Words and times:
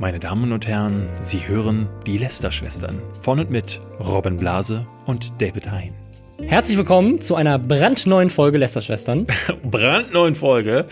Meine 0.00 0.20
Damen 0.20 0.52
und 0.52 0.68
Herren, 0.68 1.08
Sie 1.22 1.48
hören 1.48 1.88
die 2.06 2.18
Lester-Schwestern 2.18 3.02
von 3.20 3.40
und 3.40 3.50
mit 3.50 3.80
Robin 3.98 4.36
Blase 4.36 4.86
und 5.06 5.32
David 5.42 5.72
Hein. 5.72 5.92
Herzlich 6.40 6.76
willkommen 6.76 7.20
zu 7.20 7.34
einer 7.34 7.58
brandneuen 7.58 8.30
Folge 8.30 8.58
Lester-Schwestern. 8.58 9.26
Brandneuen 9.64 10.36
Folge. 10.36 10.86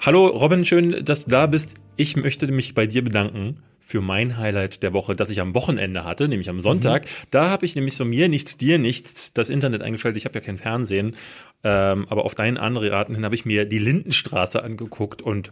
Hallo 0.00 0.26
Robin, 0.26 0.66
schön, 0.66 1.06
dass 1.06 1.24
du 1.24 1.30
da 1.30 1.46
bist. 1.46 1.74
Ich 1.96 2.16
möchte 2.16 2.46
mich 2.48 2.74
bei 2.74 2.86
dir 2.86 3.02
bedanken 3.02 3.62
für 3.78 4.02
mein 4.02 4.36
Highlight 4.36 4.82
der 4.82 4.92
Woche, 4.92 5.16
das 5.16 5.30
ich 5.30 5.40
am 5.40 5.54
Wochenende 5.54 6.04
hatte, 6.04 6.28
nämlich 6.28 6.50
am 6.50 6.60
Sonntag. 6.60 7.04
Mhm. 7.04 7.08
Da 7.30 7.48
habe 7.48 7.64
ich 7.64 7.74
nämlich 7.74 7.96
von 7.96 8.10
mir 8.10 8.28
nichts, 8.28 8.58
dir 8.58 8.78
nichts, 8.78 9.32
das 9.32 9.48
Internet 9.48 9.80
eingeschaltet. 9.80 10.18
Ich 10.18 10.26
habe 10.26 10.38
ja 10.38 10.44
kein 10.44 10.58
Fernsehen, 10.58 11.16
ähm, 11.64 12.06
aber 12.10 12.26
auf 12.26 12.34
deinen 12.34 12.58
Anraten 12.58 13.14
hin 13.14 13.24
habe 13.24 13.34
ich 13.34 13.46
mir 13.46 13.64
die 13.64 13.78
Lindenstraße 13.78 14.62
angeguckt 14.62 15.22
und 15.22 15.50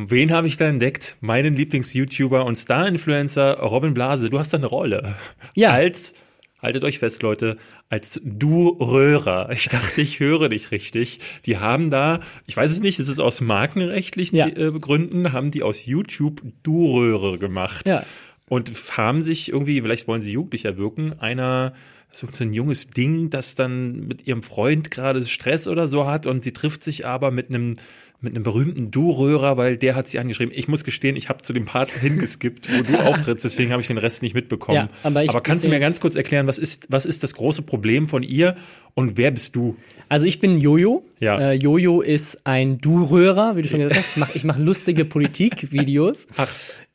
Wen 0.00 0.30
habe 0.30 0.46
ich 0.46 0.56
da 0.56 0.66
entdeckt? 0.66 1.16
Meinen 1.20 1.56
Lieblings-YouTuber 1.56 2.44
und 2.44 2.54
Star-Influencer 2.54 3.58
Robin 3.58 3.94
Blase. 3.94 4.30
Du 4.30 4.38
hast 4.38 4.52
da 4.52 4.56
eine 4.56 4.66
Rolle. 4.66 5.16
Ja. 5.56 5.72
Als, 5.72 6.14
haltet 6.62 6.84
euch 6.84 7.00
fest, 7.00 7.20
Leute, 7.24 7.56
als 7.88 8.20
Du-Röhrer. 8.24 9.50
Ich 9.50 9.68
dachte, 9.68 10.00
ich 10.00 10.20
höre 10.20 10.50
dich 10.50 10.70
richtig. 10.70 11.18
Die 11.46 11.58
haben 11.58 11.90
da, 11.90 12.20
ich 12.46 12.56
weiß 12.56 12.70
es 12.70 12.78
nicht, 12.78 13.00
ist 13.00 13.08
es 13.08 13.18
aus 13.18 13.40
markenrechtlichen 13.40 14.38
ja. 14.38 14.46
Äh, 14.46 14.70
Gründen, 14.78 15.32
haben 15.32 15.50
die 15.50 15.64
aus 15.64 15.84
YouTube 15.84 16.42
Du-Röhre 16.62 17.36
gemacht. 17.36 17.88
Ja. 17.88 18.04
Und 18.48 18.70
haben 18.96 19.24
sich 19.24 19.50
irgendwie, 19.50 19.82
vielleicht 19.82 20.06
wollen 20.06 20.22
sie 20.22 20.30
jugendlicher 20.30 20.76
wirken, 20.76 21.18
einer 21.18 21.74
so 22.12 22.28
ein 22.40 22.52
junges 22.52 22.88
Ding, 22.88 23.30
das 23.30 23.56
dann 23.56 24.06
mit 24.06 24.28
ihrem 24.28 24.44
Freund 24.44 24.92
gerade 24.92 25.26
Stress 25.26 25.66
oder 25.66 25.88
so 25.88 26.06
hat 26.06 26.26
und 26.26 26.44
sie 26.44 26.52
trifft 26.52 26.82
sich 26.82 27.04
aber 27.04 27.30
mit 27.30 27.48
einem 27.50 27.76
mit 28.20 28.34
einem 28.34 28.42
berühmten 28.42 28.90
Du-Röhrer, 28.90 29.56
weil 29.56 29.76
der 29.76 29.94
hat 29.94 30.08
sie 30.08 30.18
angeschrieben. 30.18 30.52
Ich 30.56 30.66
muss 30.66 30.82
gestehen, 30.82 31.14
ich 31.14 31.28
habe 31.28 31.42
zu 31.42 31.52
dem 31.52 31.66
Part 31.66 31.90
hingeskippt, 32.00 32.68
wo 32.68 32.82
du 32.82 32.98
auftrittst, 32.98 33.44
deswegen 33.44 33.70
habe 33.70 33.80
ich 33.80 33.88
den 33.88 33.98
Rest 33.98 34.22
nicht 34.22 34.34
mitbekommen. 34.34 34.76
Ja, 34.76 34.88
aber, 35.02 35.20
aber 35.28 35.40
kannst 35.40 35.64
du 35.64 35.68
mir 35.68 35.78
ganz 35.78 36.00
kurz 36.00 36.16
erklären, 36.16 36.46
was 36.46 36.58
ist, 36.58 36.86
was 36.90 37.06
ist 37.06 37.22
das 37.22 37.34
große 37.34 37.62
Problem 37.62 38.08
von 38.08 38.22
ihr 38.22 38.56
und 38.94 39.16
wer 39.16 39.30
bist 39.30 39.54
du? 39.54 39.76
Also 40.08 40.26
ich 40.26 40.40
bin 40.40 40.58
Jojo. 40.58 41.04
Ja. 41.20 41.38
Äh, 41.38 41.52
Jojo 41.52 42.00
ist 42.00 42.44
ein 42.44 42.78
Du-Röhrer, 42.78 43.56
wie 43.56 43.62
du 43.62 43.68
schon 43.68 43.80
gesagt 43.80 44.00
hast. 44.00 44.16
Ich 44.34 44.44
mache 44.44 44.58
mach 44.58 44.58
lustige 44.58 45.04
Politik-Videos. 45.04 46.26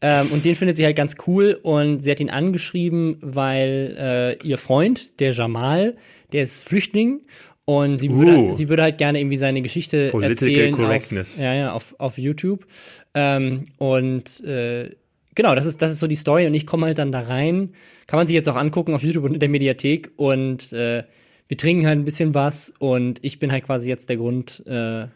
Ähm, 0.05 0.33
und 0.33 0.43
den 0.43 0.53
findet 0.53 0.75
sie 0.75 0.83
halt 0.83 0.97
ganz 0.97 1.15
cool 1.27 1.57
und 1.63 1.99
sie 1.99 2.11
hat 2.11 2.19
ihn 2.19 2.29
angeschrieben, 2.29 3.19
weil 3.21 3.95
äh, 4.43 4.45
ihr 4.45 4.57
Freund, 4.57 5.17
der 5.21 5.31
Jamal, 5.31 5.95
der 6.33 6.43
ist 6.43 6.61
Flüchtling 6.61 7.21
und 7.65 7.97
sie 7.97 8.11
würde, 8.11 8.37
uh. 8.37 8.53
sie 8.53 8.67
würde 8.67 8.83
halt 8.83 8.97
gerne 8.97 9.19
irgendwie 9.19 9.37
seine 9.37 9.61
Geschichte 9.61 10.09
Political 10.09 10.49
erzählen. 10.49 10.75
Correctness. 10.75 11.37
Auf, 11.37 11.43
ja, 11.43 11.53
ja, 11.53 11.73
auf, 11.73 11.95
auf 11.97 12.17
YouTube. 12.17 12.65
Ähm, 13.13 13.65
und 13.77 14.43
äh, 14.43 14.89
genau, 15.33 15.55
das 15.55 15.65
ist, 15.65 15.81
das 15.81 15.91
ist 15.91 15.99
so 15.99 16.07
die 16.07 16.15
Story. 16.15 16.45
Und 16.45 16.53
ich 16.53 16.65
komme 16.65 16.87
halt 16.87 16.97
dann 16.97 17.11
da 17.11 17.21
rein. 17.21 17.73
Kann 18.07 18.17
man 18.17 18.27
sich 18.27 18.33
jetzt 18.33 18.49
auch 18.49 18.57
angucken 18.57 18.93
auf 18.93 19.03
YouTube 19.03 19.23
und 19.23 19.33
in 19.33 19.39
der 19.39 19.49
Mediathek. 19.49 20.11
Und 20.17 20.73
äh, 20.73 21.03
wir 21.47 21.57
trinken 21.57 21.87
halt 21.87 21.99
ein 21.99 22.05
bisschen 22.05 22.33
was. 22.33 22.73
Und 22.79 23.23
ich 23.23 23.39
bin 23.39 23.51
halt 23.51 23.63
quasi 23.63 23.87
jetzt 23.87 24.09
der 24.09 24.17
Grund, 24.17 24.61
äh, 24.67 25.07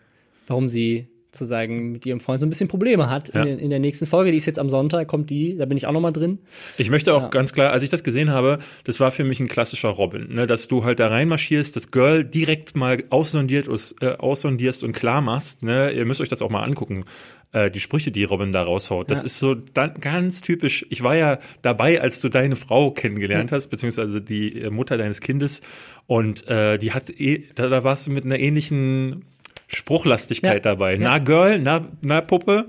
warum 0.48 0.70
sie 0.70 1.08
sozusagen 1.38 1.92
mit 1.92 2.06
ihrem 2.06 2.20
Freund 2.20 2.42
so 2.42 2.46
ein 2.46 2.50
bisschen 2.50 2.68
Probleme 2.68 3.10
hat. 3.10 3.34
Ja. 3.34 3.44
In, 3.44 3.60
in, 3.60 3.70
der 3.70 3.80
nächsten 3.80 4.06
Folge, 4.06 4.32
die 4.32 4.38
ist 4.38 4.46
jetzt 4.46 4.60
am 4.60 4.70
Sonntag, 4.70 5.08
kommt 5.08 5.30
die, 5.30 5.56
da 5.58 5.66
bin 5.66 5.78
ich 5.78 5.88
auch 5.88 5.92
nochmal 5.92 6.14
drin. 6.14 6.40
Ich 6.78 6.90
möchte 6.90 7.14
auch 7.14 7.24
ja. 7.24 7.30
ganz 7.30 7.54
klar, 7.54 7.72
als 7.72 7.84
ich 7.84 7.90
das 7.90 8.04
gesehen 8.04 8.32
habe, 8.32 8.60
das 8.84 9.00
war 9.00 9.12
für 9.12 9.24
mich 9.24 9.40
ein 9.40 9.48
klassischer 9.48 9.90
Robin, 9.90 10.34
ne? 10.34 10.48
dass 10.48 10.68
du 10.68 10.84
halt 10.84 11.00
da 11.00 11.08
reinmarschierst, 11.08 11.76
das 11.76 11.92
Girl 11.92 12.24
direkt 12.24 12.76
mal 12.76 13.04
aussondiert, 13.10 13.68
äh, 14.02 14.08
aussondierst 14.18 14.84
und 14.84 14.94
klar 14.94 15.22
machst. 15.22 15.64
Ne? 15.64 15.92
Ihr 15.92 16.06
müsst 16.06 16.22
euch 16.22 16.30
das 16.30 16.42
auch 16.42 16.50
mal 16.50 16.64
angucken 16.64 17.06
äh, 17.52 17.72
die 17.72 17.80
Sprüche, 17.80 18.12
die 18.12 18.24
Robin 18.24 18.52
da 18.52 18.64
raushaut. 18.64 19.10
Das 19.10 19.20
ja. 19.20 19.26
ist 19.26 19.40
so 19.40 19.56
dann 19.56 19.96
ganz 20.00 20.42
typisch. 20.42 20.86
Ich 20.90 21.04
war 21.04 21.16
ja 21.16 21.40
dabei, 21.62 22.02
als 22.02 22.20
du 22.20 22.30
deine 22.30 22.56
Frau 22.56 22.92
kennengelernt 22.92 23.52
hast, 23.52 23.68
beziehungsweise 23.68 24.22
die 24.22 24.62
äh, 24.62 24.70
Mutter 24.70 24.98
deines 24.98 25.22
Kindes. 25.22 25.62
Und 26.06 26.48
äh, 26.48 26.78
die 26.78 26.94
hat, 26.94 27.10
eh, 27.10 27.46
da, 27.56 27.68
da 27.68 27.84
warst 27.84 28.08
du 28.08 28.12
mit 28.12 28.26
einer 28.26 28.40
ähnlichen 28.40 29.26
Spruchlastigkeit 29.68 30.66
ja. 30.66 30.72
dabei. 30.72 30.94
Ja. 30.94 31.00
Na 31.00 31.18
Girl, 31.20 31.60
na, 31.60 31.88
na 32.02 32.22
Puppe. 32.22 32.68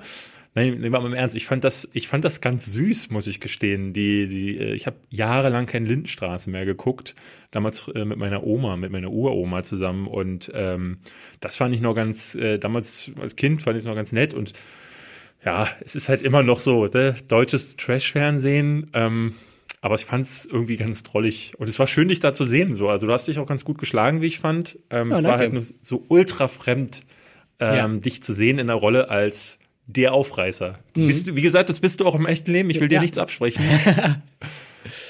Nein, 0.55 0.79
nehmen 0.79 0.93
wir 0.93 1.01
mal 1.01 1.07
im 1.07 1.15
Ernst. 1.15 1.37
Ich 1.37 1.47
fand 1.47 1.63
das, 1.63 1.89
ich 1.93 2.09
fand 2.09 2.25
das 2.25 2.41
ganz 2.41 2.67
süß, 2.67 3.11
muss 3.11 3.29
ich 3.29 3.39
gestehen. 3.39 3.93
Die, 3.93 4.27
die, 4.27 4.59
äh, 4.59 4.75
ich 4.75 4.87
habe 4.87 4.97
jahrelang 5.09 5.67
keine 5.67 5.87
Lindenstraße 5.87 6.51
mehr 6.51 6.65
geguckt. 6.65 7.15
Damals 7.53 7.87
äh, 7.95 8.05
mit 8.05 8.19
meiner 8.19 8.45
Oma, 8.45 8.77
mit 8.77 8.91
meiner 8.91 9.11
Uroma 9.11 9.63
zusammen. 9.63 10.09
Und 10.09 10.51
ähm, 10.55 10.99
das 11.41 11.55
fand 11.55 11.75
ich 11.75 11.81
noch 11.81 11.95
ganz, 11.95 12.35
äh, 12.35 12.59
damals 12.59 13.13
als 13.21 13.37
Kind 13.37 13.63
fand 13.63 13.77
ich 13.77 13.83
es 13.83 13.87
noch 13.87 13.95
ganz 13.95 14.11
nett. 14.11 14.35
Und 14.35 14.53
ja, 15.45 15.69
es 15.81 15.95
ist 15.95 16.09
halt 16.09 16.23
immer 16.23 16.43
noch 16.43 16.61
so, 16.61 16.87
ne? 16.87 17.15
deutsches 17.29 17.77
Trash-Fernsehen. 17.77 18.91
Ähm, 18.95 19.35
aber 19.81 19.95
ich 19.95 20.05
fand 20.05 20.25
es 20.25 20.47
irgendwie 20.47 20.77
ganz 20.77 21.03
drollig. 21.03 21.53
Und 21.59 21.69
es 21.69 21.79
war 21.79 21.87
schön, 21.87 22.09
dich 22.09 22.21
da 22.21 22.35
zu 22.35 22.47
sehen. 22.47 22.75
So. 22.75 22.89
Also 22.89 23.07
du 23.07 23.13
hast 23.13 23.29
dich 23.29 23.39
auch 23.39 23.47
ganz 23.47 23.65
gut 23.65 23.79
geschlagen, 23.79 24.21
wie 24.21 24.27
ich 24.27 24.39
fand. 24.39 24.79
Ähm, 24.91 25.13
oh, 25.13 25.15
es 25.15 25.25
war 25.25 25.39
halt 25.39 25.53
nur 25.53 25.63
so 25.83 26.05
ultra 26.09 26.49
fremd, 26.49 27.05
ähm, 27.61 27.77
ja. 27.77 27.89
dich 27.89 28.23
zu 28.23 28.35
sehen 28.35 28.59
in 28.59 28.67
der 28.67 28.77
Rolle 28.77 29.11
als 29.11 29.59
der 29.87 30.13
Aufreißer. 30.13 30.79
Mhm. 30.97 31.07
Bist, 31.07 31.35
wie 31.35 31.43
gesagt, 31.43 31.71
das 31.71 31.81
bist 31.81 32.01
du 32.01 32.07
auch 32.07 32.15
im 32.15 32.27
echten 32.27 32.53
Leben. 32.53 32.71
Ich 32.71 32.81
will 32.81 32.93
ja. 32.93 32.99
dir 32.99 33.01
nichts 33.01 33.19
absprechen. 33.19 33.65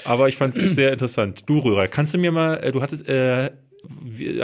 Aber 0.05 0.29
ich 0.29 0.37
fand 0.37 0.57
es 0.57 0.75
sehr 0.75 0.93
interessant. 0.93 1.45
Du 1.47 1.59
Röhrer, 1.59 1.89
kannst 1.89 2.15
du 2.15 2.19
mir 2.19 2.33
mal, 2.33 2.57
äh, 2.57 2.73
du 2.73 2.83
hattest, 2.83 3.09
äh, 3.09 3.51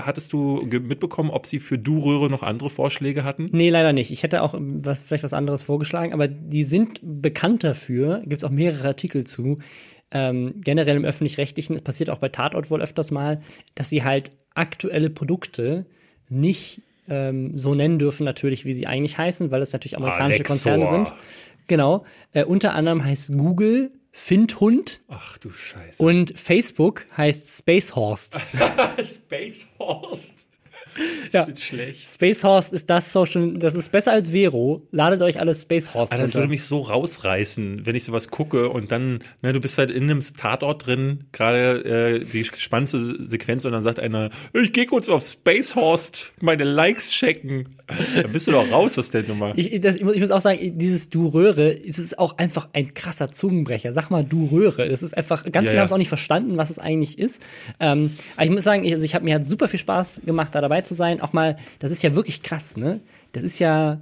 hattest 0.00 0.32
du 0.32 0.60
mitbekommen, 0.64 1.30
ob 1.30 1.46
sie 1.46 1.58
für 1.58 1.78
Du-Röhre 1.78 2.30
noch 2.30 2.42
andere 2.42 2.70
Vorschläge 2.70 3.24
hatten? 3.24 3.48
Nee, 3.52 3.70
leider 3.70 3.92
nicht. 3.92 4.10
Ich 4.10 4.22
hätte 4.22 4.42
auch 4.42 4.54
was, 4.56 5.00
vielleicht 5.00 5.24
was 5.24 5.32
anderes 5.32 5.62
vorgeschlagen, 5.62 6.12
aber 6.12 6.28
die 6.28 6.64
sind 6.64 7.00
bekannt 7.02 7.64
dafür, 7.64 8.20
gibt 8.26 8.42
es 8.42 8.44
auch 8.44 8.50
mehrere 8.50 8.88
Artikel 8.88 9.26
zu, 9.26 9.58
ähm, 10.10 10.60
generell 10.62 10.96
im 10.96 11.04
öffentlich-rechtlichen, 11.04 11.76
es 11.76 11.82
passiert 11.82 12.10
auch 12.10 12.18
bei 12.18 12.28
Tatort 12.28 12.70
wohl 12.70 12.82
öfters 12.82 13.10
mal, 13.10 13.42
dass 13.74 13.90
sie 13.90 14.04
halt 14.04 14.30
aktuelle 14.54 15.10
Produkte 15.10 15.86
nicht 16.28 16.82
ähm, 17.08 17.56
so 17.58 17.74
nennen 17.74 17.98
dürfen, 17.98 18.24
natürlich, 18.24 18.64
wie 18.64 18.72
sie 18.72 18.86
eigentlich 18.86 19.18
heißen, 19.18 19.50
weil 19.50 19.62
es 19.62 19.72
natürlich 19.72 19.96
amerikanische 19.96 20.40
Alexor. 20.40 20.72
Konzerne 20.72 20.86
sind. 20.86 21.12
Genau. 21.66 22.04
Äh, 22.32 22.44
unter 22.44 22.74
anderem 22.74 23.04
heißt 23.04 23.32
Google 23.36 23.90
Findhund. 24.12 25.00
Ach 25.08 25.38
du 25.38 25.50
Scheiße. 25.50 26.02
Und 26.02 26.38
Facebook 26.38 27.06
heißt 27.16 27.58
Spacehorst. 27.58 28.38
Spacehorst 28.98 30.46
ja. 31.32 31.44
ist 31.44 31.62
schlecht. 31.62 32.06
Space 32.06 32.44
Horse 32.44 32.74
ist 32.74 32.88
das 32.90 33.12
Social, 33.12 33.54
das 33.54 33.74
ist 33.74 33.90
besser 33.90 34.12
als 34.12 34.30
Vero. 34.30 34.86
Ladet 34.90 35.22
euch 35.22 35.40
alle 35.40 35.54
Space 35.54 35.94
Horse 35.94 36.12
ah, 36.12 36.18
Das 36.18 36.34
würde 36.34 36.48
mich 36.48 36.64
so 36.64 36.80
rausreißen, 36.80 37.86
wenn 37.86 37.94
ich 37.94 38.04
sowas 38.04 38.28
gucke 38.28 38.68
und 38.68 38.92
dann, 38.92 39.20
ne, 39.42 39.52
du 39.52 39.60
bist 39.60 39.78
halt 39.78 39.90
in 39.90 40.04
einem 40.04 40.20
Tatort 40.20 40.86
drin, 40.86 41.24
gerade 41.32 42.20
äh, 42.20 42.24
die 42.24 42.44
spannendste 42.44 43.22
Sequenz 43.22 43.64
und 43.64 43.72
dann 43.72 43.82
sagt 43.82 43.98
einer, 43.98 44.30
ich 44.52 44.72
gehe 44.72 44.86
kurz 44.86 45.08
auf 45.08 45.22
Space 45.22 45.74
Horse 45.74 46.12
meine 46.40 46.64
Likes 46.64 47.10
checken. 47.10 47.76
Dann 47.86 48.32
bist 48.32 48.46
du 48.46 48.52
doch 48.52 48.70
raus 48.70 48.98
aus 48.98 49.10
der 49.10 49.24
Nummer. 49.24 49.52
Ich, 49.56 49.80
das, 49.80 49.96
ich, 49.96 50.04
muss, 50.04 50.14
ich 50.14 50.20
muss 50.20 50.30
auch 50.30 50.40
sagen, 50.40 50.78
dieses 50.78 51.10
Du 51.10 51.28
Röhre, 51.28 51.70
ist 51.70 51.98
es 51.98 52.16
auch 52.16 52.38
einfach 52.38 52.70
ein 52.72 52.94
krasser 52.94 53.30
Zungenbrecher. 53.30 53.92
Sag 53.92 54.10
mal 54.10 54.24
Du 54.24 54.46
Röhre. 54.46 54.86
Es 54.86 55.02
ist 55.02 55.16
einfach, 55.16 55.44
ganz 55.44 55.54
ja, 55.54 55.60
viele 55.62 55.74
ja. 55.74 55.80
haben 55.80 55.86
es 55.86 55.92
auch 55.92 55.98
nicht 55.98 56.08
verstanden, 56.08 56.56
was 56.56 56.70
es 56.70 56.78
eigentlich 56.78 57.18
ist. 57.18 57.42
Ähm, 57.80 58.16
aber 58.36 58.46
ich 58.46 58.52
muss 58.52 58.64
sagen, 58.64 58.84
ich, 58.84 58.92
also 58.92 59.04
ich 59.04 59.14
habe 59.14 59.24
mir 59.24 59.34
hat 59.34 59.44
super 59.44 59.68
viel 59.68 59.80
Spaß 59.80 60.22
gemacht, 60.24 60.54
da 60.54 60.62
dabei 60.62 60.80
zu 60.84 60.94
sein. 60.94 61.20
Auch 61.20 61.32
mal, 61.32 61.56
das 61.78 61.90
ist 61.90 62.02
ja 62.02 62.14
wirklich 62.14 62.42
krass, 62.42 62.76
ne? 62.76 63.00
Das 63.32 63.42
ist 63.42 63.58
ja 63.58 64.00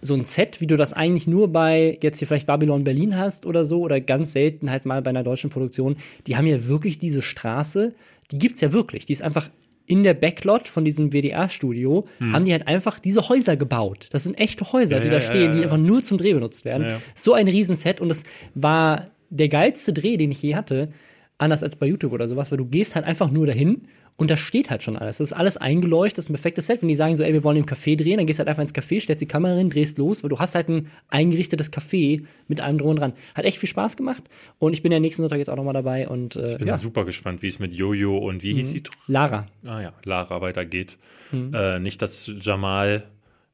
so 0.00 0.14
ein 0.14 0.24
Set, 0.24 0.60
wie 0.60 0.66
du 0.66 0.76
das 0.76 0.92
eigentlich 0.92 1.26
nur 1.26 1.52
bei 1.52 1.98
jetzt 2.02 2.18
hier 2.18 2.26
vielleicht 2.26 2.46
Babylon 2.46 2.82
Berlin 2.82 3.16
hast 3.16 3.46
oder 3.46 3.64
so, 3.64 3.80
oder 3.80 4.00
ganz 4.00 4.32
selten 4.32 4.70
halt 4.70 4.84
mal 4.84 5.00
bei 5.00 5.10
einer 5.10 5.22
deutschen 5.22 5.50
Produktion. 5.50 5.96
Die 6.26 6.36
haben 6.36 6.46
ja 6.46 6.66
wirklich 6.66 6.98
diese 6.98 7.22
Straße, 7.22 7.94
die 8.30 8.38
gibt's 8.38 8.60
ja 8.60 8.72
wirklich. 8.72 9.06
Die 9.06 9.12
ist 9.12 9.22
einfach 9.22 9.48
in 9.86 10.02
der 10.02 10.14
Backlot 10.14 10.68
von 10.68 10.84
diesem 10.84 11.12
WDR-Studio 11.12 12.06
hm. 12.18 12.32
haben 12.32 12.44
die 12.44 12.52
halt 12.52 12.66
einfach 12.66 12.98
diese 12.98 13.28
Häuser 13.28 13.56
gebaut. 13.56 14.08
Das 14.10 14.24
sind 14.24 14.38
echte 14.38 14.72
Häuser, 14.72 14.96
ja, 14.96 15.02
die 15.02 15.08
da 15.08 15.16
ja, 15.16 15.20
stehen, 15.20 15.50
ja, 15.50 15.56
die 15.56 15.62
einfach 15.62 15.76
nur 15.76 16.02
zum 16.02 16.18
Dreh 16.18 16.32
benutzt 16.32 16.64
werden. 16.64 17.00
So 17.14 17.34
ein 17.34 17.48
Riesenset 17.48 18.00
und 18.00 18.10
es 18.10 18.24
war 18.54 19.08
der 19.30 19.48
geilste 19.48 19.92
Dreh, 19.92 20.16
den 20.16 20.30
ich 20.30 20.42
je 20.42 20.54
hatte, 20.54 20.92
anders 21.38 21.62
als 21.62 21.76
bei 21.76 21.86
YouTube 21.86 22.12
oder 22.12 22.28
sowas, 22.28 22.50
weil 22.50 22.58
du 22.58 22.66
gehst 22.66 22.94
halt 22.94 23.04
einfach 23.04 23.30
nur 23.30 23.46
dahin 23.46 23.82
und 24.16 24.30
da 24.30 24.36
steht 24.36 24.70
halt 24.70 24.82
schon 24.82 24.96
alles. 24.96 25.18
Das 25.18 25.30
ist 25.30 25.32
alles 25.32 25.56
eingeleuchtet, 25.56 26.18
das 26.18 26.26
ist 26.26 26.30
ein 26.30 26.34
perfektes 26.34 26.66
Set. 26.66 26.82
Wenn 26.82 26.88
die 26.88 26.94
sagen 26.94 27.16
so, 27.16 27.22
ey, 27.22 27.32
wir 27.32 27.44
wollen 27.44 27.56
im 27.56 27.66
Café 27.66 27.96
drehen, 27.96 28.18
dann 28.18 28.26
gehst 28.26 28.38
du 28.38 28.40
halt 28.40 28.48
einfach 28.48 28.62
ins 28.62 28.74
Café, 28.74 29.00
stellst 29.00 29.22
die 29.22 29.26
Kamera 29.26 29.56
hin, 29.56 29.70
drehst 29.70 29.98
los, 29.98 30.22
weil 30.22 30.28
du 30.28 30.38
hast 30.38 30.54
halt 30.54 30.68
ein 30.68 30.90
eingerichtetes 31.08 31.72
Café 31.72 32.24
mit 32.46 32.60
allem 32.60 32.78
drum 32.78 32.90
und 32.90 32.96
dran. 32.96 33.14
Hat 33.34 33.44
echt 33.44 33.58
viel 33.58 33.68
Spaß 33.68 33.96
gemacht 33.96 34.22
und 34.58 34.74
ich 34.74 34.82
bin 34.82 34.92
ja 34.92 35.00
nächsten 35.00 35.22
Sonntag 35.22 35.38
jetzt 35.38 35.48
auch 35.48 35.56
nochmal 35.56 35.74
dabei 35.74 36.08
und 36.08 36.36
äh, 36.36 36.52
Ich 36.52 36.58
bin 36.58 36.68
ja. 36.68 36.76
super 36.76 37.04
gespannt, 37.04 37.42
wie 37.42 37.48
es 37.48 37.58
mit 37.58 37.74
Jojo 37.74 38.18
und 38.18 38.42
wie 38.42 38.52
mhm. 38.52 38.58
hieß 38.58 38.70
sie? 38.70 38.82
Lara. 39.08 39.46
Ah 39.64 39.80
ja, 39.80 39.92
Lara 40.04 40.40
weitergeht. 40.40 40.98
Mhm. 41.32 41.54
Äh, 41.54 41.78
nicht, 41.80 42.02
dass 42.02 42.30
Jamal 42.40 43.04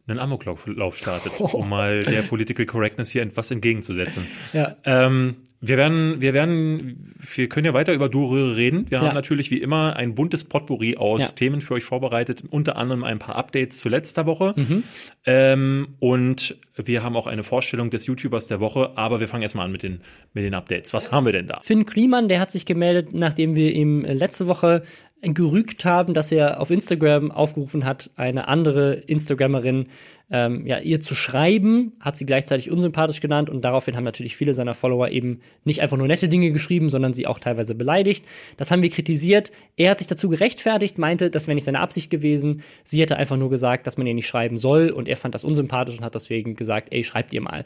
einen 0.08 0.18
Amoklauf 0.18 0.66
startet, 0.96 1.32
oh. 1.38 1.44
um 1.52 1.68
mal 1.68 2.02
der 2.02 2.22
Political 2.22 2.66
Correctness 2.66 3.10
hier 3.10 3.22
etwas 3.22 3.50
entgegenzusetzen. 3.50 4.26
Ja. 4.52 4.76
Ähm, 4.84 5.36
wir 5.60 5.76
werden, 5.76 6.20
wir 6.20 6.34
werden, 6.34 7.14
wir 7.34 7.48
können 7.48 7.66
ja 7.66 7.74
weiter 7.74 7.92
über 7.92 8.08
Durröhre 8.08 8.56
reden. 8.56 8.88
Wir 8.90 8.98
ja. 8.98 9.04
haben 9.04 9.14
natürlich 9.14 9.50
wie 9.50 9.58
immer 9.58 9.96
ein 9.96 10.14
buntes 10.14 10.44
Potpourri 10.44 10.96
aus 10.96 11.22
ja. 11.22 11.28
Themen 11.28 11.60
für 11.60 11.74
euch 11.74 11.84
vorbereitet, 11.84 12.44
unter 12.48 12.76
anderem 12.76 13.02
ein 13.02 13.18
paar 13.18 13.34
Updates 13.34 13.78
zu 13.80 13.88
letzter 13.88 14.24
Woche. 14.26 14.54
Mhm. 14.56 14.84
Ähm, 15.26 15.88
und 15.98 16.56
wir 16.76 17.02
haben 17.02 17.16
auch 17.16 17.26
eine 17.26 17.42
Vorstellung 17.42 17.90
des 17.90 18.06
YouTubers 18.06 18.46
der 18.46 18.60
Woche, 18.60 18.92
aber 18.96 19.18
wir 19.18 19.26
fangen 19.26 19.42
erstmal 19.42 19.64
an 19.64 19.72
mit 19.72 19.82
den, 19.82 20.00
mit 20.32 20.44
den 20.44 20.54
Updates. 20.54 20.94
Was 20.94 21.10
haben 21.10 21.26
wir 21.26 21.32
denn 21.32 21.48
da? 21.48 21.60
Finn 21.62 21.86
Kliemann, 21.86 22.28
der 22.28 22.38
hat 22.38 22.52
sich 22.52 22.64
gemeldet, 22.64 23.08
nachdem 23.12 23.56
wir 23.56 23.72
ihm 23.72 24.02
letzte 24.04 24.46
Woche 24.46 24.84
gerügt 25.22 25.84
haben, 25.84 26.14
dass 26.14 26.30
er 26.30 26.60
auf 26.60 26.70
Instagram 26.70 27.32
aufgerufen 27.32 27.84
hat, 27.84 28.10
eine 28.14 28.46
andere 28.46 28.94
Instagrammerin 28.94 29.88
ähm, 30.30 30.66
ja, 30.66 30.78
ihr 30.78 31.00
zu 31.00 31.14
schreiben, 31.14 31.92
hat 32.00 32.16
sie 32.16 32.26
gleichzeitig 32.26 32.70
unsympathisch 32.70 33.20
genannt 33.20 33.48
und 33.48 33.62
daraufhin 33.62 33.96
haben 33.96 34.04
natürlich 34.04 34.36
viele 34.36 34.52
seiner 34.52 34.74
Follower 34.74 35.08
eben 35.08 35.40
nicht 35.64 35.80
einfach 35.80 35.96
nur 35.96 36.06
nette 36.06 36.28
Dinge 36.28 36.50
geschrieben, 36.50 36.90
sondern 36.90 37.14
sie 37.14 37.26
auch 37.26 37.38
teilweise 37.38 37.74
beleidigt. 37.74 38.26
Das 38.58 38.70
haben 38.70 38.82
wir 38.82 38.90
kritisiert. 38.90 39.50
Er 39.76 39.90
hat 39.90 39.98
sich 39.98 40.06
dazu 40.06 40.28
gerechtfertigt, 40.28 40.98
meinte, 40.98 41.30
das 41.30 41.46
wäre 41.46 41.54
nicht 41.54 41.64
seine 41.64 41.80
Absicht 41.80 42.10
gewesen. 42.10 42.62
Sie 42.84 43.00
hätte 43.00 43.16
einfach 43.16 43.38
nur 43.38 43.48
gesagt, 43.48 43.86
dass 43.86 43.96
man 43.96 44.06
ihr 44.06 44.14
nicht 44.14 44.26
schreiben 44.26 44.58
soll 44.58 44.90
und 44.90 45.08
er 45.08 45.16
fand 45.16 45.34
das 45.34 45.44
unsympathisch 45.44 45.96
und 45.96 46.04
hat 46.04 46.14
deswegen 46.14 46.56
gesagt, 46.56 46.88
ey, 46.90 47.04
schreibt 47.04 47.32
ihr 47.32 47.40
mal. 47.40 47.64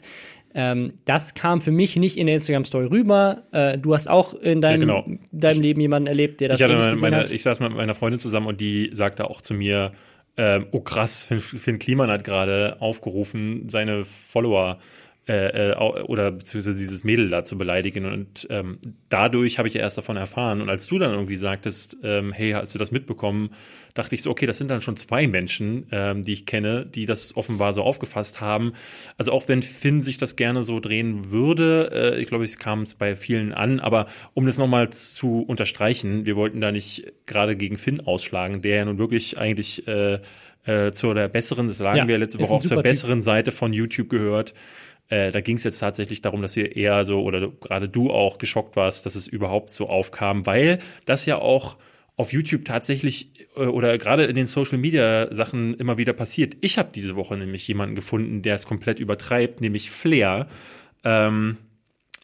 Ähm, 0.55 0.93
das 1.05 1.33
kam 1.33 1.61
für 1.61 1.71
mich 1.71 1.95
nicht 1.97 2.15
in 2.17 2.27
der 2.27 2.35
Instagram-Story 2.35 2.85
rüber. 2.85 3.43
Äh, 3.51 3.77
du 3.77 3.93
hast 3.93 4.07
auch 4.07 4.35
in 4.35 4.61
deinem, 4.61 4.87
ja, 4.87 5.01
genau. 5.01 5.19
deinem 5.31 5.61
Leben 5.61 5.81
jemanden 5.81 6.07
erlebt, 6.07 6.39
der 6.39 6.49
das 6.49 6.61
ich 6.61 6.63
hatte 6.63 6.95
meine, 6.95 7.17
hat. 7.17 7.31
Ich 7.31 7.43
saß 7.43 7.59
mit 7.59 7.73
meiner 7.73 7.95
Freundin 7.95 8.19
zusammen 8.19 8.47
und 8.47 8.61
die 8.61 8.91
sagte 8.93 9.29
auch 9.29 9.41
zu 9.41 9.53
mir, 9.53 9.91
ähm, 10.37 10.67
oh 10.71 10.81
krass, 10.81 11.23
Finn, 11.25 11.39
Finn 11.39 11.79
Kliman 11.79 12.09
hat 12.09 12.23
gerade 12.23 12.77
aufgerufen, 12.79 13.69
seine 13.69 14.05
Follower 14.05 14.79
äh, 15.27 15.71
äh, 15.71 15.75
oder 15.77 16.31
beziehungsweise 16.31 16.77
dieses 16.77 17.03
Mädel 17.05 17.29
da 17.29 17.45
zu 17.45 17.57
beleidigen. 17.57 18.05
Und 18.05 18.45
ähm, 18.49 18.79
dadurch 19.07 19.57
habe 19.57 19.67
ich 19.69 19.73
ja 19.73 19.81
erst 19.81 19.97
davon 19.97 20.17
erfahren. 20.17 20.59
Und 20.61 20.69
als 20.69 20.87
du 20.87 20.99
dann 20.99 21.11
irgendwie 21.11 21.37
sagtest, 21.37 21.97
ähm, 22.03 22.33
hey, 22.33 22.51
hast 22.51 22.75
du 22.75 22.79
das 22.79 22.91
mitbekommen, 22.91 23.51
dachte 23.93 24.15
ich 24.15 24.23
so, 24.23 24.31
okay, 24.31 24.45
das 24.45 24.57
sind 24.57 24.69
dann 24.69 24.81
schon 24.81 24.97
zwei 24.97 25.27
Menschen, 25.27 25.87
ähm, 25.91 26.23
die 26.23 26.33
ich 26.33 26.45
kenne, 26.45 26.85
die 26.85 27.05
das 27.05 27.35
offenbar 27.37 27.73
so 27.73 27.83
aufgefasst 27.83 28.41
haben. 28.41 28.73
Also 29.17 29.31
auch 29.31 29.47
wenn 29.47 29.61
Finn 29.61 30.01
sich 30.01 30.17
das 30.17 30.35
gerne 30.35 30.63
so 30.63 30.79
drehen 30.79 31.31
würde, 31.31 31.89
äh, 31.93 32.21
ich 32.21 32.27
glaube, 32.27 32.43
es 32.43 32.57
kam 32.57 32.85
bei 32.97 33.15
vielen 33.15 33.53
an, 33.53 33.79
aber 33.79 34.07
um 34.33 34.45
das 34.45 34.57
nochmal 34.57 34.89
zu 34.89 35.41
unterstreichen, 35.41 36.25
wir 36.25 36.35
wollten 36.35 36.59
da 36.61 36.71
nicht 36.71 37.11
gerade 37.25 37.55
gegen 37.55 37.77
Finn 37.77 38.01
ausschlagen, 38.01 38.61
der 38.61 38.77
ja 38.77 38.85
nun 38.85 38.97
wirklich 38.97 39.37
eigentlich 39.37 39.87
äh, 39.87 40.19
äh, 40.65 40.91
zu 40.91 41.13
der 41.13 41.27
besseren, 41.27 41.67
das 41.67 41.77
sagen 41.77 41.97
ja, 41.97 42.07
wir 42.07 42.17
letzte 42.17 42.39
Woche 42.39 42.53
auch 42.53 42.63
zur 42.63 42.81
besseren 42.81 43.19
typ. 43.19 43.25
Seite 43.25 43.51
von 43.51 43.73
YouTube 43.73 44.09
gehört. 44.09 44.53
Äh, 45.09 45.31
da 45.31 45.41
ging 45.41 45.57
es 45.57 45.63
jetzt 45.63 45.79
tatsächlich 45.79 46.21
darum, 46.21 46.41
dass 46.41 46.55
wir 46.55 46.75
eher 46.75 47.05
so, 47.05 47.21
oder 47.21 47.49
gerade 47.49 47.89
du 47.89 48.09
auch 48.09 48.37
geschockt 48.37 48.75
warst, 48.75 49.05
dass 49.05 49.15
es 49.15 49.27
überhaupt 49.27 49.69
so 49.69 49.87
aufkam, 49.87 50.45
weil 50.45 50.79
das 51.05 51.25
ja 51.25 51.37
auch 51.37 51.77
auf 52.15 52.31
YouTube 52.33 52.65
tatsächlich 52.65 53.31
äh, 53.55 53.65
oder 53.65 53.97
gerade 53.97 54.23
in 54.25 54.35
den 54.35 54.47
Social 54.47 54.77
Media 54.77 55.33
Sachen 55.33 55.75
immer 55.75 55.97
wieder 55.97 56.13
passiert. 56.13 56.55
Ich 56.61 56.77
habe 56.77 56.91
diese 56.93 57.15
Woche 57.15 57.37
nämlich 57.37 57.67
jemanden 57.67 57.95
gefunden, 57.95 58.41
der 58.41 58.55
es 58.55 58.65
komplett 58.65 58.99
übertreibt, 58.99 59.61
nämlich 59.61 59.91
Flair. 59.91 60.47
Ähm, 61.03 61.57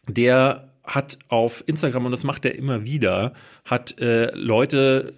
der 0.06 0.70
hat 0.84 1.18
auf 1.28 1.62
Instagram, 1.66 2.06
und 2.06 2.12
das 2.12 2.24
macht 2.24 2.44
er 2.44 2.54
immer 2.54 2.84
wieder, 2.84 3.34
hat 3.64 3.98
äh, 4.00 4.30
Leute 4.34 5.14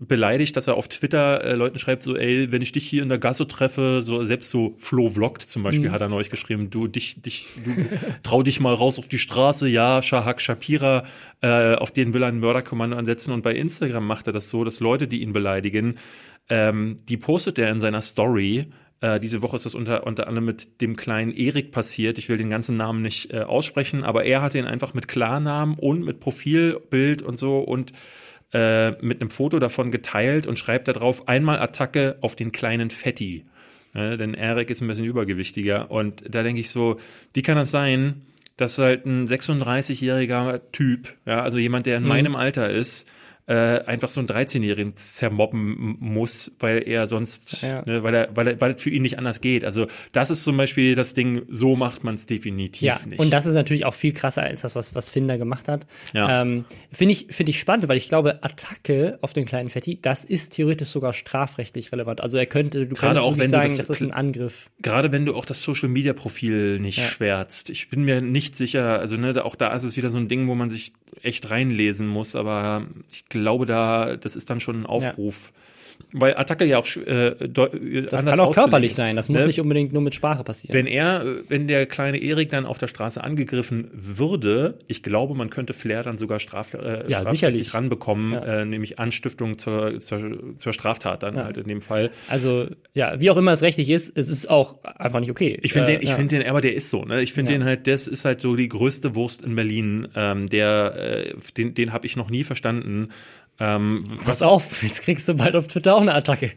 beleidigt, 0.00 0.56
dass 0.56 0.66
er 0.66 0.74
auf 0.74 0.88
Twitter 0.88 1.44
äh, 1.44 1.54
Leuten 1.54 1.78
schreibt, 1.78 2.02
so, 2.02 2.16
ey, 2.16 2.50
wenn 2.50 2.62
ich 2.62 2.72
dich 2.72 2.86
hier 2.86 3.02
in 3.02 3.08
der 3.08 3.18
Gasse 3.18 3.46
treffe, 3.46 4.02
so 4.02 4.24
selbst 4.24 4.50
so 4.50 4.74
Flo 4.78 5.08
vloggt 5.08 5.42
zum 5.42 5.62
Beispiel, 5.62 5.88
mhm. 5.88 5.92
hat 5.92 6.00
er 6.00 6.08
neulich 6.08 6.30
geschrieben, 6.30 6.70
du 6.70 6.88
dich, 6.88 7.22
dich, 7.22 7.52
du 7.64 7.86
trau 8.22 8.42
dich 8.42 8.58
mal 8.58 8.74
raus 8.74 8.98
auf 8.98 9.06
die 9.06 9.18
Straße, 9.18 9.68
ja, 9.68 10.02
Shahak 10.02 10.40
Shapira, 10.40 11.04
äh, 11.42 11.74
auf 11.76 11.92
den 11.92 12.12
will 12.12 12.22
er 12.22 12.28
ein 12.28 12.40
Mörderkommando 12.40 12.96
ansetzen 12.96 13.32
und 13.32 13.42
bei 13.42 13.54
Instagram 13.54 14.06
macht 14.06 14.26
er 14.26 14.32
das 14.32 14.48
so, 14.48 14.64
dass 14.64 14.80
Leute, 14.80 15.06
die 15.06 15.22
ihn 15.22 15.32
beleidigen, 15.32 15.96
ähm, 16.48 16.98
die 17.08 17.16
postet 17.16 17.58
er 17.58 17.70
in 17.70 17.78
seiner 17.78 18.00
Story, 18.00 18.66
äh, 19.00 19.20
diese 19.20 19.42
Woche 19.42 19.56
ist 19.56 19.64
das 19.64 19.76
unter, 19.76 20.06
unter 20.06 20.26
anderem 20.26 20.46
mit 20.46 20.80
dem 20.80 20.96
kleinen 20.96 21.30
Erik 21.30 21.70
passiert. 21.70 22.18
Ich 22.18 22.28
will 22.28 22.36
den 22.36 22.50
ganzen 22.50 22.76
Namen 22.76 23.02
nicht 23.02 23.32
äh, 23.32 23.40
aussprechen, 23.40 24.02
aber 24.02 24.24
er 24.24 24.42
hat 24.42 24.54
ihn 24.54 24.64
einfach 24.64 24.94
mit 24.94 25.08
Klarnamen 25.08 25.78
und 25.78 26.04
mit 26.04 26.20
Profilbild 26.20 27.22
und 27.22 27.36
so 27.36 27.58
und 27.58 27.92
äh, 28.54 28.92
mit 29.04 29.20
einem 29.20 29.30
Foto 29.30 29.58
davon 29.58 29.90
geteilt 29.90 30.46
und 30.46 30.58
schreibt 30.58 30.86
da 30.88 30.92
drauf 30.92 31.28
einmal 31.28 31.58
Attacke 31.58 32.16
auf 32.20 32.36
den 32.36 32.52
kleinen 32.52 32.88
Fetti. 32.88 33.44
Ja, 33.94 34.16
denn 34.16 34.34
Erik 34.34 34.70
ist 34.70 34.80
ein 34.80 34.88
bisschen 34.88 35.04
übergewichtiger. 35.04 35.90
Und 35.90 36.22
da 36.28 36.42
denke 36.42 36.60
ich 36.60 36.70
so, 36.70 36.98
wie 37.32 37.42
kann 37.42 37.56
das 37.56 37.70
sein, 37.70 38.22
dass 38.56 38.78
halt 38.78 39.06
ein 39.06 39.26
36-jähriger 39.26 40.60
Typ, 40.72 41.14
ja, 41.26 41.42
also 41.42 41.58
jemand, 41.58 41.86
der 41.86 41.96
in 41.96 42.04
mhm. 42.04 42.08
meinem 42.08 42.36
Alter 42.36 42.70
ist, 42.70 43.08
äh, 43.46 43.80
einfach 43.84 44.08
so 44.08 44.20
einen 44.20 44.28
13-Jährigen 44.28 44.96
zermobben 44.96 45.96
muss, 46.00 46.52
weil 46.60 46.86
er 46.88 47.06
sonst, 47.06 47.62
ja. 47.62 47.82
ne, 47.84 48.02
weil 48.02 48.14
er, 48.14 48.28
weil 48.34 48.48
er, 48.48 48.60
weil 48.60 48.72
es 48.72 48.82
für 48.82 48.90
ihn 48.90 49.02
nicht 49.02 49.18
anders 49.18 49.42
geht. 49.42 49.64
Also 49.64 49.86
das 50.12 50.30
ist 50.30 50.42
zum 50.44 50.56
Beispiel 50.56 50.94
das 50.94 51.12
Ding, 51.12 51.42
so 51.50 51.76
macht 51.76 52.04
man 52.04 52.14
es 52.14 52.24
definitiv 52.24 52.82
ja, 52.82 53.00
nicht. 53.06 53.18
Und 53.18 53.30
das 53.30 53.44
ist 53.44 53.54
natürlich 53.54 53.84
auch 53.84 53.94
viel 53.94 54.14
krasser 54.14 54.42
als 54.42 54.62
das, 54.62 54.74
was, 54.74 54.94
was 54.94 55.10
Finder 55.10 55.36
gemacht 55.36 55.68
hat. 55.68 55.86
Ja. 56.14 56.42
Ähm, 56.42 56.64
Finde 56.90 57.12
ich, 57.12 57.26
finde 57.30 57.50
ich 57.50 57.60
spannend, 57.60 57.88
weil 57.88 57.98
ich 57.98 58.08
glaube, 58.08 58.42
Attacke 58.42 59.18
auf 59.20 59.32
den 59.32 59.44
kleinen 59.44 59.68
Fetti, 59.68 59.98
das 60.00 60.24
ist 60.24 60.54
theoretisch 60.54 60.88
sogar 60.88 61.12
strafrechtlich 61.12 61.92
relevant. 61.92 62.20
Also 62.20 62.38
er 62.38 62.46
könnte, 62.46 62.86
du 62.86 62.94
gerade 62.94 63.20
auch 63.20 63.36
wenn 63.36 63.50
sagen, 63.50 63.76
das, 63.76 63.88
das, 63.88 64.00
ist 64.00 64.02
ein 64.02 64.12
Angriff. 64.12 64.70
Gerade 64.80 65.12
wenn 65.12 65.26
du 65.26 65.34
auch 65.34 65.44
das 65.44 65.62
Social 65.62 65.88
Media 65.88 66.14
Profil 66.14 66.80
nicht 66.80 66.98
ja. 66.98 67.04
schwärzt. 67.04 67.68
Ich 67.68 67.90
bin 67.90 68.04
mir 68.04 68.22
nicht 68.22 68.56
sicher, 68.56 69.00
also 69.00 69.16
ne, 69.16 69.44
auch 69.44 69.56
da 69.56 69.72
ist 69.74 69.82
es 69.82 69.96
wieder 69.96 70.10
so 70.10 70.18
ein 70.18 70.28
Ding, 70.28 70.48
wo 70.48 70.54
man 70.54 70.70
sich 70.70 70.92
echt 71.22 71.50
reinlesen 71.50 72.06
muss, 72.06 72.36
aber 72.36 72.86
ich 73.10 73.28
glaube, 73.42 73.66
da, 73.66 74.16
das 74.16 74.36
ist 74.36 74.48
dann 74.50 74.60
schon 74.60 74.82
ein 74.82 74.86
Aufruf. 74.86 75.52
Ja 75.54 75.60
weil 76.12 76.36
Attacke 76.36 76.64
ja 76.64 76.78
auch 76.78 76.86
äh, 76.96 77.34
das 77.48 78.24
kann 78.24 78.40
auch 78.40 78.52
körperlich 78.52 78.94
sein. 78.94 79.16
Das 79.16 79.28
muss 79.28 79.40
ne? 79.40 79.46
nicht 79.48 79.60
unbedingt 79.60 79.92
nur 79.92 80.02
mit 80.02 80.14
Sprache 80.14 80.44
passieren. 80.44 80.74
Wenn 80.74 80.86
er, 80.86 81.24
wenn 81.48 81.66
der 81.66 81.86
kleine 81.86 82.18
Erik 82.18 82.50
dann 82.50 82.66
auf 82.66 82.78
der 82.78 82.86
Straße 82.86 83.22
angegriffen 83.22 83.90
würde, 83.92 84.78
ich 84.86 85.02
glaube, 85.02 85.34
man 85.34 85.50
könnte 85.50 85.72
Flair 85.72 86.02
dann 86.02 86.18
sogar 86.18 86.38
straf, 86.38 86.72
äh, 86.74 87.04
ja, 87.08 87.24
sicherlich 87.24 87.74
ranbekommen, 87.74 88.32
ja. 88.32 88.60
äh, 88.60 88.64
nämlich 88.64 88.98
Anstiftung 88.98 89.58
zur, 89.58 89.98
zur, 90.00 90.56
zur 90.56 90.72
Straftat 90.72 91.22
dann 91.22 91.36
ja. 91.36 91.44
halt 91.44 91.56
in 91.56 91.66
dem 91.66 91.82
Fall. 91.82 92.10
Also 92.28 92.68
ja, 92.94 93.20
wie 93.20 93.30
auch 93.30 93.36
immer 93.36 93.52
es 93.52 93.62
rechtlich 93.62 93.90
ist, 93.90 94.16
es 94.16 94.28
ist 94.28 94.48
auch 94.48 94.84
einfach 94.84 95.20
nicht 95.20 95.30
okay. 95.30 95.58
Ich 95.62 95.72
finde 95.72 95.92
äh, 95.92 95.96
den, 95.96 96.02
ich 96.02 96.10
ja. 96.10 96.16
finde 96.16 96.38
den, 96.38 96.48
aber 96.48 96.60
der 96.60 96.74
ist 96.74 96.90
so. 96.90 97.04
Ne? 97.04 97.22
Ich 97.22 97.32
finde 97.32 97.52
den 97.52 97.64
halt, 97.64 97.86
das 97.86 98.08
ist 98.08 98.24
halt 98.24 98.40
so 98.40 98.56
die 98.56 98.68
größte 98.68 99.14
Wurst 99.14 99.42
in 99.42 99.56
Berlin. 99.56 100.08
Ähm, 100.14 100.48
der, 100.48 100.94
äh, 100.96 101.34
den, 101.56 101.74
den 101.74 101.92
habe 101.92 102.06
ich 102.06 102.16
noch 102.16 102.30
nie 102.30 102.44
verstanden. 102.44 103.08
Ähm, 103.60 104.18
Pass 104.24 104.42
auf, 104.42 104.82
jetzt 104.82 105.02
kriegst 105.02 105.28
du 105.28 105.34
bald 105.34 105.54
auf 105.54 105.68
Twitter 105.68 105.94
auch 105.96 106.00
eine 106.00 106.14
Attacke. 106.14 106.52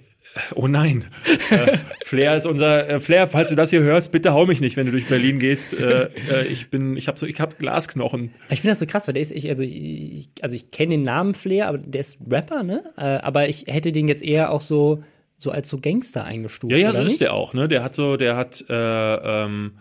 Oh 0.56 0.68
nein. 0.68 1.06
äh, 1.50 1.78
Flair 2.06 2.36
ist 2.36 2.46
unser 2.46 2.90
äh, 2.90 3.00
Flair, 3.00 3.28
falls 3.28 3.50
du 3.50 3.56
das 3.56 3.70
hier 3.70 3.82
hörst, 3.82 4.12
bitte 4.12 4.34
hau 4.34 4.46
mich 4.46 4.62
nicht, 4.62 4.78
wenn 4.78 4.86
du 4.86 4.92
durch 4.92 5.08
Berlin 5.08 5.40
gehst. 5.40 5.74
Äh, 5.74 6.10
äh 6.30 6.46
ich 6.48 6.70
bin, 6.70 6.98
ich 6.98 7.08
habe 7.08 7.18
so, 7.18 7.26
ich 7.26 7.40
habe 7.40 7.56
Glasknochen. 7.56 8.34
Ich 8.50 8.62
finde 8.62 8.72
das 8.72 8.80
so 8.80 8.86
krass, 8.86 9.08
weil 9.08 9.14
der 9.14 9.22
ist, 9.22 9.32
ich, 9.32 9.50
also 9.50 9.64
ich, 9.64 10.30
also 10.42 10.56
ich 10.56 10.72
kenne 10.72 10.92
den 10.92 11.02
Namen 11.02 11.34
Flair, 11.34 11.68
aber 11.68 11.78
der 11.78 12.02
ist 12.02 12.20
Rapper, 12.30 12.64
ne? 12.64 12.84
Äh, 12.98 13.02
aber 13.02 13.50
ich 13.50 13.66
hätte 13.68 13.92
den 13.92 14.08
jetzt 14.08 14.24
eher 14.24 14.52
auch 14.52 14.62
so, 14.62 15.04
so 15.38 15.52
als 15.52 15.70
so 15.70 15.80
Gangster 15.80 16.24
eingestuft. 16.24 16.72
Ja, 16.72 16.78
ja, 16.78 16.92
so 16.92 17.04
nicht? 17.04 17.14
ist 17.14 17.22
der 17.22 17.34
auch, 17.34 17.54
ne? 17.54 17.68
Der 17.68 17.84
hat 17.84 17.96
so, 17.96 18.18
der 18.18 18.36
hat, 18.36 18.64
äh, 18.70 18.74
ähm, 18.74 19.74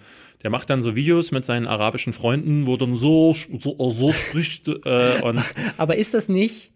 der 0.43 0.51
macht 0.51 0.71
dann 0.71 0.83
so 0.83 0.95
Videos 0.95 1.33
mit 1.33 1.45
seinen 1.45 1.67
arabischen 1.67 2.13
Freunden, 2.13 2.67
wo 2.67 2.77
dann 2.77 2.95
so, 2.97 3.35
so, 3.59 3.91
so 3.91 4.13
spricht. 4.13 4.69
Und 4.69 5.43
aber 5.77 5.97
ist 5.97 6.15
das 6.15 6.29
nicht? 6.29 6.71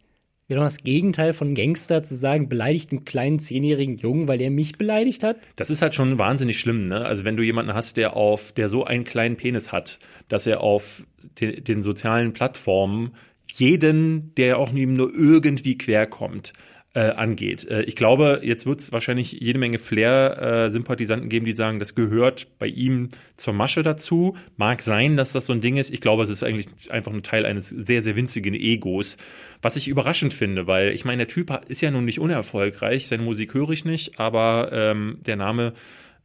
Genau 0.50 0.64
das 0.64 0.78
Gegenteil 0.78 1.32
von 1.32 1.54
Gangster 1.54 2.02
zu 2.02 2.16
sagen, 2.16 2.48
beleidigt 2.48 2.90
einen 2.90 3.04
kleinen 3.04 3.38
zehnjährigen 3.38 3.96
Jungen, 3.96 4.26
weil 4.28 4.40
er 4.40 4.50
mich 4.50 4.76
beleidigt 4.76 5.22
hat. 5.22 5.36
Das 5.54 5.70
ist 5.70 5.80
halt 5.80 5.94
schon 5.94 6.18
wahnsinnig 6.18 6.58
schlimm, 6.58 6.88
ne? 6.88 7.04
Also 7.04 7.24
wenn 7.24 7.36
du 7.36 7.42
jemanden 7.42 7.72
hast, 7.72 7.96
der 7.96 8.16
auf, 8.16 8.52
der 8.52 8.68
so 8.68 8.84
einen 8.84 9.04
kleinen 9.04 9.36
Penis 9.36 9.70
hat, 9.70 10.00
dass 10.28 10.48
er 10.48 10.60
auf 10.60 11.06
den, 11.40 11.62
den 11.62 11.82
sozialen 11.82 12.32
Plattformen 12.32 13.12
jeden, 13.46 14.34
der 14.34 14.58
auch 14.58 14.72
ihm 14.72 14.94
nur 14.94 15.12
irgendwie 15.14 15.78
quer 15.78 16.06
kommt, 16.06 16.52
äh, 16.92 17.10
angeht. 17.10 17.68
Äh, 17.68 17.82
ich 17.82 17.94
glaube, 17.94 18.40
jetzt 18.42 18.66
wird 18.66 18.80
es 18.80 18.90
wahrscheinlich 18.92 19.32
jede 19.32 19.58
Menge 19.58 19.78
Flair-Sympathisanten 19.78 21.28
geben, 21.28 21.46
die 21.46 21.52
sagen, 21.52 21.78
das 21.78 21.94
gehört 21.94 22.48
bei 22.58 22.66
ihm 22.66 23.10
zur 23.36 23.54
Masche 23.54 23.82
dazu. 23.82 24.36
Mag 24.56 24.82
sein, 24.82 25.16
dass 25.16 25.32
das 25.32 25.46
so 25.46 25.52
ein 25.52 25.60
Ding 25.60 25.76
ist. 25.76 25.92
Ich 25.92 26.00
glaube, 26.00 26.24
es 26.24 26.28
ist 26.28 26.42
eigentlich 26.42 26.68
einfach 26.90 27.12
ein 27.12 27.22
Teil 27.22 27.46
eines 27.46 27.68
sehr, 27.68 28.02
sehr 28.02 28.16
winzigen 28.16 28.54
Egos. 28.54 29.18
Was 29.62 29.76
ich 29.76 29.88
überraschend 29.88 30.34
finde, 30.34 30.66
weil 30.66 30.92
ich 30.92 31.04
meine, 31.04 31.26
der 31.26 31.28
Typ 31.28 31.60
ist 31.68 31.80
ja 31.80 31.90
nun 31.90 32.04
nicht 32.04 32.18
unerfolgreich. 32.18 33.06
Seine 33.06 33.22
Musik 33.22 33.54
höre 33.54 33.70
ich 33.70 33.84
nicht, 33.84 34.18
aber 34.18 34.70
ähm, 34.72 35.18
der 35.26 35.36
Name 35.36 35.74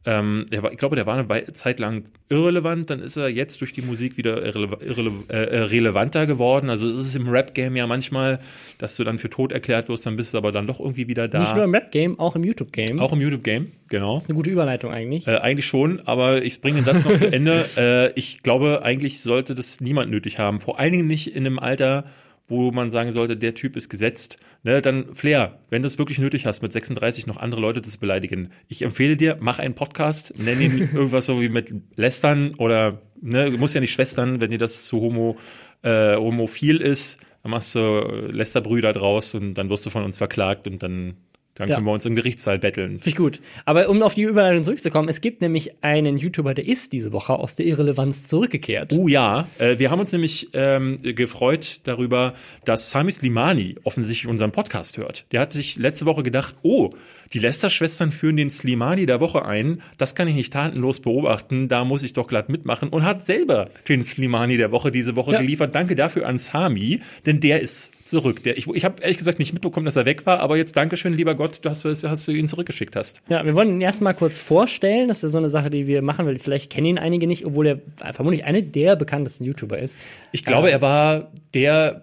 ähm, 0.06 0.46
der 0.52 0.62
war, 0.62 0.70
ich 0.70 0.78
glaube, 0.78 0.94
der 0.94 1.04
war 1.04 1.16
eine 1.16 1.52
Zeit 1.52 1.80
lang 1.80 2.04
irrelevant, 2.28 2.90
dann 2.90 3.00
ist 3.00 3.16
er 3.16 3.28
jetzt 3.28 3.60
durch 3.60 3.72
die 3.72 3.82
Musik 3.82 4.16
wieder 4.16 4.40
irrele 4.40 4.78
irrele 4.80 5.12
äh, 5.26 5.36
relevanter 5.36 6.26
geworden. 6.26 6.70
Also 6.70 6.88
es 6.88 7.08
ist 7.08 7.16
im 7.16 7.28
Rap-Game 7.28 7.74
ja 7.74 7.88
manchmal, 7.88 8.38
dass 8.78 8.96
du 8.96 9.02
dann 9.02 9.18
für 9.18 9.28
tot 9.28 9.50
erklärt 9.50 9.88
wirst, 9.88 10.06
dann 10.06 10.16
bist 10.16 10.32
du 10.32 10.38
aber 10.38 10.52
dann 10.52 10.68
doch 10.68 10.78
irgendwie 10.78 11.08
wieder 11.08 11.26
da. 11.26 11.40
Nicht 11.40 11.56
nur 11.56 11.64
im 11.64 11.74
Rap-Game, 11.74 12.20
auch 12.20 12.36
im 12.36 12.44
YouTube-Game. 12.44 13.00
Auch 13.00 13.12
im 13.12 13.20
YouTube-Game, 13.20 13.72
genau. 13.88 14.14
Das 14.14 14.24
ist 14.24 14.30
eine 14.30 14.36
gute 14.36 14.50
Überleitung 14.50 14.92
eigentlich. 14.92 15.26
Äh, 15.26 15.38
eigentlich 15.38 15.66
schon, 15.66 16.00
aber 16.06 16.42
ich 16.42 16.60
bringe 16.60 16.76
den 16.76 16.84
Satz 16.84 17.04
noch 17.04 17.16
zu 17.16 17.30
Ende. 17.30 17.66
Äh, 17.76 18.12
ich 18.12 18.42
glaube, 18.42 18.82
eigentlich 18.82 19.20
sollte 19.20 19.54
das 19.54 19.80
niemand 19.80 20.10
nötig 20.10 20.38
haben. 20.38 20.60
Vor 20.60 20.78
allen 20.78 20.92
Dingen 20.92 21.06
nicht 21.06 21.34
in 21.34 21.44
einem 21.44 21.58
Alter, 21.58 22.04
wo 22.48 22.70
man 22.70 22.90
sagen 22.90 23.12
sollte, 23.12 23.36
der 23.36 23.54
Typ 23.54 23.76
ist 23.76 23.88
gesetzt, 23.88 24.38
ne, 24.66 24.82
dann 24.82 25.14
Flair, 25.14 25.60
wenn 25.70 25.82
du 25.82 25.86
es 25.86 25.96
wirklich 25.96 26.18
nötig 26.18 26.44
hast, 26.44 26.60
mit 26.60 26.72
36 26.72 27.28
noch 27.28 27.36
andere 27.36 27.60
Leute 27.60 27.82
zu 27.82 27.98
beleidigen. 28.00 28.50
Ich 28.66 28.82
empfehle 28.82 29.16
dir, 29.16 29.36
mach 29.38 29.60
einen 29.60 29.74
Podcast, 29.74 30.34
nenn 30.36 30.60
ihn 30.60 30.78
irgendwas 30.92 31.26
so 31.26 31.40
wie 31.40 31.48
mit 31.48 31.72
Lästern 31.94 32.52
oder, 32.56 33.00
ne, 33.20 33.52
du 33.52 33.58
musst 33.58 33.76
ja 33.76 33.80
nicht 33.80 33.92
Schwestern, 33.92 34.40
wenn 34.40 34.50
dir 34.50 34.58
das 34.58 34.84
zu 34.86 35.00
homo, 35.00 35.38
äh, 35.82 36.16
homophil 36.16 36.78
ist, 36.78 37.20
dann 37.44 37.52
machst 37.52 37.76
du 37.76 37.80
Lästerbrüder 38.28 38.92
draus 38.92 39.36
und 39.36 39.54
dann 39.54 39.70
wirst 39.70 39.86
du 39.86 39.90
von 39.90 40.02
uns 40.02 40.18
verklagt 40.18 40.66
und 40.66 40.82
dann 40.82 41.14
dann 41.56 41.68
können 41.68 41.80
ja. 41.80 41.84
wir 41.84 41.92
uns 41.92 42.04
im 42.04 42.14
Gerichtssaal 42.14 42.58
betteln. 42.58 42.92
Finde 42.92 43.08
ich 43.08 43.16
gut. 43.16 43.40
Aber 43.64 43.88
um 43.88 44.02
auf 44.02 44.14
die 44.14 44.22
Überleitung 44.22 44.62
zurückzukommen, 44.62 45.08
es 45.08 45.20
gibt 45.20 45.40
nämlich 45.40 45.82
einen 45.82 46.18
YouTuber, 46.18 46.54
der 46.54 46.66
ist 46.66 46.92
diese 46.92 47.12
Woche 47.12 47.32
aus 47.34 47.56
der 47.56 47.66
Irrelevanz 47.66 48.26
zurückgekehrt. 48.26 48.92
Oh 48.92 49.08
ja, 49.08 49.48
äh, 49.58 49.78
wir 49.78 49.90
haben 49.90 50.00
uns 50.00 50.12
nämlich 50.12 50.50
ähm, 50.52 50.98
gefreut 51.02 51.80
darüber, 51.84 52.34
dass 52.64 52.90
Sami 52.90 53.10
Slimani 53.10 53.76
offensichtlich 53.84 54.30
unseren 54.30 54.52
Podcast 54.52 54.98
hört. 54.98 55.24
Der 55.32 55.40
hat 55.40 55.52
sich 55.52 55.76
letzte 55.76 56.04
Woche 56.06 56.22
gedacht, 56.22 56.54
oh, 56.62 56.90
die 57.32 57.38
Lester-Schwestern 57.38 58.12
führen 58.12 58.36
den 58.36 58.50
Slimani 58.50 59.06
der 59.06 59.20
Woche 59.20 59.44
ein. 59.44 59.82
Das 59.98 60.14
kann 60.14 60.28
ich 60.28 60.34
nicht 60.34 60.52
tatenlos 60.52 61.00
beobachten. 61.00 61.68
Da 61.68 61.84
muss 61.84 62.02
ich 62.02 62.12
doch 62.12 62.26
glatt 62.26 62.48
mitmachen. 62.48 62.88
Und 62.88 63.04
hat 63.04 63.24
selber 63.24 63.68
den 63.88 64.02
Slimani 64.02 64.56
der 64.56 64.70
Woche 64.70 64.92
diese 64.92 65.16
Woche 65.16 65.32
ja. 65.32 65.40
geliefert. 65.40 65.74
Danke 65.74 65.96
dafür 65.96 66.26
an 66.26 66.38
Sami, 66.38 67.00
denn 67.24 67.40
der 67.40 67.60
ist 67.60 67.92
zurück. 68.04 68.42
Der, 68.44 68.56
ich 68.56 68.66
ich 68.68 68.84
habe 68.84 69.02
ehrlich 69.02 69.18
gesagt 69.18 69.38
nicht 69.38 69.52
mitbekommen, 69.52 69.86
dass 69.86 69.96
er 69.96 70.04
weg 70.04 70.26
war, 70.26 70.40
aber 70.40 70.56
jetzt 70.56 70.76
Dankeschön, 70.76 71.14
lieber 71.14 71.34
Gott, 71.34 71.64
dass, 71.64 71.82
dass 71.82 72.26
du 72.26 72.32
ihn 72.32 72.48
zurückgeschickt 72.48 72.94
hast. 72.94 73.20
Ja, 73.28 73.44
wir 73.44 73.54
wollen 73.54 73.70
ihn 73.70 73.80
erstmal 73.80 74.14
kurz 74.14 74.38
vorstellen. 74.38 75.08
Das 75.08 75.24
ist 75.24 75.32
so 75.32 75.38
eine 75.38 75.48
Sache, 75.48 75.70
die 75.70 75.86
wir 75.86 76.02
machen, 76.02 76.26
weil 76.26 76.38
vielleicht 76.38 76.70
kennen 76.70 76.86
ihn 76.86 76.98
einige 76.98 77.26
nicht, 77.26 77.44
obwohl 77.44 77.66
er 77.66 78.12
vermutlich 78.12 78.44
einer 78.44 78.62
der 78.62 78.96
bekanntesten 78.96 79.44
YouTuber 79.44 79.78
ist. 79.78 79.96
Ich 80.32 80.44
glaube, 80.44 80.68
äh, 80.68 80.72
er 80.72 80.82
war 80.82 81.32
der 81.54 82.02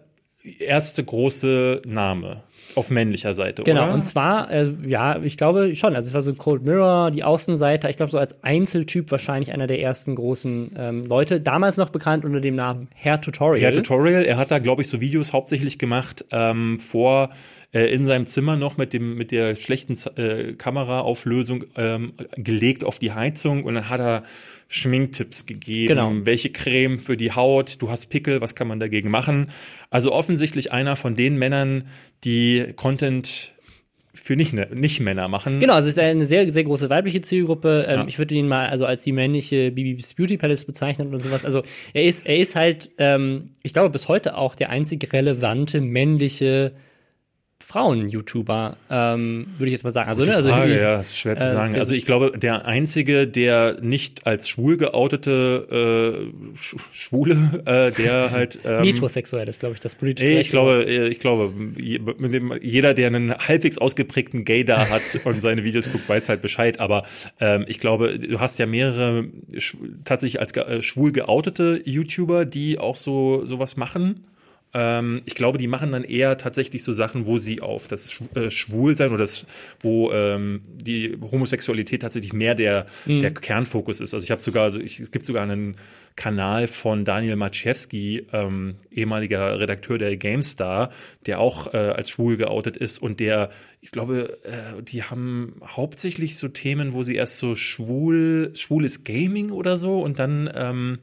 erste 0.60 1.04
große 1.04 1.82
Name 1.86 2.44
auf 2.76 2.90
männlicher 2.90 3.34
Seite, 3.36 3.64
genau, 3.64 3.86
oder? 3.86 3.94
und 3.94 4.04
zwar, 4.04 4.52
äh, 4.52 4.68
ja, 4.86 5.20
ich 5.22 5.38
glaube 5.38 5.76
schon. 5.76 5.96
Also 5.96 6.08
es 6.08 6.14
war 6.14 6.22
so 6.22 6.34
Cold 6.34 6.64
Mirror, 6.64 7.12
die 7.12 7.24
Außenseiter, 7.24 7.90
ich 7.90 7.98
glaube 7.98 8.12
so 8.12 8.18
als 8.18 8.44
Einzeltyp 8.44 9.12
wahrscheinlich 9.12 9.54
einer 9.54 9.68
der 9.68 9.80
ersten 9.82 10.16
großen 10.16 10.72
ähm, 10.78 11.06
Leute. 11.06 11.40
Damals 11.40 11.78
noch 11.78 11.90
bekannt 11.90 12.26
unter 12.26 12.42
dem 12.42 12.56
Namen 12.56 12.90
Hair 12.96 13.22
Tutorial. 13.22 13.62
Hair 13.62 13.74
Tutorial, 13.74 14.26
er 14.26 14.38
hat 14.38 14.52
da, 14.52 14.60
glaube 14.60 14.82
ich, 14.82 14.88
so 14.88 15.00
Videos 15.02 15.34
hauptsächlich 15.34 15.78
gemacht 15.78 16.26
ähm, 16.32 16.80
vor 16.80 17.30
äh, 17.74 17.86
in 17.86 18.06
seinem 18.06 18.28
Zimmer 18.28 18.56
noch 18.56 18.78
mit 18.78 18.94
dem 18.94 19.16
mit 19.16 19.32
der 19.32 19.56
schlechten 19.56 19.98
äh, 20.16 20.54
Kameraauflösung 20.54 21.66
ähm, 21.76 22.14
gelegt 22.36 22.84
auf 22.84 23.00
die 23.00 23.12
Heizung 23.12 23.64
und 23.64 23.74
dann 23.74 23.90
hat 23.90 24.00
er 24.00 24.24
Schminktipps 24.70 25.46
gegeben, 25.46 25.88
genau. 25.88 26.12
welche 26.24 26.52
Creme 26.52 27.00
für 27.00 27.16
die 27.16 27.32
Haut, 27.32 27.82
du 27.82 27.92
hast 27.92 28.08
Pickel, 28.08 28.42
was 28.42 28.56
kann 28.56 28.68
man 28.68 28.80
dagegen 28.80 29.12
machen? 29.12 29.52
Also 29.92 30.12
offensichtlich 30.12 30.72
einer 30.72 30.96
von 30.96 31.16
den 31.16 31.38
Männern, 31.38 31.88
die 32.24 32.74
Content 32.76 33.54
für 34.16 34.36
nicht, 34.36 34.54
nicht 34.54 35.00
Männer 35.00 35.28
machen. 35.28 35.60
Genau, 35.60 35.74
also 35.74 35.88
es 35.90 35.96
ist 35.96 36.00
eine 36.00 36.26
sehr, 36.26 36.52
sehr 36.52 36.64
große 36.64 36.90
weibliche 36.90 37.22
Zielgruppe. 37.22 37.86
Ähm, 37.88 38.00
ja. 38.02 38.06
Ich 38.08 38.20
würde 38.20 38.36
ihn 38.36 38.48
mal 38.48 38.70
also 38.70 38.86
als 38.86 39.04
die 39.04 39.12
männliche 39.12 39.72
BB's 39.72 40.14
Beauty 40.14 40.38
Palace 40.38 40.66
bezeichnen 40.66 41.14
und 41.14 41.22
sowas. 41.22 41.46
Also 41.46 41.64
er 41.94 42.04
ist, 42.06 42.26
er 42.26 42.38
ist 42.38 42.56
halt, 42.56 42.92
ähm, 43.00 43.50
ich 43.64 43.74
glaube, 43.74 43.90
bis 43.90 44.08
heute 44.08 44.38
auch 44.38 44.56
der 44.56 44.70
einzig 44.70 45.12
relevante 45.12 45.82
männliche 45.82 46.74
Frauen-YouTuber, 47.64 48.76
ähm, 48.90 49.48
würde 49.58 49.68
ich 49.68 49.72
jetzt 49.72 49.84
mal 49.84 49.92
sagen. 49.92 50.10
Also, 50.10 50.26
ne, 50.26 50.36
also 50.36 50.50
Frage, 50.50 50.80
ja, 50.80 51.00
ist 51.00 51.18
schwer 51.18 51.38
zu 51.38 51.46
äh, 51.46 51.52
sagen. 51.52 51.76
Also 51.76 51.96
ich 51.96 52.06
glaube, 52.06 52.38
der 52.38 52.66
einzige, 52.66 53.26
der 53.26 53.80
nicht 53.82 54.28
als 54.28 54.50
schwul 54.50 54.76
geoutete 54.76 56.28
äh, 56.54 56.58
Sch 56.58 56.76
Schwule, 56.92 57.64
äh, 57.66 57.92
der 57.92 58.32
halt 58.32 58.60
ähm, 58.66 58.82
metrosexuell 58.82 59.48
ist, 59.48 59.62
glaube 59.62 59.76
ich, 59.76 59.80
das 59.80 59.96
politische. 59.96 60.28
Ich 60.28 60.50
glaube, 60.50 60.86
äh, 60.86 61.08
ich 61.08 61.20
glaube, 61.20 61.54
jeder, 62.62 62.94
der 62.94 63.08
einen 63.08 63.34
halbwegs 63.34 63.78
ausgeprägten 63.78 64.44
Gay 64.44 64.66
da 64.66 64.90
hat 64.90 65.02
und 65.24 65.42
seine 65.42 65.64
Videos 65.64 65.90
guckt, 65.90 66.08
weiß 66.08 66.28
halt 66.28 66.42
Bescheid. 66.42 66.82
Aber 66.82 67.06
ähm, 67.40 67.64
ich 67.70 67.80
glaube, 67.80 68.20
du 68.20 68.42
hast 68.42 68.60
ja 68.60 68.66
mehrere 68.66 69.30
tatsächlich 70.04 70.42
als 70.42 70.52
äh, 70.58 70.82
schwul 70.82 71.14
geoutete 71.14 71.82
YouTuber, 71.86 72.44
die 72.44 72.78
auch 72.78 72.98
so 72.98 73.46
sowas 73.46 73.78
machen. 73.78 74.26
Ähm, 74.74 75.22
ich 75.26 75.36
glaube, 75.36 75.58
die 75.58 75.68
machen 75.68 75.92
dann 75.92 76.04
eher 76.04 76.38
tatsächlich 76.38 76.84
so 76.84 76.94
Sachen, 76.94 77.26
wo 77.26 77.38
sie 77.38 77.62
auf 77.62 77.88
das 77.88 78.12
Sch 78.12 78.22
äh, 78.36 78.50
Schwulsein 78.50 79.10
oder 79.10 79.20
das, 79.20 79.46
wo 79.82 80.12
ähm, 80.12 80.62
die 80.66 81.18
Homosexualität 81.22 82.02
tatsächlich 82.02 82.34
mehr 82.34 82.56
der, 82.56 82.88
mhm. 83.06 83.20
der 83.20 83.34
Kernfokus 83.34 84.02
ist. 84.02 84.14
Also 84.14 84.24
ich 84.24 84.32
habe 84.32 84.42
sogar, 84.42 84.64
also 84.64 84.80
ich, 84.80 85.00
es 85.00 85.12
gibt 85.12 85.26
sogar 85.26 85.44
einen 85.44 85.76
Kanal 86.16 86.68
von 86.68 87.06
Daniel 87.06 87.36
Maciewski, 87.36 88.28
ähm, 88.34 88.76
ehemaliger 88.92 89.60
Redakteur 89.60 89.98
der 89.98 90.16
GameStar, 90.18 90.92
der 91.26 91.40
auch 91.40 91.74
äh, 91.74 91.78
als 91.78 92.10
schwul 92.10 92.38
geoutet 92.38 92.78
ist 92.78 93.00
und 93.00 93.20
der, 93.20 93.50
ich 93.82 93.92
glaube, 93.92 94.40
äh, 94.44 94.82
die 94.82 95.04
haben 95.04 95.56
hauptsächlich 95.66 96.38
so 96.38 96.48
Themen, 96.48 96.94
wo 96.94 97.04
sie 97.04 97.16
erst 97.16 97.38
so 97.38 97.56
schwul, 97.56 98.52
schwules 98.56 99.04
Gaming 99.04 99.52
oder 99.52 99.78
so 99.78 100.02
und 100.02 100.20
dann 100.20 100.50
ähm, 100.54 101.00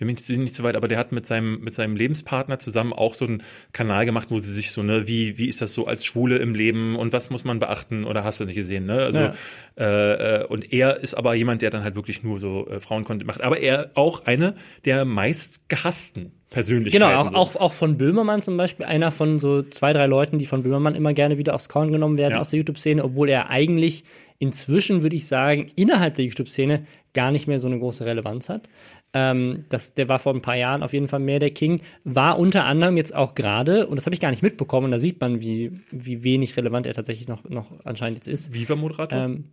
wir 0.00 0.06
mich 0.06 0.26
nicht 0.28 0.54
so 0.54 0.62
weit, 0.62 0.76
aber 0.76 0.88
der 0.88 0.98
hat 0.98 1.12
mit 1.12 1.26
seinem, 1.26 1.60
mit 1.60 1.74
seinem 1.74 1.94
Lebenspartner 1.94 2.58
zusammen 2.58 2.92
auch 2.92 3.14
so 3.14 3.26
einen 3.26 3.42
Kanal 3.72 4.06
gemacht, 4.06 4.28
wo 4.30 4.38
sie 4.38 4.50
sich 4.50 4.72
so, 4.72 4.82
ne, 4.82 5.06
wie, 5.06 5.38
wie 5.38 5.46
ist 5.46 5.60
das 5.60 5.74
so 5.74 5.86
als 5.86 6.04
Schwule 6.04 6.38
im 6.38 6.54
Leben 6.54 6.96
und 6.96 7.12
was 7.12 7.30
muss 7.30 7.44
man 7.44 7.58
beachten 7.58 8.04
oder 8.04 8.24
hast 8.24 8.40
du 8.40 8.44
nicht 8.46 8.56
gesehen, 8.56 8.86
ne? 8.86 9.02
Also, 9.02 9.20
ja. 9.20 9.34
äh, 9.76 10.40
äh 10.40 10.44
und 10.46 10.72
er 10.72 11.00
ist 11.00 11.14
aber 11.14 11.34
jemand, 11.34 11.62
der 11.62 11.70
dann 11.70 11.84
halt 11.84 11.94
wirklich 11.94 12.22
nur 12.22 12.40
so 12.40 12.66
äh, 12.68 12.80
Frauencontent 12.80 13.26
macht. 13.26 13.42
Aber 13.42 13.58
er 13.58 13.90
auch 13.94 14.24
eine 14.24 14.54
der 14.84 15.04
meist 15.04 15.68
gehassten 15.68 16.32
Persönlichkeiten. 16.50 17.04
Genau, 17.04 17.20
auch, 17.20 17.30
so. 17.30 17.36
auch, 17.36 17.56
auch 17.56 17.72
von 17.74 17.96
Böhmermann 17.96 18.42
zum 18.42 18.56
Beispiel, 18.56 18.86
einer 18.86 19.12
von 19.12 19.38
so 19.38 19.62
zwei, 19.62 19.92
drei 19.92 20.06
Leuten, 20.06 20.38
die 20.38 20.46
von 20.46 20.62
Böhmermann 20.62 20.94
immer 20.94 21.12
gerne 21.12 21.38
wieder 21.38 21.54
aufs 21.54 21.68
Korn 21.68 21.92
genommen 21.92 22.18
werden 22.18 22.32
ja. 22.32 22.40
aus 22.40 22.50
der 22.50 22.58
YouTube-Szene, 22.58 23.04
obwohl 23.04 23.28
er 23.28 23.50
eigentlich 23.50 24.04
inzwischen, 24.38 25.02
würde 25.02 25.16
ich 25.16 25.28
sagen, 25.28 25.70
innerhalb 25.76 26.16
der 26.16 26.24
YouTube-Szene 26.24 26.86
gar 27.12 27.30
nicht 27.30 27.46
mehr 27.46 27.60
so 27.60 27.68
eine 27.68 27.78
große 27.78 28.04
Relevanz 28.04 28.48
hat. 28.48 28.68
Ähm, 29.12 29.64
das, 29.68 29.94
der 29.94 30.08
war 30.08 30.18
vor 30.18 30.34
ein 30.34 30.42
paar 30.42 30.56
Jahren 30.56 30.82
auf 30.82 30.92
jeden 30.92 31.08
Fall 31.08 31.20
mehr 31.20 31.40
der 31.40 31.50
King. 31.50 31.80
War 32.04 32.38
unter 32.38 32.64
anderem 32.64 32.96
jetzt 32.96 33.14
auch 33.14 33.34
gerade, 33.34 33.86
und 33.86 33.96
das 33.96 34.06
habe 34.06 34.14
ich 34.14 34.20
gar 34.20 34.30
nicht 34.30 34.42
mitbekommen, 34.42 34.90
da 34.92 34.98
sieht 34.98 35.20
man, 35.20 35.40
wie, 35.40 35.80
wie 35.90 36.22
wenig 36.22 36.56
relevant 36.56 36.86
er 36.86 36.94
tatsächlich 36.94 37.26
noch, 37.26 37.44
noch 37.44 37.66
anscheinend 37.84 38.18
jetzt 38.18 38.28
ist. 38.28 38.54
Viva-Moderator? 38.54 39.18
Ähm, 39.18 39.44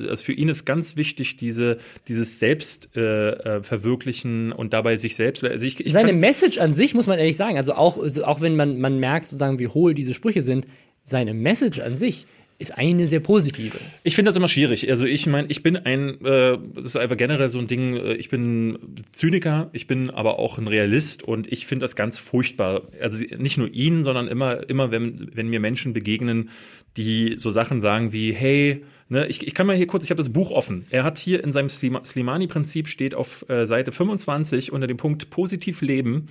also 0.07 0.23
für 0.23 0.33
ihn 0.33 0.47
ist 0.47 0.65
ganz 0.65 0.95
wichtig, 0.97 1.35
diese, 1.37 1.79
dieses 2.07 2.37
Selbst 2.37 2.95
äh, 2.95 3.57
äh, 3.57 4.53
und 4.55 4.73
dabei 4.73 4.97
sich 4.97 5.15
selbst. 5.15 5.43
Also 5.43 5.65
ich, 5.65 5.83
ich 5.83 5.91
Seine 5.91 6.13
Message 6.13 6.59
an 6.59 6.73
sich, 6.73 6.93
muss 6.93 7.07
man 7.07 7.17
ehrlich 7.17 7.37
sagen, 7.37 7.57
also 7.57 7.73
auch, 7.73 7.97
also 7.97 8.23
auch 8.23 8.39
wenn 8.39 8.55
man, 8.55 8.79
man 8.79 8.99
merkt, 8.99 9.25
sozusagen, 9.25 9.57
wie 9.57 9.67
hohl 9.67 9.95
diese 9.95 10.13
Sprüche 10.13 10.43
sind, 10.43 10.67
seine 11.03 11.33
Message 11.33 11.79
an 11.79 11.95
sich 11.95 12.27
ist 12.59 12.77
eine 12.77 13.07
sehr 13.07 13.19
positive. 13.19 13.77
Ich 14.03 14.15
finde 14.15 14.29
das 14.29 14.37
immer 14.37 14.47
schwierig. 14.47 14.89
Also 14.89 15.05
ich 15.05 15.25
meine, 15.27 15.47
ich 15.49 15.63
bin 15.63 15.75
ein, 15.75 16.23
äh, 16.23 16.57
das 16.75 16.85
ist 16.85 16.95
einfach 16.95 17.17
generell 17.17 17.49
so 17.49 17.59
ein 17.59 17.67
Ding, 17.67 17.95
äh, 17.95 18.13
ich 18.13 18.29
bin 18.29 18.77
Zyniker, 19.11 19.69
ich 19.73 19.87
bin 19.87 20.09
aber 20.09 20.39
auch 20.39 20.57
ein 20.57 20.67
Realist 20.67 21.23
und 21.23 21.51
ich 21.51 21.65
finde 21.65 21.83
das 21.83 21.95
ganz 21.95 22.19
furchtbar. 22.19 22.83
Also 23.01 23.23
nicht 23.37 23.57
nur 23.57 23.69
ihn, 23.73 24.03
sondern 24.03 24.27
immer, 24.27 24.69
immer 24.69 24.91
wenn, 24.91 25.29
wenn 25.33 25.47
mir 25.47 25.59
Menschen 25.59 25.93
begegnen, 25.93 26.49
die 26.97 27.35
so 27.37 27.51
Sachen 27.51 27.81
sagen 27.81 28.13
wie, 28.13 28.33
hey, 28.33 28.83
ne, 29.09 29.27
ich, 29.27 29.45
ich 29.45 29.53
kann 29.53 29.67
mal 29.67 29.75
hier 29.75 29.87
kurz, 29.87 30.03
ich 30.03 30.11
habe 30.11 30.19
das 30.19 30.31
Buch 30.31 30.51
offen. 30.51 30.85
Er 30.89 31.03
hat 31.03 31.17
hier 31.17 31.43
in 31.43 31.51
seinem 31.51 31.69
Slima- 31.69 32.05
Slimani-Prinzip 32.05 32.87
steht 32.87 33.15
auf 33.15 33.47
äh, 33.49 33.65
Seite 33.65 33.91
25 33.91 34.71
unter 34.71 34.87
dem 34.87 34.97
Punkt 34.97 35.29
Positiv 35.29 35.81
leben 35.81 36.27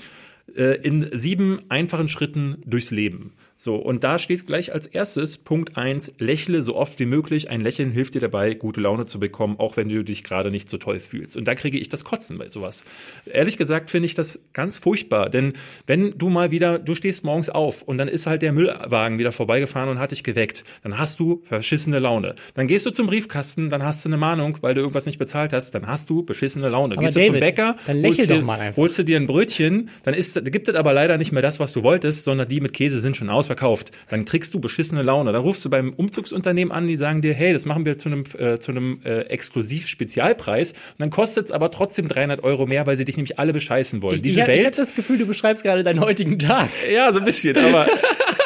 äh, 0.57 0.77
in 0.83 1.09
sieben 1.13 1.61
einfachen 1.69 2.09
Schritten 2.09 2.59
durchs 2.65 2.91
Leben. 2.91 3.33
So, 3.65 3.77
und 3.77 4.03
da 4.03 4.19
steht 4.19 4.45
gleich 4.49 4.73
als 4.75 4.89
erstes 4.89 5.39
Punkt 5.39 5.77
eins: 5.77 6.13
lächle 6.19 6.63
so 6.65 6.75
oft 6.75 6.99
wie 6.99 7.07
möglich. 7.07 7.49
Ein 7.49 7.61
Lächeln 7.61 7.93
hilft 7.93 8.15
dir 8.15 8.21
dabei, 8.21 8.55
gute 8.55 8.81
Laune 8.81 9.07
zu 9.07 9.21
bekommen, 9.21 9.55
auch 9.61 9.77
wenn 9.77 9.89
du 9.89 10.03
dich 10.03 10.25
gerade 10.25 10.51
nicht 10.51 10.69
so 10.69 10.79
toll 10.79 10.99
fühlst. 10.99 11.37
Und 11.37 11.47
da 11.47 11.55
kriege 11.55 11.79
ich 11.79 11.89
das 11.89 12.03
Kotzen 12.03 12.39
bei 12.39 12.49
sowas. 12.49 12.85
Ehrlich 13.25 13.59
gesagt 13.59 13.93
finde 13.93 14.07
ich 14.07 14.17
das 14.17 14.41
ganz 14.53 14.79
furchtbar, 14.79 15.31
denn 15.31 15.53
wenn 15.87 16.19
du 16.19 16.29
mal 16.29 16.51
wieder, 16.51 16.81
du 16.81 16.97
stehst 16.97 17.23
morgens 17.23 17.51
auf 17.51 17.83
und 17.83 17.99
dann 17.99 18.09
ist 18.09 18.27
halt 18.27 18.43
der 18.43 18.51
Müllwagen 18.53 19.21
wieder 19.21 19.31
vorbeigefahren 19.31 19.89
und 19.91 20.01
hat 20.01 20.11
dich 20.11 20.25
geweckt, 20.25 20.65
dann 20.83 20.99
hast 20.99 21.21
du 21.21 21.43
verschissene 21.45 22.01
Laune. 22.01 22.35
Dann 22.55 22.67
gehst 22.67 22.85
du 22.85 22.91
zum 22.91 23.07
Briefkasten, 23.07 23.71
dann 23.71 23.85
hast 23.85 24.05
du 24.05 24.09
eine 24.09 24.17
Mahnung, 24.17 24.59
weil 24.63 24.75
du 24.75 24.81
irgendwas 24.81 25.07
nicht 25.07 25.19
bezahlt 25.21 25.53
hast, 25.53 25.71
dann 25.77 25.87
hast 25.87 26.11
du 26.11 26.25
beschissene 26.25 26.69
Laune. 26.69 26.95
Aber 26.97 27.05
gehst 27.05 27.15
du 27.15 27.21
zum 27.23 27.35
David, 27.35 27.41
Bäcker, 27.41 27.77
dann 27.87 28.03
holst 28.03 28.29
dir- 28.29 28.35
doch 28.39 28.43
mal 28.43 28.59
einfach. 28.59 28.77
holst 28.83 28.99
du 28.99 29.05
dir 29.05 29.19
ein 29.19 29.29
Brötchen, 29.29 29.89
dann 30.03 30.15
ist, 30.15 30.45
gibt 30.51 30.69
es 30.69 30.75
aber 30.75 30.93
leider 30.93 31.17
nicht 31.17 31.31
mehr 31.31 31.43
das, 31.43 31.61
was 31.61 31.73
du 31.73 31.85
wolltest, 31.85 32.25
sondern 32.25 32.49
die 32.49 32.61
mit 32.61 32.73
Käse 32.73 33.01
sind 33.01 33.17
schon 33.17 33.31
ausverkauft. 33.53 33.91
Dann 34.09 34.25
kriegst 34.25 34.55
du 34.55 34.61
beschissene 34.61 35.03
Laune. 35.03 35.33
Dann 35.33 35.43
rufst 35.43 35.65
du 35.65 35.71
beim 35.71 35.93
Umzugsunternehmen 35.93 36.73
an, 36.73 36.87
die 36.87 36.97
sagen 36.97 37.23
dir, 37.23 37.35
hey, 37.35 37.53
das 37.53 37.65
machen 37.67 37.85
wir 37.85 37.99
zu 37.99 38.09
einem, 38.09 38.25
äh, 38.39 38.59
zu 38.59 38.73
einem 38.73 39.01
äh, 39.05 39.21
Exklusiv-Spezialpreis. 39.23 40.73
Und 40.73 40.79
dann 40.99 41.11
kostet 41.11 41.47
es 41.47 41.53
aber 41.53 41.71
trotzdem 41.71 42.09
300 42.09 42.43
Euro 42.43 42.67
mehr, 42.67 42.87
weil 42.87 42.97
sie 42.97 43.05
dich 43.05 43.17
nämlich 43.17 43.39
alle 43.39 43.53
bescheißen 43.53 44.03
wollen. 44.03 44.17
ich, 44.17 44.23
Diese 44.23 44.43
ich, 44.43 44.49
ich 44.49 44.65
habe 44.65 44.77
das 44.77 44.95
Gefühl, 44.95 45.19
du 45.19 45.27
beschreibst 45.27 45.63
gerade 45.63 45.85
deinen 45.85 46.01
heutigen 46.01 46.39
Tag. 46.39 46.71
ja, 46.93 47.13
so 47.13 47.19
ein 47.19 47.25
bisschen, 47.25 47.57
aber 47.57 47.87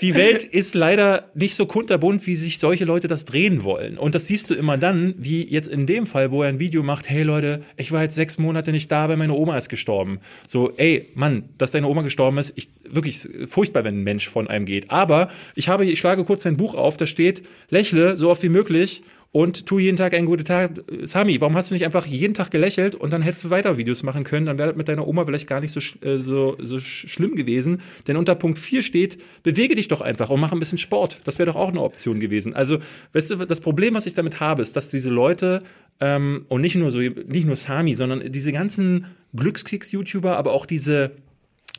die 0.00 0.14
Welt 0.14 0.42
ist 0.42 0.74
leider 0.74 1.30
nicht 1.34 1.54
so 1.54 1.66
kunterbunt, 1.66 2.26
wie 2.26 2.34
sich 2.34 2.58
solche 2.58 2.84
Leute 2.84 3.08
das 3.08 3.24
drehen 3.24 3.64
wollen. 3.64 3.98
Und 3.98 4.14
das 4.14 4.26
siehst 4.26 4.50
du 4.50 4.54
immer 4.54 4.76
dann, 4.78 5.14
wie 5.16 5.48
jetzt 5.48 5.68
in 5.68 5.86
dem 5.86 6.06
Fall, 6.06 6.30
wo 6.30 6.42
er 6.42 6.48
ein 6.48 6.58
Video 6.58 6.82
macht, 6.82 7.08
hey 7.08 7.22
Leute, 7.22 7.62
ich 7.76 7.92
war 7.92 8.02
jetzt 8.02 8.14
sechs 8.14 8.38
Monate 8.38 8.72
nicht 8.72 8.90
da, 8.90 9.08
weil 9.08 9.16
meine 9.16 9.34
Oma 9.34 9.56
ist 9.56 9.68
gestorben. 9.68 10.20
So, 10.46 10.72
ey, 10.76 11.10
Mann, 11.14 11.50
dass 11.58 11.70
deine 11.70 11.86
Oma 11.86 12.02
gestorben 12.02 12.38
ist, 12.38 12.52
ich, 12.56 12.70
wirklich 12.88 13.28
furchtbar, 13.46 13.84
wenn 13.84 14.00
ein 14.00 14.04
Mensch 14.04 14.28
von 14.28 14.48
einem 14.48 14.66
geht. 14.66 14.90
Aber 14.90 15.28
ich 15.54 15.68
habe, 15.68 15.84
ich 15.84 15.98
schlage 15.98 16.24
kurz 16.24 16.42
sein 16.42 16.56
Buch 16.56 16.74
auf, 16.74 16.96
da 16.96 17.06
steht, 17.06 17.42
lächle 17.70 18.16
so 18.16 18.30
oft 18.30 18.42
wie 18.42 18.48
möglich 18.48 19.02
und 19.32 19.64
tu 19.64 19.78
jeden 19.78 19.96
Tag 19.96 20.12
einen 20.12 20.26
guten 20.26 20.44
Tag. 20.44 20.82
Sami, 21.04 21.40
warum 21.40 21.56
hast 21.56 21.70
du 21.70 21.74
nicht 21.74 21.86
einfach 21.86 22.04
jeden 22.04 22.34
Tag 22.34 22.50
gelächelt 22.50 22.94
und 22.94 23.10
dann 23.10 23.22
hättest 23.22 23.44
du 23.44 23.50
weiter 23.50 23.78
Videos 23.78 24.02
machen 24.02 24.24
können? 24.24 24.44
Dann 24.44 24.58
wäre 24.58 24.68
das 24.68 24.76
mit 24.76 24.88
deiner 24.88 25.08
Oma 25.08 25.24
vielleicht 25.24 25.46
gar 25.46 25.60
nicht 25.60 25.72
so, 25.72 25.80
äh, 26.06 26.18
so, 26.18 26.56
so 26.60 26.76
sch- 26.76 27.08
schlimm 27.08 27.34
gewesen. 27.34 27.80
Denn 28.06 28.18
unter 28.18 28.34
Punkt 28.34 28.58
4 28.58 28.82
steht, 28.82 29.18
bewege 29.42 29.74
dich 29.74 29.88
doch 29.88 30.02
einfach 30.02 30.28
und 30.28 30.38
mach 30.38 30.52
ein 30.52 30.58
bisschen 30.58 30.76
Sport. 30.76 31.20
Das 31.24 31.38
wäre 31.38 31.50
doch 31.50 31.56
auch 31.56 31.70
eine 31.70 31.80
Option 31.80 32.20
gewesen. 32.20 32.52
Also, 32.54 32.78
weißt 33.14 33.30
du, 33.30 33.36
das 33.46 33.62
Problem, 33.62 33.94
was 33.94 34.04
ich 34.04 34.12
damit 34.12 34.38
habe, 34.40 34.60
ist, 34.60 34.76
dass 34.76 34.90
diese 34.90 35.08
Leute 35.08 35.62
ähm, 35.98 36.44
und 36.48 36.60
nicht 36.60 36.74
nur 36.74 36.90
so, 36.90 36.98
nicht 36.98 37.46
nur 37.46 37.56
Sami, 37.56 37.94
sondern 37.94 38.30
diese 38.30 38.52
ganzen 38.52 39.06
Glückskicks-YouTuber, 39.34 40.36
aber 40.36 40.52
auch 40.52 40.66
diese 40.66 41.12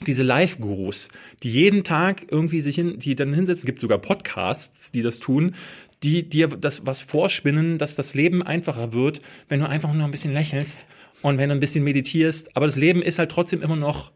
diese 0.07 0.23
Live-Gurus, 0.23 1.07
die 1.43 1.51
jeden 1.51 1.85
Tag 1.85 2.25
irgendwie 2.29 2.59
sich 2.59 2.75
hin, 2.75 2.99
die 2.99 3.15
dann 3.15 3.31
hinsetzen, 3.33 3.61
es 3.61 3.65
gibt 3.65 3.79
sogar 3.79 3.99
Podcasts, 3.99 4.91
die 4.91 5.01
das 5.01 5.19
tun, 5.19 5.55
die 6.03 6.27
dir 6.27 6.47
das 6.47 6.85
was 6.85 7.01
vorspinnen, 7.01 7.77
dass 7.77 7.95
das 7.95 8.13
Leben 8.13 8.43
einfacher 8.43 8.93
wird, 8.93 9.21
wenn 9.49 9.59
du 9.59 9.67
einfach 9.67 9.93
nur 9.93 10.03
ein 10.03 10.11
bisschen 10.11 10.33
lächelst 10.33 10.85
und 11.21 11.37
wenn 11.37 11.49
du 11.49 11.55
ein 11.55 11.59
bisschen 11.59 11.83
meditierst. 11.83 12.55
Aber 12.55 12.65
das 12.67 12.75
Leben 12.75 13.01
ist 13.01 13.19
halt 13.19 13.31
trotzdem 13.31 13.61
immer 13.61 13.75
noch 13.75 14.11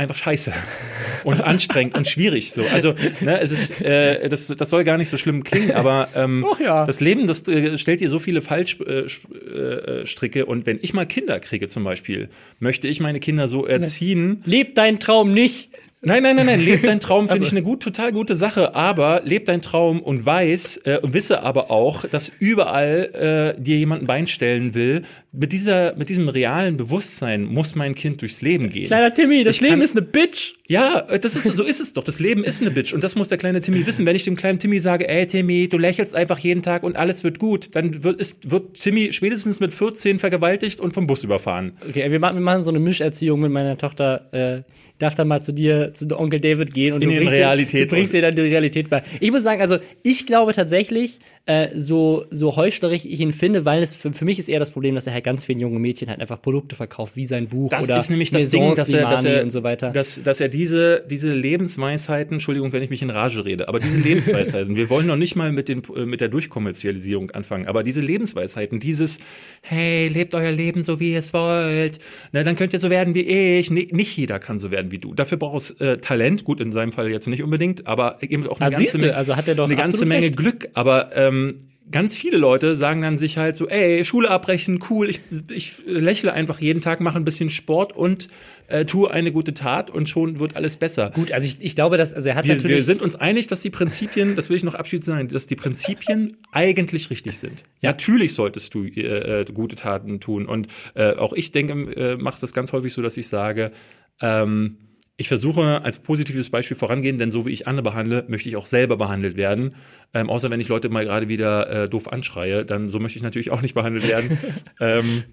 einfach 0.00 0.16
scheiße 0.16 0.52
und 1.24 1.42
anstrengend 1.42 1.94
und 1.94 2.08
schwierig 2.08 2.52
so. 2.52 2.64
Also, 2.64 2.94
ne, 3.20 3.38
es 3.40 3.52
ist, 3.52 3.80
äh, 3.82 4.28
das, 4.28 4.46
das 4.48 4.70
soll 4.70 4.82
gar 4.84 4.96
nicht 4.96 5.10
so 5.10 5.18
schlimm 5.18 5.44
klingen, 5.44 5.72
aber 5.72 6.08
ähm, 6.16 6.44
ja. 6.58 6.86
das 6.86 7.00
Leben, 7.00 7.26
das 7.26 7.46
äh, 7.46 7.76
stellt 7.76 8.00
dir 8.00 8.08
so 8.08 8.18
viele 8.18 8.40
Fallstricke 8.40 10.02
äh, 10.02 10.06
Stricke. 10.06 10.46
und 10.46 10.64
wenn 10.64 10.78
ich 10.80 10.94
mal 10.94 11.06
Kinder 11.06 11.38
kriege 11.38 11.68
zum 11.68 11.84
Beispiel, 11.84 12.30
möchte 12.58 12.88
ich 12.88 13.00
meine 13.00 13.20
Kinder 13.20 13.46
so 13.46 13.66
erziehen, 13.66 14.42
Leb 14.46 14.74
deinen 14.74 14.98
Traum 14.98 15.34
nicht. 15.34 15.70
Nein, 16.02 16.22
nein, 16.22 16.34
nein, 16.36 16.46
nein. 16.46 16.60
Leb 16.60 16.82
dein 16.82 16.98
Traum 16.98 17.28
finde 17.28 17.32
Also- 17.42 17.44
ich 17.44 17.50
eine 17.52 17.62
gut, 17.62 17.82
total 17.82 18.10
gute 18.12 18.34
Sache. 18.34 18.74
Aber 18.74 19.20
leb 19.24 19.44
dein 19.44 19.60
Traum 19.60 20.00
und 20.00 20.24
weiß 20.24 20.78
äh, 20.84 20.98
und 21.02 21.12
wisse 21.12 21.42
aber 21.42 21.70
auch, 21.70 22.06
dass 22.06 22.32
überall 22.38 23.54
äh, 23.58 23.60
dir 23.60 23.76
jemand 23.76 24.02
ein 24.02 24.06
Bein 24.06 24.26
stellen 24.26 24.74
will. 24.74 25.02
Mit 25.32 25.52
dieser, 25.52 25.94
mit 25.96 26.08
diesem 26.08 26.28
realen 26.30 26.76
Bewusstsein 26.78 27.44
muss 27.44 27.74
mein 27.74 27.94
Kind 27.94 28.22
durchs 28.22 28.40
Leben 28.40 28.70
gehen. 28.70 28.86
Kleiner 28.86 29.12
Timmy, 29.12 29.44
das 29.44 29.56
Ich 29.56 29.60
Leben 29.60 29.74
kann- 29.74 29.82
ist 29.82 29.92
eine 29.96 30.02
Bitch. 30.02 30.54
Ja, 30.68 31.00
äh, 31.10 31.18
das 31.18 31.36
ist, 31.36 31.44
so 31.54 31.64
ist 31.64 31.80
es 31.80 31.92
doch. 31.92 32.02
Das 32.04 32.18
Leben 32.18 32.44
ist 32.44 32.62
eine 32.62 32.70
Bitch. 32.70 32.94
Und 32.94 33.04
das 33.04 33.14
muss 33.14 33.28
der 33.28 33.36
kleine 33.36 33.60
Timmy 33.60 33.86
wissen. 33.86 34.06
Wenn 34.06 34.16
ich 34.16 34.24
dem 34.24 34.36
kleinen 34.36 34.58
Timmy 34.58 34.80
sage, 34.80 35.06
ey 35.06 35.26
Timmy, 35.26 35.68
du 35.68 35.76
lächelst 35.76 36.14
einfach 36.14 36.38
jeden 36.38 36.62
Tag 36.62 36.82
und 36.82 36.96
alles 36.96 37.24
wird 37.24 37.38
gut, 37.38 37.76
dann 37.76 38.02
wird, 38.02 38.18
ist, 38.20 38.50
wird 38.50 38.74
Timmy 38.80 39.12
spätestens 39.12 39.60
mit 39.60 39.74
14 39.74 40.18
vergewaltigt 40.18 40.80
und 40.80 40.94
vom 40.94 41.06
Bus 41.06 41.24
überfahren. 41.24 41.72
Okay, 41.86 42.10
wir 42.10 42.18
machen, 42.20 42.36
wir 42.36 42.40
machen 42.42 42.62
so 42.62 42.70
eine 42.70 42.78
Mischerziehung 42.80 43.40
mit 43.40 43.52
meiner 43.52 43.76
Tochter. 43.76 44.32
Äh, 44.32 44.62
darf 45.00 45.16
dann 45.16 45.26
mal 45.26 45.42
zu 45.42 45.52
dir, 45.52 45.92
zu 45.94 46.06
Onkel 46.16 46.38
David 46.40 46.72
gehen 46.72 46.94
und 46.94 47.02
In 47.02 47.08
du 47.10 47.16
bringst, 47.16 47.34
Realität- 47.34 47.80
Ihr, 47.80 47.86
du 47.86 47.96
bringst 47.96 48.14
dir 48.14 48.22
dann 48.22 48.36
die 48.36 48.42
Realität 48.42 48.88
bei. 48.88 49.02
Ich 49.18 49.30
muss 49.32 49.42
sagen, 49.42 49.60
also 49.60 49.78
ich 50.04 50.26
glaube 50.26 50.52
tatsächlich, 50.52 51.18
äh, 51.46 51.68
so, 51.78 52.26
so 52.30 52.56
heuchlerisch 52.56 53.04
ich 53.04 53.20
ihn 53.20 53.32
finde, 53.32 53.64
weil 53.64 53.82
es 53.82 53.96
für, 53.96 54.12
für 54.12 54.24
mich 54.24 54.38
ist 54.38 54.48
eher 54.48 54.58
das 54.58 54.70
Problem, 54.70 54.94
dass 54.94 55.06
er 55.06 55.14
halt 55.14 55.24
ganz 55.24 55.44
vielen 55.44 55.58
jungen 55.58 55.80
Mädchen 55.80 56.08
halt 56.08 56.20
einfach 56.20 56.40
Produkte 56.40 56.76
verkauft, 56.76 57.16
wie 57.16 57.24
sein 57.24 57.48
Buch 57.48 57.70
Das 57.70 57.84
oder 57.84 57.96
ist 57.96 58.10
nämlich 58.10 58.30
das 58.30 58.48
Ding, 58.48 58.74
dass 58.74 58.92
er, 58.92 59.08
dass 59.08 59.24
er, 59.24 59.42
und 59.42 59.50
so 59.50 59.62
weiter. 59.62 59.90
Dass, 59.90 60.22
dass 60.22 60.40
er 60.40 60.48
diese, 60.48 61.04
diese 61.08 61.32
Lebensweisheiten, 61.32 62.34
Entschuldigung, 62.34 62.72
wenn 62.72 62.82
ich 62.82 62.90
mich 62.90 63.02
in 63.02 63.10
Rage 63.10 63.44
rede, 63.44 63.68
aber 63.68 63.80
diese 63.80 63.96
Lebensweisheiten, 63.96 64.76
wir 64.76 64.90
wollen 64.90 65.06
noch 65.06 65.16
nicht 65.16 65.34
mal 65.34 65.50
mit, 65.52 65.68
den, 65.68 65.82
äh, 65.96 66.04
mit 66.04 66.20
der 66.20 66.28
Durchkommerzialisierung 66.28 67.30
anfangen, 67.30 67.66
aber 67.66 67.82
diese 67.82 68.00
Lebensweisheiten, 68.00 68.78
dieses, 68.78 69.18
hey, 69.62 70.08
lebt 70.08 70.34
euer 70.34 70.52
Leben 70.52 70.82
so, 70.82 71.00
wie 71.00 71.12
ihr 71.12 71.18
es 71.18 71.32
wollt, 71.32 71.98
na, 72.32 72.42
dann 72.42 72.56
könnt 72.56 72.72
ihr 72.72 72.78
so 72.78 72.90
werden 72.90 73.14
wie 73.14 73.22
ich. 73.22 73.70
Nee, 73.70 73.88
nicht 73.90 74.16
jeder 74.16 74.38
kann 74.38 74.58
so 74.58 74.70
werden 74.70 74.90
wie 74.92 74.98
du. 74.98 75.14
Dafür 75.14 75.38
brauchst 75.38 75.80
du 75.80 75.84
äh, 75.84 75.98
Talent, 75.98 76.44
gut, 76.44 76.60
in 76.60 76.72
seinem 76.72 76.92
Fall 76.92 77.10
jetzt 77.10 77.26
nicht 77.26 77.42
unbedingt, 77.42 77.86
aber 77.86 78.18
eben 78.22 78.46
auch 78.46 78.60
eine 78.60 78.66
Ah, 78.66 78.70
ganze, 78.70 78.78
siehste, 78.78 78.98
Menge, 78.98 79.16
also 79.16 79.36
hat 79.36 79.48
er 79.48 79.54
doch 79.54 79.64
eine 79.64 79.76
ganze 79.76 80.06
Menge 80.06 80.26
recht. 80.26 80.36
Glück, 80.36 80.68
aber 80.74 81.16
ähm, 81.30 81.58
ganz 81.90 82.16
viele 82.16 82.36
Leute 82.36 82.76
sagen 82.76 83.02
dann 83.02 83.18
sich 83.18 83.36
halt 83.36 83.56
so, 83.56 83.68
ey, 83.68 84.04
Schule 84.04 84.30
abbrechen, 84.30 84.80
cool, 84.90 85.08
ich, 85.08 85.20
ich 85.50 85.82
lächle 85.86 86.32
einfach 86.32 86.60
jeden 86.60 86.80
Tag, 86.80 87.00
mache 87.00 87.16
ein 87.16 87.24
bisschen 87.24 87.50
Sport 87.50 87.94
und 87.96 88.28
äh, 88.68 88.84
tue 88.84 89.10
eine 89.10 89.32
gute 89.32 89.54
Tat 89.54 89.90
und 89.90 90.08
schon 90.08 90.38
wird 90.38 90.54
alles 90.54 90.76
besser. 90.76 91.10
Gut, 91.10 91.32
also 91.32 91.46
ich, 91.46 91.56
ich 91.60 91.74
glaube, 91.74 91.96
dass, 91.96 92.14
also 92.14 92.28
er 92.28 92.36
hat 92.36 92.46
Wir, 92.46 92.56
natürlich. 92.56 92.76
wir 92.76 92.82
sind 92.84 93.02
uns 93.02 93.16
einig, 93.16 93.48
dass 93.48 93.62
die 93.62 93.70
Prinzipien, 93.70 94.36
das 94.36 94.48
will 94.50 94.56
ich 94.56 94.62
noch 94.62 94.74
abschließend 94.74 95.06
sagen, 95.06 95.28
dass 95.28 95.46
die 95.46 95.56
Prinzipien 95.56 96.36
eigentlich 96.52 97.10
richtig 97.10 97.38
sind. 97.38 97.64
Ja. 97.80 97.90
Natürlich 97.90 98.34
solltest 98.34 98.72
du 98.74 98.84
äh, 98.84 99.40
äh, 99.40 99.44
gute 99.52 99.74
Taten 99.74 100.20
tun. 100.20 100.46
Und 100.46 100.68
äh, 100.94 101.14
auch 101.14 101.32
ich 101.32 101.50
denke, 101.50 101.72
äh, 101.96 102.16
mache 102.16 102.40
das 102.40 102.52
ganz 102.52 102.72
häufig 102.72 102.92
so, 102.92 103.02
dass 103.02 103.16
ich 103.16 103.26
sage, 103.26 103.72
ähm, 104.20 104.76
ich 105.20 105.28
versuche 105.28 105.82
als 105.84 105.98
positives 105.98 106.48
Beispiel 106.48 106.78
vorangehen, 106.78 107.18
denn 107.18 107.30
so 107.30 107.44
wie 107.44 107.50
ich 107.50 107.68
andere 107.68 107.84
behandle, 107.84 108.24
möchte 108.28 108.48
ich 108.48 108.56
auch 108.56 108.64
selber 108.64 108.96
behandelt 108.96 109.36
werden. 109.36 109.74
Ähm, 110.14 110.30
außer 110.30 110.50
wenn 110.50 110.60
ich 110.60 110.68
Leute 110.68 110.88
mal 110.88 111.04
gerade 111.04 111.28
wieder 111.28 111.84
äh, 111.84 111.88
doof 111.90 112.10
anschreie, 112.10 112.64
dann 112.64 112.88
so 112.88 112.98
möchte 112.98 113.18
ich 113.18 113.22
natürlich 113.22 113.50
auch 113.50 113.60
nicht 113.60 113.74
behandelt 113.74 114.08
werden. 114.08 114.38
ähm, 114.80 115.24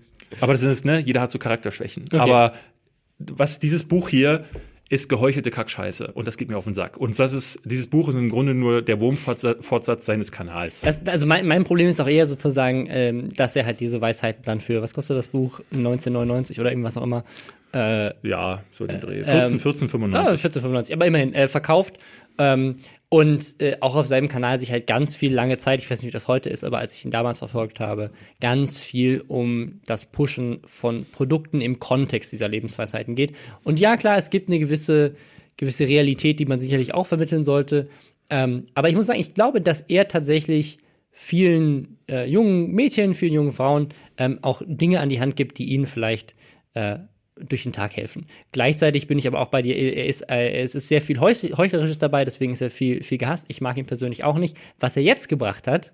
aber 0.41 0.51
das 0.51 0.61
ist, 0.61 0.83
ne, 0.83 0.99
jeder 0.99 1.21
hat 1.21 1.31
so 1.31 1.39
Charakterschwächen. 1.39 2.03
Okay. 2.07 2.17
Aber 2.17 2.51
was 3.17 3.59
dieses 3.59 3.85
Buch 3.85 4.09
hier, 4.09 4.43
ist 4.89 5.09
geheuchelte 5.09 5.51
Kackscheiße 5.51 6.13
und 6.13 6.27
das 6.27 6.37
geht 6.37 6.47
mir 6.47 6.57
auf 6.57 6.63
den 6.63 6.73
Sack. 6.73 6.95
Und 6.95 7.17
das 7.19 7.33
ist, 7.33 7.59
dieses 7.65 7.87
Buch 7.87 8.07
ist 8.07 8.15
im 8.15 8.29
Grunde 8.29 8.53
nur 8.53 8.81
der 8.81 9.01
Wurmfortsatz 9.01 10.05
seines 10.05 10.31
Kanals. 10.31 10.81
Das, 10.81 11.05
also 11.05 11.25
mein, 11.25 11.45
mein 11.45 11.65
Problem 11.65 11.89
ist 11.89 11.99
auch 11.99 12.07
eher 12.07 12.25
sozusagen, 12.25 12.87
ähm, 12.89 13.33
dass 13.35 13.55
er 13.57 13.65
halt 13.65 13.81
diese 13.81 13.99
Weisheiten 13.99 14.43
dann 14.45 14.61
für, 14.61 14.81
was 14.81 14.93
kostet 14.93 15.17
das 15.17 15.27
Buch? 15.27 15.59
1999 15.71 16.59
oder 16.61 16.69
irgendwas 16.69 16.95
auch 16.95 17.03
immer. 17.03 17.25
Äh, 17.73 18.13
ja, 18.27 18.63
so 18.71 18.87
den 18.87 19.01
Dreh. 19.01 19.23
14, 19.23 19.59
14, 19.59 19.87
95. 19.89 20.33
Ah, 20.33 20.37
14, 20.37 20.61
95, 20.61 20.95
aber 20.95 21.05
immerhin 21.05 21.33
äh, 21.33 21.47
verkauft. 21.47 21.97
Ähm, 22.37 22.77
und 23.09 23.61
äh, 23.61 23.77
auch 23.79 23.95
auf 23.95 24.05
seinem 24.05 24.27
Kanal 24.27 24.59
sich 24.59 24.71
halt 24.71 24.85
ganz 24.85 25.15
viel 25.15 25.33
lange 25.33 25.57
Zeit, 25.57 25.79
ich 25.79 25.89
weiß 25.89 26.01
nicht, 26.01 26.07
wie 26.07 26.13
das 26.13 26.27
heute 26.27 26.49
ist, 26.49 26.65
aber 26.65 26.79
als 26.79 26.93
ich 26.93 27.05
ihn 27.05 27.11
damals 27.11 27.39
verfolgt 27.39 27.79
habe, 27.79 28.11
ganz 28.41 28.81
viel 28.81 29.23
um 29.27 29.79
das 29.85 30.05
Pushen 30.07 30.59
von 30.65 31.05
Produkten 31.05 31.61
im 31.61 31.79
Kontext 31.79 32.33
dieser 32.33 32.49
Lebensweisheiten 32.49 33.15
geht. 33.15 33.33
Und 33.63 33.79
ja, 33.79 33.95
klar, 33.95 34.17
es 34.17 34.29
gibt 34.29 34.49
eine 34.49 34.59
gewisse, 34.59 35.15
gewisse 35.55 35.87
Realität, 35.87 36.39
die 36.39 36.45
man 36.45 36.59
sicherlich 36.59 36.93
auch 36.93 37.05
vermitteln 37.05 37.45
sollte. 37.45 37.87
Ähm, 38.29 38.65
aber 38.73 38.89
ich 38.89 38.95
muss 38.95 39.07
sagen, 39.07 39.21
ich 39.21 39.33
glaube, 39.33 39.61
dass 39.61 39.81
er 39.81 40.09
tatsächlich 40.09 40.79
vielen 41.11 41.97
äh, 42.09 42.29
jungen 42.29 42.71
Mädchen, 42.71 43.15
vielen 43.15 43.33
jungen 43.33 43.51
Frauen 43.53 43.87
ähm, 44.17 44.39
auch 44.41 44.61
Dinge 44.65 44.99
an 44.99 45.09
die 45.09 45.21
Hand 45.21 45.37
gibt, 45.37 45.57
die 45.59 45.65
ihnen 45.65 45.87
vielleicht 45.87 46.35
äh, 46.73 46.97
durch 47.47 47.63
den 47.63 47.73
Tag 47.73 47.95
helfen. 47.95 48.25
Gleichzeitig 48.51 49.07
bin 49.07 49.17
ich 49.17 49.27
aber 49.27 49.39
auch 49.39 49.47
bei 49.47 49.61
dir, 49.61 49.75
er 49.75 50.05
ist, 50.05 50.29
äh, 50.29 50.61
es 50.61 50.75
ist 50.75 50.87
sehr 50.87 51.01
viel 51.01 51.19
Heuchlerisches 51.19 51.99
dabei, 51.99 52.25
deswegen 52.25 52.53
ist 52.53 52.61
er 52.61 52.69
viel, 52.69 53.03
viel 53.03 53.17
gehasst. 53.17 53.45
Ich 53.49 53.61
mag 53.61 53.77
ihn 53.77 53.85
persönlich 53.85 54.23
auch 54.23 54.37
nicht. 54.37 54.57
Was 54.79 54.95
er 54.97 55.03
jetzt 55.03 55.29
gebracht 55.29 55.67
hat, 55.67 55.91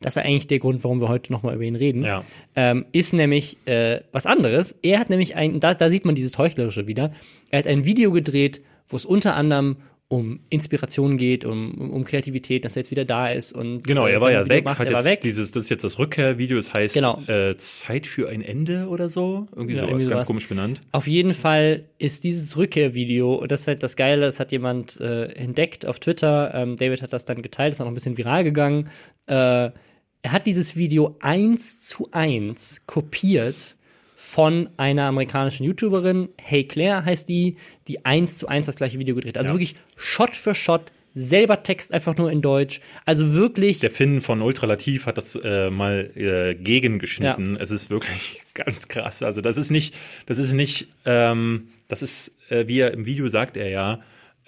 das 0.00 0.16
ist 0.16 0.22
eigentlich 0.22 0.48
der 0.48 0.58
Grund, 0.58 0.82
warum 0.84 1.00
wir 1.00 1.08
heute 1.08 1.32
nochmal 1.32 1.54
über 1.54 1.64
ihn 1.64 1.76
reden, 1.76 2.04
ja. 2.04 2.24
ähm, 2.56 2.86
ist 2.92 3.12
nämlich 3.12 3.56
äh, 3.66 4.00
was 4.10 4.26
anderes. 4.26 4.76
Er 4.82 4.98
hat 4.98 5.10
nämlich 5.10 5.36
ein, 5.36 5.60
da, 5.60 5.74
da 5.74 5.88
sieht 5.88 6.04
man 6.04 6.14
dieses 6.14 6.36
Heuchlerische 6.38 6.86
wieder, 6.86 7.12
er 7.50 7.60
hat 7.60 7.66
ein 7.66 7.84
Video 7.84 8.10
gedreht, 8.10 8.60
wo 8.88 8.96
es 8.96 9.04
unter 9.04 9.36
anderem 9.36 9.76
um 10.12 10.40
Inspiration 10.50 11.16
geht, 11.16 11.46
um, 11.46 11.90
um, 11.90 12.04
Kreativität, 12.04 12.66
dass 12.66 12.76
er 12.76 12.80
jetzt 12.82 12.90
wieder 12.90 13.06
da 13.06 13.28
ist 13.28 13.54
und 13.54 13.82
genau, 13.82 14.06
er 14.06 14.20
war 14.20 14.30
ja 14.30 14.46
weg, 14.46 14.62
macht, 14.66 14.78
hat 14.78 14.90
jetzt 14.90 15.06
weg. 15.06 15.22
dieses, 15.22 15.52
das 15.52 15.64
ist 15.64 15.70
jetzt 15.70 15.84
das 15.84 15.98
Rückkehrvideo, 15.98 16.56
das 16.58 16.74
heißt 16.74 16.94
Genau. 16.94 17.22
äh, 17.28 17.56
Zeit 17.56 18.06
für 18.06 18.28
ein 18.28 18.42
Ende 18.42 18.88
oder 18.88 19.08
so, 19.08 19.48
irgendwie 19.56 19.74
Ja, 19.74 19.80
sowas, 19.80 19.90
irgendwie 19.92 20.04
ganz 20.10 20.12
sowas. 20.18 20.26
komisch 20.26 20.48
benannt. 20.50 20.82
Auf 20.92 21.06
jeden 21.06 21.32
Fall 21.32 21.86
ist 21.96 22.24
dieses 22.24 22.58
Rückkehrvideo, 22.58 23.36
und 23.36 23.50
das 23.50 23.62
ist 23.62 23.68
halt 23.68 23.82
das 23.82 23.96
Geile, 23.96 24.20
das 24.26 24.38
hat 24.38 24.52
jemand 24.52 25.00
äh, 25.00 25.28
entdeckt 25.32 25.86
auf 25.86 25.98
Twitter. 25.98 26.52
Ähm, 26.54 26.76
David 26.76 27.00
hat 27.00 27.14
das 27.14 27.24
dann 27.24 27.40
geteilt, 27.40 27.72
ist 27.72 27.80
auch 27.80 27.86
noch 27.86 27.90
ein 27.92 27.94
bisschen 27.94 28.18
viral 28.18 28.44
gegangen. 28.44 28.90
Äh, 29.26 29.34
er 29.34 30.30
hat 30.30 30.46
dieses 30.46 30.76
Video 30.76 31.16
eins 31.20 31.80
zu 31.88 32.08
eins 32.12 32.82
kopiert 32.86 33.76
von 34.24 34.70
einer 34.76 35.02
amerikanischen 35.06 35.64
YouTuberin, 35.64 36.28
Hey 36.40 36.64
Claire 36.64 37.04
heißt 37.04 37.28
die, 37.28 37.56
die 37.88 38.06
eins 38.06 38.38
zu 38.38 38.46
eins 38.46 38.66
das 38.66 38.76
gleiche 38.76 39.00
Video 39.00 39.16
gedreht. 39.16 39.36
Also 39.36 39.48
Ja. 39.48 39.54
wirklich 39.54 39.74
Shot 39.96 40.36
für 40.36 40.54
Shot, 40.54 40.92
selber 41.12 41.64
Text 41.64 41.92
einfach 41.92 42.16
nur 42.16 42.30
in 42.30 42.40
Deutsch. 42.40 42.80
Also 43.04 43.34
wirklich 43.34 43.80
Der 43.80 43.90
Finn 43.90 44.20
von 44.20 44.40
Ultralativ 44.40 45.06
hat 45.06 45.18
das 45.18 45.34
äh, 45.34 45.70
mal 45.70 46.10
äh, 46.14 46.54
gegengeschnitten. 46.54 47.56
Es 47.60 47.72
ist 47.72 47.90
wirklich 47.90 48.42
ganz 48.54 48.86
krass. 48.86 49.24
Also 49.24 49.40
das 49.40 49.56
ist 49.58 49.70
nicht, 49.70 49.94
das 50.26 50.38
ist 50.38 50.52
nicht, 50.52 50.86
ähm, 51.04 51.68
das 51.88 52.02
ist, 52.02 52.32
äh, 52.48 52.68
wie 52.68 52.78
er 52.78 52.92
im 52.92 53.04
Video 53.04 53.28
sagt 53.28 53.56
er 53.56 53.68
ja, 53.70 54.00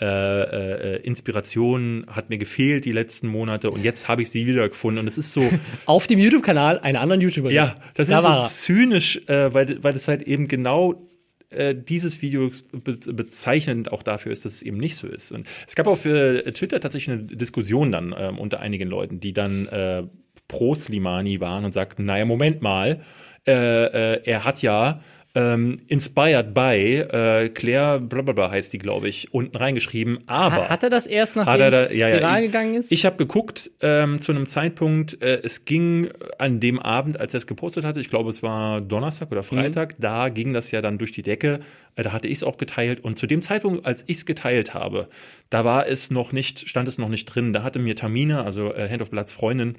äh, 0.04 0.94
äh, 0.96 1.00
Inspiration 1.02 2.04
hat 2.08 2.28
mir 2.28 2.38
gefehlt 2.38 2.84
die 2.84 2.92
letzten 2.92 3.28
Monate 3.28 3.70
und 3.70 3.84
jetzt 3.84 4.08
habe 4.08 4.22
ich 4.22 4.30
sie 4.30 4.46
wiedergefunden 4.46 5.00
und 5.00 5.08
es 5.08 5.18
ist 5.18 5.32
so, 5.32 5.48
auf 5.86 6.06
dem 6.06 6.18
YouTube-Kanal 6.18 6.78
einer 6.80 7.00
anderen 7.00 7.20
YouTuberin. 7.20 7.54
ja, 7.54 7.74
das 7.94 8.08
Da 8.08 8.42
ist 8.42 8.60
so 8.60 8.66
zynisch, 8.66 9.20
äh, 9.28 9.54
weil, 9.54 9.82
weil 9.82 9.92
das 9.92 10.08
halt 10.08 10.22
eben 10.22 10.48
genau 10.48 11.08
äh, 11.50 11.74
dieses 11.74 12.22
Video 12.22 12.50
be 12.72 12.98
bezeichnend 13.12 13.92
auch 13.92 14.02
dafür 14.02 14.32
ist, 14.32 14.44
dass 14.44 14.54
es 14.54 14.62
eben 14.62 14.78
nicht 14.78 14.96
so 14.96 15.06
ist. 15.06 15.32
Und 15.32 15.48
es 15.66 15.74
gab 15.74 15.86
auf 15.86 16.04
äh, 16.04 16.52
Twitter 16.52 16.80
tatsächlich 16.80 17.16
eine 17.16 17.24
Diskussion 17.24 17.92
dann 17.92 18.14
ähm, 18.16 18.38
unter 18.38 18.60
einigen 18.60 18.88
Leuten, 18.88 19.20
die 19.20 19.32
dann 19.32 20.10
pro 20.48 20.74
Slimani 20.74 21.40
waren 21.40 21.64
und 21.64 21.72
sagten, 21.72 22.04
naja, 22.04 22.24
Moment 22.26 22.60
mal, 22.60 23.00
er 23.46 24.44
hat 24.44 24.62
ja 24.62 25.00
ähm, 25.36 25.80
inspired 25.88 26.54
by 26.54 26.60
äh, 27.10 27.48
Claire 27.48 27.98
blablabla 28.00 28.50
heißt 28.52 28.72
die, 28.72 28.78
glaube 28.78 29.08
ich, 29.08 29.34
unten 29.34 29.56
reingeschrieben, 29.56 30.20
aber 30.26 30.54
Ha- 30.56 30.68
Hat 30.68 30.82
er 30.84 30.90
das 30.90 31.06
erst, 31.08 31.34
nachdem 31.34 31.60
er 31.60 31.70
da, 31.72 31.82
es 31.84 31.96
ja, 31.96 32.08
ja, 32.08 32.38
ich, 32.38 32.44
gegangen 32.46 32.74
ist? 32.74 32.92
Ich 32.92 33.04
habe 33.04 33.16
geguckt 33.16 33.70
ähm, 33.80 34.20
zu 34.20 34.30
einem 34.30 34.46
Zeitpunkt, 34.46 35.20
äh, 35.22 35.40
es 35.42 35.64
ging 35.64 36.08
an 36.38 36.60
dem 36.60 36.78
Abend, 36.78 37.18
als 37.18 37.34
er 37.34 37.38
es 37.38 37.46
gepostet 37.48 37.84
hatte, 37.84 37.98
ich 38.00 38.10
glaube, 38.10 38.30
es 38.30 38.42
war 38.44 38.80
Donnerstag 38.80 39.32
oder 39.32 39.42
Freitag, 39.42 39.96
da 39.98 40.28
ging 40.28 40.52
das 40.52 40.70
ja 40.70 40.80
dann 40.80 40.98
durch 40.98 41.10
die 41.10 41.22
Decke, 41.22 41.60
äh, 41.96 42.02
da 42.04 42.12
hatte 42.12 42.28
ich 42.28 42.34
es 42.34 42.42
auch 42.44 42.56
geteilt 42.56 43.02
und 43.02 43.18
zu 43.18 43.26
dem 43.26 43.42
Zeitpunkt, 43.42 43.84
als 43.86 44.04
ich 44.06 44.18
es 44.18 44.26
geteilt 44.26 44.72
habe, 44.72 45.08
da 45.50 45.64
war 45.64 45.88
es 45.88 46.10
noch 46.12 46.30
nicht, 46.32 46.68
stand 46.68 46.86
es 46.86 46.96
noch 46.98 47.08
nicht 47.08 47.26
drin, 47.26 47.52
da 47.52 47.64
hatte 47.64 47.80
mir 47.80 47.96
Tamina, 47.96 48.44
also 48.44 48.72
äh, 48.72 48.88
Hand 48.88 49.02
of 49.02 49.10
Bloods 49.10 49.32
Freundin, 49.32 49.74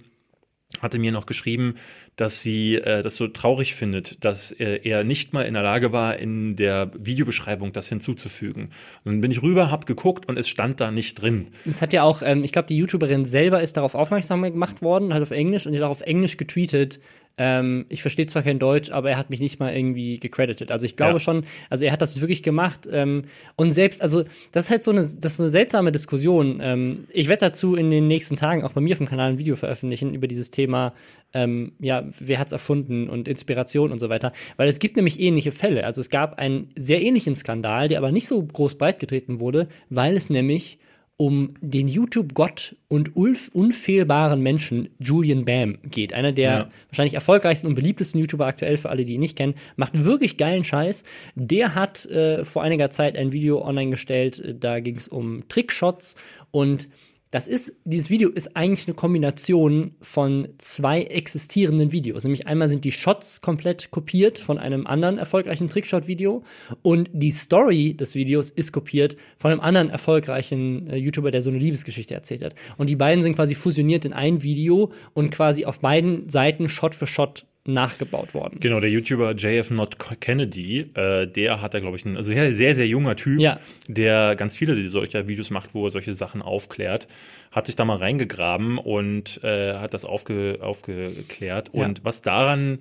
hatte 0.82 1.00
mir 1.00 1.12
noch 1.12 1.26
geschrieben, 1.26 1.76
dass 2.16 2.42
sie 2.42 2.76
äh, 2.76 3.04
das 3.04 3.16
so 3.16 3.28
traurig 3.28 3.76
findet, 3.76 4.24
dass 4.24 4.52
äh, 4.52 4.80
er 4.84 5.04
nicht 5.04 5.34
mal 5.34 5.44
in 5.44 5.54
der 5.54 5.64
Lage 5.64 5.92
war, 5.92 6.18
in 6.18 6.56
der 6.56 6.92
Videobeschreibung 6.98 7.74
das 7.74 7.90
hinzuzufügen. 7.90 8.72
Und 9.04 9.14
dann 9.14 9.22
bin 9.22 9.32
ich 9.32 9.42
rüber, 9.42 9.72
hab 9.72 9.86
geguckt 9.86 10.28
und 10.28 10.38
es 10.38 10.48
stand 10.48 10.80
da 10.82 10.92
nicht 10.92 11.22
drin. 11.22 11.48
Es 11.70 11.82
hat 11.82 11.94
ja 11.94 12.04
auch, 12.04 12.22
ähm, 12.22 12.44
ich 12.44 12.52
glaube, 12.52 12.68
die 12.68 12.78
YouTuberin 12.78 13.26
selber 13.26 13.62
ist 13.62 13.78
darauf 13.78 13.96
aufmerksam 13.96 14.44
gemacht 14.44 14.82
worden, 14.82 15.14
halt 15.14 15.24
auf 15.24 15.32
Englisch, 15.32 15.66
und 15.66 15.76
hat 15.76 15.84
auch 15.84 15.90
auf 15.90 16.02
Englisch 16.02 16.38
getweetet. 16.38 17.00
Ähm, 17.38 17.86
ich 17.90 18.02
verstehe 18.02 18.26
zwar 18.28 18.44
kein 18.44 18.60
Deutsch, 18.60 18.92
aber 18.92 19.10
er 19.10 19.18
hat 19.18 19.30
mich 19.30 19.42
nicht 19.42 19.60
mal 19.60 19.76
irgendwie 19.76 20.20
gecredited. 20.20 20.72
Also 20.72 20.86
ich 20.86 20.96
glaube 20.96 21.14
Ja. 21.16 21.20
schon, 21.20 21.44
also 21.70 21.84
er 21.84 21.92
hat 21.92 22.02
das 22.02 22.20
wirklich 22.22 22.44
gemacht. 22.44 22.88
Ähm, 22.90 23.24
und 23.58 23.72
selbst, 23.74 24.02
also 24.02 24.24
das 24.54 24.66
ist 24.66 24.72
halt 24.72 24.84
so 24.84 24.92
eine, 24.92 25.02
das 25.02 25.34
ist 25.34 25.40
eine 25.42 25.50
seltsame 25.50 25.92
Diskussion. 25.92 26.60
Ähm, 26.62 27.06
ich 27.12 27.28
werde 27.28 27.42
dazu 27.42 27.76
in 27.76 27.92
den 27.92 28.08
nächsten 28.08 28.38
Tagen 28.38 28.64
auch 28.64 28.72
bei 28.72 28.80
mir 28.82 28.94
auf 28.94 29.00
dem 29.00 29.08
Kanal 29.08 29.32
ein 29.32 29.38
Video 29.38 29.56
veröffentlichen 29.58 30.14
über 30.14 30.28
dieses 30.28 30.50
Thema, 30.52 30.94
ähm, 31.34 31.74
ja, 31.80 32.06
wer 32.20 32.40
hat's 32.40 32.54
erfunden 32.54 33.10
und 33.10 33.28
Inspiration 33.28 33.92
und 33.92 34.00
so 34.00 34.08
weiter. 34.08 34.32
Weil 34.56 34.70
es 34.70 34.80
gibt 34.80 34.96
nämlich 34.96 35.20
ähnliche 35.20 35.52
Fälle. 35.52 35.84
Also 35.84 36.00
es 36.00 36.10
gab 36.10 36.40
einen 36.40 36.70
sehr 36.78 37.02
ähnlichen 37.02 37.36
Skandal, 37.36 37.90
der 37.90 37.98
aber 37.98 38.14
nicht 38.14 38.28
so 38.28 38.42
groß 38.42 38.78
breit 38.78 39.00
getreten 39.00 39.42
wurde, 39.42 39.68
weil 39.90 40.16
es 40.16 40.30
nämlich 40.30 40.78
um 41.18 41.54
den 41.62 41.88
YouTube-Gott 41.88 42.76
und 42.90 43.16
ulf- 43.16 43.50
unfehlbaren 43.54 44.42
Menschen 44.42 44.90
Julian 45.00 45.46
Bam 45.46 45.78
geht. 45.90 46.14
Einer 46.14 46.34
der 46.34 46.50
Ja. 46.52 46.70
wahrscheinlich 46.90 47.14
erfolgreichsten 47.14 47.68
und 47.68 47.76
beliebtesten 47.76 48.20
YouTuber 48.20 48.46
aktuell 48.46 48.76
für 48.78 48.90
alle, 48.90 49.06
die 49.06 49.14
ihn 49.14 49.22
nicht 49.22 49.38
kennen. 49.38 49.56
Macht 49.78 50.04
wirklich 50.04 50.36
geilen 50.36 50.66
Scheiß. 50.66 51.04
Der 51.36 51.74
hat 51.74 52.06
äh, 52.08 52.44
vor 52.44 52.64
einiger 52.64 52.90
Zeit 52.90 53.18
ein 53.18 53.32
Video 53.32 53.64
online 53.66 53.92
gestellt. 53.92 54.40
äh, 54.40 54.56
Da 54.56 54.82
ging 54.82 54.98
es 54.98 55.08
um 55.08 55.48
Trickshots 55.48 56.16
und 56.52 56.90
das 57.36 57.48
ist, 57.48 57.82
dieses 57.84 58.10
Video 58.10 58.30
ist 58.30 58.56
eigentlich 58.56 58.88
eine 58.88 58.96
Kombination 58.96 59.96
von 60.00 60.48
zwei 60.58 61.02
existierenden 61.02 61.92
Videos. 61.92 62.24
Nämlich 62.24 62.48
einmal 62.48 62.70
sind 62.70 62.86
die 62.86 62.94
Shots 62.94 63.42
komplett 63.42 63.92
kopiert 63.92 64.40
von 64.40 64.58
einem 64.58 64.88
anderen 64.88 65.18
erfolgreichen 65.18 65.68
Trickshot-Video 65.68 66.46
und 66.82 67.10
die 67.12 67.32
Story 67.32 67.94
des 67.94 68.16
Videos 68.16 68.52
ist 68.52 68.72
kopiert 68.72 69.18
von 69.36 69.52
einem 69.52 69.60
anderen 69.60 69.90
erfolgreichen 69.90 70.88
äh, 70.88 70.96
YouTuber, 70.96 71.30
der 71.30 71.42
so 71.42 71.50
eine 71.50 71.60
Liebesgeschichte 71.60 72.14
erzählt 72.14 72.42
hat. 72.42 72.56
Und 72.78 72.90
die 72.90 72.96
beiden 72.96 73.22
sind 73.22 73.36
quasi 73.36 73.54
fusioniert 73.54 74.06
in 74.06 74.14
ein 74.14 74.42
Video 74.42 74.94
und 75.14 75.30
quasi 75.32 75.66
auf 75.66 75.82
beiden 75.82 76.30
Seiten 76.30 76.70
Shot 76.70 76.96
für 76.96 77.06
Shot 77.06 77.46
nachgebaut 77.66 78.34
worden. 78.34 78.60
Genau, 78.60 78.80
der 78.80 78.90
YouTuber 78.90 79.34
JF 79.36 79.72
Not 79.72 79.98
Kennedy, 80.22 80.92
äh, 80.94 81.28
der 81.28 81.62
hat 81.62 81.74
da, 81.74 81.80
glaube 81.80 81.98
ich, 81.98 82.06
einen 82.06 82.16
also 82.18 82.28
sehr, 82.34 82.54
sehr, 82.54 82.76
sehr 82.76 82.88
junger 82.88 83.16
Typ, 83.16 83.40
Ja. 83.40 83.60
der 83.88 84.36
ganz 84.36 84.56
viele 84.56 84.90
solcher 84.90 85.28
Videos 85.28 85.50
macht, 85.50 85.74
wo 85.74 85.86
er 85.86 85.90
solche 85.90 86.14
Sachen 86.14 86.42
aufklärt, 86.42 87.08
hat 87.52 87.66
sich 87.66 87.76
da 87.76 87.84
mal 87.86 87.98
reingegraben 87.98 88.78
und 88.78 89.44
äh, 89.44 89.74
hat 89.76 89.94
das 89.94 90.06
aufge, 90.06 90.60
aufgeklärt. 90.62 91.72
Ja. 91.74 91.86
Und 91.86 92.04
was 92.04 92.22
daran 92.22 92.80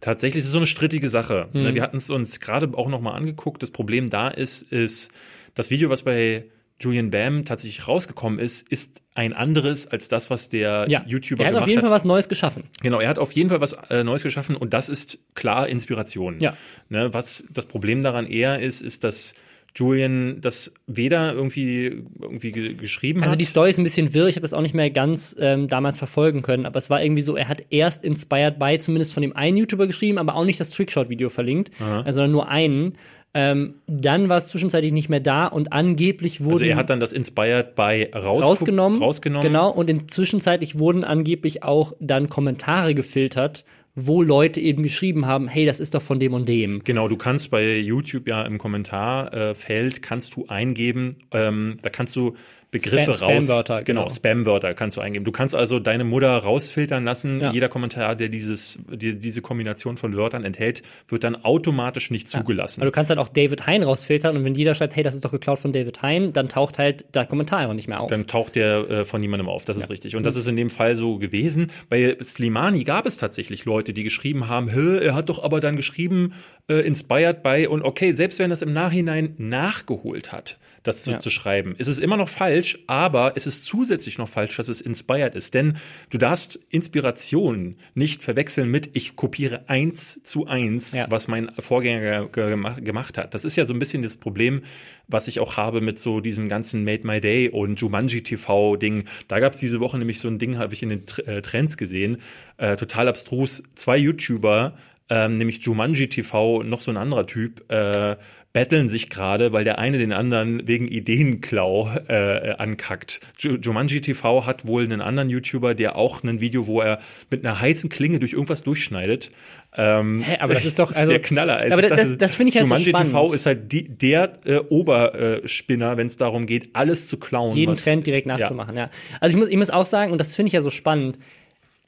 tatsächlich 0.00 0.44
ist 0.44 0.50
so 0.50 0.58
eine 0.58 0.66
strittige 0.66 1.08
Sache. 1.08 1.48
Mhm. 1.52 1.62
Ne, 1.62 1.74
Wir 1.74 1.82
hatten 1.82 1.96
es 1.96 2.10
uns 2.10 2.40
gerade 2.40 2.68
auch 2.76 2.88
noch 2.88 3.00
mal 3.00 3.12
angeguckt. 3.12 3.62
Das 3.62 3.70
Problem 3.70 4.10
da 4.10 4.28
ist, 4.28 4.70
ist 4.70 5.10
das 5.54 5.70
Video, 5.70 5.88
was 5.88 6.02
bei 6.02 6.44
Julian 6.80 7.10
Bam 7.10 7.44
tatsächlich 7.44 7.88
rausgekommen 7.88 8.38
ist, 8.38 8.68
ist 8.70 9.00
ein 9.14 9.32
anderes 9.32 9.86
als 9.86 10.08
das, 10.08 10.28
was 10.28 10.50
der 10.50 10.84
Ja, 10.88 11.02
YouTuber 11.06 11.38
der 11.38 11.46
hat 11.46 11.52
gemacht 11.52 11.62
auf 11.62 11.68
jeden 11.68 11.78
hat. 11.80 11.88
Fall 11.88 11.94
was 11.94 12.04
Neues 12.04 12.28
geschaffen. 12.28 12.64
Genau, 12.82 13.00
er 13.00 13.08
hat 13.08 13.18
auf 13.18 13.32
jeden 13.32 13.48
Fall 13.48 13.60
was 13.62 13.72
äh, 13.88 14.04
Neues 14.04 14.22
geschaffen 14.22 14.56
und 14.56 14.74
das 14.74 14.88
ist 14.90 15.18
klar 15.34 15.68
Inspiration. 15.68 16.38
Ja. 16.40 16.54
Ne, 16.90 17.14
was 17.14 17.44
das 17.52 17.64
Problem 17.66 18.02
daran 18.02 18.26
eher 18.26 18.60
ist, 18.60 18.82
ist, 18.82 19.04
dass 19.04 19.34
Julian 19.74 20.40
das 20.40 20.72
weder 20.86 21.32
irgendwie, 21.34 22.02
irgendwie 22.20 22.52
ge 22.52 22.74
geschrieben 22.74 23.20
Also 23.22 23.32
hat. 23.32 23.40
die 23.40 23.44
Story 23.44 23.68
ist 23.70 23.78
ein 23.78 23.84
bisschen 23.84 24.14
wirr, 24.14 24.26
ich 24.26 24.36
habe 24.36 24.42
das 24.42 24.54
auch 24.54 24.62
nicht 24.62 24.74
mehr 24.74 24.90
ganz 24.90 25.36
ähm, 25.38 25.68
damals 25.68 25.98
verfolgen 25.98 26.40
können, 26.42 26.64
aber 26.66 26.78
es 26.78 26.88
war 26.88 27.02
irgendwie 27.02 27.22
so, 27.22 27.36
er 27.36 27.48
hat 27.48 27.62
erst 27.70 28.02
Inspired 28.04 28.58
by 28.58 28.78
zumindest 28.78 29.12
von 29.12 29.22
dem 29.22 29.36
einen 29.36 29.56
YouTuber 29.58 29.86
geschrieben, 29.86 30.16
aber 30.18 30.34
auch 30.34 30.44
nicht 30.44 30.60
das 30.60 30.70
Trickshot-Video 30.70 31.28
verlinkt, 31.28 31.70
äh, 31.80 32.10
sondern 32.12 32.32
nur 32.32 32.48
einen. 32.48 32.96
Ähm, 33.38 33.74
dann 33.86 34.30
war 34.30 34.38
es 34.38 34.46
zwischenzeitlich 34.46 34.92
nicht 34.92 35.10
mehr 35.10 35.20
da 35.20 35.46
und 35.46 35.70
angeblich 35.70 36.40
wurden 36.40 36.54
also 36.54 36.64
er 36.64 36.76
hat 36.76 36.88
dann 36.88 37.00
das 37.00 37.12
Inspired 37.12 37.74
by 37.74 38.08
rausgu- 38.14 38.42
rausgenommen. 38.42 38.98
rausgenommen. 38.98 39.46
Genau, 39.46 39.70
und 39.70 40.10
zwischenzeitlich 40.10 40.78
wurden 40.78 41.04
angeblich 41.04 41.62
auch 41.62 41.92
dann 42.00 42.30
Kommentare 42.30 42.94
gefiltert, 42.94 43.66
wo 43.94 44.22
Leute 44.22 44.58
eben 44.60 44.82
geschrieben 44.82 45.26
haben, 45.26 45.48
hey, 45.48 45.66
das 45.66 45.80
ist 45.80 45.94
doch 45.94 46.00
von 46.00 46.18
dem 46.18 46.32
und 46.32 46.48
dem. 46.48 46.82
Genau, 46.84 47.08
du 47.08 47.18
kannst 47.18 47.50
bei 47.50 47.76
YouTube 47.76 48.26
ja 48.26 48.40
im 48.42 48.56
Kommentarfeld 48.56 50.00
kannst 50.00 50.34
du 50.34 50.46
eingeben, 50.48 51.16
ähm, 51.32 51.76
da 51.82 51.90
kannst 51.90 52.16
du 52.16 52.36
Begriffe 52.82 53.14
Spam, 53.14 53.30
raus. 53.30 53.44
Spamwörter, 53.44 53.82
genau, 53.82 54.02
genau. 54.02 54.14
Spamwörter 54.14 54.74
kannst 54.74 54.96
du 54.96 55.00
eingeben. 55.00 55.24
Du 55.24 55.32
kannst 55.32 55.54
also 55.54 55.78
deine 55.78 56.04
Mutter 56.04 56.36
rausfiltern 56.36 57.04
lassen. 57.04 57.40
Ja. 57.40 57.52
Jeder 57.52 57.68
Kommentar, 57.68 58.16
der 58.16 58.28
dieses, 58.28 58.78
die, 58.90 59.18
diese 59.18 59.42
Kombination 59.42 59.96
von 59.96 60.16
Wörtern 60.16 60.44
enthält, 60.44 60.82
wird 61.08 61.24
dann 61.24 61.36
automatisch 61.36 62.10
nicht 62.10 62.28
zugelassen. 62.28 62.80
Also 62.80 62.90
du 62.90 62.92
kannst 62.92 63.10
halt 63.10 63.18
auch 63.18 63.28
David 63.28 63.66
Hein 63.66 63.82
rausfiltern 63.82 64.36
und 64.36 64.44
wenn 64.44 64.54
jeder 64.54 64.74
schreibt, 64.74 64.96
hey, 64.96 65.02
das 65.02 65.14
ist 65.14 65.24
doch 65.24 65.32
geklaut 65.32 65.58
von 65.58 65.72
David 65.72 66.02
Hein, 66.02 66.32
dann 66.32 66.48
taucht 66.48 66.78
halt 66.78 67.06
der 67.14 67.26
Kommentar 67.26 67.60
einfach 67.60 67.74
nicht 67.74 67.88
mehr 67.88 68.00
auf. 68.00 68.10
dann 68.10 68.26
taucht 68.26 68.56
der 68.56 68.90
äh, 68.90 69.04
von 69.04 69.20
niemandem 69.20 69.48
auf. 69.48 69.64
Das 69.64 69.76
ist 69.76 69.90
richtig. 69.90 70.16
Und 70.16 70.24
das 70.24 70.36
ist 70.36 70.46
in 70.46 70.56
dem 70.56 70.70
Fall 70.70 70.96
so 70.96 71.18
gewesen. 71.18 71.70
Bei 71.88 72.16
Slimani 72.22 72.84
gab 72.84 73.06
es 73.06 73.16
tatsächlich 73.16 73.64
Leute, 73.64 73.92
die 73.92 74.02
geschrieben 74.04 74.48
haben, 74.48 74.68
er 74.68 75.14
hat 75.14 75.28
doch 75.28 75.42
aber 75.42 75.60
dann 75.60 75.76
geschrieben, 75.76 76.34
äh, 76.68 76.80
inspired 76.80 77.42
by 77.42 77.66
und 77.66 77.82
okay, 77.82 78.12
selbst 78.12 78.38
wenn 78.38 78.46
er 78.46 78.48
das 78.50 78.62
im 78.62 78.72
Nachhinein 78.72 79.34
nachgeholt 79.38 80.32
hat, 80.32 80.58
das 80.86 81.02
zu, 81.02 81.12
Ja. 81.12 81.18
zu 81.18 81.30
schreiben, 81.30 81.74
ist 81.76 81.86
es 81.88 81.98
immer 81.98 82.16
noch 82.16 82.28
falsch, 82.28 82.78
aber 82.86 83.32
es 83.36 83.46
ist 83.46 83.64
zusätzlich 83.64 84.18
noch 84.18 84.28
falsch, 84.28 84.56
dass 84.56 84.68
es 84.68 84.80
inspired 84.80 85.34
ist. 85.34 85.54
Denn 85.54 85.76
du 86.10 86.18
darfst 86.18 86.58
Inspiration 86.70 87.76
nicht 87.94 88.22
verwechseln 88.22 88.70
mit, 88.70 88.90
ich 88.94 89.16
kopiere 89.16 89.68
eins 89.68 90.20
zu 90.22 90.46
eins, 90.46 90.94
Ja. 90.94 91.06
was 91.10 91.28
mein 91.28 91.50
Vorgänger 91.58 92.26
ge- 92.28 92.80
gemacht, 92.82 93.18
hat. 93.18 93.34
Das 93.34 93.44
ist 93.44 93.56
ja 93.56 93.64
so 93.64 93.74
ein 93.74 93.78
bisschen 93.78 94.02
das 94.02 94.16
Problem, 94.16 94.62
was 95.08 95.28
ich 95.28 95.40
auch 95.40 95.56
habe 95.56 95.80
mit 95.80 95.98
so 95.98 96.20
diesem 96.20 96.48
ganzen 96.48 96.84
Made 96.84 97.06
My 97.06 97.20
Day 97.20 97.48
und 97.50 97.80
Jumanji 97.80 98.22
TV 98.22 98.76
Ding. 98.76 99.04
Da 99.28 99.40
gab 99.40 99.52
es 99.52 99.58
diese 99.58 99.80
Woche 99.80 99.98
nämlich 99.98 100.20
so 100.20 100.28
ein 100.28 100.38
Ding, 100.38 100.58
habe 100.58 100.72
ich 100.74 100.82
in 100.82 100.88
den 100.88 101.02
äh, 101.26 101.42
Trends 101.42 101.76
gesehen, 101.76 102.18
äh, 102.56 102.76
total 102.76 103.08
abstrus. 103.08 103.62
Zwei 103.74 103.96
YouTuber, 103.98 104.76
ähm, 105.08 105.38
nämlich 105.38 105.62
Jumanji 105.62 106.08
TV 106.08 106.56
und 106.56 106.68
noch 106.68 106.80
so 106.80 106.90
ein 106.90 106.96
anderer 106.96 107.26
Typ, 107.26 107.70
äh, 107.70 108.16
betteln 108.56 108.88
sich 108.88 109.10
gerade, 109.10 109.52
weil 109.52 109.64
der 109.64 109.78
eine 109.78 109.98
den 109.98 110.14
anderen 110.14 110.66
wegen 110.66 110.88
Ideenklau 110.88 111.90
äh, 112.08 112.52
ankackt. 112.56 113.20
Ju 113.38 113.56
Jumanji 113.56 114.00
TV 114.00 114.46
hat 114.46 114.66
wohl 114.66 114.82
einen 114.84 115.02
anderen 115.02 115.28
YouTuber, 115.28 115.74
der 115.74 115.96
auch 115.96 116.22
ein 116.24 116.40
Video, 116.40 116.66
wo 116.66 116.80
er 116.80 117.00
mit 117.30 117.44
einer 117.44 117.60
heißen 117.60 117.90
Klinge 117.90 118.18
durch 118.18 118.32
irgendwas 118.32 118.62
durchschneidet. 118.62 119.28
Ähm, 119.76 120.22
Hä, 120.22 120.38
aber 120.40 120.54
das 120.54 120.64
ist 120.64 120.78
doch- 120.78 120.90
also- 120.94 121.06
der 121.12 121.20
Knaller. 121.20 121.58
Also 121.58 121.72
aber 121.74 121.82
ich 121.82 121.88
das- 121.90 122.16
das 122.16 122.34
finde 122.34 122.48
ich 122.48 122.56
halt 122.56 122.66
so 122.66 122.74
Jumanji 122.74 122.92
TV 122.94 123.04
spannend. 123.10 123.34
ist 123.34 123.44
halt 123.44 123.72
die, 123.72 123.88
der 123.90 124.38
äh, 124.46 124.56
Oberspinner, 124.70 125.98
wenn 125.98 126.06
es 126.06 126.16
darum 126.16 126.46
geht, 126.46 126.70
alles 126.74 127.08
zu 127.08 127.18
klauen. 127.18 127.54
jeden 127.54 127.74
Trend 127.74 128.06
direkt 128.06 128.26
nachzumachen, 128.26 128.74
ja. 128.74 128.88
Also 129.20 129.36
ich 129.36 129.40
muss, 129.40 129.50
ich 129.50 129.56
muss 129.58 129.68
auch 129.68 129.84
sagen, 129.84 130.12
und 130.12 130.18
das 130.18 130.34
finde 130.34 130.46
ich 130.48 130.54
ja 130.54 130.62
so 130.62 130.70
spannend, 130.70 131.18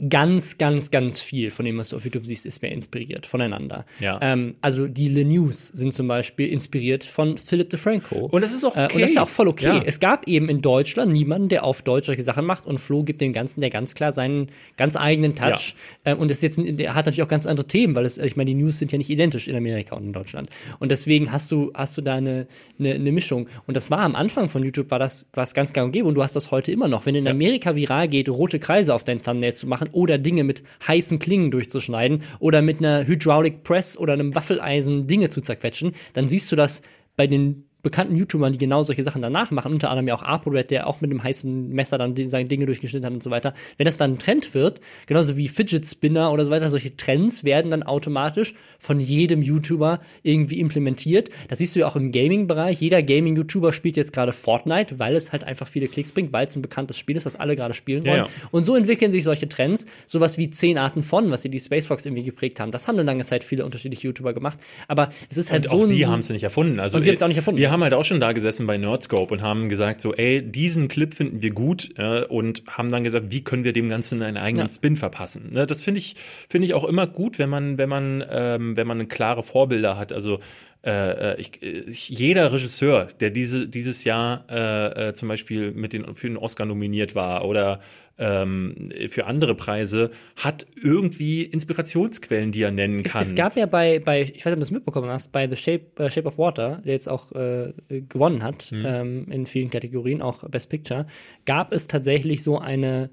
ganz, 0.09 0.59
ganz, 0.59 0.93
ganz 0.93 1.21
viel 1.21 1.51
von 1.51 1.65
dem, 1.65 1.77
was 1.77 1.89
du 1.89 1.97
auf 1.97 2.05
YouTube 2.05 2.25
siehst, 2.25 2.47
ist 2.47 2.63
mehr 2.63 2.71
inspiriert 2.71 3.27
voneinander. 3.27 3.85
Ja. 3.99 4.21
Ähm, 4.23 4.55
also 4.61 4.87
die 4.87 5.09
Le 5.09 5.25
News 5.25 5.67
sind 5.67 5.93
zum 5.93 6.07
Beispiel 6.07 6.49
inspiriert 6.49 7.03
von 7.03 7.37
Philip 7.37 7.69
DeFranco. 7.69 8.27
Und 8.27 8.43
das 8.43 8.55
ist 8.55 8.65
auch 8.65 8.77
Äh, 8.77 8.85
okay. 8.85 8.95
und 8.95 9.01
das 9.01 9.11
ist 9.11 9.17
ja 9.17 9.23
auch 9.25 9.29
voll 9.29 9.49
okay. 9.49 9.67
Ja. 9.67 9.83
Es 9.85 9.99
gab 9.99 10.29
eben 10.29 10.49
in 10.49 10.63
Deutschland 10.63 11.13
niemanden, 11.13 11.49
der 11.49 11.65
auf 11.65 11.83
Deutsch 11.83 12.07
solche 12.07 12.23
Sachen 12.23 12.47
macht 12.47 12.65
und 12.65 12.79
Flo 12.79 13.03
gibt 13.03 13.21
dem 13.21 13.33
Ganzen 13.33 13.61
der 13.61 13.71
ganz 13.71 13.97
klar 13.97 14.13
seinen 14.13 14.51
ganz 14.77 14.95
eigenen 14.95 15.35
Touch. 15.35 15.75
Ähm, 16.05 16.19
und 16.19 16.31
das 16.31 16.43
jetzt, 16.43 16.61
der 16.63 16.95
hat 16.95 17.07
natürlich 17.07 17.25
auch 17.25 17.29
ganz 17.29 17.47
andere 17.47 17.67
Themen, 17.67 17.97
weil 17.97 18.05
es, 18.05 18.19
ich 18.19 18.37
meine, 18.37 18.51
die 18.51 18.55
News 18.55 18.79
sind 18.79 18.93
ja 18.93 18.99
nicht 18.99 19.11
identisch 19.11 19.49
in 19.49 19.57
Amerika 19.57 19.97
und 19.97 20.05
in 20.05 20.13
Deutschland. 20.13 20.49
Und 20.79 20.93
deswegen 20.93 21.33
hast 21.33 21.51
du, 21.51 21.73
hast 21.75 21.99
du 21.99 22.03
da 22.03 22.15
eine, 22.15 22.47
eine, 22.79 22.95
eine 22.95 23.11
Mischung. 23.11 23.49
Und 23.67 23.77
das 23.77 23.91
war 23.91 24.01
am 24.01 24.15
Anfang 24.15 24.49
von 24.49 24.63
YouTube, 24.63 24.93
war 24.93 25.01
das, 25.01 25.29
war 25.33 25.43
es 25.43 25.55
ganz 25.55 25.73
gang 25.73 25.87
und 25.87 25.93
gäbe 25.93 26.07
und 26.07 26.15
du 26.15 26.23
hast 26.23 26.37
das 26.37 26.53
heute 26.53 26.71
immer 26.71 26.87
noch. 26.87 27.05
Wenn 27.05 27.17
in 27.17 27.27
Amerika 27.27 27.75
viral 27.75 28.07
geht, 28.07 28.29
rote 28.29 28.61
Kreise 28.61 28.95
auf 28.95 29.03
dein 29.03 29.21
Thumbnail 29.21 29.55
zu 29.55 29.67
machen 29.67 29.88
oder 29.93 30.19
Dinge 30.19 30.45
mit 30.45 30.63
heißen 30.87 31.19
Klingen 31.19 31.51
durchzuschneiden 31.51 32.23
oder 32.39 32.63
mit 32.63 32.79
einer 32.79 33.07
Hydraulic 33.07 33.63
Press 33.63 33.97
oder 33.97 34.13
einem 34.13 34.35
Waffeleisen 34.35 35.07
Dinge 35.07 35.29
zu 35.29 35.41
zerquetschen, 35.41 35.93
dann 36.15 36.29
siehst 36.29 36.51
du 36.51 36.57
das 36.57 36.83
bei 37.17 37.27
den 37.27 37.68
bekannten 37.83 38.17
YouTubern, 38.17 38.53
die 38.53 38.59
genau 38.59 38.83
solche 38.83 39.05
Sachen 39.05 39.23
danach 39.23 39.51
machen, 39.51 39.73
unter 39.73 39.91
anderem 39.91 40.09
ja 40.09 40.15
auch 40.15 40.23
ApoRed, 40.23 40.71
der 40.71 40.87
auch 40.89 41.01
mit 41.01 41.11
einem 41.11 41.23
heißen 41.23 41.69
Messer 41.71 41.97
dann 41.99 42.15
seine 42.27 42.49
Dinge 42.49 42.67
durchgeschnitten 42.67 43.07
hat 43.07 43.13
und 43.13 43.23
so 43.23 43.31
weiter. 43.31 43.55
Wenn 43.77 43.85
das 43.85 43.97
dann 43.97 44.13
ein 44.15 44.19
Trend 44.19 44.53
wird, 44.55 44.81
genauso 45.07 45.37
wie 45.37 45.49
Fidget 45.49 45.87
Spinner 45.87 46.33
oder 46.33 46.45
so 46.45 46.51
weiter, 46.51 46.69
solche 46.71 46.97
Trends 46.97 47.45
werden 47.45 47.71
dann 47.71 47.83
automatisch 47.85 48.55
von 48.81 48.99
jedem 49.01 49.43
YouTuber 49.43 50.01
irgendwie 50.23 50.59
implementiert. 50.61 51.31
Das 51.49 51.59
siehst 51.59 51.75
du 51.77 51.81
ja 51.81 51.87
auch 51.89 51.97
im 51.97 52.11
Gaming-Bereich. 52.13 52.81
Jeder 52.81 53.03
Gaming-YouTuber 53.03 53.73
spielt 53.73 53.97
jetzt 53.97 54.13
gerade 54.13 54.33
Fortnite, 54.33 54.99
weil 54.99 55.15
es 55.17 55.33
halt 55.33 55.45
einfach 55.45 55.69
viele 55.69 55.89
Klicks 55.89 56.13
bringt, 56.13 56.33
weil 56.33 56.47
es 56.47 56.57
ein 56.57 56.63
bekanntes 56.63 56.97
Spiel 56.99 57.17
ist, 57.17 57.27
das 57.27 57.37
alle 57.37 57.55
gerade 57.57 57.75
spielen 57.75 58.05
Ja, 58.05 58.11
wollen. 58.11 58.25
ja. 58.25 58.29
Und 58.51 58.65
so 58.65 58.75
entwickeln 58.75 59.13
sich 59.13 59.25
solche 59.25 59.49
Trends, 59.49 59.87
sowas 60.07 60.37
wie 60.39 60.51
zehn 60.51 60.79
Arten 60.79 61.03
von, 61.03 61.31
was 61.31 61.43
sie 61.43 61.49
die 61.49 61.61
Space 61.61 61.87
Fox 61.87 62.05
irgendwie 62.07 62.25
geprägt 62.25 62.61
haben. 62.61 62.73
Das 62.73 62.89
haben 62.89 62.97
eine 62.97 63.05
lange 63.05 63.25
Zeit 63.25 63.45
viele 63.45 63.65
unterschiedliche 63.65 64.09
YouTuber 64.09 64.33
gemacht. 64.35 64.59
Aber 64.89 65.11
es 65.31 65.37
ist 65.37 65.51
halt 65.53 65.67
Und 65.67 65.71
so 65.81 65.85
auch 65.87 65.89
sie 65.89 66.07
haben 66.07 66.21
es 66.21 66.31
nicht 66.31 66.43
erfunden. 66.43 66.81
Also 66.81 66.97
Und 66.97 67.03
sie 67.03 67.11
haben's 67.11 67.23
auch 67.23 67.29
nicht 67.29 67.37
erfunden. 67.37 67.61
Wir 67.61 67.71
haben 67.71 67.78
halt 67.83 67.95
auch 67.95 68.05
schon 68.05 68.21
da 68.21 68.33
gesessen 68.33 68.67
bei 68.67 68.77
Nerdscope 68.79 69.33
und 69.33 69.43
haben 69.43 69.69
gesagt 69.69 70.01
so, 70.01 70.15
ey, 70.15 70.43
diesen 70.43 70.89
Clip 70.89 71.15
finden 71.15 71.43
wir 71.43 71.51
gut 71.51 71.91
äh, 71.97 72.25
und 72.25 72.63
haben 72.69 72.91
dann 72.91 73.05
gesagt, 73.05 73.27
wie 73.31 73.43
können 73.43 73.65
wir 73.65 73.73
dem 73.73 73.89
Ganzen 73.89 74.23
einen 74.23 74.37
eigenen 74.37 74.67
Ja. 74.67 74.73
Spin 74.73 74.97
verpassen. 74.97 75.53
Ne, 75.53 75.67
das 75.67 75.83
finde 75.83 75.99
ich 75.99 76.17
finde 76.49 76.67
ich 76.67 76.75
auch 76.75 76.85
immer 76.85 77.07
gut, 77.07 77.39
wenn 77.39 77.51
man 77.51 77.79
wenn 77.79 77.89
man 77.89 78.25
ähm, 78.31 78.77
wenn 78.77 78.87
man 78.87 79.09
klare 79.09 79.43
Vorbilder 79.43 79.97
hat. 79.97 80.13
Also 80.13 80.41
äh, 80.89 81.33
äh, 81.35 81.41
ich, 81.41 81.63
äh, 81.63 81.85
jeder 81.91 82.51
Regisseur, 82.51 83.09
der 83.21 83.29
diese, 83.29 83.69
dieses 83.69 84.05
Jahr 84.05 84.47
äh, 84.49 85.09
äh, 85.09 85.13
zum 85.13 85.29
Beispiel 85.29 85.73
mit 85.73 85.93
den, 85.93 86.15
für 86.15 86.29
den 86.29 86.39
Oscar 86.39 86.65
nominiert 86.65 87.15
war 87.15 87.45
oder 87.45 87.81
ähm, 88.17 88.91
für 89.11 89.27
andere 89.27 89.55
Preise, 89.55 90.11
hat 90.37 90.67
irgendwie 90.83 91.43
Inspirationsquellen, 91.43 92.53
die 92.53 92.63
er 92.63 92.71
nennen 92.71 93.03
kann. 93.03 93.21
Es 93.21 93.35
gab 93.35 93.55
ja 93.57 93.67
bei, 93.67 93.99
bei, 93.99 94.23
ich 94.23 94.31
weiß 94.31 94.47
nicht, 94.47 94.47
ob 94.47 94.55
du 94.55 94.61
das 94.61 94.71
mitbekommen 94.71 95.11
hast, 95.11 95.31
bei 95.31 95.47
The 95.47 95.57
Shape, 95.57 95.85
äh, 96.03 96.11
Shape 96.11 96.27
of 96.27 96.39
Water, 96.39 96.81
der 96.85 96.95
jetzt 96.95 97.09
auch 97.09 97.31
gewonnen 97.31 98.43
hat 98.43 98.73
Mhm. 98.73 98.85
ähm, 98.87 99.27
in 99.31 99.47
vielen 99.47 99.71
Kategorien, 99.71 100.23
auch 100.23 100.49
Best 100.49 100.71
Picture, 100.71 101.07
gab 101.45 101.73
es 101.73 101.87
tatsächlich 101.87 102.43
so 102.43 102.59
eine 102.59 103.11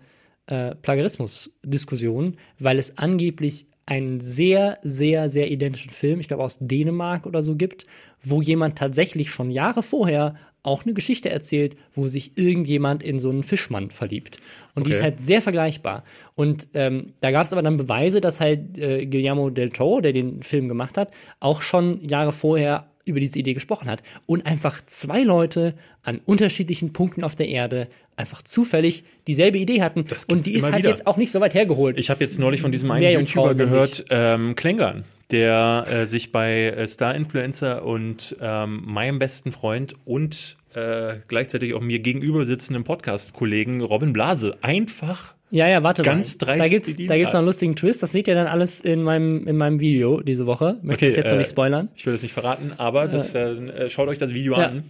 äh, 0.48 0.76
Plagiarismus-Diskussion, 0.76 2.38
weil 2.60 2.80
es 2.80 2.98
angeblich 2.98 3.68
einen 3.86 4.20
sehr, 4.20 4.80
sehr, 4.84 5.30
sehr 5.30 5.52
identischen 5.52 5.92
Film, 5.92 6.20
ich 6.20 6.28
glaube 6.28 6.44
aus 6.44 6.58
Dänemark 6.60 7.26
oder 7.26 7.44
so 7.44 7.56
gibt, 7.56 7.86
wo 8.24 8.42
jemand 8.42 8.78
tatsächlich 8.78 9.30
schon 9.30 9.52
Jahre 9.52 9.84
vorher 9.84 10.36
auch 10.64 10.84
eine 10.84 10.96
Geschichte 10.96 11.30
erzählt, 11.30 11.76
wo 11.94 12.08
sich 12.08 12.36
irgendjemand 12.38 13.04
in 13.04 13.20
so 13.20 13.30
einen 13.30 13.44
Fischmann 13.44 13.92
verliebt. 13.92 14.38
Und 14.74 14.88
die 14.88 14.92
ist 14.92 14.98
Okay. 14.98 15.04
halt 15.04 15.22
sehr 15.22 15.44
vergleichbar. 15.44 16.04
Und 16.34 16.68
ähm, 16.74 17.14
da 17.22 17.30
gab 17.30 17.46
es 17.46 17.54
aber 17.54 17.62
dann 17.62 17.78
Beweise, 17.78 18.20
dass 18.20 18.40
halt 18.40 18.78
äh, 18.80 19.06
Guillermo 19.06 19.52
del 19.52 19.70
Toro, 19.70 20.02
der 20.02 20.12
den 20.14 20.42
Film 20.42 20.68
gemacht 20.68 20.98
hat, 20.98 21.12
auch 21.40 21.62
schon 21.62 22.02
Jahre 22.04 22.32
vorher 22.32 22.88
über 23.06 23.20
diese 23.20 23.40
Idee 23.40 23.54
gesprochen 23.54 23.90
hat. 23.90 24.02
Und 24.26 24.46
einfach 24.46 24.86
zwei 24.86 25.22
Leute 25.24 25.76
an 26.04 26.20
unterschiedlichen 26.26 26.92
Punkten 26.92 27.24
auf 27.24 27.36
der 27.36 27.48
Erde 27.48 27.88
einfach 28.18 28.42
zufällig 28.42 29.04
dieselbe 29.28 29.58
Idee 29.58 29.82
hatten. 29.82 30.06
Und 30.30 30.46
die 30.46 30.56
ist 30.56 30.66
halt 30.66 30.80
wieder. 30.80 30.90
jetzt 30.90 31.08
auch 31.08 31.18
nicht 31.18 31.32
so 31.32 31.40
weit 31.40 31.54
hergeholt. 31.54 32.00
Ich 32.00 32.10
habe 32.10 32.24
jetzt 32.24 32.40
neulich 32.40 32.62
von 32.62 32.72
diesem 32.72 32.90
einen 32.92 33.02
Meerjungfrauen 33.02 33.58
YouTuber 33.58 33.66
gehört, 33.66 34.06
ähm, 34.10 34.56
Klängern, 34.56 35.04
der 35.32 35.86
äh, 35.90 36.08
sich 36.08 36.32
bei 36.32 36.64
äh, 36.64 36.88
Star 36.88 37.16
Influencer 37.16 37.86
und 37.86 38.36
ähm, 38.42 38.82
meinem 38.86 39.20
besten 39.20 39.52
Freund 39.52 39.96
und 40.06 40.58
äh, 40.74 41.18
gleichzeitig 41.28 41.74
auch 41.74 41.82
mir 41.82 42.00
gegenüber 42.00 42.46
sitzenden 42.46 42.84
Podcast-Kollegen 42.84 43.82
Robin 43.82 44.14
Blase 44.14 44.58
einfach 44.62 45.35
Ja, 45.52 45.68
ja, 45.68 45.84
warte 45.84 46.02
ganz 46.02 46.38
mal. 46.42 46.58
Da 46.58 46.68
gibt's, 46.68 46.96
da 46.98 47.16
gibt's 47.16 47.32
noch 47.34 47.40
einen 47.40 47.46
lustigen 47.48 47.76
Twist. 47.76 48.02
Das 48.02 48.12
seht 48.12 48.28
ihr 48.28 48.34
dann 48.36 48.48
alles 48.48 48.82
in 48.82 49.04
meinem, 49.04 49.48
in 49.48 49.56
meinem 49.58 49.80
Video 49.80 50.20
diese 50.22 50.46
Woche. 50.48 50.78
Möchte 50.82 51.06
Okay, 51.06 51.08
das 51.08 51.16
jetzt 51.18 51.26
noch 51.28 51.34
äh, 51.34 51.38
nicht 51.38 51.50
spoilern. 51.52 51.90
Ich 51.96 52.06
will 52.06 52.14
das 52.14 52.24
nicht 52.24 52.34
verraten, 52.34 52.74
aber 52.78 53.08
das, 53.08 53.36
äh, 53.36 53.90
schaut 53.90 54.08
euch 54.10 54.18
das 54.18 54.34
Video 54.34 54.54
Ja. 54.58 54.68
an. 54.68 54.84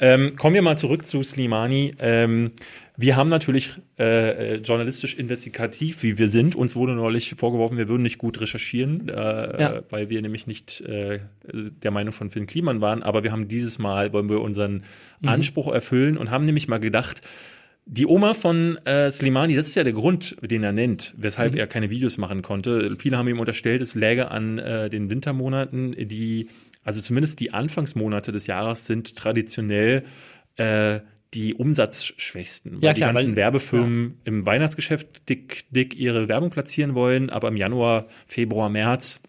Ähm, 0.00 0.32
kommen 0.36 0.54
wir 0.54 0.62
mal 0.62 0.76
zurück 0.76 1.06
zu 1.06 1.22
Slimani. 1.22 1.94
Ähm, 2.00 2.50
wir 2.96 3.16
haben 3.16 3.30
natürlich 3.30 3.70
äh, 3.98 4.56
äh, 4.56 4.56
journalistisch 4.56 5.14
investigativ, 5.14 6.02
wie 6.02 6.18
wir 6.18 6.28
sind, 6.28 6.54
uns 6.54 6.76
wurde 6.76 6.92
neulich 6.94 7.34
vorgeworfen, 7.38 7.78
wir 7.78 7.88
würden 7.88 8.02
nicht 8.02 8.18
gut 8.18 8.40
recherchieren, 8.42 9.08
äh, 9.08 9.12
Ja. 9.14 9.72
äh, 9.76 9.82
weil 9.88 10.10
wir 10.10 10.20
nämlich 10.20 10.46
nicht 10.46 10.82
äh, 10.82 11.20
der 11.54 11.90
Meinung 11.92 12.12
von 12.12 12.28
Finn 12.30 12.46
Kliman 12.46 12.80
waren. 12.82 13.02
Aber 13.02 13.22
wir 13.22 13.32
haben 13.32 13.48
dieses 13.48 13.78
Mal, 13.78 14.12
wollen 14.12 14.28
wir 14.28 14.40
unseren 14.42 14.82
Mhm. 15.22 15.28
Anspruch 15.28 15.72
erfüllen 15.72 16.18
und 16.18 16.30
haben 16.30 16.44
nämlich 16.44 16.66
mal 16.68 16.78
gedacht, 16.78 17.22
die 17.86 18.06
Oma 18.06 18.34
von 18.34 18.76
äh, 18.86 19.10
Slimani, 19.10 19.56
das 19.56 19.68
ist 19.68 19.74
ja 19.74 19.82
der 19.84 19.92
Grund, 19.92 20.36
den 20.42 20.62
er 20.62 20.72
nennt, 20.72 21.12
weshalb 21.16 21.56
er 21.56 21.66
keine 21.66 21.90
Videos 21.90 22.18
machen 22.18 22.42
konnte. 22.42 22.96
Viele 22.98 23.18
haben 23.18 23.26
ihm 23.28 23.40
unterstellt, 23.40 23.82
es 23.82 23.94
läge 23.94 24.30
an 24.30 24.58
äh, 24.58 24.88
den 24.90 25.10
Wintermonaten, 25.10 25.92
die, 26.08 26.48
also 26.84 27.00
zumindest 27.00 27.40
die 27.40 27.52
Anfangsmonate 27.52 28.30
des 28.32 28.46
Jahres 28.46 28.86
sind 28.86 29.16
traditionell 29.16 30.04
äh, 30.56 31.00
die 31.34 31.54
umsatzschwächsten, 31.54 32.74
weil 32.76 32.84
Ja, 32.84 32.92
die 32.92 33.00
klar, 33.00 33.12
ganzen 33.12 33.30
weil- 33.30 33.36
Werbefirmen 33.36 34.20
im 34.24 34.46
Weihnachtsgeschäft 34.46 35.28
dick, 35.28 35.64
dick 35.70 35.96
ihre 35.96 36.28
Werbung 36.28 36.50
platzieren 36.50 36.94
wollen, 36.94 37.30
aber 37.30 37.48
im 37.48 37.56
Januar, 37.56 38.06
Februar, 38.26 38.68
März 38.68 39.20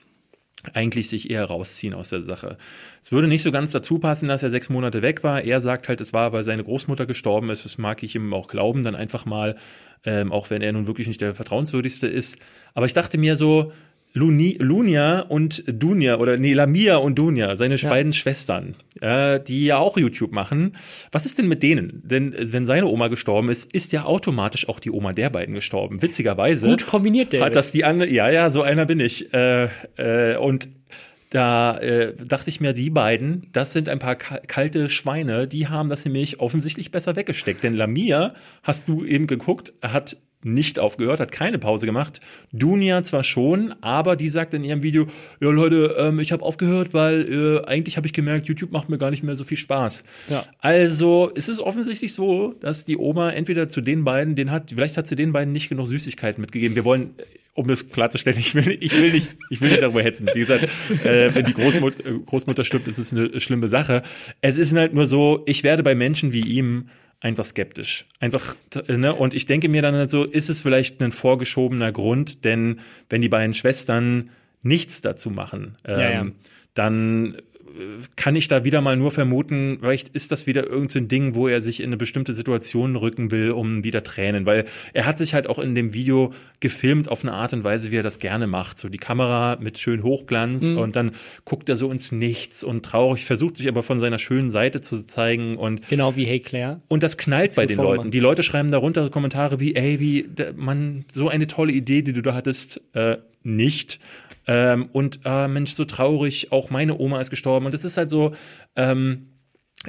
eigentlich 0.74 1.10
sich 1.10 1.32
eher 1.32 1.46
rausziehen 1.46 1.94
aus 1.96 2.10
der 2.10 2.22
Sache. 2.22 2.58
Es 3.04 3.12
würde 3.12 3.28
nicht 3.28 3.42
so 3.42 3.52
ganz 3.52 3.72
dazu 3.72 4.00
passen, 4.00 4.28
dass 4.28 4.44
er 4.44 4.50
sechs 4.50 4.70
Monate 4.70 5.02
weg 5.02 5.24
war. 5.24 5.44
Er 5.44 5.60
sagt 5.60 5.88
halt, 5.90 6.02
es 6.02 6.14
war, 6.14 6.34
weil 6.34 6.44
seine 6.44 6.64
Großmutter 6.64 7.06
gestorben 7.06 7.50
ist. 7.50 7.66
Das 7.66 7.78
mag 7.78 8.04
ich 8.04 8.16
ihm 8.16 8.34
auch 8.34 8.48
glauben, 8.48 8.84
dann 8.84 8.96
einfach 8.96 9.26
mal, 9.26 9.56
ähm, 10.06 10.32
auch 10.32 10.50
wenn 10.50 10.62
er 10.62 10.72
nun 10.72 10.88
wirklich 10.88 11.08
nicht 11.08 11.22
der 11.22 11.34
vertrauenswürdigste 11.34 12.08
ist. 12.08 12.38
Aber 12.74 12.86
ich 12.86 12.94
dachte 12.94 13.18
mir 13.18 13.36
so, 13.36 13.72
Luni, 14.14 14.58
Lunia 14.60 15.22
und 15.22 15.64
Dunja 15.68 16.18
oder 16.18 16.38
nee, 16.38 16.54
Lamia 16.54 16.98
und 16.98 17.18
Dunja, 17.18 17.56
seine 17.56 17.76
ja. 17.76 17.90
beiden 17.90 18.12
Schwestern, 18.12 18.76
äh, 19.00 19.40
die 19.40 19.66
ja 19.66 19.78
auch 19.78 19.98
YouTube 19.98 20.34
machen. 20.34 20.76
Was 21.14 21.26
ist 21.26 21.38
denn 21.38 21.48
mit 21.48 21.64
denen? 21.64 22.02
Denn 22.04 22.34
äh, 22.34 22.52
wenn 22.52 22.66
seine 22.66 22.88
Oma 22.88 23.08
gestorben 23.08 23.50
ist, 23.50 23.74
ist 23.74 23.94
ja 23.94 24.04
automatisch 24.04 24.68
auch 24.68 24.82
die 24.82 24.92
Oma 24.92 25.14
der 25.14 25.30
beiden 25.30 25.56
gestorben. 25.56 26.02
Witzigerweise. 26.02 26.68
Gut 26.68 26.88
kombiniert, 26.88 27.32
David. 27.32 27.46
Hat 27.46 27.56
das 27.56 27.72
die 27.72 27.86
andere, 27.86 28.10
ja, 28.10 28.30
ja, 28.30 28.50
so 28.50 28.64
einer 28.64 28.86
bin 28.86 29.00
ich. 29.00 29.34
Äh, 29.34 29.70
äh, 29.96 30.36
und 30.36 30.68
da 31.32 31.78
äh, 31.78 32.14
dachte 32.14 32.50
ich 32.50 32.60
mir, 32.60 32.74
die 32.74 32.90
beiden, 32.90 33.48
das 33.54 33.72
sind 33.72 33.88
ein 33.88 34.00
paar 34.00 34.16
kalte 34.16 34.90
Schweine, 34.90 35.48
die 35.48 35.70
haben 35.70 35.88
das 35.88 36.04
nämlich 36.04 36.42
offensichtlich 36.42 36.92
besser 36.92 37.16
weggesteckt. 37.16 37.64
Denn 37.64 37.74
Lamia, 37.74 38.36
hast 38.64 38.90
du 38.90 39.06
eben 39.06 39.28
geguckt, 39.28 39.72
hat 39.82 40.18
nicht 40.44 40.80
aufgehört, 40.80 41.20
hat 41.20 41.32
keine 41.32 41.60
Pause 41.60 41.86
gemacht. 41.86 42.22
Dunia 42.52 43.04
zwar 43.04 43.24
schon, 43.24 43.74
aber 43.82 44.16
die 44.16 44.30
sagt 44.30 44.54
in 44.54 44.64
ihrem 44.64 44.84
Video, 44.84 45.08
ja 45.40 45.50
Leute, 45.50 45.96
ähm, 45.98 46.20
ich 46.20 46.32
habe 46.32 46.44
aufgehört, 46.44 46.94
weil 46.94 47.22
äh, 47.32 47.68
eigentlich 47.68 47.98
habe 47.98 48.08
ich 48.08 48.14
gemerkt, 48.14 48.48
YouTube 48.48 48.72
macht 48.72 48.90
mir 48.90 48.98
gar 48.98 49.12
nicht 49.12 49.24
mehr 49.24 49.36
so 49.36 49.44
viel 49.44 49.58
Spaß. 49.58 50.04
Ja. 50.30 50.46
Also 50.60 51.32
es 51.36 51.50
ist 51.50 51.60
offensichtlich 51.60 52.14
so, 52.14 52.54
dass 52.60 52.86
die 52.86 52.98
Oma 52.98 53.32
entweder 53.32 53.68
zu 53.68 53.82
den 53.82 54.04
beiden, 54.04 54.36
den 54.36 54.52
hat, 54.52 54.72
vielleicht 54.72 54.98
hat 54.98 55.08
sie 55.08 55.16
den 55.16 55.32
beiden 55.34 55.54
nicht 55.54 55.70
genug 55.70 55.88
Süßigkeiten 55.88 56.42
mitgegeben. 56.42 56.76
Wir 56.76 56.86
wollen 56.86 57.16
um 57.54 57.68
das 57.68 57.90
klarzustellen, 57.90 58.38
ich 58.40 58.56
will, 58.56 58.78
ich 58.80 58.94
will 58.94 59.12
nicht, 59.12 59.36
ich 59.50 59.62
will 59.62 59.70
nicht 59.70 59.82
darüber 59.82 60.04
hetzen. 60.04 60.30
Wie 60.34 60.40
gesagt, 60.40 60.68
äh, 61.04 61.34
wenn 61.34 61.46
die 61.46 61.54
Großmutter, 61.54 62.04
Großmutter 62.26 62.64
stirbt, 62.64 62.88
ist 62.88 62.98
es 62.98 63.12
eine 63.14 63.40
schlimme 63.40 63.68
Sache. 63.68 64.04
Es 64.42 64.58
ist 64.58 64.74
halt 64.74 64.94
nur 64.94 65.06
so, 65.06 65.44
ich 65.46 65.64
werde 65.64 65.84
bei 65.84 65.96
Menschen 65.96 66.34
wie 66.34 66.42
ihm 66.42 66.90
einfach 67.22 67.46
skeptisch. 67.46 68.06
Einfach, 68.20 68.56
ne? 68.88 69.14
Und 69.14 69.34
ich 69.34 69.46
denke 69.46 69.70
mir 69.70 69.82
dann 69.82 69.96
halt 69.96 70.10
so, 70.10 70.26
ist 70.26 70.50
es 70.50 70.64
vielleicht 70.64 71.02
ein 71.02 71.12
vorgeschobener 71.12 71.92
Grund, 71.92 72.44
denn 72.44 72.80
wenn 73.10 73.22
die 73.22 73.30
beiden 73.30 73.54
Schwestern 73.54 74.32
nichts 74.64 75.02
dazu 75.02 75.30
machen, 75.30 75.78
ähm, 75.86 76.00
ja, 76.00 76.12
ja. 76.12 76.28
dann 76.74 77.38
kann 78.16 78.36
ich 78.36 78.48
da 78.48 78.64
wieder 78.64 78.82
mal 78.82 78.98
nur 78.98 79.12
vermuten, 79.12 79.78
vielleicht 79.82 80.10
ist 80.10 80.32
das 80.32 80.48
wieder 80.48 80.66
irgendein 80.66 81.04
so 81.04 81.08
Ding, 81.08 81.36
wo 81.36 81.48
er 81.48 81.62
sich 81.62 81.80
in 81.80 81.88
eine 81.88 81.98
bestimmte 81.98 82.34
Situation 82.34 82.96
rücken 82.96 83.32
will, 83.32 83.52
um 83.52 83.84
wieder 83.84 84.04
Tränen, 84.04 84.46
weil 84.46 84.66
er 84.94 85.06
hat 85.06 85.18
sich 85.18 85.34
halt 85.34 85.48
auch 85.48 85.60
in 85.60 85.76
dem 85.76 85.94
Video 85.94 86.34
gefilmt 86.60 87.10
auf 87.10 87.24
eine 87.24 87.34
Art 87.34 87.54
und 87.54 87.64
Weise, 87.64 87.92
wie 87.92 87.98
er 87.98 88.04
das 88.04 88.20
gerne 88.20 88.48
macht. 88.48 88.78
So 88.78 88.90
die 88.90 88.98
Kamera 88.98 89.58
mit 89.60 89.78
schön 89.80 90.04
Hochglanz 90.04 90.72
mhm. 90.72 90.78
und 90.78 90.96
dann 90.96 91.12
guckt 91.46 91.70
er 91.70 91.76
so 91.76 91.92
ins 91.92 92.12
Nichts 92.12 92.64
und 92.64 92.86
traurig, 92.86 93.26
versucht 93.26 93.58
sich 93.58 93.68
aber 93.68 93.84
von 93.84 94.00
seiner 94.00 94.20
schönen 94.20 94.52
Seite 94.52 94.82
zu 94.82 95.06
zeigen 95.08 95.58
und 95.58 95.88
genau 95.90 96.16
wie 96.16 96.26
Hey 96.26 96.40
Claire. 96.40 96.82
Und 96.88 97.04
das 97.04 97.18
knallt 97.18 97.56
bei 97.56 97.66
den 97.66 97.78
Leuten. 97.78 98.12
Die 98.12 98.20
Leute 98.20 98.44
schreiben 98.44 98.72
darunter 98.72 99.10
Kommentare 99.10 99.60
wie, 99.60 99.76
ey, 99.76 100.00
wie 100.00 100.30
man 100.56 101.06
so 101.12 101.30
eine 101.30 101.48
tolle 101.48 101.74
Idee, 101.74 102.02
die 102.02 102.14
du 102.14 102.22
da 102.22 102.34
hattest, 102.34 102.82
äh, 102.94 103.18
nicht. 103.44 104.00
Ähm, 104.48 104.90
und 104.92 105.22
äh, 105.26 105.48
Mensch, 105.48 105.74
so 105.74 105.86
traurig, 105.86 106.52
auch 106.52 106.70
meine 106.70 106.98
Oma 106.98 107.22
ist 107.22 107.30
gestorben. 107.30 107.66
Und 107.66 107.74
es 107.74 107.86
ist 107.86 107.98
halt 107.98 108.10
so, 108.10 108.34
ähm, 108.76 109.28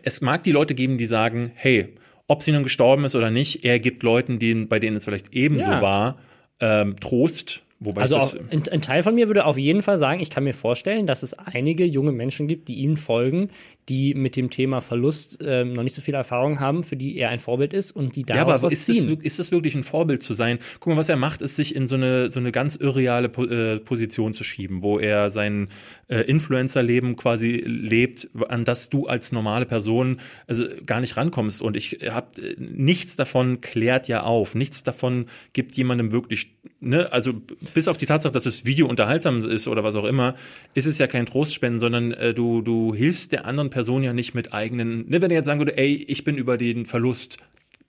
es 0.02 0.20
mag 0.20 0.44
die 0.44 0.52
Leute 0.52 0.74
geben, 0.74 0.98
die 0.98 1.06
sagen, 1.06 1.52
hey, 1.54 1.94
ob 2.28 2.42
sie 2.42 2.52
nun 2.52 2.62
gestorben 2.62 3.04
ist 3.04 3.14
oder 3.14 3.30
nicht, 3.30 3.64
er 3.64 3.78
gibt 3.78 4.02
Leuten, 4.02 4.38
denen, 4.38 4.68
bei 4.68 4.78
denen 4.78 4.96
es 4.96 5.04
vielleicht 5.04 5.32
ebenso 5.32 5.70
ja. 5.70 5.82
war, 5.82 6.18
ähm, 6.60 6.96
Trost. 7.00 7.62
Wobei 7.84 8.02
also 8.02 8.16
auch, 8.16 8.34
ein, 8.50 8.62
ein, 8.70 8.80
Teil 8.80 9.02
von 9.02 9.14
mir 9.14 9.26
würde 9.26 9.44
auf 9.44 9.58
jeden 9.58 9.82
Fall 9.82 9.98
sagen, 9.98 10.20
ich 10.20 10.30
kann 10.30 10.44
mir 10.44 10.54
vorstellen, 10.54 11.06
dass 11.06 11.24
es 11.24 11.34
einige 11.34 11.84
junge 11.84 12.12
Menschen 12.12 12.46
gibt, 12.46 12.68
die 12.68 12.74
ihnen 12.74 12.96
folgen, 12.96 13.50
die 13.88 14.14
mit 14.14 14.36
dem 14.36 14.50
Thema 14.50 14.80
Verlust 14.80 15.38
ähm, 15.42 15.72
noch 15.72 15.82
nicht 15.82 15.94
so 15.94 16.02
viel 16.02 16.14
Erfahrung 16.14 16.60
haben, 16.60 16.84
für 16.84 16.96
die 16.96 17.16
er 17.16 17.30
ein 17.30 17.40
Vorbild 17.40 17.74
ist 17.74 17.90
und 17.90 18.14
die 18.14 18.22
daraus 18.22 18.38
ja, 18.38 18.42
aber 18.54 18.62
was 18.62 18.72
ist 18.72 18.86
ziehen. 18.86 19.16
Das, 19.16 19.24
ist 19.24 19.38
das 19.38 19.50
wirklich 19.50 19.74
ein 19.74 19.82
Vorbild 19.82 20.22
zu 20.22 20.34
sein? 20.34 20.58
Guck 20.78 20.92
mal, 20.92 20.98
was 20.98 21.08
er 21.08 21.16
macht, 21.16 21.42
ist 21.42 21.56
sich 21.56 21.74
in 21.74 21.88
so 21.88 21.96
eine, 21.96 22.30
so 22.30 22.38
eine 22.38 22.52
ganz 22.52 22.76
irreale 22.76 23.26
äh, 23.28 23.80
Position 23.80 24.32
zu 24.34 24.44
schieben, 24.44 24.82
wo 24.82 24.98
er 24.98 25.30
sein 25.30 25.68
äh, 26.12 26.20
Influencer-Leben 26.22 27.16
quasi 27.16 27.62
lebt, 27.64 28.28
an 28.48 28.66
das 28.66 28.90
du 28.90 29.06
als 29.06 29.32
normale 29.32 29.64
Person 29.64 30.20
also 30.46 30.64
gar 30.84 31.00
nicht 31.00 31.16
rankommst. 31.16 31.62
Und 31.62 31.74
ich 31.74 32.00
habe 32.10 32.54
nichts 32.58 33.16
davon 33.16 33.62
klärt 33.62 34.08
ja 34.08 34.22
auf, 34.22 34.54
nichts 34.54 34.84
davon 34.84 35.26
gibt 35.54 35.74
jemandem 35.74 36.12
wirklich, 36.12 36.52
ne, 36.80 37.10
also 37.12 37.32
bis 37.72 37.88
auf 37.88 37.96
die 37.96 38.04
Tatsache, 38.04 38.34
dass 38.34 38.44
das 38.44 38.66
Video 38.66 38.86
unterhaltsam 38.88 39.40
ist 39.40 39.66
oder 39.66 39.82
was 39.84 39.96
auch 39.96 40.04
immer, 40.04 40.34
ist 40.74 40.86
es 40.86 40.98
ja 40.98 41.06
kein 41.06 41.24
Trostspenden, 41.24 41.80
sondern 41.80 42.12
äh, 42.12 42.34
du, 42.34 42.60
du 42.60 42.94
hilfst 42.94 43.32
der 43.32 43.46
anderen 43.46 43.70
Person 43.70 44.02
ja 44.02 44.12
nicht 44.12 44.34
mit 44.34 44.52
eigenen, 44.52 45.08
ne, 45.08 45.22
wenn 45.22 45.30
er 45.30 45.38
jetzt 45.38 45.46
sagen 45.46 45.60
würde, 45.60 45.78
ey, 45.78 45.94
ich 45.94 46.24
bin 46.24 46.36
über 46.36 46.58
den 46.58 46.84
Verlust 46.84 47.38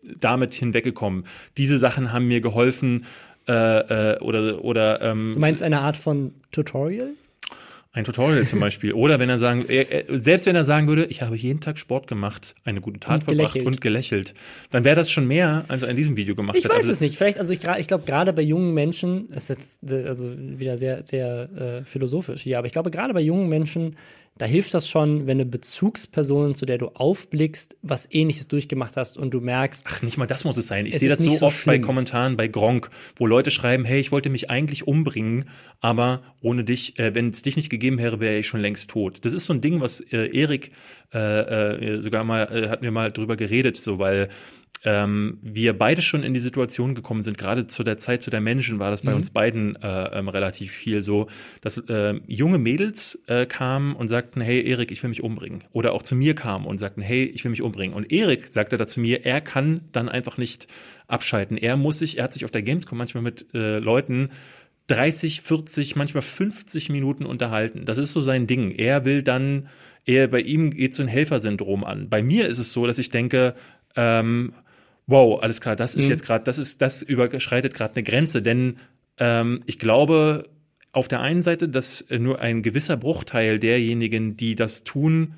damit 0.01 0.53
hinweggekommen. 0.53 1.25
Diese 1.57 1.77
Sachen 1.77 2.13
haben 2.13 2.27
mir 2.27 2.39
geholfen, 2.39 3.05
äh, 3.49 4.13
äh, 4.13 4.19
oder, 4.19 4.63
oder 4.63 5.01
ähm, 5.01 5.31
Du 5.33 5.39
meinst 5.41 5.61
eine 5.61 5.81
Art 5.81 5.97
von 5.97 6.33
Tutorial? 6.51 7.09
Ein 7.95 8.05
Tutorial 8.05 8.47
zum 8.47 8.59
Beispiel. 8.59 8.91
Oder 8.93 9.19
wenn 9.19 9.29
er 9.29 9.37
sagen, 9.37 9.65
er, 9.67 9.85
selbst 10.17 10.47
wenn 10.47 10.55
er 10.55 10.65
sagen 10.65 10.87
würde, 10.87 11.05
ich 11.05 11.21
habe 11.21 11.35
jeden 11.35 11.61
Tag 11.61 11.77
Sport 11.77 12.07
gemacht, 12.07 12.55
eine 12.65 12.81
gute 12.81 12.99
Tat 12.99 13.13
und 13.13 13.23
verbracht 13.25 13.53
gelächelt. 13.53 13.65
und 13.67 13.81
gelächelt, 13.81 14.33
dann 14.71 14.83
wäre 14.83 14.95
das 14.95 15.11
schon 15.11 15.27
mehr, 15.27 15.65
als 15.67 15.83
er 15.83 15.89
in 15.89 15.95
diesem 15.95 16.17
Video 16.17 16.33
gemacht 16.33 16.57
ich 16.57 16.65
hat. 16.65 16.71
Ich 16.71 16.75
weiß 16.75 16.85
also, 16.85 16.91
es 16.93 17.01
nicht. 17.01 17.19
Vielleicht, 17.19 17.37
also 17.37 17.53
ich, 17.53 17.59
ich 17.77 17.87
glaube, 17.87 18.03
gerade 18.03 18.33
bei 18.33 18.41
jungen 18.41 18.73
Menschen, 18.73 19.29
das 19.29 19.51
ist 19.51 19.83
jetzt 19.83 20.07
also 20.07 20.33
wieder 20.35 20.77
sehr, 20.77 21.03
sehr 21.03 21.49
äh, 21.55 21.85
philosophisch 21.85 22.41
hier, 22.41 22.57
aber 22.57 22.65
ich 22.65 22.73
glaube, 22.73 22.89
gerade 22.89 23.13
bei 23.13 23.21
jungen 23.21 23.47
Menschen 23.47 23.95
da 24.37 24.45
hilft 24.47 24.73
das 24.73 24.89
schon, 24.89 25.27
wenn 25.27 25.37
eine 25.37 25.45
Bezugsperson, 25.45 26.55
zu 26.55 26.65
der 26.65 26.79
du 26.79 26.87
aufblickst, 26.87 27.77
was 27.83 28.07
ähnliches 28.09 28.47
durchgemacht 28.47 28.97
hast 28.97 29.17
und 29.17 29.31
du 29.31 29.39
merkst. 29.39 29.85
Ach, 29.87 30.01
nicht 30.01 30.17
mal 30.17 30.25
das 30.25 30.43
muss 30.43 30.57
es 30.57 30.67
sein. 30.67 30.87
Ich 30.87 30.97
sehe 30.97 31.09
das 31.09 31.19
so, 31.19 31.31
so 31.31 31.45
oft 31.45 31.59
schlimm. 31.59 31.81
bei 31.81 31.85
Kommentaren 31.85 32.35
bei 32.35 32.47
Gronk, 32.47 32.89
wo 33.15 33.27
Leute 33.27 33.51
schreiben, 33.51 33.85
hey, 33.85 33.99
ich 33.99 34.11
wollte 34.11 34.29
mich 34.29 34.49
eigentlich 34.49 34.87
umbringen, 34.87 35.45
aber 35.81 36.23
ohne 36.41 36.63
dich, 36.63 36.97
äh, 36.97 37.13
wenn 37.13 37.29
es 37.29 37.43
dich 37.43 37.57
nicht 37.57 37.69
gegeben 37.69 37.99
wäre, 37.99 38.19
wäre 38.19 38.37
ich 38.37 38.47
schon 38.47 38.61
längst 38.61 38.89
tot. 38.89 39.23
Das 39.23 39.33
ist 39.33 39.45
so 39.45 39.53
ein 39.53 39.61
Ding, 39.61 39.81
was 39.81 40.01
äh, 40.01 40.35
Erik 40.35 40.71
äh, 41.13 41.95
äh, 41.95 42.01
sogar 42.01 42.23
mal, 42.23 42.43
äh, 42.43 42.69
hatten 42.69 42.83
wir 42.83 42.91
mal 42.91 43.11
drüber 43.11 43.35
geredet, 43.35 43.77
so, 43.77 43.99
weil 43.99 44.29
ähm, 44.85 45.37
wir 45.41 45.77
beide 45.77 46.01
schon 46.01 46.23
in 46.23 46.33
die 46.33 46.39
Situation 46.39 46.93
gekommen 46.93 47.23
sind, 47.23 47.37
gerade 47.37 47.67
zu 47.67 47.83
der 47.83 47.97
Zeit, 47.97 48.21
zu 48.21 48.29
der 48.29 48.41
Menschen 48.41 48.79
war 48.79 48.91
das 48.91 49.01
bei 49.01 49.11
mhm. 49.11 49.17
uns 49.17 49.29
beiden 49.29 49.75
äh, 49.77 50.19
ähm, 50.19 50.27
relativ 50.27 50.71
viel 50.71 51.01
so, 51.01 51.27
dass 51.61 51.77
äh, 51.77 52.19
junge 52.27 52.57
Mädels 52.57 53.23
äh, 53.27 53.45
kamen 53.45 53.95
und 53.95 54.09
sagten, 54.09 54.41
hey 54.41 54.61
Erik, 54.61 54.91
ich 54.91 55.01
will 55.01 55.09
mich 55.09 55.23
umbringen. 55.23 55.63
Oder 55.71 55.93
auch 55.93 56.03
zu 56.03 56.15
mir 56.15 56.35
kamen 56.35 56.65
und 56.65 56.79
sagten, 56.79 57.01
hey, 57.01 57.23
ich 57.23 57.43
will 57.43 57.51
mich 57.51 57.61
umbringen. 57.61 57.95
Und 57.95 58.11
Erik 58.11 58.51
sagte 58.51 58.77
da 58.77 58.85
zu 58.85 58.99
mir, 58.99 59.25
er 59.25 59.39
kann 59.39 59.81
dann 59.93 60.09
einfach 60.09 60.37
nicht 60.37 60.67
abschalten. 61.07 61.57
Er 61.57 61.77
muss 61.77 61.99
sich, 61.99 62.17
er 62.17 62.25
hat 62.25 62.33
sich 62.33 62.43
auf 62.43 62.51
der 62.51 62.63
Gamescom 62.63 62.97
manchmal 62.97 63.23
mit 63.23 63.47
äh, 63.53 63.79
Leuten 63.79 64.29
30, 64.87 65.41
40, 65.41 65.95
manchmal 65.95 66.23
50 66.23 66.89
Minuten 66.89 67.25
unterhalten. 67.25 67.85
Das 67.85 67.97
ist 67.97 68.11
so 68.11 68.19
sein 68.19 68.47
Ding. 68.47 68.71
Er 68.71 69.05
will 69.05 69.23
dann, 69.23 69.69
er, 70.05 70.27
bei 70.27 70.41
ihm 70.41 70.71
geht 70.71 70.95
so 70.95 71.03
ein 71.03 71.07
Helfersyndrom 71.07 71.83
an. 71.83 72.09
Bei 72.09 72.21
mir 72.21 72.47
ist 72.47 72.59
es 72.59 72.73
so, 72.73 72.85
dass 72.85 72.99
ich 72.99 73.09
denke, 73.09 73.55
ähm, 73.95 74.53
wow, 75.07 75.41
alles 75.41 75.61
klar, 75.61 75.75
das 75.75 75.95
ist 75.95 76.05
mhm. 76.05 76.11
jetzt 76.11 76.25
gerade, 76.25 76.43
das 76.43 76.57
ist, 76.57 76.81
das 76.81 77.01
überschreitet 77.01 77.73
gerade 77.73 77.95
eine 77.95 78.03
Grenze, 78.03 78.41
denn 78.41 78.77
ähm, 79.17 79.61
ich 79.65 79.79
glaube 79.79 80.45
auf 80.91 81.07
der 81.07 81.21
einen 81.21 81.41
Seite, 81.41 81.67
dass 81.67 82.05
nur 82.09 82.39
ein 82.39 82.61
gewisser 82.61 82.97
Bruchteil 82.97 83.59
derjenigen, 83.59 84.37
die 84.37 84.55
das 84.55 84.83
tun, 84.83 85.33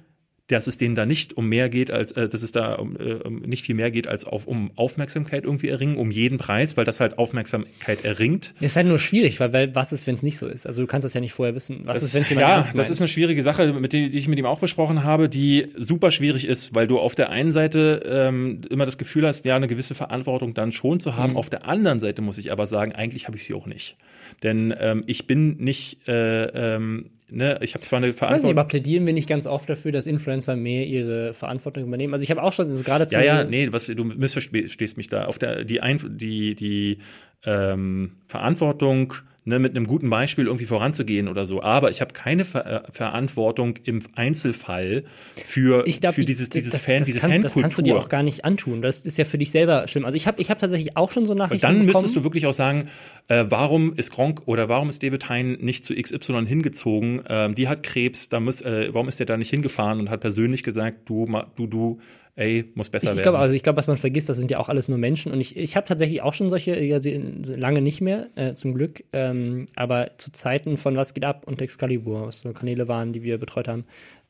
dass 0.48 0.68
es 0.68 0.78
denen 0.78 0.94
da 0.94 1.06
nicht 1.06 1.36
um 1.38 1.48
mehr 1.50 1.70
geht, 1.70 1.90
als 1.90 2.12
äh, 2.12 2.30
dass 2.30 2.44
es 2.44 2.52
da 2.52 2.76
um, 2.76 2.96
äh, 2.98 3.30
nicht 3.30 3.66
viel 3.66 3.76
mehr 3.76 3.90
geht, 3.90 4.08
als 4.08 4.26
auf, 4.26 4.46
um 4.46 4.72
Aufmerksamkeit 4.76 5.44
irgendwie 5.44 5.70
erringen, 5.70 5.98
um 5.98 6.12
jeden 6.12 6.38
Preis, 6.38 6.78
weil 6.78 6.86
das 6.86 7.00
halt 7.00 7.18
Aufmerksamkeit 7.18 8.06
erringt. 8.06 8.54
Es 8.60 8.68
ist 8.68 8.76
halt 8.76 8.88
nur 8.88 9.00
schwierig, 9.00 9.40
weil, 9.40 9.54
weil 9.54 9.74
was 9.74 9.92
ist, 9.92 10.06
wenn 10.06 10.14
es 10.14 10.22
nicht 10.22 10.38
so 10.38 10.48
ist? 10.48 10.68
Also 10.68 10.82
du 10.82 10.88
kannst 10.88 11.06
das 11.06 11.14
ja 11.16 11.22
nicht 11.22 11.34
vorher 11.34 11.56
wissen. 11.56 11.82
Was 11.86 11.96
das, 11.96 12.04
ist, 12.04 12.16
wenn 12.16 12.24
es 12.24 12.30
jemand 12.30 12.48
Ja, 12.48 12.58
das 12.58 12.74
meint? 12.76 12.90
ist 12.90 13.02
eine 13.02 13.08
schwierige 13.08 13.42
Sache, 13.42 13.74
mit 13.74 13.92
die, 13.94 14.10
die 14.10 14.20
ich 14.20 14.28
mit 14.28 14.38
ihm 14.38 14.46
auch 14.46 14.60
besprochen 14.60 15.04
habe, 15.04 15.30
die 15.30 15.68
super 15.76 16.12
schwierig 16.12 16.46
ist, 16.46 16.76
weil 16.76 16.88
du 16.88 17.00
auf 17.00 17.16
der 17.16 17.30
einen 17.30 17.52
Seite 17.52 18.04
ähm, 18.06 18.62
immer 18.70 18.86
das 18.86 19.00
Gefühl 19.00 19.26
hast, 19.26 19.46
ja, 19.46 19.56
eine 19.56 19.68
gewisse 19.68 19.96
Verantwortung 19.96 20.54
dann 20.54 20.72
schon 20.72 21.00
zu 21.00 21.16
haben. 21.16 21.32
Mhm. 21.32 21.38
Auf 21.38 21.50
der 21.50 21.68
anderen 21.68 22.00
Seite 22.00 22.22
muss 22.22 22.38
ich 22.38 22.52
aber 22.52 22.68
sagen, 22.68 22.94
eigentlich 22.94 23.28
habe 23.28 23.38
ich 23.38 23.46
sie 23.46 23.56
auch 23.56 23.66
nicht. 23.66 23.98
Denn 24.44 24.74
ähm, 24.78 25.04
ich 25.08 25.28
bin 25.28 25.58
nicht 25.58 26.08
äh, 26.08 26.46
ähm, 26.76 27.12
ne, 27.30 27.60
ich 27.62 27.74
habe 27.74 27.84
zwar 27.84 27.98
eine 27.98 28.14
Verantwortung. 28.14 28.36
Ich 28.36 28.44
weiß 28.44 28.44
nicht, 28.44 28.58
aber 28.58 28.68
plädieren 28.68 29.06
wir 29.06 29.14
nicht 29.14 29.30
ganz 29.30 29.48
oft 29.48 29.70
dafür, 29.70 29.92
dass 29.92 30.08
Influencer 30.08 30.56
mehr 30.56 30.86
ihre 30.86 31.34
Verantwortung 31.34 31.86
übernehmen? 31.86 32.14
Also 32.14 32.24
ich 32.24 32.32
habe 32.32 32.44
auch 32.44 32.54
schon 32.54 32.68
also 32.70 32.84
gerade 32.84 33.06
Ja, 33.10 33.22
ja, 33.22 33.44
nee, 33.44 33.72
was 33.72 33.88
du 33.88 34.04
missverstehst 34.04 34.98
mich 34.98 35.08
da. 35.08 35.26
Auf 35.26 35.40
der 35.40 35.64
die 35.64 35.82
Ein 35.82 36.18
die 36.18 36.56
die 36.56 37.00
ähm, 37.46 38.18
Verantwortung 38.28 39.14
ne, 39.46 39.60
mit 39.60 39.76
einem 39.76 39.88
guten 39.88 40.10
Beispiel 40.10 40.48
irgendwie 40.48 40.66
voranzugehen 40.66 41.28
oder 41.28 41.46
so. 41.46 41.62
Aber 41.62 41.92
ich 41.92 42.02
habe 42.02 42.14
keine 42.14 42.46
Ver 42.46 42.66
äh, 42.66 42.92
Verantwortung 42.92 43.76
im 43.84 44.02
Einzelfall 44.16 45.06
für, 45.36 45.84
glaub, 45.84 46.16
für 46.16 46.26
dieses, 46.26 46.50
dieses 46.50 46.74
das, 46.74 46.84
Fan, 46.84 47.00
das 47.00 47.06
diese 47.06 47.20
kann, 47.20 47.30
Fankultur. 47.32 47.52
Das 47.54 47.62
kannst 47.62 47.78
du 47.78 47.82
dir 47.84 47.98
auch 47.98 48.10
gar 48.10 48.24
nicht 48.24 48.44
antun. 48.44 48.82
Das 48.82 49.02
ist 49.02 49.18
ja 49.18 49.26
für 49.26 49.38
dich 49.38 49.52
selber 49.52 49.88
schlimm. 49.88 50.06
Also 50.06 50.18
ich 50.18 50.28
habe 50.28 50.42
ich 50.42 50.50
hab 50.50 50.60
tatsächlich 50.60 50.98
auch 50.98 51.12
schon 51.12 51.26
so 51.26 51.34
Nachrichten 51.34 51.56
Und 51.56 51.64
dann 51.64 51.86
bekommen. 51.86 52.04
müsstest 52.04 52.16
du 52.16 52.24
wirklich 52.24 52.48
auch 52.48 52.54
sagen, 52.54 52.90
äh, 53.28 53.46
warum 53.48 53.94
ist 53.94 54.12
Gronk 54.12 54.42
oder 54.48 54.68
warum 54.68 54.90
ist 54.90 55.04
David 55.04 55.30
Hein 55.30 55.58
nicht 55.62 55.86
zu 55.86 55.94
XY 55.94 56.46
hingezogen? 56.48 57.22
Ähm, 57.30 57.56
die 57.56 57.68
hat 57.68 57.84
Krebs, 57.84 58.30
da 58.30 58.40
muss, 58.40 58.62
äh, 58.62 58.90
warum 58.92 59.08
ist 59.08 59.20
der 59.20 59.28
da 59.28 59.38
nicht 59.38 59.52
hingefahren 59.52 60.00
und 60.00 60.10
hat 60.10 60.22
persönlich 60.22 60.64
gesagt, 60.64 61.08
du, 61.08 61.28
du, 61.56 61.68
du, 61.68 62.00
ey, 62.36 62.72
muss 62.76 62.90
besser 62.90 63.06
ich, 63.06 63.10
ich 63.12 63.16
werden. 63.18 63.24
Glaub, 63.24 63.36
also 63.36 63.56
ich 63.56 63.64
glaube, 63.64 63.78
was 63.78 63.88
man 63.88 63.98
vergisst, 63.98 64.30
das 64.30 64.38
sind 64.38 64.52
ja 64.52 64.60
auch 64.60 64.70
alles 64.70 64.90
nur 64.90 64.98
Menschen. 64.98 65.32
Und 65.32 65.40
ich, 65.40 65.56
ich 65.56 65.76
habe 65.76 65.88
tatsächlich 65.88 66.22
auch 66.22 66.34
schon 66.34 66.50
solche, 66.50 66.76
also 66.94 67.10
lange 67.56 67.82
nicht 67.82 68.02
mehr, 68.02 68.28
äh, 68.36 68.54
zum 68.54 68.74
Glück. 68.74 69.04
Ähm, 69.14 69.66
aber 69.76 70.12
zu 70.18 70.32
Zeiten 70.32 70.78
von 70.78 70.96
Was 70.98 71.14
geht 71.14 71.26
ab 71.26 71.44
und 71.46 71.62
Excalibur, 71.62 72.28
was 72.28 72.40
so 72.40 72.52
Kanäle 72.52 72.88
waren, 72.88 73.14
die 73.14 73.24
wir 73.24 73.38
betreut 73.38 73.68
haben, 73.68 73.86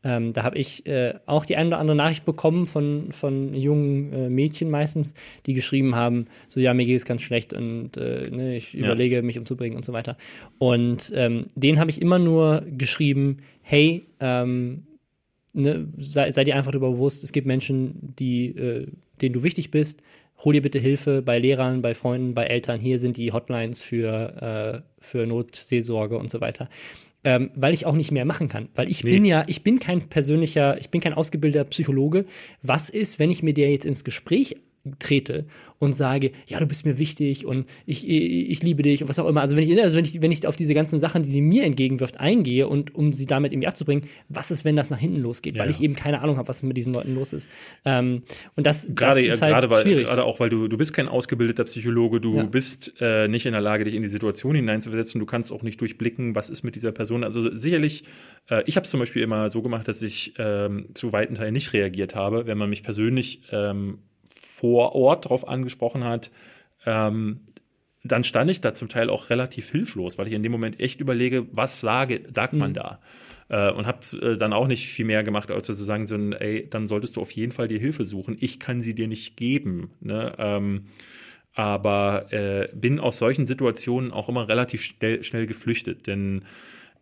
ähm, 0.05 0.33
da 0.33 0.43
habe 0.43 0.59
ich 0.59 0.85
äh, 0.85 1.15
auch 1.25 1.45
die 1.45 1.55
eine 1.55 1.69
oder 1.69 1.79
andere 1.79 1.97
Nachricht 1.97 2.25
bekommen 2.25 2.67
von, 2.67 3.11
von 3.11 3.55
jungen 3.55 4.13
äh, 4.13 4.29
Mädchen 4.29 4.69
meistens, 4.69 5.15
die 5.47 5.53
geschrieben 5.53 5.95
haben, 5.95 6.27
so 6.47 6.59
ja, 6.59 6.75
mir 6.75 6.85
geht 6.85 6.97
es 6.97 7.05
ganz 7.05 7.23
schlecht 7.23 7.53
und 7.53 7.97
äh, 7.97 8.29
ne, 8.29 8.55
ich 8.55 8.73
ja. 8.73 8.85
überlege, 8.85 9.23
mich 9.23 9.39
umzubringen 9.39 9.75
und 9.75 9.83
so 9.83 9.93
weiter. 9.93 10.15
Und 10.59 11.11
ähm, 11.15 11.47
denen 11.55 11.79
habe 11.79 11.89
ich 11.89 12.03
immer 12.03 12.19
nur 12.19 12.63
geschrieben, 12.67 13.39
hey, 13.63 14.05
ähm, 14.19 14.83
ne, 15.55 15.87
sei, 15.97 16.31
sei, 16.31 16.43
dir 16.43 16.55
einfach 16.55 16.71
darüber 16.71 16.91
bewusst, 16.91 17.23
es 17.23 17.31
gibt 17.31 17.47
Menschen, 17.47 18.13
die, 18.19 18.47
äh, 18.47 18.87
denen 19.21 19.33
du 19.33 19.43
wichtig 19.43 19.71
bist. 19.71 20.01
Hol 20.43 20.53
dir 20.53 20.61
bitte 20.61 20.79
Hilfe 20.79 21.21
bei 21.21 21.39
Lehrern, 21.39 21.81
bei 21.81 21.93
Freunden, 21.93 22.33
bei 22.33 22.45
Eltern. 22.45 22.79
Hier 22.79 22.99
sind 22.99 23.17
die 23.17 23.31
Hotlines 23.31 23.81
für, 23.81 24.83
äh, 24.83 25.03
für 25.03 25.25
Notseelsorge 25.25 26.17
und 26.17 26.29
so 26.29 26.41
weiter 26.41 26.69
ähm, 27.25 27.49
weil 27.55 27.73
ich 27.73 27.87
auch 27.87 27.95
nicht 27.95 28.11
mehr 28.11 28.23
machen 28.23 28.47
kann. 28.47 28.69
Weil 28.75 28.89
ich 28.89 29.03
nee. 29.03 29.09
bin 29.11 29.25
ja, 29.25 29.43
ich 29.47 29.63
bin 29.63 29.79
kein 29.79 30.07
persönlicher, 30.09 30.77
ich 30.79 30.91
bin 30.91 31.01
kein 31.01 31.15
ausgebildeter 31.15 31.65
Psychologe. 31.65 32.25
Was 32.61 32.91
ist, 32.91 33.17
wenn 33.17 33.31
ich 33.31 33.41
mir 33.41 33.53
der 33.53 33.71
jetzt 33.71 33.85
ins 33.85 34.03
Gespräch 34.03 34.57
trete 34.99 35.45
und 35.79 35.93
sage, 35.93 36.31
ja, 36.47 36.59
du 36.59 36.65
bist 36.65 36.85
mir 36.85 36.97
wichtig 36.97 37.45
und 37.45 37.65
ich, 37.85 38.07
ich, 38.07 38.49
ich 38.49 38.63
liebe 38.63 38.81
dich 38.81 39.01
und 39.01 39.09
was 39.09 39.19
auch 39.19 39.27
immer. 39.27 39.41
Also 39.41 39.55
wenn 39.55 39.69
ich, 39.69 39.81
also 39.81 39.97
wenn 39.97 40.05
ich, 40.05 40.21
wenn 40.21 40.31
ich 40.31 40.47
auf 40.47 40.55
diese 40.55 40.73
ganzen 40.73 40.99
Sachen, 40.99 41.23
die 41.23 41.29
sie 41.29 41.41
mir 41.41 41.63
entgegenwirft, 41.63 42.19
eingehe 42.19 42.67
und 42.67 42.95
um 42.95 43.13
sie 43.13 43.25
damit 43.25 43.51
irgendwie 43.51 43.67
abzubringen, 43.67 44.07
was 44.29 44.51
ist, 44.51 44.63
wenn 44.63 44.75
das 44.75 44.89
nach 44.89 44.97
hinten 44.97 45.19
losgeht? 45.19 45.55
Ja. 45.55 45.63
Weil 45.63 45.69
ich 45.69 45.81
eben 45.81 45.95
keine 45.95 46.21
Ahnung 46.21 46.37
habe, 46.37 46.47
was 46.47 46.63
mit 46.63 46.77
diesen 46.77 46.93
Leuten 46.93 47.15
los 47.15 47.33
ist. 47.33 47.49
Ähm, 47.83 48.23
und 48.55 48.65
das, 48.65 48.87
gerade, 48.95 49.25
das 49.25 49.35
ist 49.35 49.41
halt 49.41 49.53
gerade, 49.53 49.69
weil, 49.69 49.83
schwierig. 49.83 50.05
gerade 50.05 50.23
auch, 50.23 50.39
weil 50.39 50.49
du, 50.49 50.67
du 50.67 50.77
bist 50.77 50.93
kein 50.93 51.07
ausgebildeter 51.07 51.65
Psychologe, 51.65 52.21
du 52.21 52.37
ja. 52.37 52.43
bist 52.43 52.93
äh, 52.99 53.27
nicht 53.27 53.45
in 53.45 53.51
der 53.51 53.61
Lage, 53.61 53.83
dich 53.83 53.95
in 53.95 54.01
die 54.01 54.07
Situation 54.07 54.55
hineinzuversetzen, 54.55 55.19
du 55.19 55.25
kannst 55.25 55.51
auch 55.51 55.61
nicht 55.61 55.81
durchblicken, 55.81 56.35
was 56.35 56.49
ist 56.49 56.63
mit 56.63 56.75
dieser 56.75 56.91
Person. 56.91 57.23
Also 57.23 57.53
sicherlich, 57.55 58.05
äh, 58.49 58.63
ich 58.65 58.77
habe 58.77 58.85
es 58.85 58.91
zum 58.91 59.01
Beispiel 59.01 59.23
immer 59.23 59.49
so 59.49 59.61
gemacht, 59.61 59.87
dass 59.87 60.01
ich 60.01 60.33
ähm, 60.37 60.87
zu 60.93 61.11
weiten 61.11 61.35
Teilen 61.35 61.53
nicht 61.53 61.73
reagiert 61.73 62.15
habe, 62.15 62.47
wenn 62.47 62.57
man 62.57 62.69
mich 62.69 62.83
persönlich 62.83 63.41
ähm, 63.51 63.99
vor 64.55 64.95
Ort 64.95 65.25
darauf 65.25 65.47
angesprochen 65.47 66.05
hat, 66.05 66.31
ähm, 66.85 67.41
dann 68.03 68.23
stand 68.23 68.49
ich 68.49 68.61
da 68.61 68.73
zum 68.73 68.87
Teil 68.87 69.09
auch 69.09 69.29
relativ 69.29 69.71
hilflos, 69.71 70.17
weil 70.17 70.27
ich 70.27 70.33
in 70.33 70.43
dem 70.43 70.51
Moment 70.51 70.79
echt 70.79 71.01
überlege, 71.01 71.47
was 71.51 71.81
sage, 71.81 72.21
sagt 72.31 72.53
man 72.53 72.69
mhm. 72.69 72.75
da? 72.75 72.99
Äh, 73.49 73.71
und 73.71 73.85
habe 73.85 73.99
äh, 74.21 74.37
dann 74.37 74.53
auch 74.53 74.67
nicht 74.67 74.87
viel 74.87 75.05
mehr 75.05 75.23
gemacht, 75.23 75.51
als 75.51 75.65
zu 75.67 75.73
sagen, 75.73 76.07
so, 76.07 76.15
ey, 76.15 76.69
dann 76.69 76.87
solltest 76.87 77.17
du 77.17 77.21
auf 77.21 77.31
jeden 77.31 77.51
Fall 77.51 77.67
dir 77.67 77.79
Hilfe 77.79 78.05
suchen. 78.05 78.37
Ich 78.39 78.59
kann 78.59 78.81
sie 78.81 78.95
dir 78.95 79.07
nicht 79.07 79.35
geben. 79.35 79.91
Ne? 79.99 80.33
Ähm, 80.37 80.85
aber 81.53 82.31
äh, 82.31 82.69
bin 82.73 82.99
aus 82.99 83.17
solchen 83.17 83.45
Situationen 83.45 84.11
auch 84.11 84.29
immer 84.29 84.47
relativ 84.47 84.81
schnell, 84.81 85.23
schnell 85.23 85.47
geflüchtet, 85.47 86.07
denn 86.07 86.45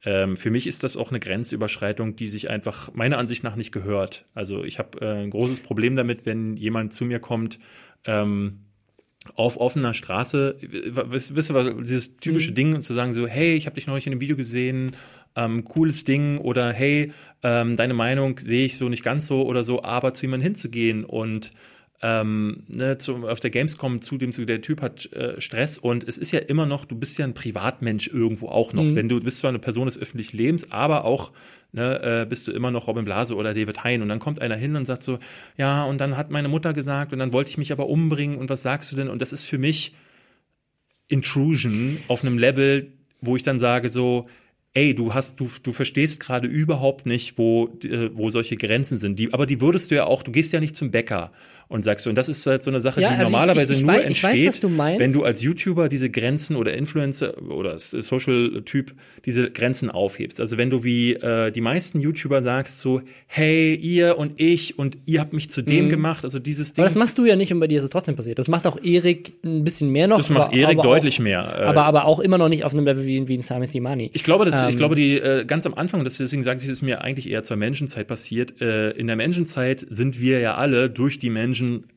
ähm, 0.06 0.36
für 0.36 0.52
mich 0.52 0.68
ist 0.68 0.84
das 0.84 0.98
auch 0.98 1.10
eine 1.10 1.20
Grenzüberschreitung, 1.20 2.16
die 2.16 2.28
sich 2.28 2.50
einfach 2.50 2.94
meiner 2.94 3.18
Ansicht 3.18 3.44
nach 3.44 3.56
nicht 3.56 3.72
gehört. 3.72 4.26
Also 4.34 4.64
ich 4.64 4.78
habe 4.80 5.00
äh, 5.02 5.24
ein 5.24 5.30
großes 5.30 5.62
Problem 5.62 5.96
damit, 5.96 6.26
wenn 6.26 6.58
jemand 6.58 6.94
zu 6.94 7.06
mir 7.06 7.20
kommt, 7.20 7.60
ähm, 8.06 8.60
auf 9.36 9.58
offener 9.58 9.94
Straße, 9.94 10.58
wisst, 10.60 11.50
ihr, 11.50 11.74
dieses 11.82 12.18
typische 12.18 12.52
mhm. 12.52 12.56
Ding, 12.56 12.82
zu 12.82 12.94
sagen 12.94 13.14
so, 13.14 13.26
hey, 13.26 13.56
ich 13.56 13.66
habe 13.66 13.76
dich 13.76 13.88
neulich 13.88 14.06
in 14.06 14.12
einem 14.12 14.20
Video 14.20 14.36
gesehen, 14.36 14.98
ähm, 15.38 15.64
cooles 15.64 16.04
Ding 16.04 16.38
oder 16.38 16.74
hey, 16.74 17.14
ähm, 17.42 17.78
deine 17.78 17.94
Meinung 17.94 18.38
sehe 18.40 18.66
ich 18.66 18.78
so 18.78 18.90
nicht 18.90 19.04
ganz 19.04 19.28
so 19.28 19.44
oder 19.44 19.64
so, 19.64 19.84
aber 19.84 20.14
zu 20.14 20.24
jemandem 20.24 20.48
hinzugehen 20.48 21.06
und 21.06 21.54
ähm, 22.04 22.64
ne, 22.68 22.98
zu, 22.98 23.28
auf 23.28 23.40
der 23.40 23.50
Gamescom 23.50 24.02
zu 24.02 24.18
dem 24.18 24.34
zu 24.34 24.44
der 24.44 24.62
Typ 24.62 24.82
hat 24.82 25.12
äh, 25.14 25.40
Stress 25.40 25.78
und 25.78 26.06
es 26.06 26.18
ist 26.18 26.32
ja 26.32 26.40
immer 26.40 26.66
noch, 26.66 26.84
du 26.84 26.98
bist 26.98 27.18
ja 27.18 27.26
ein 27.26 27.34
Privatmensch 27.34 28.10
irgendwo 28.10 28.50
auch 28.50 28.74
noch. 28.74 28.84
Mhm. 28.84 28.96
Wenn 28.96 29.10
du 29.10 29.22
bist 29.22 29.40
zwar 29.40 29.50
eine 29.50 29.60
Person 29.60 29.86
des 29.86 29.98
öffentlichen 29.98 30.36
Lebens, 30.36 30.70
aber 30.70 31.06
auch 31.06 31.32
ne, 31.72 32.24
äh, 32.24 32.26
bist 32.26 32.46
du 32.46 32.52
immer 32.52 32.72
noch 32.72 32.88
Robin 32.88 33.06
Blase 33.06 33.36
oder 33.36 33.54
David 33.54 33.86
Hein 33.86 34.02
und 34.02 34.10
dann 34.10 34.20
kommt 34.20 34.42
einer 34.42 34.58
hin 34.58 34.76
und 34.76 34.86
sagt 34.86 35.04
so, 35.04 35.18
ja 35.58 35.86
und 35.86 36.00
dann 36.00 36.18
hat 36.18 36.30
meine 36.30 36.50
Mutter 36.50 36.74
gesagt 36.74 37.14
und 37.14 37.20
dann 37.20 37.32
wollte 37.32 37.50
ich 37.50 37.58
mich 37.58 37.72
aber 37.72 37.88
umbringen 37.88 38.38
und 38.38 38.50
was 38.50 38.62
sagst 38.62 38.92
du 38.92 38.98
denn? 38.98 39.08
Und 39.08 39.22
das 39.22 39.32
ist 39.32 39.44
für 39.44 39.58
mich 39.58 39.96
Intrusion 41.08 42.00
auf 42.10 42.22
einem 42.22 42.38
Level, 42.38 42.92
wo 43.22 43.38
ich 43.38 43.44
dann 43.44 43.60
sage 43.60 43.90
so, 43.90 44.28
ey, 44.74 44.96
du 44.96 45.14
hast, 45.14 45.40
du, 45.40 45.50
du 45.62 45.72
verstehst 45.72 46.20
gerade 46.20 46.48
überhaupt 46.48 47.06
nicht, 47.06 47.38
wo, 47.38 47.70
äh, 47.84 48.10
wo 48.14 48.30
solche 48.30 48.58
Grenzen 48.58 48.98
sind. 48.98 49.20
Die, 49.20 49.34
aber 49.34 49.46
die 49.46 49.62
würdest 49.62 49.92
du 49.92 49.96
ja 49.96 50.06
auch, 50.06 50.24
du 50.24 50.32
gehst 50.32 50.52
ja 50.52 50.60
nicht 50.60 50.76
zum 50.76 50.92
Bäcker 50.92 51.32
und 51.68 51.84
sagst 51.84 52.04
so, 52.04 52.10
und 52.10 52.16
das 52.16 52.30
ist 52.30 52.46
halt 52.46 52.64
so 52.64 52.70
eine 52.70 52.82
Sache, 52.82 53.02
ja, 53.02 53.10
die 53.10 53.16
also 53.16 53.32
normalerweise 53.32 53.74
ich, 53.74 53.80
ich, 53.80 53.82
ich 53.82 53.88
nur 53.88 53.96
weiß, 53.96 54.06
entsteht, 54.06 54.48
weiß, 54.48 54.60
du 54.60 54.78
wenn 55.00 55.14
du 55.14 55.24
als 55.24 55.42
YouTuber 55.42 55.90
diese 55.90 56.10
Grenzen 56.10 56.56
oder 56.56 56.74
Influencer 56.74 57.42
oder 57.50 57.80
Social-Typ 57.80 58.94
diese 59.26 59.52
Grenzen 59.52 59.90
aufhebst. 59.90 60.40
Also 60.40 60.58
wenn 60.58 60.70
du 60.70 60.84
wie 60.84 61.14
äh, 61.14 61.52
die 61.52 61.62
meisten 61.62 62.00
YouTuber 62.00 62.42
sagst 62.42 62.80
so, 62.80 63.02
hey, 63.28 63.76
ihr 63.76 64.18
und 64.18 64.34
ich 64.40 64.78
und 64.78 64.98
ihr 65.06 65.20
habt 65.20 65.34
mich 65.34 65.50
zu 65.50 65.62
dem 65.62 65.86
mhm. 65.86 65.90
gemacht, 65.90 66.24
also 66.24 66.40
dieses 66.40 66.74
Ding. 66.74 66.84
Aber 66.84 66.88
das 66.88 66.96
machst 66.96 67.18
du 67.18 67.26
ja 67.26 67.36
nicht 67.36 67.52
und 67.52 67.60
bei 67.60 67.68
dir 67.68 67.78
ist 67.78 67.84
es 67.84 67.90
trotzdem 67.90 68.16
passiert. 68.16 68.40
Das 68.40 68.48
macht 68.48 68.68
auch 68.68 68.82
Erik 68.84 69.34
ein 69.44 69.64
bisschen 69.64 69.90
mehr 69.90 70.08
noch. 70.08 70.18
Das 70.18 70.30
macht 70.30 70.48
aber, 70.48 70.54
Erik 70.54 70.80
aber 70.80 70.90
deutlich 70.90 71.20
auch, 71.20 71.24
mehr. 71.24 71.56
Äh, 71.58 71.64
aber, 71.64 71.86
aber 71.86 72.06
auch 72.06 72.20
immer 72.20 72.38
noch 72.38 72.50
nicht 72.50 72.66
auf 72.66 72.74
einem 72.74 72.86
Level 72.86 73.06
wie, 73.06 73.28
wie 73.28 73.38
ein 73.38 73.42
Sami 73.42 73.66
Slimani. 73.66 74.12
Ich 74.14 74.24
glaube, 74.24 74.46
das, 74.46 74.64
ähm, 74.64 74.70
ich 74.70 74.78
glaube, 74.78 74.96
die 74.96 75.18
äh, 75.18 75.46
ganz 75.46 75.66
am 75.66 75.74
Anfang, 75.74 76.04
deswegen 76.04 76.44
sage 76.44 76.60
ich, 76.60 76.66
es 76.66 76.72
ist 76.72 76.82
mir 76.82 77.02
eigentlich 77.02 77.30
eher 77.30 77.44
zur 77.44 77.58
Menschenzeit 77.58 78.08
passiert. 78.08 78.62
Äh, 78.62 78.92
in 78.92 79.08
der 79.08 79.16
Menschenzeit 79.16 79.86
sind 79.90 80.20
wir 80.20 80.40
ja 80.40 80.56
alle 80.56 80.90
durch 80.90 81.20
die 81.20 81.30
Menschen 81.30 81.53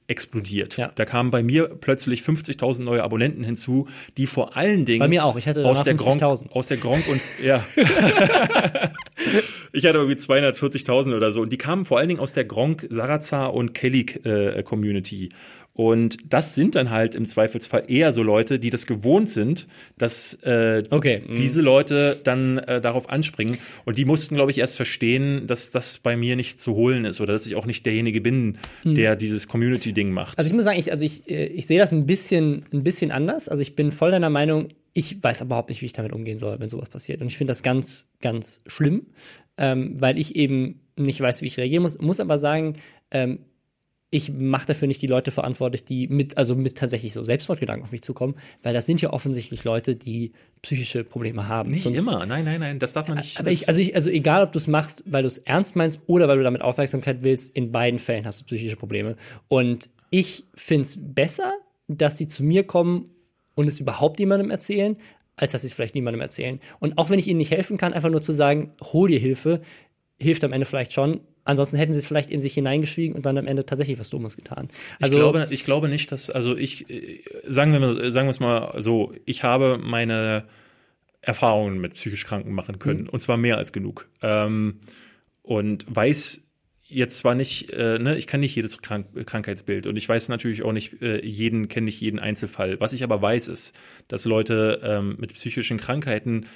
explodiert. 0.06 0.76
Ja. 0.76 0.92
Da 0.94 1.04
kamen 1.04 1.30
bei 1.30 1.42
mir 1.42 1.68
plötzlich 1.68 2.22
50.000 2.22 2.82
neue 2.82 3.02
Abonnenten 3.02 3.44
hinzu, 3.44 3.88
die 4.16 4.26
vor 4.26 4.56
allen 4.56 4.84
Dingen 4.84 5.00
bei 5.00 5.08
mir 5.08 5.24
auch. 5.24 5.36
Ich 5.36 5.48
hatte 5.48 5.64
aus 5.64 5.84
der 5.84 5.94
Gronk, 5.94 6.22
aus 6.22 6.68
der 6.68 6.76
Gronk 6.76 7.08
und 7.08 7.20
ja, 7.42 7.64
ich 9.72 9.84
hatte 9.84 9.98
irgendwie 9.98 10.16
240.000 10.16 11.16
oder 11.16 11.32
so 11.32 11.40
und 11.40 11.52
die 11.52 11.58
kamen 11.58 11.84
vor 11.84 11.98
allen 11.98 12.08
Dingen 12.08 12.20
aus 12.20 12.32
der 12.32 12.44
Gronk, 12.44 12.86
Sarazar 12.90 13.54
und 13.54 13.74
Kelly 13.74 14.06
äh, 14.24 14.62
Community 14.62 15.30
und 15.76 16.32
das 16.32 16.54
sind 16.54 16.74
dann 16.74 16.90
halt 16.90 17.14
im 17.14 17.26
Zweifelsfall 17.26 17.84
eher 17.88 18.14
so 18.14 18.22
Leute, 18.22 18.58
die 18.58 18.70
das 18.70 18.86
gewohnt 18.86 19.28
sind, 19.28 19.66
dass 19.98 20.32
äh, 20.42 20.82
okay. 20.88 21.22
Mhm. 21.28 21.34
diese 21.34 21.60
Leute 21.60 22.18
dann 22.24 22.56
äh, 22.56 22.80
darauf 22.80 23.10
anspringen. 23.10 23.58
Und 23.84 23.98
die 23.98 24.06
mussten, 24.06 24.36
glaube 24.36 24.50
ich, 24.50 24.58
erst 24.58 24.76
verstehen, 24.76 25.46
dass 25.46 25.70
das 25.72 25.98
bei 25.98 26.16
mir 26.16 26.34
nicht 26.34 26.62
zu 26.62 26.74
holen 26.74 27.04
ist 27.04 27.20
oder 27.20 27.34
dass 27.34 27.46
ich 27.46 27.56
auch 27.56 27.66
nicht 27.66 27.84
derjenige 27.84 28.22
bin, 28.22 28.56
mhm. 28.84 28.94
der 28.94 29.16
dieses 29.16 29.48
Community-Ding 29.48 30.10
macht. 30.12 30.38
Also 30.38 30.48
ich 30.48 30.54
muss 30.54 30.64
sagen, 30.64 30.78
ich, 30.78 30.90
also 30.90 31.04
ich, 31.04 31.28
äh, 31.28 31.44
ich 31.44 31.66
sehe 31.66 31.78
das 31.78 31.92
ein 31.92 32.06
bisschen, 32.06 32.64
ein 32.72 32.82
bisschen 32.82 33.10
anders. 33.10 33.46
Also 33.50 33.60
ich 33.60 33.76
bin 33.76 33.92
voll 33.92 34.12
deiner 34.12 34.30
Meinung, 34.30 34.68
ich 34.94 35.22
weiß 35.22 35.42
überhaupt 35.42 35.68
nicht, 35.68 35.82
wie 35.82 35.86
ich 35.86 35.92
damit 35.92 36.14
umgehen 36.14 36.38
soll, 36.38 36.58
wenn 36.58 36.70
sowas 36.70 36.88
passiert. 36.88 37.20
Und 37.20 37.26
ich 37.26 37.36
finde 37.36 37.50
das 37.50 37.62
ganz, 37.62 38.08
ganz 38.22 38.62
schlimm, 38.66 39.08
ähm, 39.58 40.00
weil 40.00 40.16
ich 40.16 40.36
eben 40.36 40.80
nicht 40.96 41.20
weiß, 41.20 41.42
wie 41.42 41.48
ich 41.48 41.58
reagieren 41.58 41.82
muss. 41.82 41.98
Muss 41.98 42.18
aber 42.18 42.38
sagen, 42.38 42.76
ähm, 43.10 43.40
ich 44.10 44.32
mache 44.32 44.66
dafür 44.66 44.86
nicht 44.86 45.02
die 45.02 45.08
Leute 45.08 45.30
verantwortlich, 45.32 45.84
die 45.84 46.06
mit, 46.06 46.38
also 46.38 46.54
mit 46.54 46.78
tatsächlich 46.78 47.12
so 47.12 47.24
Selbstmordgedanken 47.24 47.84
auf 47.84 47.90
mich 47.90 48.02
zukommen, 48.02 48.36
weil 48.62 48.72
das 48.72 48.86
sind 48.86 49.00
ja 49.00 49.12
offensichtlich 49.12 49.64
Leute, 49.64 49.96
die 49.96 50.32
psychische 50.62 51.02
Probleme 51.02 51.48
haben. 51.48 51.70
Nicht 51.70 51.82
Sonst, 51.82 51.98
immer, 51.98 52.24
nein, 52.24 52.44
nein, 52.44 52.60
nein, 52.60 52.78
das 52.78 52.92
darf 52.92 53.08
man 53.08 53.18
nicht. 53.18 53.38
Aber 53.40 53.50
ich, 53.50 53.68
also, 53.68 53.80
ich, 53.80 53.96
also 53.96 54.08
egal, 54.10 54.44
ob 54.44 54.52
du 54.52 54.58
es 54.58 54.68
machst, 54.68 55.02
weil 55.06 55.22
du 55.22 55.26
es 55.26 55.38
ernst 55.38 55.74
meinst 55.74 56.00
oder 56.06 56.28
weil 56.28 56.38
du 56.38 56.44
damit 56.44 56.62
Aufmerksamkeit 56.62 57.22
willst, 57.22 57.54
in 57.56 57.72
beiden 57.72 57.98
Fällen 57.98 58.26
hast 58.26 58.40
du 58.40 58.44
psychische 58.44 58.76
Probleme. 58.76 59.16
Und 59.48 59.90
ich 60.10 60.44
finde 60.54 60.82
es 60.82 60.96
besser, 61.00 61.52
dass 61.88 62.16
sie 62.16 62.28
zu 62.28 62.44
mir 62.44 62.64
kommen 62.64 63.10
und 63.56 63.66
es 63.66 63.80
überhaupt 63.80 64.20
niemandem 64.20 64.50
erzählen, 64.50 64.96
als 65.34 65.52
dass 65.52 65.62
sie 65.62 65.66
es 65.68 65.72
vielleicht 65.72 65.96
niemandem 65.96 66.20
erzählen. 66.20 66.60
Und 66.78 66.96
auch 66.96 67.10
wenn 67.10 67.18
ich 67.18 67.26
ihnen 67.26 67.38
nicht 67.38 67.50
helfen 67.50 67.76
kann, 67.76 67.92
einfach 67.92 68.10
nur 68.10 68.22
zu 68.22 68.32
sagen, 68.32 68.72
hol 68.82 69.08
dir 69.08 69.18
Hilfe, 69.18 69.62
hilft 70.18 70.44
am 70.44 70.52
Ende 70.52 70.64
vielleicht 70.64 70.92
schon. 70.92 71.20
Ansonsten 71.46 71.76
hätten 71.78 71.92
sie 71.92 72.00
es 72.00 72.06
vielleicht 72.06 72.30
in 72.30 72.40
sich 72.40 72.54
hineingeschwiegen 72.54 73.16
und 73.16 73.24
dann 73.24 73.38
am 73.38 73.46
Ende 73.46 73.64
tatsächlich 73.64 73.98
was 73.98 74.10
Dummes 74.10 74.36
getan. 74.36 74.68
Also, 75.00 75.14
ich, 75.14 75.20
glaube, 75.20 75.46
ich 75.50 75.64
glaube 75.64 75.88
nicht, 75.88 76.12
dass, 76.12 76.28
also 76.28 76.56
ich, 76.56 76.90
äh, 76.90 77.22
sagen 77.46 77.72
wir 77.72 77.80
mal, 77.80 78.10
sagen 78.10 78.26
wir 78.26 78.32
es 78.32 78.40
mal 78.40 78.74
so, 78.82 79.14
ich 79.24 79.42
habe 79.42 79.78
meine 79.82 80.44
Erfahrungen 81.26 81.80
mit 81.80 81.94
psychisch 81.94 82.24
Kranken 82.24 82.52
machen 82.52 82.78
können. 82.78 83.02
Mhm. 83.02 83.08
Und 83.08 83.20
zwar 83.20 83.36
mehr 83.36 83.58
als 83.58 83.72
genug. 83.72 84.08
Ähm, 84.22 84.80
und 85.42 85.84
weiß 85.88 86.42
jetzt 86.88 87.18
zwar 87.18 87.34
nicht, 87.34 87.70
äh, 87.70 87.98
ne, 87.98 88.16
ich 88.16 88.26
kann 88.26 88.40
nicht 88.40 88.54
jedes 88.54 88.80
Krank 88.80 89.06
Krankheitsbild 89.26 89.86
und 89.86 89.96
ich 89.96 90.08
weiß 90.08 90.28
natürlich 90.28 90.62
auch 90.62 90.72
nicht 90.72 91.02
äh, 91.02 91.24
jeden, 91.24 91.68
kenne 91.68 91.86
nicht 91.86 92.00
jeden 92.00 92.20
Einzelfall. 92.20 92.78
Was 92.80 92.92
ich 92.92 93.02
aber 93.02 93.20
weiß, 93.20 93.48
ist, 93.48 93.74
dass 94.08 94.24
Leute 94.24 94.80
ähm, 94.84 95.16
mit 95.18 95.34
psychischen 95.34 95.78
Krankheiten 95.78 96.46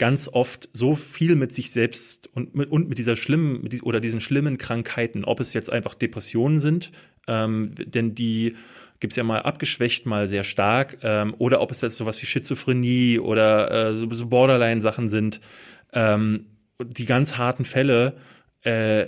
ganz 0.00 0.28
oft 0.32 0.70
so 0.72 0.94
viel 0.94 1.36
mit 1.36 1.52
sich 1.52 1.72
selbst 1.72 2.30
und 2.34 2.54
mit, 2.54 2.70
und 2.70 2.88
mit 2.88 2.96
dieser 2.96 3.16
schlimmen 3.16 3.62
mit 3.62 3.74
die, 3.74 3.82
oder 3.82 4.00
diesen 4.00 4.22
schlimmen 4.22 4.56
Krankheiten, 4.56 5.26
ob 5.26 5.40
es 5.40 5.52
jetzt 5.52 5.70
einfach 5.70 5.94
Depressionen 5.94 6.58
sind, 6.58 6.90
ähm, 7.28 7.74
denn 7.76 8.14
die 8.14 8.56
gibt 8.98 9.12
es 9.12 9.18
ja 9.18 9.24
mal 9.24 9.42
abgeschwächt, 9.42 10.06
mal 10.06 10.26
sehr 10.26 10.42
stark, 10.42 10.96
ähm, 11.02 11.34
oder 11.36 11.60
ob 11.60 11.70
es 11.70 11.82
jetzt 11.82 11.96
sowas 11.96 12.20
wie 12.22 12.26
Schizophrenie 12.26 13.18
oder 13.18 13.90
äh, 13.90 13.92
so, 13.94 14.10
so 14.10 14.26
Borderline-Sachen 14.26 15.10
sind, 15.10 15.42
ähm, 15.92 16.46
die 16.82 17.04
ganz 17.04 17.36
harten 17.36 17.66
Fälle, 17.66 18.16
äh, 18.62 19.06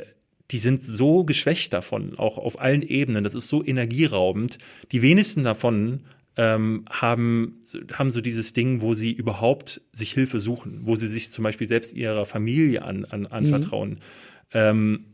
die 0.51 0.59
sind 0.59 0.85
so 0.85 1.25
geschwächt 1.25 1.73
davon, 1.73 2.19
auch 2.19 2.37
auf 2.37 2.61
allen 2.61 2.83
Ebenen. 2.83 3.25
Das 3.25 3.35
ist 3.35 3.49
so 3.49 3.65
energieraubend. 3.65 4.59
Die 4.93 5.01
wenigsten 5.01 5.43
davon 5.43 6.05
ähm, 6.37 6.85
haben, 6.91 7.61
haben 7.93 8.11
so 8.11 8.21
dieses 8.21 8.53
Ding, 8.53 8.81
wo 8.81 8.95
sie 8.95 9.13
überhaupt 9.13 9.81
sich 9.93 10.13
Hilfe 10.13 10.41
suchen, 10.41 10.81
wo 10.85 10.97
sie 10.97 11.07
sich 11.07 11.31
zum 11.31 11.45
Beispiel 11.45 11.67
selbst 11.67 11.95
ihrer 11.95 12.25
Familie 12.25 12.83
an, 12.83 13.05
an, 13.05 13.27
anvertrauen. 13.27 13.91
Mhm. 13.91 13.97
Ähm, 14.53 15.05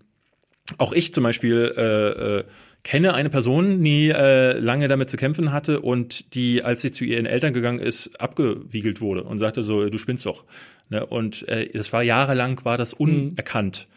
auch 0.76 0.92
ich 0.92 1.12
zum 1.14 1.24
Beispiel 1.24 1.72
äh, 1.76 2.38
äh, 2.38 2.44
kenne 2.84 3.14
eine 3.14 3.30
Person, 3.30 3.82
die 3.82 4.10
äh, 4.10 4.58
lange 4.58 4.86
damit 4.86 5.10
zu 5.10 5.16
kämpfen 5.16 5.52
hatte 5.52 5.80
und 5.80 6.34
die, 6.34 6.62
als 6.62 6.82
sie 6.82 6.92
zu 6.92 7.04
ihren 7.04 7.26
Eltern 7.26 7.52
gegangen 7.52 7.80
ist, 7.80 8.20
abgewiegelt 8.20 9.00
wurde 9.00 9.24
und 9.24 9.38
sagte 9.38 9.62
so, 9.62 9.88
du 9.88 9.98
spinnst 9.98 10.26
doch. 10.26 10.44
Ne? 10.88 11.04
Und 11.04 11.48
äh, 11.48 11.68
das 11.72 11.92
war 11.92 12.02
jahrelang, 12.02 12.64
war 12.64 12.76
das 12.76 12.98
mhm. 12.98 13.06
unerkannt. 13.06 13.86
Mhm. 13.88 13.94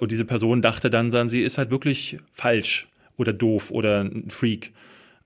Und 0.00 0.10
diese 0.10 0.24
Person 0.24 0.62
dachte 0.62 0.90
dann, 0.90 1.12
dann, 1.12 1.28
sie 1.28 1.40
ist 1.40 1.58
halt 1.58 1.70
wirklich 1.70 2.18
falsch 2.32 2.88
oder 3.16 3.32
doof 3.32 3.70
oder 3.70 4.00
ein 4.00 4.28
Freak. 4.28 4.72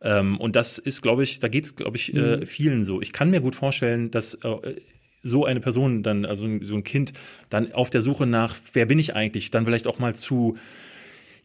Ähm, 0.01 0.39
und 0.39 0.57
das 0.57 0.79
ist, 0.79 1.03
glaube 1.03 1.23
ich, 1.25 1.41
da 1.41 1.49
geht's, 1.49 1.77
glaube 1.77 1.97
ich, 1.97 2.15
äh, 2.15 2.39
mhm. 2.39 2.47
vielen 2.47 2.85
so. 2.85 3.01
Ich 3.01 3.13
kann 3.13 3.31
mir 3.31 3.41
gut 3.41 3.55
vorstellen, 3.55 4.11
dass 4.11 4.35
äh, 4.35 4.77
so 5.23 5.45
eine 5.45 5.61
Person 5.61 6.03
dann, 6.03 6.25
also 6.25 6.47
so 6.63 6.77
ein 6.77 6.85
Kind, 6.85 7.13
dann 7.51 7.73
auf 7.73 7.91
der 7.91 8.03
Suche 8.03 8.27
nach, 8.27 8.57
wer 8.73 8.87
bin 8.87 8.99
ich 8.99 9.17
eigentlich, 9.17 9.51
dann 9.51 9.65
vielleicht 9.65 9.87
auch 9.87 9.99
mal 9.99 10.15
zu 10.15 10.57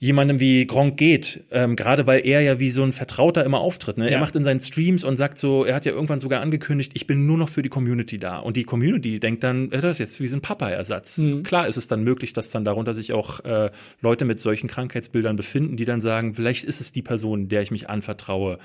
jemandem 0.03 0.41
wie 0.41 0.67
Gronk 0.67 0.97
geht, 0.97 1.45
ähm, 1.49 1.77
gerade 1.77 2.05
weil 2.05 2.25
er 2.25 2.41
ja 2.41 2.59
wie 2.59 2.71
so 2.71 2.83
ein 2.83 2.91
Vertrauter 2.91 3.45
immer 3.45 3.61
auftritt. 3.61 3.97
Ne? 3.97 4.07
Ja. 4.07 4.11
Er 4.11 4.19
macht 4.19 4.35
in 4.35 4.43
seinen 4.43 4.59
Streams 4.59 5.05
und 5.05 5.15
sagt 5.15 5.37
so, 5.37 5.63
er 5.63 5.75
hat 5.75 5.85
ja 5.85 5.93
irgendwann 5.93 6.19
sogar 6.19 6.41
angekündigt, 6.41 6.91
ich 6.93 7.07
bin 7.07 7.25
nur 7.25 7.37
noch 7.37 7.47
für 7.47 7.61
die 7.61 7.69
Community 7.69 8.19
da. 8.19 8.39
Und 8.39 8.57
die 8.57 8.65
Community 8.65 9.21
denkt 9.21 9.45
dann, 9.45 9.71
äh, 9.71 9.79
das 9.79 9.93
ist 9.93 9.99
jetzt 9.99 10.19
wie 10.19 10.27
so 10.27 10.35
ein 10.35 10.41
Papa-Ersatz. 10.41 11.19
Mhm. 11.19 11.43
Klar 11.43 11.69
ist 11.69 11.77
es 11.77 11.87
dann 11.87 12.03
möglich, 12.03 12.33
dass 12.33 12.49
dann 12.49 12.65
darunter 12.65 12.93
sich 12.93 13.13
auch 13.13 13.39
äh, 13.45 13.71
Leute 14.01 14.25
mit 14.25 14.41
solchen 14.41 14.67
Krankheitsbildern 14.67 15.37
befinden, 15.37 15.77
die 15.77 15.85
dann 15.85 16.01
sagen, 16.01 16.35
vielleicht 16.35 16.65
ist 16.65 16.81
es 16.81 16.91
die 16.91 17.01
Person, 17.01 17.47
der 17.47 17.61
ich 17.61 17.71
mich 17.71 17.89
anvertraue. 17.89 18.57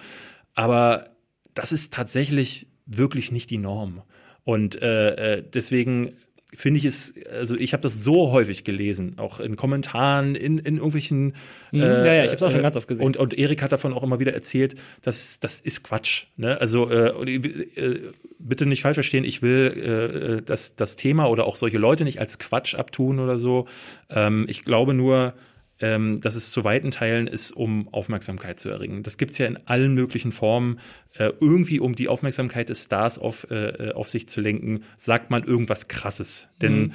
Aber 0.54 1.06
das 1.54 1.70
ist 1.70 1.92
tatsächlich 1.92 2.66
wirklich 2.84 3.30
nicht 3.30 3.48
die 3.50 3.58
Norm. 3.58 4.02
Und 4.42 4.82
äh, 4.82 5.36
äh 5.36 5.44
deswegen 5.54 6.14
finde 6.54 6.78
ich 6.78 6.86
es, 6.86 7.14
also 7.30 7.56
ich 7.56 7.74
habe 7.74 7.82
das 7.82 8.02
so 8.02 8.32
häufig 8.32 8.64
gelesen, 8.64 9.14
auch 9.18 9.38
in 9.38 9.56
Kommentaren, 9.56 10.34
in, 10.34 10.58
in 10.58 10.76
irgendwelchen. 10.76 11.34
Mhm, 11.72 11.80
äh, 11.80 12.06
ja, 12.06 12.14
ja, 12.14 12.24
ich 12.24 12.30
habe 12.30 12.36
es 12.36 12.42
auch 12.42 12.50
schon 12.50 12.62
ganz 12.62 12.76
oft 12.76 12.88
gesehen. 12.88 13.04
Und, 13.04 13.18
und 13.18 13.34
Erik 13.36 13.62
hat 13.62 13.72
davon 13.72 13.92
auch 13.92 14.02
immer 14.02 14.18
wieder 14.18 14.32
erzählt, 14.32 14.74
dass 15.02 15.40
das 15.40 15.60
ist 15.60 15.84
Quatsch. 15.84 16.24
Ne? 16.36 16.58
Also 16.58 16.90
äh, 16.90 17.34
äh, 17.34 18.12
bitte 18.38 18.64
nicht 18.64 18.82
falsch 18.82 18.96
verstehen, 18.96 19.24
ich 19.24 19.42
will 19.42 20.38
äh, 20.38 20.42
das, 20.42 20.74
das 20.74 20.96
Thema 20.96 21.28
oder 21.28 21.44
auch 21.44 21.56
solche 21.56 21.78
Leute 21.78 22.04
nicht 22.04 22.18
als 22.18 22.38
Quatsch 22.38 22.74
abtun 22.74 23.18
oder 23.18 23.38
so. 23.38 23.66
Ähm, 24.08 24.46
ich 24.48 24.64
glaube 24.64 24.94
nur, 24.94 25.34
ähm, 25.80 26.20
dass 26.20 26.34
es 26.34 26.50
zu 26.50 26.64
weiten 26.64 26.90
Teilen 26.90 27.26
ist, 27.26 27.52
um 27.52 27.88
Aufmerksamkeit 27.92 28.58
zu 28.58 28.68
erringen. 28.68 29.02
Das 29.02 29.16
gibt's 29.16 29.38
ja 29.38 29.46
in 29.46 29.58
allen 29.66 29.94
möglichen 29.94 30.32
Formen. 30.32 30.80
Äh, 31.14 31.30
irgendwie, 31.40 31.80
um 31.80 31.94
die 31.94 32.08
Aufmerksamkeit 32.08 32.68
des 32.68 32.84
Stars 32.84 33.18
auf, 33.18 33.48
äh, 33.50 33.92
auf 33.94 34.10
sich 34.10 34.28
zu 34.28 34.40
lenken, 34.40 34.84
sagt 34.96 35.30
man 35.30 35.44
irgendwas 35.44 35.88
Krasses. 35.88 36.48
Denn 36.60 36.78
mhm. 36.78 36.92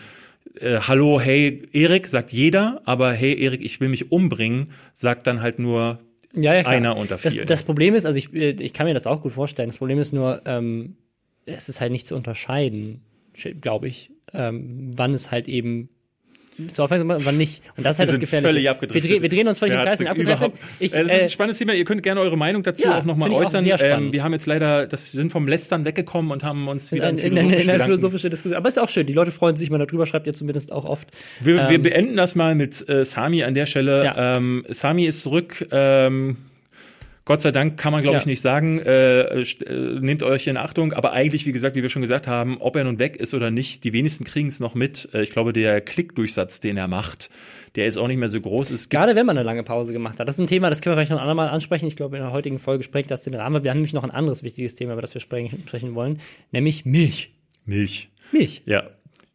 äh, 0.60 0.80
Hallo, 0.80 1.20
hey, 1.20 1.62
Erik, 1.72 2.08
sagt 2.08 2.32
jeder, 2.32 2.82
aber 2.86 3.14
hey, 3.14 3.42
Erik, 3.42 3.62
ich 3.62 3.80
will 3.80 3.90
mich 3.90 4.12
umbringen, 4.12 4.72
sagt 4.94 5.28
dann 5.28 5.42
halt 5.42 5.60
nur 5.60 6.00
ja, 6.34 6.56
ja, 6.56 6.66
einer 6.66 6.98
unter 6.98 7.18
vielen. 7.18 7.48
Das, 7.48 7.60
das, 7.60 7.64
Problem 7.64 7.96
ist, 7.96 8.06
also 8.06 8.18
ich, 8.18 8.34
äh, 8.34 8.52
ich 8.52 8.74
kann 8.74 8.86
mir 8.86 8.94
das 8.94 9.08
auch 9.08 9.22
gut 9.22 9.34
vorstellen, 9.34 9.70
das 9.70 9.78
Problem 9.78 10.00
ist 10.00 10.14
nur, 10.14 10.42
ähm, 10.46 10.98
es 11.46 11.70
ist 11.70 11.80
halt 11.80 11.92
nicht 11.92 12.08
zu 12.08 12.16
unterscheiden, 12.16 13.02
glaube 13.62 13.88
ich, 13.88 14.12
ähm, 14.34 14.92
wann 14.96 15.14
es 15.14 15.32
halt 15.32 15.48
eben 15.48 15.90
zur 16.74 16.86
Aufmerksamkeit, 16.86 17.26
wann 17.26 17.38
nicht. 17.38 17.62
Und 17.78 17.86
das 17.86 17.96
ist 17.96 18.00
halt 18.00 18.10
das 18.10 18.20
Gefährliche. 18.20 18.54
Völlig 18.54 18.70
abgedriftet. 18.70 19.12
Wir, 19.12 19.22
wir 19.22 19.30
drehen 19.30 19.48
uns 19.48 19.60
völlig 19.60 19.76
ja, 19.76 19.82
im 19.82 19.88
Kreis. 19.88 20.06
Abgedriftet. 20.06 20.54
Ich, 20.80 20.94
äh, 20.94 21.04
das 21.04 21.12
ist 21.12 21.20
ein 21.20 21.26
äh, 21.26 21.30
spannendes 21.30 21.58
Thema. 21.58 21.74
Ihr 21.74 21.86
könnt 21.86 22.04
gerne 22.04 22.22
eure 22.22 22.38
Meinung 22.38 22.64
dazu 22.64 22.84
ja, 22.84 23.00
auch 23.00 23.04
nochmal 23.04 23.32
äußern. 23.32 23.70
Auch 23.72 23.80
ähm, 23.82 24.14
wir 24.14 24.24
haben 24.24 24.34
jetzt 24.34 24.46
leider, 24.46 24.88
das 24.88 25.12
sind 25.12 25.32
vom 25.32 25.48
Lästern 25.48 25.86
weggekommen 25.86 26.32
und 26.32 26.44
haben 26.44 26.68
uns 26.68 26.92
wieder 26.92 27.10
in, 27.10 27.18
in, 27.18 27.38
in, 27.38 27.50
in 27.50 27.70
eine 27.70 27.84
philosophische 27.84 28.30
Diskussion. 28.30 28.58
Aber 28.58 28.70
ist 28.70 28.80
auch 28.80 28.90
schön. 28.90 29.08
Die 29.08 29.14
Leute 29.14 29.32
freuen 29.32 29.56
sich 29.56 29.70
mal 29.70 29.80
darüber, 29.80 30.06
schreibt 30.06 30.28
ihr 30.28 30.34
zumindest 30.34 30.72
auch 30.72 30.86
oft. 30.86 31.08
Wir, 31.40 31.62
ähm, 31.62 31.70
wir 31.70 31.82
beenden 31.82 32.16
das 32.16 32.36
mal 32.36 32.56
mit 32.56 32.88
äh, 32.88 33.06
Sami 33.06 33.44
an 33.44 33.56
der 33.56 33.66
Stelle. 33.66 34.06
Ja. 34.06 34.38
Ähm, 34.38 34.66
Sami 34.70 35.06
ist 35.06 35.22
zurück. 35.22 35.68
Ähm, 35.72 36.38
Gott 37.26 37.42
sei 37.42 37.52
Dank 37.52 37.78
kann 37.78 37.94
man, 37.94 38.02
glaube 38.02 38.16
ja. 38.16 38.20
ich, 38.20 38.26
nicht 38.26 38.42
sagen, 38.42 38.80
äh, 38.80 39.22
äh, 39.22 40.00
nehmt 40.02 40.24
euch 40.24 40.48
in 40.48 40.58
Achtung, 40.58 40.92
aber 40.92 41.14
eigentlich, 41.14 41.46
wie 41.46 41.54
gesagt, 41.54 41.76
wie 41.76 41.82
wir 41.82 41.90
schon 41.90 42.02
gesagt 42.02 42.28
haben, 42.28 42.58
ob 42.60 42.76
er 42.76 42.84
nun 42.84 43.00
weg 43.00 43.16
ist 43.16 43.34
oder 43.34 43.50
nicht, 43.50 43.86
die 43.86 43.94
wenigsten 43.94 44.26
kriegen 44.26 44.50
es 44.50 44.60
noch 44.60 44.76
mit. 44.76 45.08
Äh, 45.14 45.24
ich 45.24 45.30
glaube, 45.30 45.54
der 45.54 45.80
Klickdurchsatz, 45.80 46.60
den 46.60 46.76
er 46.76 46.90
macht, 46.90 47.30
der 47.76 47.88
ist 47.88 47.96
auch 47.96 48.10
nicht 48.10 48.18
mehr 48.18 48.28
so 48.28 48.42
groß. 48.42 48.72
Es 48.72 48.90
Gerade 48.90 49.16
wenn 49.16 49.26
man 49.26 49.38
eine 49.38 49.46
lange 49.46 49.64
Pause 49.64 49.94
gemacht 49.94 50.20
hat. 50.20 50.28
Das 50.28 50.36
ist 50.36 50.42
ein 50.42 50.48
Thema, 50.48 50.70
das 50.70 50.82
können 50.82 50.94
wir 50.94 50.98
vielleicht 50.98 51.12
noch 51.12 51.18
ein 51.18 51.24
andermal 51.24 51.48
ansprechen. 51.48 51.88
Ich 51.88 51.96
glaube, 51.96 52.18
in 52.18 52.24
der 52.24 52.34
heutigen 52.34 52.60
Folge 52.60 52.84
sprengt 52.84 53.10
das 53.10 53.24
den 53.24 53.36
Rahmen. 53.36 53.64
Wir 53.64 53.72
haben 53.72 53.78
nämlich 53.78 53.94
noch 53.94 54.04
ein 54.04 54.12
anderes 54.12 54.44
wichtiges 54.44 54.76
Thema, 54.76 54.94
über 54.94 55.02
das 55.02 55.14
wir 55.14 55.22
sprechen 55.22 55.96
wollen, 55.96 56.20
nämlich 56.52 56.86
Milch. 56.86 57.32
Milch. 57.66 58.10
Milch. 58.34 58.64
Ja. 58.66 58.90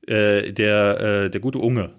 Äh, 0.07 0.53
der, 0.53 1.25
äh, 1.25 1.31
der 1.31 1.41
gute 1.41 1.59
Unge 1.59 1.91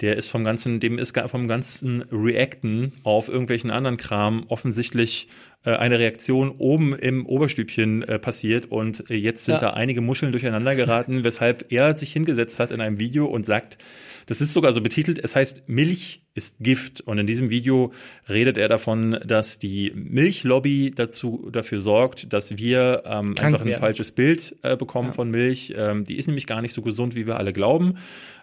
der 0.00 0.16
ist 0.16 0.28
vom 0.28 0.44
ganzen, 0.44 0.80
dem 0.80 0.98
ist 0.98 1.18
vom 1.28 1.48
ganzen 1.48 2.02
Reacten 2.12 2.92
auf 3.02 3.28
irgendwelchen 3.28 3.70
anderen 3.70 3.96
Kram 3.96 4.44
offensichtlich 4.48 5.28
äh, 5.64 5.70
eine 5.70 5.98
Reaktion 5.98 6.50
oben 6.58 6.94
im 6.94 7.26
Oberstübchen 7.26 8.02
äh, 8.02 8.18
passiert 8.18 8.66
und 8.66 9.10
äh, 9.10 9.14
jetzt 9.14 9.44
sind 9.44 9.54
ja. 9.54 9.60
da 9.60 9.70
einige 9.70 10.00
Muscheln 10.00 10.32
durcheinander 10.32 10.74
geraten, 10.74 11.24
weshalb 11.24 11.72
er 11.72 11.96
sich 11.96 12.12
hingesetzt 12.12 12.60
hat 12.60 12.72
in 12.72 12.80
einem 12.80 12.98
Video 12.98 13.26
und 13.26 13.44
sagt, 13.44 13.78
das 14.26 14.40
ist 14.40 14.52
sogar 14.52 14.72
so 14.72 14.80
betitelt, 14.80 15.20
es 15.22 15.36
heißt 15.36 15.68
Milch 15.68 16.22
ist 16.36 16.56
Gift. 16.60 17.00
Und 17.00 17.18
in 17.18 17.26
diesem 17.26 17.48
Video 17.48 17.92
redet 18.28 18.58
er 18.58 18.68
davon, 18.68 19.18
dass 19.24 19.58
die 19.58 19.92
Milchlobby 19.94 20.92
dazu, 20.94 21.48
dafür 21.50 21.80
sorgt, 21.80 22.32
dass 22.32 22.58
wir 22.58 23.04
ähm, 23.06 23.34
einfach 23.38 23.64
ein 23.64 23.74
falsches 23.74 24.12
Bild 24.12 24.54
äh, 24.62 24.76
bekommen 24.76 25.08
ja. 25.08 25.14
von 25.14 25.30
Milch. 25.30 25.74
Ähm, 25.76 26.04
die 26.04 26.16
ist 26.16 26.26
nämlich 26.26 26.46
gar 26.46 26.60
nicht 26.60 26.72
so 26.72 26.82
gesund, 26.82 27.14
wie 27.14 27.26
wir 27.26 27.38
alle 27.38 27.52
glauben. 27.52 27.98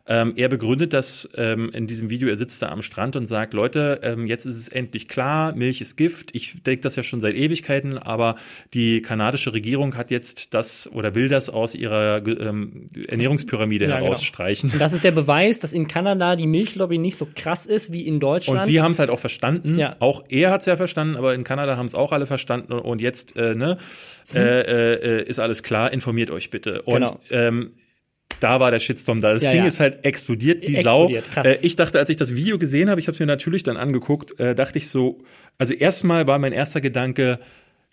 Ähm, 0.05 0.33
er 0.35 0.49
begründet 0.49 0.91
das 0.91 1.29
ähm, 1.37 1.69
in 1.73 1.87
diesem 1.87 2.09
Video. 2.09 2.27
Er 2.27 2.35
sitzt 2.35 2.61
da 2.61 2.67
am 2.67 2.81
Strand 2.81 3.15
und 3.15 3.25
sagt, 3.25 3.53
Leute, 3.53 4.01
ähm, 4.03 4.27
jetzt 4.27 4.45
ist 4.45 4.57
es 4.57 4.67
endlich 4.67 5.07
klar, 5.07 5.55
Milch 5.55 5.79
ist 5.79 5.95
Gift. 5.95 6.35
Ich 6.35 6.61
denke 6.61 6.81
das 6.81 6.97
ja 6.97 7.03
schon 7.03 7.21
seit 7.21 7.35
Ewigkeiten, 7.35 7.97
aber 7.97 8.35
die 8.73 9.01
kanadische 9.01 9.53
Regierung 9.53 9.95
hat 9.95 10.11
jetzt 10.11 10.53
das 10.53 10.91
oder 10.91 11.15
will 11.15 11.29
das 11.29 11.49
aus 11.49 11.73
ihrer 11.73 12.21
ähm, 12.27 12.89
Ernährungspyramide 13.07 13.85
ja, 13.85 13.95
genau. 13.95 14.07
herausstreichen. 14.07 14.71
Genau. 14.71 14.79
Das 14.83 14.91
ist 14.91 15.05
der 15.05 15.11
Beweis, 15.11 15.61
dass 15.61 15.71
in 15.71 15.87
Kanada 15.87 16.35
die 16.35 16.47
Milchlobby 16.47 16.97
nicht 16.97 17.15
so 17.15 17.25
krass 17.33 17.65
ist 17.65 17.93
wie 17.93 18.05
in 18.05 18.19
Deutschland. 18.19 18.59
Und 18.59 18.65
sie 18.65 18.81
haben 18.81 18.91
es 18.91 18.99
halt 18.99 19.09
auch 19.09 19.19
verstanden. 19.19 19.79
Ja. 19.79 19.95
Auch 19.99 20.25
er 20.27 20.51
hat 20.51 20.61
es 20.61 20.65
ja 20.65 20.75
verstanden, 20.75 21.15
aber 21.15 21.33
in 21.33 21.45
Kanada 21.45 21.77
haben 21.77 21.85
es 21.85 21.95
auch 21.95 22.11
alle 22.11 22.27
verstanden. 22.27 22.73
Und 22.73 22.99
jetzt 22.99 23.37
äh, 23.37 23.55
ne, 23.55 23.77
mhm. 24.33 24.37
äh, 24.37 24.93
äh, 24.95 25.23
ist 25.23 25.39
alles 25.39 25.63
klar. 25.63 25.93
Informiert 25.93 26.29
euch 26.29 26.49
bitte. 26.49 26.81
Und 26.81 26.95
genau. 26.95 27.19
ähm, 27.29 27.71
da 28.39 28.59
war 28.59 28.71
der 28.71 28.79
Shitstorm 28.79 29.21
da. 29.21 29.33
Das 29.33 29.43
ja, 29.43 29.51
Ding 29.51 29.61
ja. 29.61 29.67
ist 29.67 29.79
halt 29.79 30.05
explodiert, 30.05 30.63
die 30.63 30.75
explodiert, 30.77 31.25
Sau. 31.33 31.43
Äh, 31.43 31.57
ich 31.61 31.75
dachte, 31.75 31.99
als 31.99 32.09
ich 32.09 32.17
das 32.17 32.35
Video 32.35 32.57
gesehen 32.57 32.89
habe, 32.89 32.99
ich 32.99 33.07
habe 33.07 33.13
es 33.13 33.19
mir 33.19 33.25
natürlich 33.25 33.63
dann 33.63 33.77
angeguckt, 33.77 34.39
äh, 34.39 34.55
dachte 34.55 34.77
ich 34.77 34.89
so, 34.89 35.19
also 35.57 35.73
erstmal 35.73 36.27
war 36.27 36.39
mein 36.39 36.53
erster 36.53 36.81
Gedanke, 36.81 37.39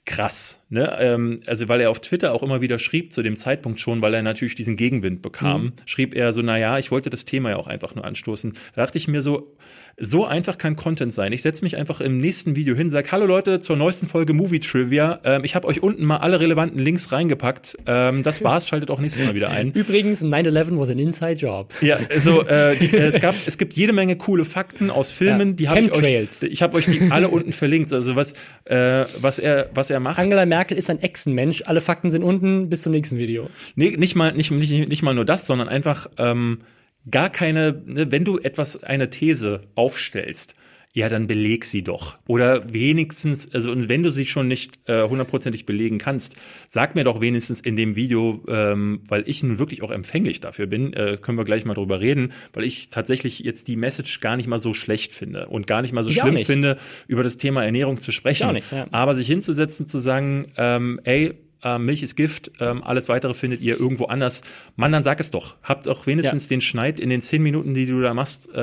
krass. 0.06 0.60
Ne? 0.70 0.96
Ähm, 0.98 1.42
also 1.46 1.68
weil 1.68 1.80
er 1.80 1.90
auf 1.90 2.00
Twitter 2.00 2.32
auch 2.32 2.42
immer 2.42 2.60
wieder 2.60 2.78
schrieb 2.78 3.12
zu 3.12 3.22
dem 3.22 3.36
Zeitpunkt 3.36 3.80
schon, 3.80 4.02
weil 4.02 4.14
er 4.14 4.22
natürlich 4.22 4.54
diesen 4.54 4.76
Gegenwind 4.76 5.22
bekam, 5.22 5.62
mhm. 5.62 5.72
schrieb 5.86 6.14
er 6.14 6.32
so, 6.32 6.42
naja, 6.42 6.78
ich 6.78 6.90
wollte 6.90 7.10
das 7.10 7.24
Thema 7.24 7.50
ja 7.50 7.56
auch 7.56 7.66
einfach 7.66 7.94
nur 7.94 8.04
anstoßen. 8.04 8.54
Da 8.74 8.82
dachte 8.82 8.98
ich 8.98 9.08
mir 9.08 9.22
so, 9.22 9.56
so 9.98 10.24
einfach 10.26 10.58
kann 10.58 10.76
Content 10.76 11.12
sein. 11.12 11.32
Ich 11.32 11.42
setze 11.42 11.64
mich 11.64 11.76
einfach 11.76 12.00
im 12.00 12.18
nächsten 12.18 12.56
Video 12.56 12.74
hin, 12.74 12.90
sage, 12.90 13.10
hallo 13.10 13.26
Leute, 13.26 13.60
zur 13.60 13.76
neuesten 13.76 14.06
Folge 14.06 14.32
Movie 14.32 14.60
Trivia. 14.60 15.20
Ähm, 15.24 15.44
ich 15.44 15.54
habe 15.54 15.66
euch 15.66 15.82
unten 15.82 16.04
mal 16.04 16.18
alle 16.18 16.40
relevanten 16.40 16.80
Links 16.80 17.12
reingepackt. 17.12 17.76
Ähm, 17.86 18.22
das 18.22 18.42
war's, 18.42 18.68
schaltet 18.68 18.90
auch 18.90 18.98
nächstes 18.98 19.24
Mal 19.24 19.34
wieder 19.34 19.50
ein. 19.50 19.72
Übrigens, 19.72 20.22
9-11 20.22 20.78
was 20.78 20.90
an 20.90 20.98
inside 20.98 21.34
job. 21.34 21.72
Ja, 21.80 21.98
also 22.10 22.42
äh, 22.46 22.76
die, 22.76 22.96
äh, 22.96 23.00
es, 23.08 23.20
gab, 23.20 23.34
es 23.46 23.58
gibt 23.58 23.74
jede 23.74 23.92
Menge 23.92 24.16
coole 24.16 24.44
Fakten 24.44 24.90
aus 24.90 25.10
Filmen, 25.10 25.50
ja. 25.50 25.54
die 25.54 25.68
habe 25.68 25.80
ich 25.80 25.92
euch, 25.92 26.42
ich 26.42 26.62
habe 26.62 26.76
euch 26.76 26.86
die 26.86 27.10
alle 27.10 27.28
unten 27.28 27.52
verlinkt. 27.52 27.92
Also 27.92 28.16
was, 28.16 28.34
äh, 28.64 29.04
was, 29.20 29.38
er, 29.38 29.70
was 29.74 29.90
er 29.90 30.00
macht. 30.00 30.18
Angela 30.18 30.46
Merkel 30.46 30.76
ist 30.76 30.90
ein 30.90 31.00
Echsenmensch. 31.00 31.62
Alle 31.66 31.80
Fakten 31.80 32.10
sind 32.10 32.22
unten. 32.22 32.68
Bis 32.68 32.82
zum 32.82 32.92
nächsten 32.92 33.18
Video. 33.18 33.48
Nee, 33.74 33.96
nicht 33.96 34.14
mal, 34.14 34.32
nicht, 34.32 34.50
nicht, 34.50 34.88
nicht 34.88 35.02
mal 35.02 35.14
nur 35.14 35.24
das, 35.24 35.46
sondern 35.46 35.68
einfach 35.68 36.08
ähm, 36.18 36.60
gar 37.08 37.30
keine, 37.30 37.82
ne, 37.86 38.10
wenn 38.10 38.24
du 38.24 38.38
etwas, 38.38 38.82
eine 38.82 39.10
These 39.10 39.62
aufstellst, 39.74 40.54
ja, 40.92 41.08
dann 41.08 41.28
beleg 41.28 41.66
sie 41.66 41.82
doch. 41.82 42.18
Oder 42.26 42.72
wenigstens, 42.72 43.52
also 43.54 43.70
und 43.70 43.88
wenn 43.88 44.02
du 44.02 44.10
sie 44.10 44.26
schon 44.26 44.48
nicht 44.48 44.76
äh, 44.88 45.06
hundertprozentig 45.08 45.64
belegen 45.64 45.98
kannst, 45.98 46.34
sag 46.66 46.96
mir 46.96 47.04
doch 47.04 47.20
wenigstens 47.20 47.60
in 47.60 47.76
dem 47.76 47.94
Video, 47.94 48.44
ähm, 48.48 49.02
weil 49.06 49.22
ich 49.28 49.40
nun 49.44 49.60
wirklich 49.60 49.84
auch 49.84 49.92
empfänglich 49.92 50.40
dafür 50.40 50.66
bin, 50.66 50.92
äh, 50.92 51.16
können 51.20 51.38
wir 51.38 51.44
gleich 51.44 51.64
mal 51.64 51.74
drüber 51.74 52.00
reden, 52.00 52.32
weil 52.52 52.64
ich 52.64 52.90
tatsächlich 52.90 53.38
jetzt 53.38 53.68
die 53.68 53.76
Message 53.76 54.18
gar 54.18 54.36
nicht 54.36 54.48
mal 54.48 54.58
so 54.58 54.74
schlecht 54.74 55.12
finde 55.12 55.46
und 55.46 55.68
gar 55.68 55.80
nicht 55.80 55.92
mal 55.92 56.02
so 56.02 56.10
ich 56.10 56.18
schlimm 56.18 56.38
finde, 56.38 56.76
über 57.06 57.22
das 57.22 57.36
Thema 57.36 57.64
Ernährung 57.64 58.00
zu 58.00 58.10
sprechen. 58.10 58.52
Nicht, 58.52 58.72
ja. 58.72 58.88
Aber 58.90 59.14
sich 59.14 59.28
hinzusetzen, 59.28 59.86
zu 59.86 60.00
sagen, 60.00 60.46
ähm, 60.56 61.00
ey, 61.04 61.38
äh, 61.62 61.78
Milch 61.78 62.02
ist 62.02 62.16
Gift, 62.16 62.52
ähm, 62.60 62.82
alles 62.82 63.08
weitere 63.08 63.34
findet 63.34 63.60
ihr 63.60 63.78
irgendwo 63.78 64.06
anders. 64.06 64.42
Mann, 64.76 64.92
dann 64.92 65.04
sag 65.04 65.20
es 65.20 65.30
doch. 65.30 65.56
Habt 65.62 65.88
auch 65.88 66.06
wenigstens 66.06 66.44
ja. 66.44 66.48
den 66.50 66.60
Schneid 66.60 67.00
in 67.00 67.10
den 67.10 67.22
zehn 67.22 67.42
Minuten, 67.42 67.74
die 67.74 67.86
du 67.86 68.00
da 68.00 68.14
machst, 68.14 68.48
äh, 68.54 68.60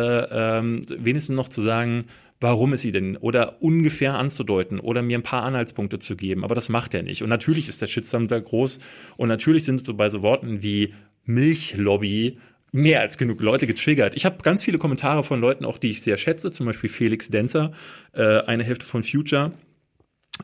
ähm, 0.57 0.85
wenigstens 0.89 1.35
noch 1.35 1.49
zu 1.49 1.61
sagen, 1.61 2.05
warum 2.39 2.73
ist 2.73 2.81
sie 2.81 2.91
denn? 2.91 3.17
Oder 3.17 3.61
ungefähr 3.61 4.15
anzudeuten 4.15 4.79
oder 4.79 5.01
mir 5.01 5.17
ein 5.17 5.23
paar 5.23 5.43
Anhaltspunkte 5.43 5.99
zu 5.99 6.15
geben. 6.15 6.43
Aber 6.43 6.55
das 6.55 6.69
macht 6.69 6.93
er 6.93 7.03
nicht. 7.03 7.23
Und 7.23 7.29
natürlich 7.29 7.67
ist 7.69 7.81
der 7.81 7.87
Shitstorm 7.87 8.27
da 8.27 8.39
groß. 8.39 8.79
Und 9.17 9.29
natürlich 9.29 9.63
sind 9.63 9.83
so 9.83 9.93
bei 9.93 10.09
so 10.09 10.21
Worten 10.21 10.61
wie 10.61 10.93
Milchlobby 11.25 12.37
mehr 12.71 13.01
als 13.01 13.17
genug 13.17 13.41
Leute 13.41 13.65
getriggert. 13.65 14.15
Ich 14.15 14.25
habe 14.25 14.43
ganz 14.43 14.63
viele 14.63 14.77
Kommentare 14.77 15.23
von 15.23 15.39
Leuten, 15.39 15.65
auch 15.65 15.77
die 15.77 15.91
ich 15.91 16.01
sehr 16.01 16.17
schätze, 16.17 16.51
zum 16.51 16.65
Beispiel 16.65 16.89
Felix 16.89 17.29
Denzer, 17.29 17.71
äh, 18.13 18.39
eine 18.41 18.63
Hälfte 18.63 18.85
von 18.85 19.03
Future. 19.03 19.53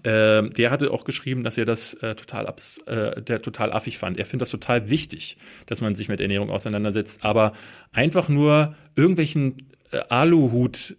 Äh, 0.04 0.50
der 0.50 0.72
hatte 0.72 0.92
auch 0.92 1.04
geschrieben, 1.04 1.44
dass 1.44 1.58
er 1.58 1.66
das 1.66 1.94
äh, 1.96 2.16
total 2.16 2.48
abs 2.48 2.80
äh, 2.88 3.22
der 3.22 3.42
total 3.42 3.72
affig 3.72 3.98
fand. 3.98 4.18
Er 4.18 4.26
findet 4.26 4.44
das 4.44 4.50
total 4.50 4.90
wichtig, 4.90 5.38
dass 5.66 5.82
man 5.82 5.96
sich 5.96 6.10
mit 6.10 6.20
Ernährung 6.20 6.50
auseinandersetzt, 6.50 7.24
aber 7.24 7.54
einfach 7.92 8.30
nur 8.30 8.76
irgendwelchen 8.96 9.70
äh, 9.92 10.00
Aluhut 10.10 10.96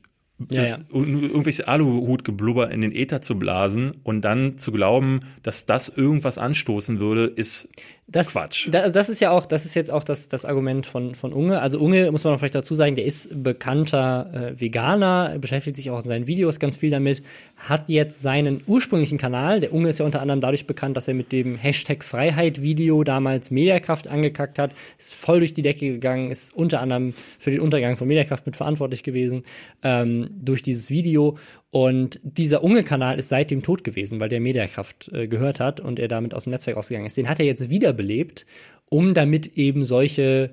ja, 0.50 0.64
ja. 0.64 0.78
irgendwelches 0.92 1.60
Aluhutgeblubber 1.60 2.70
in 2.70 2.80
den 2.80 2.92
Äther 2.92 3.22
zu 3.22 3.38
blasen 3.38 3.92
und 4.02 4.22
dann 4.22 4.58
zu 4.58 4.72
glauben, 4.72 5.20
dass 5.42 5.64
das 5.64 5.88
irgendwas 5.88 6.38
anstoßen 6.38 6.98
würde, 6.98 7.26
ist 7.26 7.68
das, 8.06 8.28
Quatsch. 8.28 8.68
Das, 8.70 8.92
das 8.92 9.08
ist 9.08 9.20
ja 9.20 9.30
auch, 9.30 9.46
das 9.46 9.64
ist 9.64 9.74
jetzt 9.74 9.90
auch 9.90 10.04
das, 10.04 10.28
das 10.28 10.44
Argument 10.44 10.84
von, 10.84 11.14
von 11.14 11.32
Unge. 11.32 11.60
Also 11.60 11.78
Unge, 11.78 12.12
muss 12.12 12.22
man 12.24 12.38
vielleicht 12.38 12.54
dazu 12.54 12.74
sagen, 12.74 12.96
der 12.96 13.06
ist 13.06 13.42
bekannter 13.42 14.52
äh, 14.54 14.60
Veganer, 14.60 15.38
beschäftigt 15.38 15.78
sich 15.78 15.90
auch 15.90 15.96
in 15.96 16.08
seinen 16.08 16.26
Videos 16.26 16.60
ganz 16.60 16.76
viel 16.76 16.90
damit, 16.90 17.22
hat 17.56 17.88
jetzt 17.88 18.20
seinen 18.20 18.60
ursprünglichen 18.66 19.16
Kanal, 19.16 19.60
der 19.60 19.72
Unge 19.72 19.88
ist 19.88 20.00
ja 20.00 20.04
unter 20.04 20.20
anderem 20.20 20.42
dadurch 20.42 20.66
bekannt, 20.66 20.98
dass 20.98 21.08
er 21.08 21.14
mit 21.14 21.32
dem 21.32 21.56
Hashtag 21.56 22.04
Freiheit-Video 22.04 23.04
damals 23.04 23.50
Mediakraft 23.50 24.06
angekackt 24.06 24.58
hat, 24.58 24.72
ist 24.98 25.14
voll 25.14 25.38
durch 25.38 25.54
die 25.54 25.62
Decke 25.62 25.88
gegangen, 25.88 26.30
ist 26.30 26.54
unter 26.54 26.80
anderem 26.80 27.14
für 27.38 27.50
den 27.50 27.60
Untergang 27.60 27.96
von 27.96 28.06
Mediakraft 28.06 28.44
mit 28.44 28.56
verantwortlich 28.56 29.02
gewesen, 29.02 29.44
ähm, 29.82 30.28
durch 30.30 30.62
dieses 30.62 30.90
Video 30.90 31.38
und 31.74 32.20
dieser 32.22 32.62
Unge-Kanal 32.62 33.18
ist 33.18 33.30
seitdem 33.30 33.64
tot 33.64 33.82
gewesen, 33.82 34.20
weil 34.20 34.28
der 34.28 34.38
Mediakraft 34.38 35.10
äh, 35.12 35.26
gehört 35.26 35.58
hat 35.58 35.80
und 35.80 35.98
er 35.98 36.06
damit 36.06 36.32
aus 36.32 36.44
dem 36.44 36.52
Netzwerk 36.52 36.76
ausgegangen 36.76 37.06
ist. 37.06 37.16
Den 37.16 37.28
hat 37.28 37.40
er 37.40 37.46
jetzt 37.46 37.68
wiederbelebt, 37.68 38.46
um 38.90 39.12
damit 39.12 39.58
eben 39.58 39.82
solche 39.84 40.50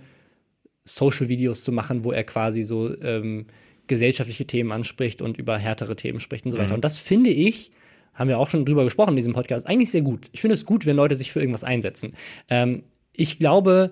Social-Videos 0.84 1.64
zu 1.64 1.72
machen, 1.72 2.04
wo 2.04 2.12
er 2.12 2.24
quasi 2.24 2.64
so 2.64 3.00
ähm, 3.04 3.46
gesellschaftliche 3.86 4.48
Themen 4.48 4.72
anspricht 4.72 5.22
und 5.22 5.38
über 5.38 5.60
härtere 5.60 5.96
Themen 5.96 6.20
spricht 6.20 6.46
und 6.46 6.54
so 6.54 6.58
weiter. 6.58 6.70
Mhm. 6.70 6.76
Und 6.76 6.86
das 6.86 6.98
finde 6.98 7.30
ich, 7.30 7.70
haben 8.16 8.28
wir 8.28 8.40
auch 8.40 8.50
schon 8.50 8.66
drüber 8.66 8.84
gesprochen 8.84 9.12
in 9.12 9.18
diesem 9.18 9.34
Podcast, 9.34 9.68
eigentlich 9.68 9.92
sehr 9.92 10.02
gut. 10.02 10.28
Ich 10.32 10.42
finde 10.42 10.56
es 10.56 10.66
gut, 10.66 10.88
wenn 10.88 10.96
Leute 10.96 11.16
sich 11.16 11.32
für 11.32 11.40
irgendwas 11.40 11.64
einsetzen. 11.64 12.14
Ähm, 12.50 12.82
ich 13.14 13.38
glaube, 13.38 13.92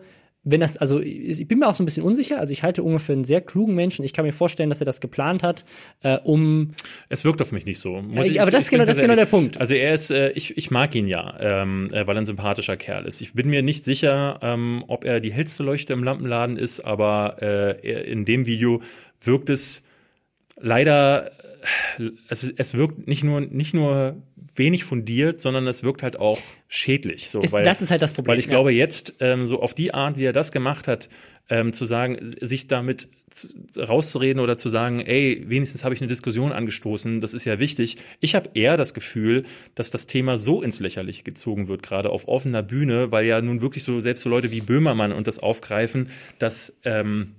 wenn 0.51 0.59
das, 0.59 0.77
also 0.77 0.99
ich 0.99 1.47
bin 1.47 1.59
mir 1.59 1.67
auch 1.67 1.75
so 1.75 1.83
ein 1.83 1.85
bisschen 1.85 2.03
unsicher, 2.03 2.39
also 2.39 2.51
ich 2.51 2.63
halte 2.63 2.83
ungefähr 2.83 3.13
einen 3.13 3.23
sehr 3.23 3.41
klugen 3.41 3.75
Menschen. 3.75 4.03
Ich 4.05 4.13
kann 4.13 4.25
mir 4.25 4.33
vorstellen, 4.33 4.69
dass 4.69 4.81
er 4.81 4.85
das 4.85 5.01
geplant 5.01 5.43
hat, 5.43 5.65
äh, 6.03 6.17
um. 6.23 6.71
Es 7.09 7.25
wirkt 7.25 7.41
auf 7.41 7.51
mich 7.51 7.65
nicht 7.65 7.79
so. 7.79 8.01
Muss 8.01 8.27
ja, 8.27 8.33
ich, 8.33 8.41
aber 8.41 8.51
das 8.51 8.63
ist 8.63 8.69
genau, 8.69 8.85
das 8.85 8.95
ist 8.95 9.01
genau 9.01 9.15
der 9.15 9.25
Punkt. 9.25 9.59
Also 9.59 9.73
er 9.73 9.93
ist, 9.93 10.11
äh, 10.11 10.31
ich, 10.31 10.57
ich 10.57 10.71
mag 10.71 10.95
ihn 10.95 11.07
ja, 11.07 11.35
ähm, 11.39 11.89
äh, 11.91 12.07
weil 12.07 12.15
er 12.15 12.21
ein 12.21 12.25
sympathischer 12.25 12.77
Kerl 12.77 13.05
ist. 13.05 13.21
Ich 13.21 13.33
bin 13.33 13.49
mir 13.49 13.61
nicht 13.61 13.85
sicher, 13.85 14.39
ähm, 14.41 14.83
ob 14.87 15.03
er 15.03 15.19
die 15.19 15.31
hellste 15.31 15.63
Leuchte 15.63 15.93
im 15.93 16.03
Lampenladen 16.03 16.57
ist, 16.57 16.79
aber 16.81 17.37
äh, 17.41 18.11
in 18.11 18.25
dem 18.25 18.45
Video 18.45 18.81
wirkt 19.21 19.49
es 19.49 19.83
leider 20.59 21.31
es, 22.29 22.43
es 22.55 22.73
wirkt 22.73 23.07
nicht 23.07 23.23
nur, 23.23 23.41
nicht 23.41 23.73
nur 23.73 24.15
wenig 24.59 24.83
fundiert, 24.83 25.41
sondern 25.41 25.65
es 25.65 25.81
wirkt 25.81 26.03
halt 26.03 26.19
auch 26.19 26.39
schädlich. 26.67 27.29
So, 27.29 27.41
ist, 27.41 27.51
weil, 27.51 27.63
das 27.63 27.81
ist 27.81 27.89
halt 27.89 28.03
das 28.03 28.13
Problem. 28.13 28.33
Weil 28.33 28.39
ich 28.39 28.45
ja. 28.45 28.51
glaube, 28.51 28.71
jetzt 28.71 29.15
ähm, 29.19 29.47
so 29.47 29.61
auf 29.61 29.73
die 29.73 29.93
Art, 29.93 30.17
wie 30.17 30.25
er 30.25 30.33
das 30.33 30.51
gemacht 30.51 30.87
hat, 30.87 31.09
ähm, 31.49 31.73
zu 31.73 31.85
sagen, 31.85 32.17
sich 32.21 32.67
damit 32.67 33.09
rauszureden 33.77 34.41
oder 34.41 34.57
zu 34.57 34.69
sagen, 34.69 34.99
ey, 34.99 35.43
wenigstens 35.47 35.83
habe 35.83 35.95
ich 35.95 36.01
eine 36.01 36.07
Diskussion 36.07 36.51
angestoßen, 36.51 37.19
das 37.21 37.33
ist 37.33 37.45
ja 37.45 37.59
wichtig. 37.59 37.97
Ich 38.19 38.35
habe 38.35 38.51
eher 38.53 38.77
das 38.77 38.93
Gefühl, 38.93 39.45
dass 39.75 39.91
das 39.91 40.07
Thema 40.07 40.37
so 40.37 40.61
ins 40.61 40.79
Lächerliche 40.79 41.23
gezogen 41.23 41.67
wird, 41.67 41.81
gerade 41.81 42.09
auf 42.09 42.27
offener 42.27 42.63
Bühne, 42.63 43.11
weil 43.11 43.25
ja 43.25 43.41
nun 43.41 43.61
wirklich 43.61 43.83
so 43.83 43.99
selbst 43.99 44.23
so 44.23 44.29
Leute 44.29 44.51
wie 44.51 44.61
Böhmermann 44.61 45.11
und 45.11 45.27
das 45.27 45.39
aufgreifen, 45.39 46.09
dass 46.37 46.77
ähm, 46.83 47.35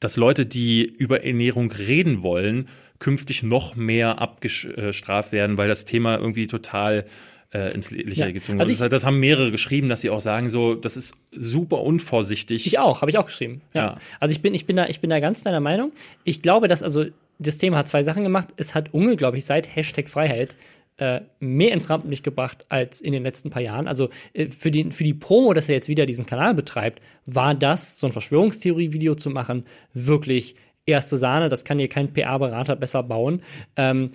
dass 0.00 0.16
Leute, 0.16 0.46
die 0.46 0.82
über 0.82 1.24
Ernährung 1.24 1.70
reden 1.70 2.22
wollen, 2.22 2.68
künftig 3.00 3.42
noch 3.42 3.74
mehr 3.74 4.20
abgestraft 4.20 5.32
werden, 5.32 5.58
weil 5.58 5.68
das 5.68 5.84
Thema 5.84 6.18
irgendwie 6.18 6.46
total 6.46 7.06
äh, 7.52 7.74
ins 7.74 7.90
Lächerliche 7.90 8.20
ja. 8.20 8.30
gezogen 8.30 8.60
also 8.60 8.70
wird. 8.70 8.80
Das, 8.80 8.88
das, 8.88 9.04
haben 9.04 9.18
mehrere 9.18 9.50
geschrieben, 9.50 9.88
dass 9.88 10.02
sie 10.02 10.10
auch 10.10 10.20
sagen, 10.20 10.48
so, 10.48 10.74
das 10.76 10.96
ist 10.96 11.16
super 11.32 11.80
unvorsichtig. 11.80 12.66
Ich 12.66 12.78
auch, 12.78 13.00
habe 13.00 13.10
ich 13.10 13.18
auch 13.18 13.26
geschrieben. 13.26 13.62
Ja. 13.74 13.82
ja. 13.82 13.96
Also 14.20 14.32
ich 14.32 14.42
bin, 14.42 14.54
ich 14.54 14.66
bin 14.66 14.76
da, 14.76 14.86
ich 14.86 15.00
bin 15.00 15.10
da 15.10 15.18
ganz 15.18 15.42
deiner 15.42 15.60
Meinung. 15.60 15.92
Ich 16.22 16.42
glaube, 16.42 16.68
dass 16.68 16.82
also 16.82 17.06
das 17.38 17.58
Thema 17.58 17.78
hat 17.78 17.88
zwei 17.88 18.04
Sachen 18.04 18.22
gemacht. 18.22 18.48
Es 18.56 18.74
hat 18.74 18.92
Unge, 18.92 19.16
glaube 19.16 19.38
ich, 19.38 19.46
seit 19.46 19.74
Hashtag 19.74 20.08
Freiheit 20.08 20.54
äh, 20.98 21.22
mehr 21.40 21.72
ins 21.72 21.88
Rampenlicht 21.88 22.22
gebracht 22.22 22.66
als 22.68 23.00
in 23.00 23.12
den 23.12 23.22
letzten 23.22 23.48
paar 23.48 23.62
Jahren. 23.62 23.88
Also 23.88 24.10
äh, 24.34 24.48
für, 24.48 24.70
die, 24.70 24.90
für 24.92 25.04
die 25.04 25.14
Promo, 25.14 25.54
dass 25.54 25.68
er 25.68 25.74
jetzt 25.74 25.88
wieder 25.88 26.04
diesen 26.04 26.26
Kanal 26.26 26.54
betreibt, 26.54 27.00
war 27.24 27.54
das, 27.54 27.98
so 27.98 28.06
ein 28.06 28.12
Verschwörungstheorie-Video 28.12 29.14
zu 29.14 29.30
machen, 29.30 29.64
wirklich 29.94 30.56
erste 30.86 31.18
Sahne, 31.18 31.48
das 31.48 31.64
kann 31.64 31.78
hier 31.78 31.88
kein 31.88 32.12
PR-Berater 32.12 32.76
besser 32.76 33.02
bauen. 33.02 33.42
Ähm, 33.76 34.10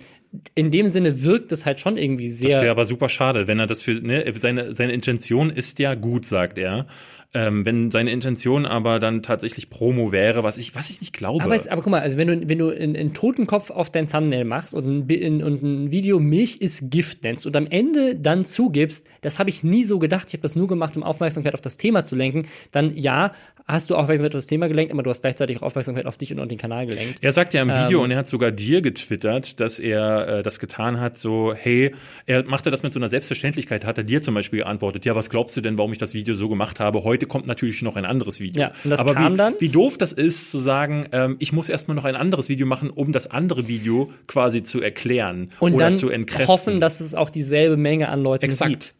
in 0.54 0.70
dem 0.70 0.88
Sinne 0.88 1.22
wirkt 1.22 1.52
es 1.52 1.64
halt 1.66 1.80
schon 1.80 1.96
irgendwie 1.96 2.28
sehr. 2.28 2.50
Das 2.50 2.62
wäre 2.62 2.70
aber 2.70 2.84
super 2.84 3.08
schade, 3.08 3.46
wenn 3.46 3.58
er 3.58 3.66
das 3.66 3.80
für, 3.80 3.94
ne, 3.94 4.24
seine, 4.36 4.74
seine 4.74 4.92
Intention 4.92 5.50
ist 5.50 5.78
ja 5.78 5.94
gut, 5.94 6.26
sagt 6.26 6.58
er. 6.58 6.86
Ähm, 7.34 7.66
wenn 7.66 7.90
seine 7.90 8.12
Intention 8.12 8.64
aber 8.64 8.98
dann 8.98 9.22
tatsächlich 9.22 9.68
Promo 9.68 10.10
wäre, 10.10 10.42
was 10.42 10.56
ich, 10.56 10.74
was 10.74 10.88
ich 10.88 11.00
nicht 11.00 11.12
glaube. 11.12 11.44
Aber, 11.44 11.54
aber 11.54 11.82
guck 11.82 11.90
mal, 11.90 12.00
also 12.00 12.16
wenn 12.16 12.28
du, 12.28 12.48
wenn 12.48 12.58
du 12.58 12.70
einen, 12.70 12.96
einen 12.96 13.12
Totenkopf 13.14 13.70
auf 13.70 13.90
dein 13.90 14.08
Thumbnail 14.08 14.44
machst 14.44 14.72
und 14.72 15.10
ein, 15.10 15.42
und 15.42 15.62
ein 15.62 15.90
Video 15.90 16.18
Milch 16.18 16.58
ist 16.62 16.90
Gift 16.90 17.24
nennst 17.24 17.44
und 17.46 17.54
am 17.56 17.66
Ende 17.66 18.14
dann 18.14 18.44
zugibst, 18.44 19.06
das 19.20 19.38
habe 19.38 19.50
ich 19.50 19.62
nie 19.62 19.84
so 19.84 19.98
gedacht, 19.98 20.28
ich 20.28 20.34
habe 20.34 20.42
das 20.42 20.56
nur 20.56 20.68
gemacht, 20.68 20.96
um 20.96 21.02
Aufmerksamkeit 21.02 21.52
auf 21.52 21.60
das 21.60 21.76
Thema 21.76 22.04
zu 22.04 22.16
lenken, 22.16 22.46
dann 22.70 22.96
ja, 22.96 23.32
hast 23.66 23.90
du 23.90 23.96
Aufmerksamkeit 23.96 24.34
auf 24.34 24.38
das 24.38 24.46
Thema 24.46 24.68
gelenkt, 24.68 24.92
aber 24.92 25.02
du 25.02 25.10
hast 25.10 25.22
gleichzeitig 25.22 25.58
auch 25.58 25.62
Aufmerksamkeit 25.62 26.06
auf 26.06 26.16
dich 26.16 26.32
und, 26.32 26.38
und 26.38 26.50
den 26.50 26.58
Kanal 26.58 26.86
gelenkt. 26.86 27.18
Er 27.20 27.32
sagt 27.32 27.52
ja 27.52 27.62
im 27.62 27.68
Video 27.68 27.98
ähm, 27.98 28.04
und 28.04 28.10
er 28.12 28.18
hat 28.18 28.28
sogar 28.28 28.52
dir 28.52 28.80
getwittert, 28.80 29.58
dass 29.60 29.78
er 29.78 30.28
äh, 30.28 30.42
das 30.42 30.60
getan 30.60 31.00
hat, 31.00 31.18
so, 31.18 31.52
hey, 31.54 31.94
er 32.26 32.44
machte 32.44 32.70
das 32.70 32.82
mit 32.82 32.92
so 32.92 33.00
einer 33.00 33.08
Selbstverständlichkeit, 33.08 33.84
hat 33.84 33.98
er 33.98 34.04
dir 34.04 34.22
zum 34.22 34.34
Beispiel 34.34 34.60
geantwortet, 34.60 35.04
ja, 35.04 35.16
was 35.16 35.30
glaubst 35.30 35.56
du 35.56 35.60
denn, 35.60 35.78
warum 35.78 35.92
ich 35.92 35.98
das 35.98 36.14
Video 36.14 36.34
so 36.34 36.48
gemacht 36.48 36.78
habe? 36.78 37.02
Heute 37.02 37.26
kommt 37.26 37.46
natürlich 37.46 37.82
noch 37.82 37.96
ein 37.96 38.04
anderes 38.04 38.38
Video. 38.38 38.60
Ja, 38.60 38.72
und 38.84 38.90
das 38.90 39.00
aber 39.00 39.14
kam 39.14 39.32
wie, 39.32 39.36
dann. 39.36 39.54
Wie 39.58 39.68
doof 39.68 39.98
das 39.98 40.12
ist, 40.12 40.50
zu 40.50 40.58
sagen, 40.58 41.08
ähm, 41.10 41.36
ich 41.40 41.52
muss 41.52 41.68
erstmal 41.68 41.96
noch 41.96 42.04
ein 42.04 42.16
anderes 42.16 42.48
Video 42.48 42.66
machen, 42.66 42.90
um 42.90 43.12
das 43.12 43.28
andere 43.28 43.66
Video 43.66 44.12
quasi 44.28 44.62
zu 44.62 44.80
erklären 44.80 45.50
und 45.58 45.74
oder 45.74 45.86
dann 45.86 45.96
zu 45.96 46.08
entkräften. 46.08 46.48
hoffen, 46.48 46.80
dass 46.80 47.00
es 47.00 47.14
auch 47.14 47.30
dieselbe 47.30 47.76
Menge 47.76 48.08
an 48.08 48.22
Leuten 48.22 48.44
Exakt. 48.44 48.70
sieht 48.70 48.94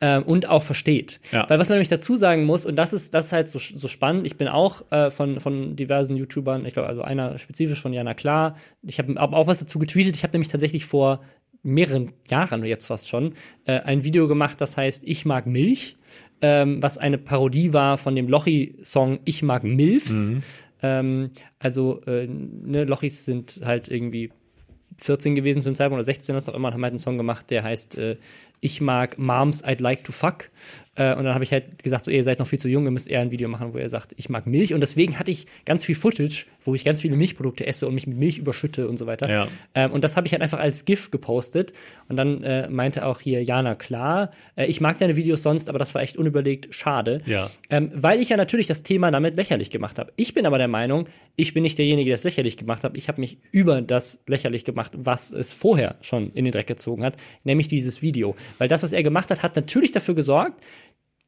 ähm, 0.00 0.22
und 0.22 0.48
auch 0.48 0.62
versteht. 0.62 1.20
Ja. 1.32 1.48
Weil 1.48 1.58
was 1.58 1.68
man 1.68 1.76
nämlich 1.76 1.88
dazu 1.88 2.16
sagen 2.16 2.44
muss, 2.44 2.66
und 2.66 2.76
das 2.76 2.92
ist, 2.92 3.12
das 3.14 3.26
ist 3.26 3.32
halt 3.32 3.48
so, 3.48 3.58
so 3.58 3.88
spannend, 3.88 4.26
ich 4.26 4.36
bin 4.36 4.48
auch 4.48 4.90
äh, 4.90 5.10
von, 5.10 5.40
von 5.40 5.76
diversen 5.76 6.16
YouTubern, 6.16 6.64
ich 6.64 6.74
glaube, 6.74 6.88
also 6.88 7.02
einer 7.02 7.38
spezifisch 7.38 7.80
von 7.80 7.92
Jana 7.92 8.14
Klar, 8.14 8.56
ich 8.82 8.98
habe 8.98 9.20
auch 9.20 9.46
was 9.46 9.58
dazu 9.58 9.78
getweetet, 9.78 10.16
ich 10.16 10.22
habe 10.22 10.32
nämlich 10.32 10.48
tatsächlich 10.48 10.86
vor 10.86 11.20
mehreren 11.62 12.12
Jahren 12.28 12.64
jetzt 12.64 12.86
fast 12.86 13.08
schon 13.08 13.34
äh, 13.66 13.80
ein 13.80 14.02
Video 14.02 14.28
gemacht, 14.28 14.60
das 14.60 14.76
heißt 14.76 15.02
Ich 15.04 15.24
mag 15.24 15.46
Milch, 15.46 15.96
ähm, 16.40 16.82
was 16.82 16.96
eine 16.96 17.18
Parodie 17.18 17.72
war 17.72 17.98
von 17.98 18.14
dem 18.14 18.28
Lochi-Song 18.28 19.20
Ich 19.24 19.42
mag 19.42 19.64
Milfs. 19.64 20.30
Mhm. 20.30 20.42
Ähm, 20.82 21.30
also, 21.58 22.00
äh, 22.06 22.26
ne, 22.26 22.84
Lochis 22.84 23.26
sind 23.26 23.60
halt 23.62 23.88
irgendwie 23.88 24.32
14 24.98 25.34
gewesen 25.34 25.62
zum 25.62 25.74
Zeitpunkt 25.74 25.98
oder 25.98 26.04
16, 26.04 26.34
was 26.34 26.48
auch 26.48 26.54
immer, 26.54 26.68
und 26.68 26.74
haben 26.74 26.82
halt 26.82 26.92
einen 26.92 26.98
Song 26.98 27.16
gemacht, 27.16 27.50
der 27.50 27.62
heißt 27.62 27.98
äh, 27.98 28.16
Ich 28.60 28.80
mag 28.80 29.18
Moms 29.18 29.64
I'd 29.64 29.80
like 29.80 30.04
to 30.04 30.12
fuck. 30.12 30.50
Äh, 30.96 31.14
und 31.14 31.24
dann 31.24 31.34
habe 31.34 31.44
ich 31.44 31.52
halt 31.52 31.82
gesagt, 31.82 32.04
so, 32.04 32.10
ihr 32.10 32.24
seid 32.24 32.38
noch 32.38 32.46
viel 32.46 32.58
zu 32.58 32.68
jung, 32.68 32.84
ihr 32.84 32.90
müsst 32.90 33.08
eher 33.08 33.20
ein 33.20 33.30
Video 33.30 33.48
machen, 33.48 33.72
wo 33.72 33.78
ihr 33.78 33.88
sagt, 33.88 34.12
ich 34.16 34.28
mag 34.28 34.46
Milch. 34.46 34.74
Und 34.74 34.80
deswegen 34.80 35.18
hatte 35.18 35.30
ich 35.30 35.46
ganz 35.64 35.84
viel 35.84 35.94
Footage, 35.94 36.46
wo 36.70 36.74
ich 36.74 36.84
ganz 36.84 37.00
viele 37.00 37.16
Milchprodukte 37.16 37.66
esse 37.66 37.86
und 37.86 37.94
mich 37.94 38.06
mit 38.06 38.16
Milch 38.16 38.38
überschütte 38.38 38.88
und 38.88 38.96
so 38.96 39.06
weiter. 39.06 39.30
Ja. 39.30 39.48
Ähm, 39.74 39.92
und 39.92 40.04
das 40.04 40.16
habe 40.16 40.26
ich 40.26 40.32
halt 40.32 40.42
einfach 40.42 40.60
als 40.60 40.84
GIF 40.84 41.10
gepostet. 41.10 41.72
Und 42.08 42.16
dann 42.16 42.42
äh, 42.42 42.68
meinte 42.68 43.04
auch 43.04 43.20
hier 43.20 43.42
Jana, 43.42 43.74
klar, 43.74 44.30
äh, 44.56 44.66
ich 44.66 44.80
mag 44.80 44.98
deine 44.98 45.16
Videos 45.16 45.42
sonst, 45.42 45.68
aber 45.68 45.78
das 45.78 45.94
war 45.94 46.02
echt 46.02 46.16
unüberlegt, 46.16 46.74
schade. 46.74 47.18
Ja. 47.26 47.50
Ähm, 47.68 47.90
weil 47.94 48.20
ich 48.20 48.28
ja 48.28 48.36
natürlich 48.36 48.68
das 48.68 48.82
Thema 48.82 49.10
damit 49.10 49.36
lächerlich 49.36 49.70
gemacht 49.70 49.98
habe. 49.98 50.12
Ich 50.16 50.32
bin 50.32 50.46
aber 50.46 50.58
der 50.58 50.68
Meinung, 50.68 51.08
ich 51.36 51.54
bin 51.54 51.62
nicht 51.62 51.78
derjenige, 51.78 52.08
der 52.08 52.16
es 52.16 52.24
lächerlich 52.24 52.56
gemacht 52.56 52.84
hat. 52.84 52.96
Ich 52.96 53.08
habe 53.08 53.20
mich 53.20 53.38
über 53.50 53.82
das 53.82 54.22
lächerlich 54.26 54.64
gemacht, 54.64 54.92
was 54.96 55.32
es 55.32 55.52
vorher 55.52 55.96
schon 56.00 56.32
in 56.32 56.44
den 56.44 56.52
Dreck 56.52 56.68
gezogen 56.68 57.04
hat, 57.04 57.16
nämlich 57.44 57.68
dieses 57.68 58.00
Video. 58.00 58.36
Weil 58.58 58.68
das, 58.68 58.82
was 58.82 58.92
er 58.92 59.02
gemacht 59.02 59.30
hat, 59.30 59.42
hat 59.42 59.56
natürlich 59.56 59.92
dafür 59.92 60.14
gesorgt, 60.14 60.62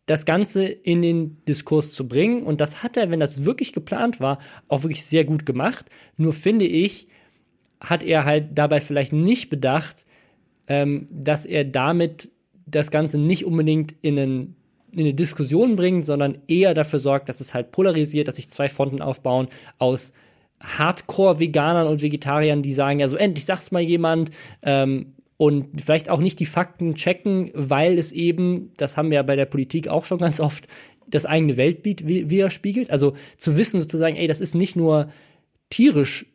das 0.06 0.24
Ganze 0.24 0.64
in 0.64 1.02
den 1.02 1.44
Diskurs 1.44 1.92
zu 1.92 2.08
bringen. 2.08 2.42
Und 2.42 2.60
das 2.60 2.82
hat 2.82 2.96
er, 2.96 3.10
wenn 3.10 3.20
das 3.20 3.44
wirklich 3.44 3.72
geplant 3.72 4.20
war, 4.20 4.38
auch 4.68 4.82
wirklich 4.82 5.04
sehr 5.04 5.24
gut 5.24 5.46
gemacht. 5.46 5.86
Nur 6.16 6.32
finde 6.32 6.64
ich, 6.64 7.08
hat 7.80 8.02
er 8.02 8.24
halt 8.24 8.50
dabei 8.54 8.80
vielleicht 8.80 9.12
nicht 9.12 9.50
bedacht, 9.50 10.04
ähm, 10.66 11.08
dass 11.10 11.46
er 11.46 11.64
damit 11.64 12.30
das 12.66 12.90
Ganze 12.90 13.18
nicht 13.18 13.44
unbedingt 13.44 13.94
in 14.02 14.18
einen 14.18 14.56
in 14.92 15.00
eine 15.00 15.14
Diskussion 15.14 15.74
bringt, 15.74 16.04
sondern 16.04 16.38
eher 16.48 16.74
dafür 16.74 16.98
sorgt, 16.98 17.30
dass 17.30 17.40
es 17.40 17.54
halt 17.54 17.72
polarisiert, 17.72 18.28
dass 18.28 18.36
sich 18.36 18.50
zwei 18.50 18.68
Fronten 18.68 19.00
aufbauen 19.00 19.48
aus 19.78 20.12
Hardcore-Veganern 20.60 21.86
und 21.86 22.02
Vegetariern, 22.02 22.62
die 22.62 22.74
sagen, 22.74 23.00
ja, 23.00 23.08
so 23.08 23.16
endlich 23.16 23.46
sagt's 23.46 23.72
mal 23.72 23.80
jemand, 23.80 24.30
ähm, 24.62 25.14
und 25.42 25.80
vielleicht 25.80 26.08
auch 26.08 26.20
nicht 26.20 26.38
die 26.38 26.46
Fakten 26.46 26.94
checken, 26.94 27.50
weil 27.52 27.98
es 27.98 28.12
eben, 28.12 28.70
das 28.76 28.96
haben 28.96 29.10
wir 29.10 29.16
ja 29.16 29.22
bei 29.24 29.34
der 29.34 29.44
Politik 29.44 29.88
auch 29.88 30.04
schon 30.04 30.18
ganz 30.18 30.38
oft, 30.38 30.68
das 31.08 31.26
eigene 31.26 31.56
Weltbild 31.56 32.06
widerspiegelt. 32.06 32.92
Also 32.92 33.14
zu 33.38 33.56
wissen 33.56 33.80
sozusagen, 33.80 34.14
ey, 34.14 34.28
das 34.28 34.40
ist 34.40 34.54
nicht 34.54 34.76
nur 34.76 35.10
tierisch, 35.68 36.26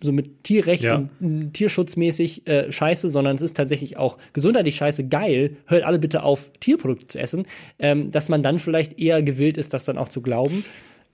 so 0.00 0.12
mit 0.12 0.44
Tierrecht 0.44 0.82
ja. 0.82 1.06
und 1.20 1.52
tierschutzmäßig 1.52 2.46
äh, 2.46 2.72
scheiße, 2.72 3.10
sondern 3.10 3.36
es 3.36 3.42
ist 3.42 3.54
tatsächlich 3.54 3.98
auch 3.98 4.16
gesundheitlich 4.32 4.76
scheiße 4.76 5.08
geil. 5.08 5.58
Hört 5.66 5.84
alle 5.84 5.98
bitte 5.98 6.22
auf, 6.22 6.50
Tierprodukte 6.60 7.06
zu 7.06 7.18
essen. 7.18 7.44
Ähm, 7.78 8.12
dass 8.12 8.30
man 8.30 8.42
dann 8.42 8.58
vielleicht 8.58 8.98
eher 8.98 9.22
gewillt 9.22 9.58
ist, 9.58 9.74
das 9.74 9.84
dann 9.84 9.98
auch 9.98 10.08
zu 10.08 10.22
glauben. 10.22 10.64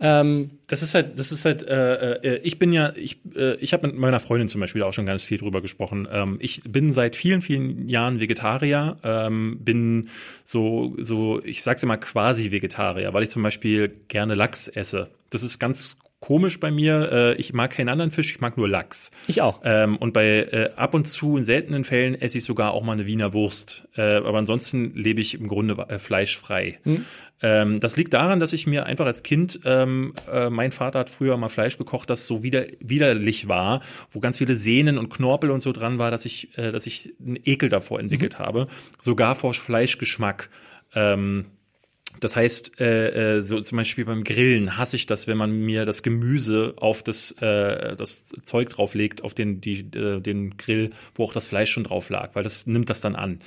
Ähm, 0.00 0.50
das 0.66 0.82
ist 0.82 0.94
halt, 0.94 1.18
das 1.18 1.30
ist 1.30 1.44
halt, 1.44 1.62
äh, 1.62 2.14
äh, 2.14 2.40
ich 2.42 2.58
bin 2.58 2.72
ja, 2.72 2.92
ich, 2.96 3.18
äh, 3.36 3.54
ich 3.56 3.72
habe 3.74 3.86
mit 3.86 3.96
meiner 3.96 4.18
Freundin 4.18 4.48
zum 4.48 4.60
Beispiel 4.60 4.82
auch 4.82 4.92
schon 4.92 5.04
ganz 5.04 5.22
viel 5.22 5.38
drüber 5.38 5.60
gesprochen. 5.60 6.08
Ähm, 6.10 6.38
ich 6.40 6.62
bin 6.64 6.92
seit 6.92 7.16
vielen, 7.16 7.42
vielen 7.42 7.88
Jahren 7.88 8.18
Vegetarier, 8.18 8.96
ähm, 9.04 9.58
bin 9.60 10.08
so, 10.42 10.94
so, 10.98 11.42
ich 11.44 11.62
sag's 11.62 11.82
immer 11.82 11.98
quasi 11.98 12.50
Vegetarier, 12.50 13.12
weil 13.12 13.24
ich 13.24 13.30
zum 13.30 13.42
Beispiel 13.42 13.92
gerne 14.08 14.34
Lachs 14.34 14.68
esse. 14.68 15.08
Das 15.28 15.42
ist 15.42 15.58
ganz 15.58 15.98
komisch 16.18 16.60
bei 16.60 16.70
mir. 16.70 17.10
Äh, 17.12 17.34
ich 17.34 17.52
mag 17.52 17.72
keinen 17.72 17.90
anderen 17.90 18.10
Fisch, 18.10 18.32
ich 18.32 18.40
mag 18.40 18.56
nur 18.56 18.68
Lachs. 18.68 19.10
Ich 19.26 19.42
auch. 19.42 19.60
Ähm, 19.64 19.96
und 19.96 20.12
bei 20.12 20.44
äh, 20.50 20.70
ab 20.76 20.94
und 20.94 21.08
zu 21.08 21.36
in 21.36 21.44
seltenen 21.44 21.84
Fällen 21.84 22.14
esse 22.14 22.38
ich 22.38 22.44
sogar 22.44 22.72
auch 22.72 22.82
mal 22.82 22.92
eine 22.92 23.06
Wiener 23.06 23.32
Wurst. 23.34 23.86
Aber 23.96 24.38
ansonsten 24.38 24.94
lebe 24.94 25.20
ich 25.20 25.34
im 25.34 25.46
Grunde 25.48 25.76
fleischfrei. 25.98 26.78
Hm. 26.84 27.04
Ähm, 27.42 27.80
das 27.80 27.96
liegt 27.96 28.12
daran, 28.12 28.40
dass 28.40 28.52
ich 28.52 28.66
mir 28.66 28.86
einfach 28.86 29.06
als 29.06 29.22
Kind, 29.22 29.60
ähm, 29.64 30.12
äh, 30.30 30.50
mein 30.50 30.72
Vater 30.72 30.98
hat 30.98 31.10
früher 31.10 31.36
mal 31.36 31.48
Fleisch 31.48 31.78
gekocht, 31.78 32.10
das 32.10 32.26
so 32.26 32.42
wider, 32.42 32.66
widerlich 32.80 33.48
war, 33.48 33.80
wo 34.10 34.20
ganz 34.20 34.38
viele 34.38 34.54
Sehnen 34.54 34.98
und 34.98 35.08
Knorpel 35.08 35.50
und 35.50 35.60
so 35.60 35.72
dran 35.72 35.98
war, 35.98 36.10
dass 36.10 36.24
ich, 36.24 36.56
äh, 36.58 36.70
dass 36.72 36.86
ich 36.86 37.14
einen 37.24 37.38
Ekel 37.44 37.68
davor 37.68 38.00
entwickelt 38.00 38.38
mhm. 38.38 38.42
habe. 38.42 38.68
Sogar 39.00 39.34
vor 39.34 39.54
Fleischgeschmack. 39.54 40.50
Ähm, 40.94 41.46
das 42.18 42.34
heißt, 42.36 42.80
äh, 42.80 43.36
äh, 43.36 43.40
so 43.40 43.60
zum 43.60 43.76
Beispiel 43.76 44.04
beim 44.04 44.24
Grillen 44.24 44.76
hasse 44.76 44.96
ich 44.96 45.06
das, 45.06 45.28
wenn 45.28 45.38
man 45.38 45.52
mir 45.52 45.86
das 45.86 46.02
Gemüse 46.02 46.74
auf 46.76 47.02
das, 47.02 47.32
äh, 47.40 47.96
das 47.96 48.32
Zeug 48.44 48.68
drauflegt, 48.70 49.22
auf 49.22 49.32
den, 49.32 49.60
die, 49.60 49.80
äh, 49.96 50.20
den 50.20 50.56
Grill, 50.56 50.90
wo 51.14 51.24
auch 51.24 51.32
das 51.32 51.46
Fleisch 51.46 51.70
schon 51.70 51.84
drauf 51.84 52.10
lag, 52.10 52.34
weil 52.34 52.42
das 52.42 52.66
nimmt 52.66 52.90
das 52.90 53.00
dann 53.00 53.14
an. 53.14 53.40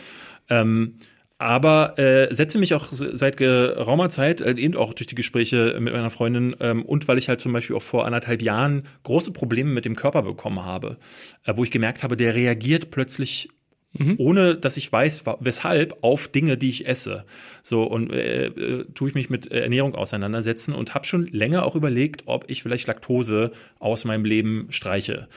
Ähm, 0.49 0.95
aber 1.38 1.97
äh, 1.99 2.34
setze 2.34 2.57
mich 2.57 2.73
auch 2.73 2.88
seit 2.91 3.38
geraumer 3.38 4.09
Zeit, 4.09 4.41
äh, 4.41 4.51
eben 4.51 4.75
auch 4.75 4.93
durch 4.93 5.07
die 5.07 5.15
Gespräche 5.15 5.77
mit 5.79 5.93
meiner 5.93 6.09
Freundin 6.09 6.55
ähm, 6.59 6.84
und 6.84 7.07
weil 7.07 7.17
ich 7.17 7.29
halt 7.29 7.41
zum 7.41 7.53
Beispiel 7.53 7.75
auch 7.75 7.81
vor 7.81 8.05
anderthalb 8.05 8.41
Jahren 8.41 8.88
große 9.03 9.34
Probleme 9.34 9.71
mit 9.71 9.86
dem 9.86 9.95
Körper 9.95 10.21
bekommen 10.21 10.63
habe, 10.63 10.97
äh, 11.43 11.53
wo 11.55 11.63
ich 11.63 11.71
gemerkt 11.71 12.03
habe, 12.03 12.17
der 12.17 12.36
reagiert 12.36 12.91
plötzlich 12.91 13.49
Mhm. 13.95 14.15
ohne 14.17 14.55
dass 14.55 14.75
ich 14.77 14.91
weiß, 14.91 15.23
weshalb, 15.39 15.97
auf 16.01 16.27
Dinge, 16.27 16.57
die 16.57 16.71
ich 16.71 16.88
esse. 16.88 17.25
So, 17.61 17.84
und 17.84 18.11
äh, 18.11 18.47
äh, 18.47 18.86
tue 18.95 19.09
ich 19.09 19.13
mich 19.13 19.29
mit 19.29 19.51
Ernährung 19.51 19.93
auseinandersetzen 19.93 20.73
und 20.73 20.95
habe 20.95 21.05
schon 21.05 21.27
länger 21.27 21.63
auch 21.63 21.75
überlegt, 21.75 22.23
ob 22.25 22.49
ich 22.49 22.63
vielleicht 22.63 22.88
Laktose 22.88 23.51
aus 23.77 24.03
meinem 24.03 24.25
Leben 24.25 24.65
streiche. 24.71 25.27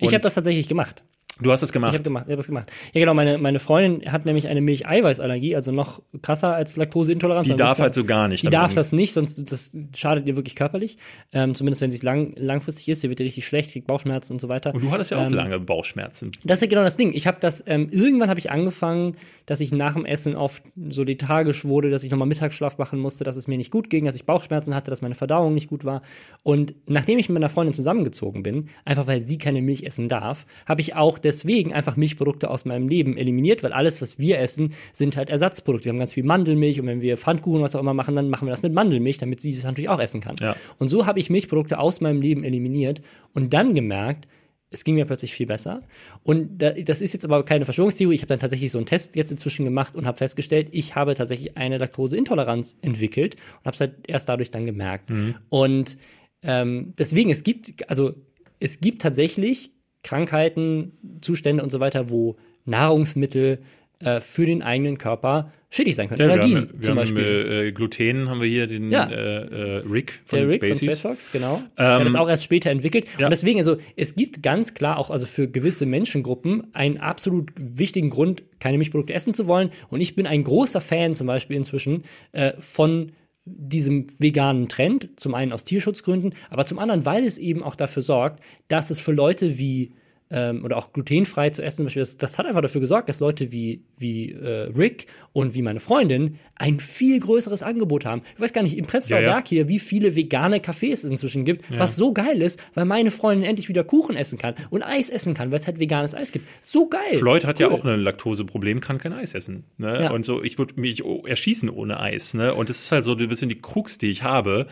Und 0.00 0.06
ich 0.06 0.14
habe 0.14 0.22
das 0.22 0.34
tatsächlich 0.34 0.68
gemacht. 0.68 1.04
Du 1.40 1.52
hast 1.52 1.62
es 1.62 1.72
gemacht. 1.72 1.92
Ich 1.92 1.98
habe 1.98 2.04
gemacht, 2.04 2.24
ich 2.26 2.32
hab 2.32 2.38
das 2.38 2.46
gemacht. 2.46 2.72
Ja, 2.92 3.00
genau, 3.00 3.14
meine, 3.14 3.38
meine 3.38 3.60
Freundin 3.60 4.10
hat 4.10 4.26
nämlich 4.26 4.48
eine 4.48 4.60
Milcheiweißallergie, 4.60 5.54
also 5.54 5.70
noch 5.70 6.02
krasser 6.22 6.54
als 6.54 6.76
Laktoseintoleranz. 6.76 7.46
Die 7.46 7.54
darf 7.54 7.78
halt 7.78 7.94
so 7.94 8.04
gar 8.04 8.28
nicht. 8.28 8.44
Die 8.44 8.50
darf 8.50 8.74
das 8.74 8.92
nicht, 8.92 9.14
sonst 9.14 9.50
das 9.50 9.72
schadet 9.96 10.26
ihr 10.26 10.36
wirklich 10.36 10.56
körperlich. 10.56 10.98
Ähm, 11.32 11.54
zumindest 11.54 11.82
wenn 11.82 11.90
sie 11.90 11.98
es 11.98 12.02
lang, 12.02 12.32
langfristig 12.36 12.88
ist, 12.88 13.02
sie 13.02 13.08
wird 13.08 13.20
ja 13.20 13.24
richtig 13.24 13.46
schlecht, 13.46 13.72
kriegt 13.72 13.86
Bauchschmerzen 13.86 14.32
und 14.32 14.40
so 14.40 14.48
weiter. 14.48 14.74
Und 14.74 14.82
du 14.82 14.90
hattest 14.90 15.10
ja 15.10 15.18
auch 15.18 15.26
ähm, 15.26 15.32
lange 15.32 15.60
Bauchschmerzen. 15.60 16.30
Das 16.44 16.58
ist 16.58 16.62
ja 16.62 16.68
genau 16.68 16.82
das 16.82 16.96
Ding. 16.96 17.12
Ich 17.14 17.26
habe 17.26 17.38
das, 17.40 17.62
ähm, 17.66 17.88
irgendwann 17.90 18.30
habe 18.30 18.40
ich 18.40 18.50
angefangen, 18.50 19.16
dass 19.46 19.60
ich 19.60 19.72
nach 19.72 19.94
dem 19.94 20.04
Essen 20.04 20.36
oft 20.36 20.62
so 20.90 21.04
lethargisch 21.04 21.64
wurde, 21.64 21.90
dass 21.90 22.04
ich 22.04 22.10
nochmal 22.10 22.28
Mittagsschlaf 22.28 22.76
machen 22.76 22.98
musste, 22.98 23.24
dass 23.24 23.36
es 23.36 23.46
mir 23.46 23.56
nicht 23.56 23.70
gut 23.70 23.88
ging, 23.88 24.04
dass 24.04 24.14
ich 24.14 24.26
Bauchschmerzen 24.26 24.74
hatte, 24.74 24.90
dass 24.90 25.00
meine 25.00 25.14
Verdauung 25.14 25.54
nicht 25.54 25.68
gut 25.68 25.86
war. 25.86 26.02
Und 26.42 26.74
nachdem 26.86 27.18
ich 27.18 27.28
mit 27.30 27.34
meiner 27.34 27.48
Freundin 27.48 27.74
zusammengezogen 27.74 28.42
bin, 28.42 28.68
einfach 28.84 29.06
weil 29.06 29.22
sie 29.22 29.38
keine 29.38 29.62
Milch 29.62 29.84
essen 29.84 30.08
darf, 30.08 30.44
habe 30.66 30.82
ich 30.82 30.96
auch 30.96 31.18
deswegen 31.28 31.72
einfach 31.72 31.96
Milchprodukte 31.96 32.50
aus 32.50 32.64
meinem 32.64 32.88
Leben 32.88 33.16
eliminiert, 33.16 33.62
weil 33.62 33.72
alles, 33.72 34.00
was 34.00 34.18
wir 34.18 34.38
essen, 34.38 34.74
sind 34.92 35.16
halt 35.16 35.28
Ersatzprodukte. 35.28 35.84
Wir 35.84 35.92
haben 35.92 35.98
ganz 35.98 36.12
viel 36.14 36.24
Mandelmilch 36.24 36.80
und 36.80 36.86
wenn 36.86 37.00
wir 37.02 37.16
Pfannkuchen, 37.18 37.62
was 37.62 37.76
auch 37.76 37.80
immer 37.80 37.94
machen, 37.94 38.16
dann 38.16 38.30
machen 38.30 38.46
wir 38.46 38.50
das 38.50 38.62
mit 38.62 38.72
Mandelmilch, 38.72 39.18
damit 39.18 39.40
sie 39.40 39.50
es 39.50 39.62
natürlich 39.62 39.90
auch 39.90 40.00
essen 40.00 40.20
kann. 40.20 40.36
Ja. 40.40 40.56
Und 40.78 40.88
so 40.88 41.06
habe 41.06 41.20
ich 41.20 41.30
Milchprodukte 41.30 41.78
aus 41.78 42.00
meinem 42.00 42.22
Leben 42.22 42.44
eliminiert 42.44 43.02
und 43.34 43.52
dann 43.52 43.74
gemerkt, 43.74 44.26
es 44.70 44.84
ging 44.84 44.96
mir 44.96 45.06
plötzlich 45.06 45.32
viel 45.32 45.46
besser. 45.46 45.82
Und 46.22 46.58
das 46.58 47.00
ist 47.00 47.12
jetzt 47.12 47.24
aber 47.24 47.44
keine 47.44 47.64
Verschwörungstheorie. 47.64 48.14
Ich 48.14 48.20
habe 48.22 48.28
dann 48.28 48.40
tatsächlich 48.40 48.70
so 48.70 48.78
einen 48.78 48.86
Test 48.86 49.16
jetzt 49.16 49.30
inzwischen 49.30 49.64
gemacht 49.64 49.94
und 49.94 50.06
habe 50.06 50.18
festgestellt, 50.18 50.68
ich 50.72 50.94
habe 50.94 51.14
tatsächlich 51.14 51.56
eine 51.56 51.78
Laktoseintoleranz 51.78 52.78
entwickelt 52.82 53.36
und 53.60 53.64
habe 53.66 53.74
es 53.74 53.80
halt 53.80 53.94
erst 54.06 54.28
dadurch 54.28 54.50
dann 54.50 54.66
gemerkt. 54.66 55.10
Mhm. 55.10 55.36
Und 55.48 55.96
ähm, 56.42 56.92
deswegen, 56.98 57.30
es 57.30 57.42
gibt, 57.42 57.88
also 57.88 58.14
es 58.60 58.80
gibt 58.80 59.02
tatsächlich 59.02 59.72
Krankheiten, 60.08 60.92
Zustände 61.20 61.62
und 61.62 61.70
so 61.70 61.80
weiter, 61.80 62.08
wo 62.08 62.36
Nahrungsmittel 62.64 63.58
äh, 63.98 64.20
für 64.22 64.46
den 64.46 64.62
eigenen 64.62 64.96
Körper 64.96 65.52
schädlich 65.68 65.96
sein 65.96 66.08
können. 66.08 66.20
Ja, 66.20 66.26
Allergien 66.28 66.54
wir 66.54 66.60
haben, 66.60 66.72
wir 66.72 66.80
zum 66.80 66.90
haben, 66.92 66.96
Beispiel. 66.96 67.66
Äh, 67.66 67.72
Gluten 67.72 68.30
haben 68.30 68.40
wir 68.40 68.48
hier, 68.48 68.66
den 68.66 68.90
ja. 68.90 69.06
äh, 69.06 69.16
äh 69.16 69.82
Rick 69.86 70.20
von 70.24 70.38
Der 70.38 70.48
Rick 70.48 70.64
Spaceys. 70.64 70.78
von 70.78 70.88
Space 70.88 71.00
Fox, 71.02 71.32
genau. 71.32 71.56
Ähm, 71.56 71.62
Der 71.76 71.98
hat 71.98 72.06
das 72.06 72.14
auch 72.14 72.28
erst 72.28 72.42
später 72.42 72.70
entwickelt. 72.70 73.06
Ja. 73.18 73.26
Und 73.26 73.32
deswegen, 73.32 73.58
also 73.58 73.76
es 73.96 74.14
gibt 74.14 74.42
ganz 74.42 74.72
klar 74.72 74.96
auch 74.96 75.10
also 75.10 75.26
für 75.26 75.46
gewisse 75.46 75.84
Menschengruppen 75.84 76.68
einen 76.72 76.96
absolut 76.96 77.50
wichtigen 77.56 78.08
Grund, 78.08 78.44
keine 78.60 78.78
Milchprodukte 78.78 79.12
essen 79.12 79.34
zu 79.34 79.46
wollen. 79.46 79.70
Und 79.90 80.00
ich 80.00 80.14
bin 80.14 80.26
ein 80.26 80.42
großer 80.42 80.80
Fan 80.80 81.14
zum 81.16 81.26
Beispiel 81.26 81.56
inzwischen 81.56 82.04
äh, 82.32 82.52
von 82.58 83.12
diesem 83.44 84.06
veganen 84.18 84.68
Trend, 84.68 85.10
zum 85.16 85.34
einen 85.34 85.52
aus 85.52 85.64
Tierschutzgründen, 85.64 86.34
aber 86.48 86.64
zum 86.64 86.78
anderen, 86.78 87.04
weil 87.04 87.24
es 87.24 87.36
eben 87.36 87.62
auch 87.62 87.74
dafür 87.74 88.02
sorgt, 88.02 88.42
dass 88.68 88.90
es 88.90 89.00
für 89.00 89.12
Leute 89.12 89.58
wie 89.58 89.92
ähm, 90.30 90.64
oder 90.64 90.76
auch 90.76 90.92
glutenfrei 90.92 91.50
zu 91.50 91.62
essen, 91.62 91.78
zum 91.78 91.86
Beispiel, 91.86 92.02
das, 92.02 92.16
das, 92.16 92.38
hat 92.38 92.46
einfach 92.46 92.60
dafür 92.60 92.80
gesorgt, 92.80 93.08
dass 93.08 93.20
Leute 93.20 93.50
wie, 93.50 93.82
wie 93.96 94.32
äh, 94.32 94.70
Rick 94.76 95.06
und 95.32 95.54
wie 95.54 95.62
meine 95.62 95.80
Freundin 95.80 96.38
ein 96.56 96.80
viel 96.80 97.20
größeres 97.20 97.62
Angebot 97.62 98.04
haben. 98.04 98.22
Ich 98.34 98.40
weiß 98.40 98.52
gar 98.52 98.62
nicht, 98.62 98.76
im 98.76 98.86
Prenzlauer 98.86 99.20
ja, 99.20 99.26
ja. 99.26 99.32
Berg 99.34 99.48
hier, 99.48 99.68
wie 99.68 99.78
viele 99.78 100.16
vegane 100.16 100.58
Cafés 100.58 100.92
es 100.92 101.04
inzwischen 101.04 101.44
gibt, 101.44 101.68
ja. 101.70 101.78
was 101.78 101.96
so 101.96 102.12
geil 102.12 102.42
ist, 102.42 102.60
weil 102.74 102.84
meine 102.84 103.10
Freundin 103.10 103.48
endlich 103.48 103.68
wieder 103.68 103.84
Kuchen 103.84 104.16
essen 104.16 104.38
kann 104.38 104.54
und 104.70 104.82
Eis 104.82 105.08
essen 105.08 105.34
kann, 105.34 105.50
weil 105.50 105.60
es 105.60 105.66
halt 105.66 105.78
veganes 105.78 106.14
Eis 106.14 106.32
gibt. 106.32 106.46
So 106.60 106.88
geil. 106.88 107.14
Floyd 107.14 107.44
hat 107.44 107.56
cool. 107.56 107.66
ja 107.66 107.70
auch 107.70 107.84
ein 107.84 108.00
Laktoseproblem, 108.00 108.80
kann 108.80 108.98
kein 108.98 109.12
Eis 109.12 109.34
essen. 109.34 109.64
Ne? 109.78 110.12
Und 110.12 110.24
so, 110.24 110.42
ich 110.42 110.58
würde 110.58 110.80
mich 110.80 111.02
erschießen 111.04 111.70
ohne 111.70 112.00
Eis. 112.00 112.34
Ne? 112.34 112.54
Und 112.54 112.68
das 112.68 112.80
ist 112.80 112.92
halt 112.92 113.04
so 113.04 113.14
ein 113.14 113.28
bisschen 113.28 113.48
die 113.48 113.60
Krux, 113.60 113.98
die 113.98 114.10
ich 114.10 114.22
habe. 114.22 114.66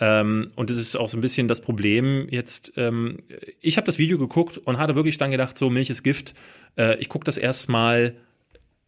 Ähm, 0.00 0.52
und 0.54 0.70
das 0.70 0.78
ist 0.78 0.96
auch 0.96 1.08
so 1.08 1.16
ein 1.16 1.20
bisschen 1.20 1.48
das 1.48 1.60
Problem 1.60 2.28
jetzt. 2.30 2.72
Ähm, 2.76 3.18
ich 3.60 3.76
habe 3.76 3.86
das 3.86 3.98
Video 3.98 4.18
geguckt 4.18 4.58
und 4.58 4.78
hatte 4.78 4.94
wirklich 4.94 5.18
dann 5.18 5.30
gedacht, 5.30 5.58
so 5.58 5.70
Milch 5.70 5.90
ist 5.90 6.02
Gift. 6.02 6.34
Äh, 6.76 6.98
ich 6.98 7.08
gucke 7.08 7.24
das 7.24 7.38
erstmal 7.38 8.14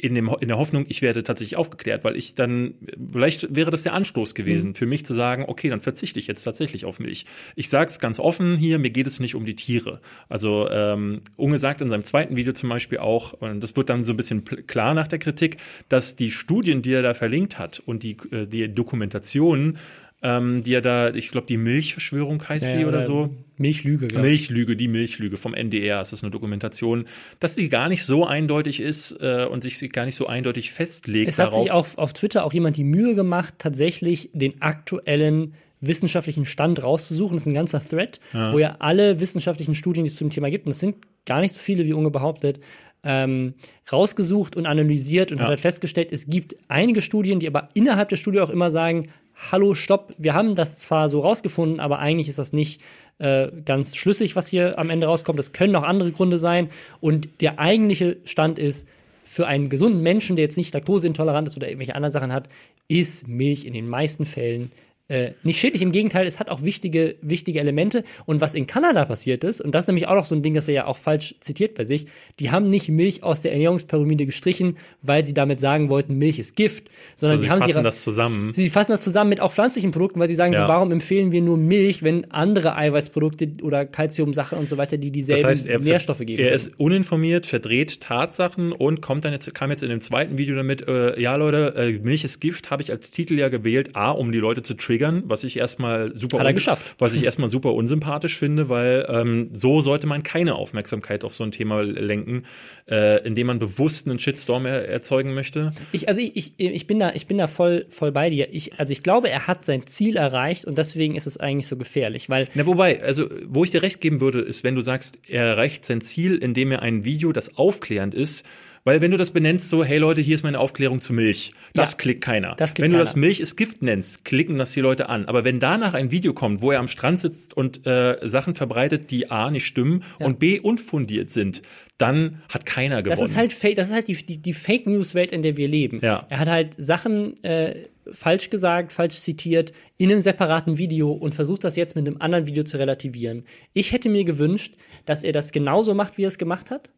in, 0.00 0.14
dem, 0.14 0.30
in 0.40 0.48
der 0.48 0.56
Hoffnung, 0.56 0.86
ich 0.88 1.02
werde 1.02 1.22
tatsächlich 1.22 1.56
aufgeklärt, 1.56 2.04
weil 2.04 2.16
ich 2.16 2.34
dann, 2.34 2.74
vielleicht 3.12 3.54
wäre 3.54 3.70
das 3.70 3.82
der 3.82 3.92
Anstoß 3.92 4.34
gewesen, 4.34 4.70
mhm. 4.70 4.74
für 4.74 4.86
mich 4.86 5.04
zu 5.04 5.14
sagen, 5.14 5.44
okay, 5.46 5.68
dann 5.68 5.80
verzichte 5.80 6.18
ich 6.18 6.26
jetzt 6.26 6.42
tatsächlich 6.42 6.84
auf 6.84 6.98
Milch. 7.00 7.26
Ich 7.54 7.68
sage 7.68 7.90
es 7.90 7.98
ganz 7.98 8.18
offen 8.18 8.56
hier, 8.56 8.78
mir 8.78 8.90
geht 8.90 9.06
es 9.06 9.20
nicht 9.20 9.34
um 9.34 9.44
die 9.44 9.56
Tiere. 9.56 10.00
Also 10.28 10.68
ähm, 10.70 11.20
Unge 11.36 11.58
sagt 11.58 11.82
in 11.82 11.88
seinem 11.90 12.04
zweiten 12.04 12.36
Video 12.36 12.52
zum 12.52 12.70
Beispiel 12.70 12.98
auch, 12.98 13.34
und 13.34 13.61
das 13.61 13.76
wird 13.76 13.90
dann 13.90 14.04
so 14.04 14.14
ein 14.14 14.16
bisschen 14.16 14.44
klar 14.66 14.94
nach 14.94 15.08
der 15.08 15.18
Kritik, 15.18 15.58
dass 15.88 16.16
die 16.16 16.30
Studien, 16.30 16.82
die 16.82 16.94
er 16.94 17.02
da 17.02 17.14
verlinkt 17.14 17.58
hat 17.58 17.82
und 17.84 18.02
die, 18.02 18.16
äh, 18.30 18.46
die 18.46 18.72
Dokumentationen 18.72 19.78
ähm, 20.23 20.62
die 20.62 20.73
ja 20.73 20.81
da, 20.81 21.14
ich 21.14 21.31
glaube, 21.31 21.47
die 21.47 21.57
Milchverschwörung 21.57 22.47
heißt 22.47 22.68
ja, 22.68 22.77
die 22.77 22.85
oder 22.85 23.03
so. 23.03 23.31
Milchlüge, 23.57 24.07
glaube 24.07 24.27
Milchlüge, 24.27 24.77
die 24.77 24.89
Milchlüge 24.89 25.37
vom 25.37 25.55
NDR, 25.55 26.01
ist 26.01 26.12
das 26.12 26.23
eine 26.23 26.31
Dokumentation, 26.31 27.07
dass 27.41 27.57
die 27.57 27.68
gar 27.68 27.89
nicht 27.89 28.05
so 28.05 28.27
eindeutig 28.27 28.81
ist 28.81 29.12
äh, 29.21 29.47
und 29.51 29.62
sich 29.62 29.93
gar 29.93 30.07
nicht 30.07 30.14
so 30.14 30.27
eindeutig 30.27 30.73
festlegt. 30.73 31.29
Es 31.29 31.39
hat 31.39 31.55
sich 31.55 31.71
auf, 31.71 31.99
auf 31.99 32.12
Twitter 32.12 32.45
auch 32.45 32.53
jemand 32.53 32.77
die 32.77 32.85
Mühe 32.85 33.14
gemacht, 33.14 33.55
tatsächlich 33.59 34.31
den 34.33 34.61
aktuellen 34.62 35.55
wissenschaftlichen 35.81 36.45
Stand 36.45 36.83
rauszusuchen. 36.83 37.37
Das 37.37 37.45
ist 37.45 37.47
ein 37.47 37.55
ganzer 37.55 37.87
Thread, 37.87 38.21
ja. 38.33 38.53
wo 38.53 38.59
ja 38.59 38.77
alle 38.79 39.21
wissenschaftlichen 39.21 39.75
Studien, 39.75 40.05
die 40.05 40.11
es 40.11 40.16
zum 40.16 40.31
Thema 40.31 40.51
gibt, 40.51 40.66
und 40.66 40.73
es 40.73 40.81
sind 40.81 40.97
gar 41.27 41.41
nicht 41.41 41.55
so 41.55 41.61
viele, 41.61 41.85
wie 41.85 41.93
Unge 41.93 42.11
behauptet, 42.11 42.61
ähm, 43.03 43.55
rausgesucht 43.91 44.57
und 44.57 44.66
analysiert 44.66 45.33
und 45.33 45.39
ja. 45.39 45.45
hat 45.45 45.51
halt 45.51 45.61
festgestellt, 45.61 46.12
es 46.12 46.27
gibt 46.27 46.57
einige 46.68 47.01
Studien, 47.01 47.41
die 47.41 47.47
aber 47.47 47.71
innerhalb 47.75 48.11
der 48.11 48.16
Studie 48.16 48.41
auch 48.41 48.51
immer 48.51 48.71
sagen, 48.71 49.09
hallo, 49.51 49.74
stopp, 49.74 50.11
wir 50.18 50.34
haben 50.34 50.55
das 50.55 50.78
zwar 50.78 51.09
so 51.09 51.20
rausgefunden, 51.20 51.80
aber 51.80 51.99
eigentlich 51.99 52.28
ist 52.28 52.38
das 52.38 52.53
nicht 52.53 52.80
äh, 53.18 53.49
ganz 53.64 53.97
schlüssig, 53.97 54.36
was 54.36 54.49
hier 54.49 54.78
am 54.78 54.91
Ende 54.91 55.07
rauskommt. 55.07 55.38
Das 55.38 55.53
können 55.53 55.76
auch 55.76 55.82
andere 55.82 56.12
Gründe 56.12 56.38
sein. 56.38 56.70
Und 57.01 57.28
der 57.41 57.59
eigentliche 57.59 58.18
Stand 58.24 58.59
ist, 58.59 58.88
für 59.24 59.47
einen 59.47 59.68
gesunden 59.68 60.03
Menschen, 60.03 60.34
der 60.34 60.45
jetzt 60.45 60.57
nicht 60.57 60.74
laktoseintolerant 60.74 61.47
ist 61.47 61.57
oder 61.57 61.68
irgendwelche 61.68 61.95
anderen 61.95 62.12
Sachen 62.12 62.32
hat, 62.32 62.49
ist 62.88 63.28
Milch 63.28 63.64
in 63.64 63.74
den 63.74 63.88
meisten 63.88 64.26
Fällen 64.26 64.72
äh, 65.11 65.32
nicht 65.42 65.58
schädlich. 65.58 65.82
Im 65.82 65.92
Gegenteil, 65.92 66.26
es 66.26 66.38
hat 66.38 66.48
auch 66.48 66.62
wichtige, 66.62 67.16
wichtige 67.20 67.58
Elemente. 67.61 68.04
Und 68.26 68.40
was 68.40 68.54
in 68.54 68.66
Kanada 68.66 69.04
passiert 69.04 69.42
ist, 69.44 69.61
und 69.61 69.74
das 69.74 69.84
ist 69.84 69.88
nämlich 69.88 70.06
auch 70.06 70.14
noch 70.14 70.24
so 70.24 70.34
ein 70.36 70.42
Ding, 70.42 70.54
das 70.54 70.68
er 70.68 70.74
ja 70.74 70.86
auch 70.86 70.96
falsch 70.96 71.34
zitiert 71.40 71.74
bei 71.74 71.84
sich, 71.84 72.06
die 72.38 72.50
haben 72.50 72.70
nicht 72.70 72.88
Milch 72.88 73.22
aus 73.22 73.42
der 73.42 73.52
Ernährungspyramide 73.52 74.24
gestrichen, 74.24 74.76
weil 75.02 75.24
sie 75.24 75.34
damit 75.34 75.58
sagen 75.58 75.88
wollten, 75.88 76.16
Milch 76.16 76.38
ist 76.38 76.54
Gift, 76.54 76.88
sondern 77.16 77.38
also 77.38 77.44
die 77.44 77.50
haben 77.50 77.58
fassen 77.58 77.70
ihre, 77.70 77.82
das 77.82 78.02
zusammen. 78.04 78.52
Sie 78.54 78.70
fassen 78.70 78.92
das 78.92 79.02
zusammen 79.02 79.30
mit 79.30 79.40
auch 79.40 79.52
pflanzlichen 79.52 79.90
Produkten, 79.90 80.20
weil 80.20 80.28
sie 80.28 80.36
sagen 80.36 80.52
Ja. 80.52 80.62
so, 80.62 80.68
warum 80.68 80.92
empfehlen 80.92 81.32
wir 81.32 81.42
nur 81.42 81.56
Milch, 81.56 82.02
wenn 82.04 82.30
andere 82.30 82.76
Eiweißprodukte 82.76 83.48
oder 83.62 83.86
Calciumsachen 83.86 84.58
und 84.58 84.68
so 84.68 84.76
weiter, 84.76 84.96
die 84.96 85.11
dieselben 85.11 85.42
Das 85.42 85.50
heißt, 85.50 85.66
er, 85.66 85.80
Nährstoffe 85.80 86.18
geben. 86.20 86.38
er 86.38 86.44
können. 86.44 86.54
ist 86.54 86.70
uninformiert, 86.78 87.46
verdreht 87.46 88.00
Tatsachen 88.00 88.70
und 88.70 89.02
kommt 89.02 89.24
dann 89.24 89.32
jetzt, 89.32 89.52
kam 89.54 89.70
jetzt 89.70 89.82
in 89.82 89.88
dem 89.88 90.00
zweiten 90.00 90.38
Video 90.38 90.54
damit, 90.54 90.86
äh, 90.86 91.20
ja 91.20 91.34
Leute, 91.34 91.74
äh, 91.76 91.98
Milch 91.98 92.22
ist 92.22 92.38
Gift, 92.40 92.70
habe 92.70 92.82
ich 92.82 92.92
als 92.92 93.11
Titel 93.11 93.38
ja 93.38 93.48
gewählt, 93.48 93.96
A, 93.96 94.11
um 94.11 94.30
die 94.30 94.38
Leute 94.38 94.62
zu 94.62 94.74
triggern, 94.74 94.99
was 95.26 95.44
ich 95.44 95.57
erstmal 95.57 96.16
super 96.16 96.38
Hat 96.40 96.46
er 96.46 96.53
geschafft. 96.53 96.94
was 96.98 97.14
ich 97.14 97.24
erstmal 97.24 97.48
super 97.48 97.74
unsympathisch 97.74 98.36
finde, 98.36 98.68
weil 98.68 99.07
ähm, 99.09 99.51
so 99.53 99.80
sollte 99.80 100.07
man 100.07 100.22
keine 100.22 100.55
Aufmerksamkeit 100.55 101.24
auf 101.24 101.34
so 101.34 101.44
ein 101.44 101.51
Thema 101.53 101.82
lenken, 101.82 102.44
äh, 102.88 103.24
indem 103.26 103.48
man 103.48 103.59
bewusst 103.59 104.07
einen 104.07 104.18
Shitstorm 104.18 104.66
er 104.66 104.88
erzeugen 104.88 105.34
möchte. 105.34 105.72
Ich, 105.92 106.09
also 106.09 106.20
ich, 106.20 106.36
ich, 106.36 106.55
ich 106.59 106.86
bin 106.86 106.98
da, 106.98 107.12
ich 107.14 107.26
bin 107.26 107.38
da 107.38 107.46
voll, 107.46 107.86
voll 107.88 108.12
bei 108.12 108.30
dir. 108.30 108.48
Ich, 108.53 108.78
also 108.78 108.92
ich 108.92 109.03
glaube, 109.03 109.30
er 109.30 109.46
hat 109.46 109.64
sein 109.64 109.86
Ziel 109.86 110.16
erreicht 110.16 110.64
und 110.64 110.78
deswegen 110.78 111.16
ist 111.16 111.26
es 111.26 111.38
eigentlich 111.38 111.66
so 111.66 111.76
gefährlich, 111.76 112.28
weil 112.28 112.48
Na, 112.55 112.66
wobei, 112.66 113.03
also, 113.03 113.28
wo 113.46 113.64
ich 113.64 113.70
dir 113.70 113.82
recht 113.82 114.01
geben 114.01 114.20
würde, 114.20 114.40
ist, 114.40 114.64
wenn 114.64 114.74
du 114.74 114.82
sagst, 114.82 115.18
er 115.26 115.44
erreicht 115.44 115.84
sein 115.84 116.01
Ziel, 116.01 116.36
indem 116.36 116.72
er 116.72 116.82
ein 116.82 117.05
Video, 117.05 117.32
das 117.32 117.57
aufklärend 117.57 118.14
ist, 118.14 118.46
weil 118.85 119.01
wenn 119.01 119.11
du 119.11 119.16
das 119.16 119.31
benennst, 119.31 119.68
so, 119.68 119.85
hey 119.85 119.99
Leute, 119.99 120.20
hier 120.20 120.35
ist 120.35 120.43
meine 120.43 120.59
Aufklärung 120.59 121.01
zu 121.01 121.12
Milch, 121.12 121.53
das 121.74 121.93
Ja, 121.93 121.99
klickt 121.99 122.22
keiner. 122.22 122.55
das 122.57 122.70
wenn 122.78 122.85
du 122.87 122.91
keiner. 122.93 122.99
das 122.99 123.16
Milch 123.16 123.41
ist 123.41 123.57
Gift 123.57 123.83
nennst, 123.83 124.24
klicken 124.24 124.59
das 124.59 124.72
die 124.72 124.81
Leute 124.81 125.09
an. 125.09 125.26
Aber 125.26 125.45
wenn 125.45 125.61
danach 125.61 125.95
ein 125.95 126.11
Video 126.11 126.33
kommt, 126.33 126.62
wo 126.62 126.70
er 126.72 126.81
am 126.81 126.89
Strand 126.89 127.20
sitzt 127.20 127.57
und 127.57 127.87
äh, 127.87 128.16
Sachen 128.22 128.55
verbreitet, 128.55 129.11
die 129.11 129.31
A 129.31 129.51
nicht 129.51 129.66
stimmen 129.66 130.03
und 130.18 130.39
B 130.39 130.59
unfundiert 130.61 131.31
sind, 131.31 131.62
dann 131.99 132.41
hat 132.49 132.64
keiner 132.64 133.03
gewonnen. 133.03 133.20
Das 133.20 133.31
ist 133.31 133.37
halt 133.37 133.78
das 133.78 133.89
ist 133.89 133.93
halt 133.95 134.09
die, 134.09 134.14
die, 134.14 134.39
die 134.39 134.53
Fake 134.55 134.87
News 134.87 135.14
Welt, 135.14 135.33
in 135.33 135.43
der 135.43 135.57
wir 135.59 135.68
leben. 135.68 136.01
Ja. 136.03 136.26
Er 136.31 136.39
hat 136.41 136.49
halt 136.49 136.74
Sachen 136.78 137.43
äh, 137.45 137.85
falsch 138.11 138.49
gesagt, 138.51 138.93
falsch 138.93 139.20
zitiert 139.20 139.72
in 139.99 140.11
einem 140.11 140.22
separaten 140.22 140.78
Video 140.78 141.12
und 141.12 141.35
versucht 141.35 141.64
das 141.64 141.76
jetzt 141.76 141.95
mit 141.97 142.07
einem 142.07 142.16
anderen 142.20 142.47
Video 142.47 142.64
zu 142.64 142.78
relativieren. 142.78 143.45
Ich 143.74 143.93
hätte 143.93 144.09
mir 144.09 144.24
gewünscht, 144.24 144.74
dass 145.05 145.22
er 145.24 145.33
das 145.33 145.53
genauso 145.53 145.93
macht, 145.95 146.16
wie 146.16 146.24
er 146.24 146.28
es 146.28 146.39
gemacht 146.39 146.70
hat. 146.70 146.89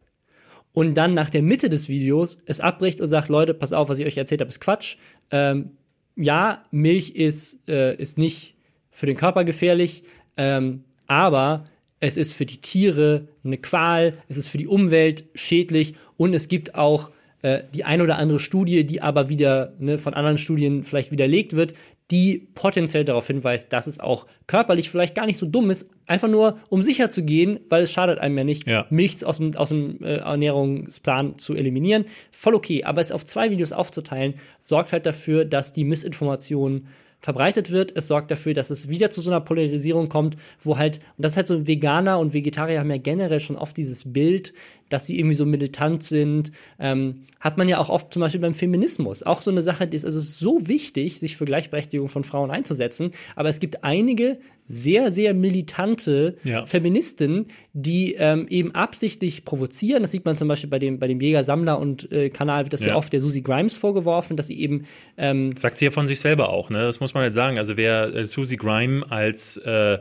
Und 0.73 0.95
dann 0.95 1.13
nach 1.13 1.29
der 1.29 1.43
Mitte 1.43 1.69
des 1.69 1.87
Videos 1.87 2.39
es 2.45 2.59
abbricht 2.59 2.99
und 2.99 3.07
sagt, 3.07 3.29
Leute, 3.29 3.53
pass 3.53 3.73
auf, 3.73 3.89
was 3.89 3.99
ich 3.99 4.05
euch 4.05 4.17
erzählt 4.17 4.41
habe, 4.41 4.49
ist 4.49 4.59
Quatsch. 4.59 4.97
Ähm, 5.31 5.71
ja, 6.15 6.65
Milch 6.71 7.11
ist, 7.15 7.67
äh, 7.67 7.95
ist 7.95 8.17
nicht 8.17 8.55
für 8.91 9.05
den 9.05 9.15
Körper 9.17 9.43
gefährlich, 9.43 10.03
ähm, 10.37 10.83
aber 11.07 11.65
es 11.99 12.17
ist 12.17 12.33
für 12.33 12.45
die 12.45 12.57
Tiere 12.57 13.27
eine 13.43 13.57
Qual, 13.57 14.17
es 14.27 14.37
ist 14.37 14.47
für 14.47 14.57
die 14.57 14.67
Umwelt 14.67 15.25
schädlich 15.35 15.95
und 16.17 16.33
es 16.33 16.47
gibt 16.47 16.75
auch 16.75 17.11
äh, 17.43 17.63
die 17.73 17.83
ein 17.83 18.01
oder 18.01 18.17
andere 18.17 18.39
Studie, 18.39 18.83
die 18.83 19.01
aber 19.01 19.29
wieder 19.29 19.73
ne, 19.79 19.97
von 19.97 20.13
anderen 20.13 20.37
Studien 20.37 20.83
vielleicht 20.83 21.11
widerlegt 21.11 21.53
wird, 21.53 21.73
die 22.11 22.47
potenziell 22.53 23.05
darauf 23.05 23.27
hinweist, 23.27 23.71
dass 23.71 23.87
es 23.87 23.99
auch 23.99 24.27
körperlich 24.45 24.89
vielleicht 24.89 25.15
gar 25.15 25.25
nicht 25.25 25.37
so 25.37 25.45
dumm 25.45 25.71
ist, 25.71 25.89
einfach 26.05 26.27
nur 26.27 26.59
um 26.69 26.83
sicher 26.83 27.09
zu 27.09 27.23
gehen, 27.23 27.61
weil 27.69 27.83
es 27.83 27.91
schadet 27.91 28.19
einem 28.19 28.37
ja 28.37 28.43
nicht, 28.43 28.67
Ja. 28.67 28.85
Milch 28.89 29.25
aus 29.25 29.37
dem, 29.37 29.55
aus 29.55 29.69
dem 29.69 30.03
äh, 30.03 30.17
Ernährungsplan 30.17 31.37
zu 31.37 31.55
eliminieren. 31.55 32.05
Voll 32.31 32.55
okay, 32.55 32.83
aber 32.83 33.01
es 33.01 33.11
auf 33.11 33.25
zwei 33.25 33.51
Videos 33.51 33.71
aufzuteilen, 33.71 34.35
sorgt 34.59 34.91
halt 34.91 35.05
dafür, 35.05 35.45
dass 35.45 35.73
die 35.73 35.85
Missinformation 35.85 36.87
verbreitet 37.19 37.71
wird. 37.71 37.95
Es 37.95 38.09
sorgt 38.09 38.29
dafür, 38.31 38.53
dass 38.53 38.69
es 38.69 38.89
wieder 38.89 39.09
zu 39.09 39.21
so 39.21 39.31
einer 39.31 39.39
Polarisierung 39.39 40.09
kommt, 40.09 40.35
wo 40.61 40.77
halt, 40.77 40.97
und 41.17 41.23
das 41.23 41.31
ist 41.31 41.37
halt 41.37 41.47
so, 41.47 41.67
Veganer 41.67 42.19
und 42.19 42.33
Vegetarier 42.33 42.81
haben 42.81 42.91
ja 42.91 42.97
generell 42.97 43.39
schon 43.39 43.55
oft 43.55 43.77
dieses 43.77 44.11
Bild, 44.11 44.53
dass 44.93 45.07
sie 45.07 45.17
irgendwie 45.17 45.35
so 45.35 45.45
militant 45.45 46.03
sind. 46.03 46.51
Ähm, 46.79 47.23
hat 47.39 47.57
man 47.57 47.67
ja 47.67 47.79
auch 47.79 47.89
oft 47.89 48.13
zum 48.13 48.21
Beispiel 48.21 48.39
beim 48.39 48.53
Feminismus. 48.53 49.23
Auch 49.23 49.41
so 49.41 49.51
eine 49.51 49.63
Sache, 49.63 49.87
die 49.87 49.97
ist 49.97 50.05
also 50.05 50.21
so 50.21 50.67
wichtig, 50.67 51.19
sich 51.19 51.35
für 51.35 51.45
Gleichberechtigung 51.45 52.07
von 52.07 52.23
Frauen 52.23 52.51
einzusetzen. 52.51 53.11
Aber 53.35 53.49
es 53.49 53.59
gibt 53.59 53.83
einige 53.83 54.37
sehr, 54.67 55.11
sehr 55.11 55.33
militante 55.33 56.37
Ja. 56.45 56.65
Feministinnen, 56.65 57.47
die 57.73 58.13
ähm, 58.17 58.47
eben 58.49 58.73
absichtlich 58.75 59.43
provozieren. 59.43 60.03
Das 60.03 60.11
sieht 60.11 60.23
man 60.25 60.35
zum 60.35 60.47
Beispiel 60.47 60.69
bei 60.69 60.79
dem, 60.79 60.99
bei 60.99 61.07
dem 61.07 61.19
Jäger-Sammler 61.19 61.79
und 61.79 62.09
äh, 62.11 62.29
Kanal, 62.29 62.63
wird 62.65 62.73
das 62.73 62.81
ja. 62.81 62.89
Ja. 62.89 62.95
oft 62.95 63.11
der 63.11 63.19
Susie 63.19 63.41
Grimes 63.43 63.75
vorgeworfen, 63.75 64.37
dass 64.37 64.47
sie 64.47 64.59
eben 64.59 64.85
ähm, 65.17 65.55
Sagt 65.57 65.79
sie 65.79 65.85
ja 65.85 65.91
von 65.91 66.07
sich 66.07 66.19
selber 66.21 66.49
auch, 66.49 66.69
ne? 66.69 66.83
Das 66.83 66.99
muss 66.99 67.13
man 67.13 67.23
halt 67.23 67.33
sagen. 67.33 67.57
Also 67.57 67.75
wer 67.75 68.15
äh, 68.15 68.25
Susie 68.27 68.57
Grime 68.57 69.03
als 69.09 69.57
äh, 69.57 69.97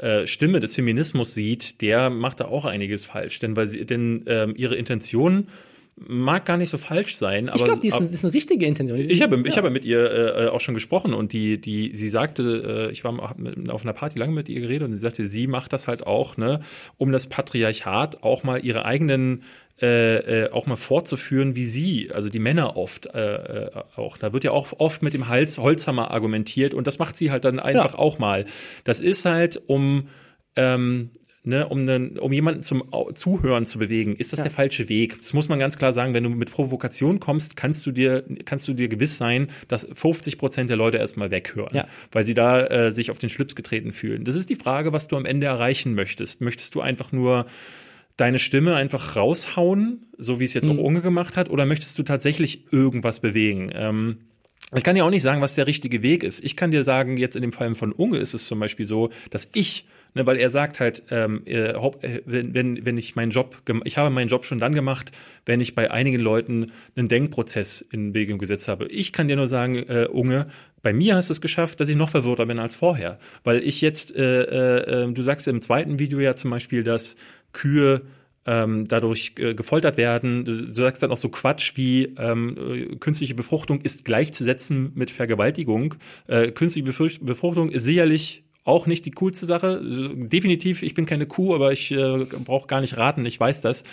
äh, 0.00 0.26
Stimme 0.26 0.60
des 0.60 0.74
Feminismus 0.74 1.34
sieht, 1.34 1.80
der 1.80 2.10
macht 2.10 2.40
da 2.40 2.46
auch 2.46 2.64
einiges 2.64 3.04
falsch. 3.04 3.38
Denn 3.38 3.56
weil 3.56 3.66
sie, 3.66 3.84
denn 3.84 4.24
ähm, 4.26 4.54
ihre 4.56 4.74
Intention 4.76 5.48
mag 5.96 6.46
gar 6.46 6.56
nicht 6.56 6.70
so 6.70 6.78
falsch 6.78 7.16
sein, 7.16 7.48
aber 7.48 7.58
ich 7.58 7.64
glaube, 7.64 7.80
die 7.80 7.88
ist, 7.88 8.00
ist 8.00 8.24
eine 8.24 8.32
richtige 8.32 8.64
Intention. 8.66 8.98
Ist- 8.98 9.10
ich 9.10 9.20
habe, 9.22 9.42
ich 9.46 9.56
habe 9.58 9.70
mit 9.70 9.84
ihr 9.84 10.10
äh, 10.10 10.46
auch 10.48 10.60
schon 10.60 10.74
gesprochen 10.74 11.12
und 11.12 11.32
die, 11.32 11.60
die, 11.60 11.94
sie 11.94 12.08
sagte, 12.08 12.88
äh, 12.88 12.92
ich 12.92 13.04
war 13.04 13.12
mit- 13.36 13.68
auf 13.70 13.82
einer 13.82 13.92
Party 13.92 14.18
lange 14.18 14.32
mit 14.32 14.48
ihr 14.48 14.60
geredet 14.60 14.88
und 14.88 14.94
sie 14.94 15.00
sagte, 15.00 15.26
sie 15.26 15.46
macht 15.46 15.72
das 15.72 15.88
halt 15.88 16.06
auch, 16.06 16.36
ne, 16.38 16.60
um 16.96 17.12
das 17.12 17.26
Patriarchat 17.26 18.22
auch 18.22 18.42
mal 18.44 18.64
ihre 18.64 18.84
eigenen 18.86 19.42
äh, 19.82 20.44
äh, 20.44 20.50
auch 20.50 20.66
mal 20.66 20.76
fortzuführen, 20.76 21.56
wie 21.56 21.64
sie, 21.64 22.10
also 22.12 22.28
die 22.28 22.38
Männer 22.38 22.76
oft 22.76 23.06
äh, 23.14 23.34
äh, 23.66 23.70
auch. 23.96 24.18
Da 24.18 24.34
wird 24.34 24.44
ja 24.44 24.50
auch 24.50 24.74
oft 24.78 25.02
mit 25.02 25.14
dem 25.14 25.28
Hals 25.28 25.56
Holzhammer 25.56 26.10
argumentiert 26.10 26.74
und 26.74 26.86
das 26.86 26.98
macht 26.98 27.16
sie 27.16 27.30
halt 27.30 27.44
dann 27.46 27.58
einfach 27.58 27.92
Ja. 27.94 27.98
auch 27.98 28.18
mal. 28.18 28.44
Das 28.84 29.00
ist 29.00 29.24
halt 29.24 29.60
um 29.68 30.08
ähm, 30.56 31.10
Ne, 31.50 31.66
um, 31.68 31.80
einen, 31.80 32.16
um 32.16 32.32
jemanden 32.32 32.62
zum 32.62 32.84
Zuhören 33.14 33.66
zu 33.66 33.80
bewegen, 33.80 34.14
ist 34.14 34.32
das 34.32 34.38
Ja. 34.38 34.44
der 34.44 34.52
falsche 34.52 34.88
Weg. 34.88 35.18
Das 35.20 35.32
muss 35.32 35.48
man 35.48 35.58
ganz 35.58 35.76
klar 35.78 35.92
sagen. 35.92 36.14
Wenn 36.14 36.22
du 36.22 36.30
mit 36.30 36.50
Provokation 36.52 37.18
kommst, 37.18 37.56
kannst 37.56 37.84
du 37.86 37.90
dir, 37.90 38.22
kannst 38.44 38.68
du 38.68 38.72
dir 38.72 38.86
gewiss 38.88 39.16
sein, 39.18 39.48
dass 39.66 39.88
50 39.92 40.38
Prozent 40.38 40.70
der 40.70 40.76
Leute 40.76 40.98
erstmal 40.98 41.32
weghören, 41.32 41.74
Ja. 41.74 41.88
weil 42.12 42.24
sie 42.24 42.34
da 42.34 42.64
äh, 42.66 42.92
sich 42.92 43.10
auf 43.10 43.18
den 43.18 43.28
Schlips 43.30 43.56
getreten 43.56 43.92
fühlen. 43.92 44.22
Das 44.24 44.36
ist 44.36 44.48
die 44.48 44.54
Frage, 44.54 44.92
was 44.92 45.08
du 45.08 45.16
am 45.16 45.24
Ende 45.26 45.48
erreichen 45.48 45.94
möchtest. 45.94 46.40
Möchtest 46.40 46.76
du 46.76 46.80
einfach 46.82 47.10
nur 47.10 47.46
deine 48.16 48.38
Stimme 48.38 48.76
einfach 48.76 49.16
raushauen, 49.16 50.06
so 50.18 50.38
wie 50.38 50.44
es 50.44 50.54
jetzt 50.54 50.66
Mhm. 50.68 50.78
auch 50.78 50.82
Unge 50.84 51.00
gemacht 51.00 51.36
hat, 51.36 51.50
oder 51.50 51.66
möchtest 51.66 51.98
du 51.98 52.04
tatsächlich 52.04 52.64
irgendwas 52.72 53.18
bewegen? 53.18 53.70
Ähm, 53.74 54.18
ich 54.76 54.84
kann 54.84 54.94
dir 54.94 55.04
auch 55.04 55.10
nicht 55.10 55.22
sagen, 55.22 55.40
was 55.40 55.56
der 55.56 55.66
richtige 55.66 56.02
Weg 56.02 56.22
ist. 56.22 56.44
Ich 56.44 56.54
kann 56.54 56.70
dir 56.70 56.84
sagen, 56.84 57.16
jetzt 57.16 57.34
in 57.34 57.42
dem 57.42 57.52
Fall 57.52 57.74
von 57.74 57.90
Unge 57.92 58.18
ist 58.18 58.34
es 58.34 58.46
zum 58.46 58.60
Beispiel 58.60 58.86
so, 58.86 59.10
dass 59.30 59.50
ich, 59.54 59.86
ne, 60.14 60.26
weil 60.26 60.36
er 60.36 60.50
sagt 60.50 60.80
halt, 60.80 61.04
ähm, 61.10 61.42
äh, 61.46 61.70
äh, 61.72 62.22
wenn, 62.24 62.54
wenn, 62.54 62.84
wenn 62.84 62.96
ich 62.96 63.16
meinen 63.16 63.30
Job, 63.30 63.62
ich 63.84 63.98
habe 63.98 64.10
meinen 64.10 64.28
Job 64.28 64.44
schon 64.44 64.58
dann 64.58 64.74
gemacht, 64.74 65.12
wenn 65.46 65.60
ich 65.60 65.74
bei 65.74 65.90
einigen 65.90 66.20
Leuten 66.20 66.72
einen 66.96 67.08
Denkprozess 67.08 67.80
in 67.80 68.12
Bewegung 68.12 68.38
gesetzt 68.38 68.68
habe. 68.68 68.86
Ich 68.86 69.12
kann 69.12 69.28
dir 69.28 69.36
nur 69.36 69.48
sagen, 69.48 69.76
äh, 69.76 70.08
Unge, 70.10 70.48
bei 70.82 70.92
mir 70.92 71.16
hast 71.16 71.28
du 71.28 71.32
es 71.32 71.40
geschafft, 71.40 71.80
dass 71.80 71.88
ich 71.88 71.96
noch 71.96 72.08
verwirrter 72.08 72.46
bin 72.46 72.58
als 72.58 72.74
vorher. 72.74 73.18
Weil 73.44 73.62
ich 73.62 73.80
jetzt, 73.80 74.14
äh, 74.16 74.42
äh, 74.42 75.04
äh, 75.04 75.12
du 75.12 75.22
sagst 75.22 75.46
im 75.48 75.60
zweiten 75.60 75.98
Video 75.98 76.20
ja 76.20 76.36
zum 76.36 76.50
Beispiel, 76.50 76.82
dass 76.82 77.16
Kühe 77.52 78.02
ähm, 78.46 78.88
dadurch 78.88 79.34
äh, 79.38 79.54
gefoltert 79.54 79.96
werden. 79.96 80.44
Du, 80.44 80.66
du 80.68 80.74
sagst 80.74 81.02
dann 81.02 81.10
auch 81.10 81.16
so 81.18 81.28
Quatsch 81.28 81.76
wie 81.76 82.14
ähm, 82.18 82.56
äh, 82.56 82.96
künstliche 82.96 83.34
Befruchtung 83.34 83.82
ist 83.82 84.04
gleichzusetzen 84.04 84.92
mit 84.94 85.10
Vergewaltigung. 85.10 85.96
Äh, 86.26 86.50
künstliche 86.52 86.86
Befrucht- 86.86 87.24
Befruchtung 87.24 87.70
ist 87.70 87.84
sicherlich 87.84 88.44
auch 88.64 88.86
nicht 88.86 89.06
die 89.06 89.10
coolste 89.12 89.46
Sache. 89.46 89.80
Definitiv, 89.82 90.82
ich 90.82 90.94
bin 90.94 91.06
keine 91.06 91.26
Kuh, 91.26 91.54
aber 91.54 91.72
ich 91.72 91.90
äh, 91.92 92.24
brauche 92.44 92.66
gar 92.66 92.80
nicht 92.80 92.96
raten, 92.96 93.24
ich 93.26 93.38
weiß 93.38 93.60
das. 93.60 93.84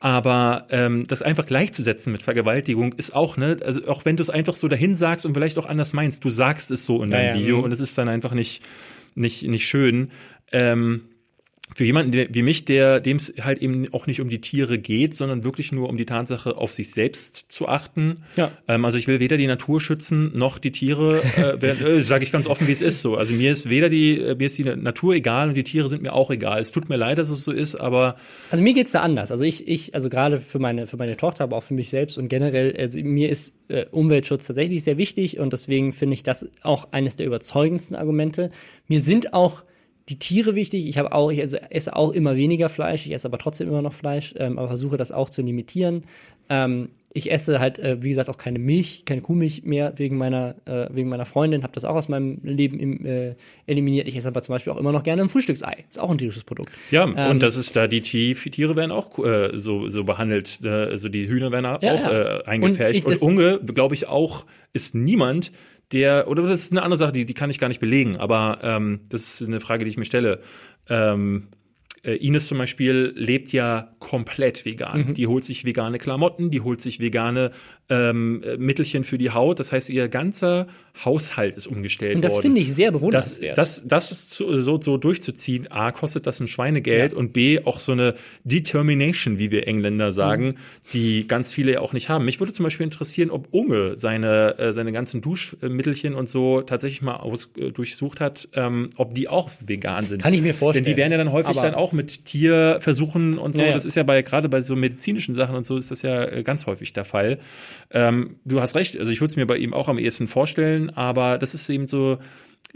Aber 0.00 0.66
ähm, 0.70 1.06
das 1.08 1.22
einfach 1.22 1.44
gleichzusetzen 1.44 2.12
mit 2.12 2.22
Vergewaltigung 2.22 2.92
ist 2.92 3.14
auch, 3.14 3.36
ne, 3.36 3.58
also 3.64 3.86
auch 3.88 4.04
wenn 4.04 4.16
du 4.16 4.22
es 4.22 4.30
einfach 4.30 4.54
so 4.54 4.68
dahin 4.68 4.94
sagst 4.94 5.26
und 5.26 5.34
vielleicht 5.34 5.58
auch 5.58 5.66
anders 5.66 5.92
meinst, 5.92 6.24
du 6.24 6.30
sagst 6.30 6.70
es 6.70 6.86
so 6.86 7.02
in 7.02 7.10
Ja, 7.10 7.16
deinem 7.16 7.34
ja, 7.34 7.40
Video 7.40 7.58
mhm. 7.58 7.64
und 7.64 7.72
es 7.72 7.80
ist 7.80 7.98
dann 7.98 8.08
einfach 8.08 8.32
nicht, 8.32 8.62
nicht, 9.16 9.42
nicht 9.42 9.66
schön. 9.66 10.12
Ähm, 10.52 11.02
für 11.74 11.84
jemanden 11.84 12.12
der, 12.12 12.34
wie 12.34 12.42
mich, 12.42 12.64
der 12.64 13.00
dem 13.00 13.18
es 13.18 13.34
halt 13.40 13.58
eben 13.58 13.92
auch 13.92 14.06
nicht 14.06 14.20
um 14.20 14.28
die 14.28 14.40
Tiere 14.40 14.78
geht, 14.78 15.14
sondern 15.14 15.44
wirklich 15.44 15.72
nur 15.72 15.88
um 15.88 15.96
die 15.96 16.06
Tatsache, 16.06 16.56
auf 16.56 16.74
sich 16.74 16.90
selbst 16.90 17.46
zu 17.48 17.68
achten. 17.68 18.24
Ja. 18.36 18.50
Ähm, 18.66 18.84
also 18.84 18.98
ich 18.98 19.06
will 19.06 19.20
weder 19.20 19.36
die 19.36 19.46
Natur 19.46 19.80
schützen 19.80 20.32
noch 20.34 20.58
die 20.58 20.72
Tiere. 20.72 21.22
Äh, 21.36 21.66
äh, 21.66 22.00
Sage 22.00 22.24
ich 22.24 22.32
ganz 22.32 22.46
offen, 22.46 22.66
wie 22.66 22.72
es 22.72 22.80
ist. 22.80 23.02
So, 23.02 23.16
also 23.16 23.34
mir 23.34 23.52
ist 23.52 23.68
weder 23.68 23.88
die 23.88 24.18
äh, 24.18 24.34
mir 24.34 24.46
ist 24.46 24.58
die 24.58 24.64
Natur 24.64 25.14
egal 25.14 25.48
und 25.48 25.54
die 25.54 25.64
Tiere 25.64 25.88
sind 25.88 26.02
mir 26.02 26.12
auch 26.12 26.30
egal. 26.30 26.60
Es 26.60 26.72
tut 26.72 26.88
mir 26.88 26.96
leid, 26.96 27.18
dass 27.18 27.30
es 27.30 27.44
so 27.44 27.52
ist, 27.52 27.76
aber 27.76 28.16
Also 28.50 28.64
mir 28.64 28.74
geht's 28.74 28.92
da 28.92 29.00
anders. 29.00 29.30
Also 29.30 29.44
ich, 29.44 29.68
ich, 29.68 29.94
also 29.94 30.08
gerade 30.08 30.38
für 30.38 30.58
meine, 30.58 30.86
für 30.86 30.96
meine 30.96 31.16
Tochter, 31.16 31.44
aber 31.44 31.56
auch 31.56 31.64
für 31.64 31.74
mich 31.74 31.90
selbst 31.90 32.18
und 32.18 32.28
generell, 32.28 32.74
also 32.76 32.98
mir 32.98 33.28
ist 33.28 33.54
äh, 33.68 33.86
Umweltschutz 33.90 34.46
tatsächlich 34.46 34.84
sehr 34.84 34.96
wichtig 34.96 35.38
und 35.38 35.52
deswegen 35.52 35.92
finde 35.92 36.14
ich 36.14 36.22
das 36.22 36.48
auch 36.62 36.88
eines 36.92 37.16
der 37.16 37.26
überzeugendsten 37.26 37.96
Argumente. 37.96 38.50
Mir 38.86 39.00
sind 39.00 39.34
auch 39.34 39.62
die 40.08 40.18
Tiere 40.18 40.54
wichtig. 40.54 40.86
Ich 40.86 40.98
habe 40.98 41.12
auch, 41.12 41.30
ich 41.30 41.40
also 41.40 41.56
esse 41.56 41.94
auch 41.94 42.12
immer 42.12 42.36
weniger 42.36 42.68
Fleisch, 42.68 43.06
ich 43.06 43.12
esse 43.12 43.28
aber 43.28 43.38
trotzdem 43.38 43.68
immer 43.68 43.82
noch 43.82 43.92
Fleisch, 43.92 44.34
ähm, 44.38 44.58
aber 44.58 44.68
versuche 44.68 44.96
das 44.96 45.12
auch 45.12 45.30
zu 45.30 45.42
limitieren. 45.42 46.04
Ähm, 46.48 46.88
ich 47.14 47.30
esse 47.30 47.58
halt, 47.58 47.78
äh, 47.78 48.02
wie 48.02 48.10
gesagt, 48.10 48.28
auch 48.28 48.36
keine 48.36 48.58
Milch, 48.58 49.04
keine 49.04 49.22
Kuhmilch 49.22 49.64
mehr 49.64 49.94
wegen 49.96 50.18
meiner, 50.18 50.54
äh, 50.66 50.86
wegen 50.90 51.08
meiner 51.08 51.24
Freundin, 51.24 51.62
habe 51.62 51.72
das 51.72 51.84
auch 51.84 51.94
aus 51.94 52.08
meinem 52.08 52.38
Leben 52.42 52.78
im, 52.78 53.04
äh, 53.04 53.34
eliminiert. 53.66 54.06
Ich 54.08 54.16
esse 54.16 54.28
aber 54.28 54.42
zum 54.42 54.54
Beispiel 54.54 54.72
auch 54.72 54.76
immer 54.76 54.92
noch 54.92 55.02
gerne 55.02 55.22
ein 55.22 55.28
Frühstücksei. 55.28 55.84
Ist 55.88 55.98
auch 55.98 56.10
ein 56.10 56.18
tierisches 56.18 56.44
Produkt. 56.44 56.70
Ja, 56.90 57.04
ähm, 57.04 57.30
und 57.30 57.42
das 57.42 57.56
ist 57.56 57.74
da, 57.76 57.86
die 57.86 58.02
Tiere 58.02 58.76
werden 58.76 58.92
auch 58.92 59.18
äh, 59.18 59.58
so, 59.58 59.88
so 59.88 60.04
behandelt. 60.04 60.60
Äh, 60.62 60.68
also 60.68 61.08
die 61.08 61.28
Hühner 61.28 61.50
werden 61.50 61.64
ja, 61.64 61.76
auch 61.76 61.82
ja. 61.82 62.38
Äh, 62.40 62.44
eingefärbt. 62.44 63.04
Und, 63.06 63.12
ich, 63.12 63.22
und 63.22 63.28
Unge, 63.28 63.60
glaube 63.64 63.94
ich, 63.94 64.06
auch, 64.06 64.44
ist 64.72 64.94
niemand, 64.94 65.50
der, 65.92 66.28
oder 66.28 66.42
das 66.42 66.64
ist 66.64 66.72
eine 66.72 66.82
andere 66.82 66.98
Sache, 66.98 67.12
die, 67.12 67.24
die 67.24 67.34
kann 67.34 67.50
ich 67.50 67.58
gar 67.58 67.68
nicht 67.68 67.80
belegen, 67.80 68.16
aber 68.16 68.58
ähm, 68.62 69.00
das 69.08 69.40
ist 69.40 69.46
eine 69.46 69.60
Frage, 69.60 69.84
die 69.84 69.90
ich 69.90 69.96
mir 69.96 70.04
stelle. 70.04 70.40
Ähm, 70.88 71.48
äh, 72.08 72.16
Ines 72.16 72.46
zum 72.46 72.58
Beispiel 72.58 73.12
lebt 73.14 73.52
ja 73.52 73.92
komplett 73.98 74.64
vegan. 74.64 75.08
Mhm. 75.08 75.14
Die 75.14 75.26
holt 75.26 75.44
sich 75.44 75.64
vegane 75.64 75.98
Klamotten, 75.98 76.50
die 76.50 76.62
holt 76.62 76.80
sich 76.80 77.00
vegane 77.00 77.50
ähm, 77.90 78.42
äh, 78.42 78.56
Mittelchen 78.56 79.04
für 79.04 79.18
die 79.18 79.30
Haut. 79.30 79.60
Das 79.60 79.72
heißt, 79.72 79.90
ihr 79.90 80.08
ganzer 80.08 80.68
Haushalt 81.04 81.54
ist 81.54 81.66
umgestellt 81.66 82.10
worden. 82.10 82.16
Und 82.16 82.24
das 82.24 82.38
finde 82.38 82.60
ich 82.60 82.74
sehr 82.74 82.90
bewundernswert. 82.90 83.56
Das, 83.56 83.86
das, 83.86 84.08
das 84.08 84.30
so, 84.30 84.80
so 84.80 84.96
durchzuziehen, 84.96 85.70
A, 85.70 85.92
kostet 85.92 86.26
das 86.26 86.40
ein 86.40 86.48
Schweinegeld 86.48 87.12
ja. 87.12 87.18
und 87.18 87.32
B, 87.32 87.60
auch 87.64 87.78
so 87.78 87.92
eine 87.92 88.14
Determination, 88.44 89.38
wie 89.38 89.50
wir 89.50 89.68
Engländer 89.68 90.10
sagen, 90.12 90.46
mhm. 90.46 90.54
die 90.92 91.26
ganz 91.26 91.52
viele 91.52 91.72
ja 91.72 91.80
auch 91.80 91.92
nicht 91.92 92.08
haben. 92.08 92.24
Mich 92.24 92.40
würde 92.40 92.52
zum 92.52 92.64
Beispiel 92.64 92.84
interessieren, 92.84 93.30
ob 93.30 93.48
Unge 93.50 93.96
seine, 93.96 94.58
äh, 94.58 94.72
seine 94.72 94.92
ganzen 94.92 95.20
Duschmittelchen 95.20 96.14
und 96.14 96.28
so 96.28 96.62
tatsächlich 96.62 97.02
mal 97.02 97.16
aus, 97.16 97.50
äh, 97.56 97.70
durchsucht 97.70 98.20
hat, 98.20 98.48
ähm, 98.54 98.90
ob 98.96 99.14
die 99.14 99.28
auch 99.28 99.50
vegan 99.64 100.06
sind. 100.06 100.22
Kann 100.22 100.34
ich 100.34 100.42
mir 100.42 100.54
vorstellen. 100.54 100.84
Denn 100.84 100.94
die 100.94 100.98
werden 100.98 101.12
ja 101.12 101.18
dann 101.18 101.32
häufig 101.32 101.56
dann 101.56 101.74
auch 101.74 101.92
mit 101.98 102.24
Tierversuchen 102.24 103.36
und 103.36 103.54
so. 103.54 103.60
Ja, 103.60 103.68
ja. 103.68 103.74
Das 103.74 103.84
ist 103.84 103.94
ja 103.94 104.02
bei, 104.04 104.22
gerade 104.22 104.48
bei 104.48 104.62
so 104.62 104.74
medizinischen 104.74 105.34
Sachen 105.34 105.54
und 105.54 105.66
so 105.66 105.76
ist 105.76 105.90
das 105.90 106.00
ja 106.00 106.24
äh, 106.24 106.42
ganz 106.42 106.66
häufig 106.66 106.94
der 106.94 107.04
Fall. 107.04 107.38
Ähm, 107.90 108.36
du 108.46 108.62
hast 108.62 108.74
recht, 108.74 108.98
also 108.98 109.12
ich 109.12 109.20
würde 109.20 109.32
es 109.32 109.36
mir 109.36 109.46
bei 109.46 109.58
ihm 109.58 109.74
auch 109.74 109.88
am 109.88 109.98
ehesten 109.98 110.28
vorstellen, 110.28 110.88
aber 110.88 111.36
das 111.36 111.52
ist 111.52 111.68
eben 111.68 111.88
so, 111.88 112.18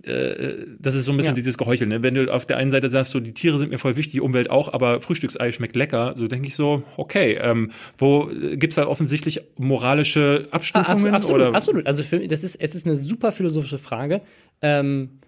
äh, 0.02 0.66
das 0.78 0.94
ist 0.94 1.04
so 1.04 1.12
ein 1.12 1.16
bisschen 1.16 1.32
ja. 1.32 1.36
dieses 1.36 1.58
Geheuchel. 1.58 1.86
Ne? 1.86 2.02
Wenn 2.02 2.14
du 2.14 2.32
auf 2.32 2.46
der 2.46 2.56
einen 2.56 2.70
Seite 2.70 2.88
sagst, 2.88 3.12
so 3.12 3.20
die 3.20 3.32
Tiere 3.32 3.58
sind 3.58 3.70
mir 3.70 3.78
voll 3.78 3.96
wichtig, 3.96 4.12
die 4.12 4.20
Umwelt 4.20 4.50
auch, 4.50 4.72
aber 4.72 5.00
Frühstücksei 5.00 5.52
schmeckt 5.52 5.76
lecker, 5.76 6.14
so 6.16 6.28
denke 6.28 6.48
ich 6.48 6.56
so, 6.56 6.82
okay, 6.96 7.38
ähm, 7.40 7.70
wo 7.98 8.30
äh, 8.30 8.56
gibt's 8.56 8.76
da 8.76 8.86
offensichtlich 8.86 9.42
moralische 9.56 10.48
Abstufungen? 10.50 11.14
Ah, 11.14 11.16
absolut, 11.16 11.40
oder? 11.40 11.54
absolut. 11.54 11.86
Also 11.86 12.02
für, 12.02 12.26
das 12.26 12.42
ist, 12.42 12.56
es 12.56 12.74
ist 12.74 12.86
eine 12.86 12.96
super 12.96 13.32
philosophische 13.32 13.78
Frage. 13.78 14.22
Ähm, 14.60 15.20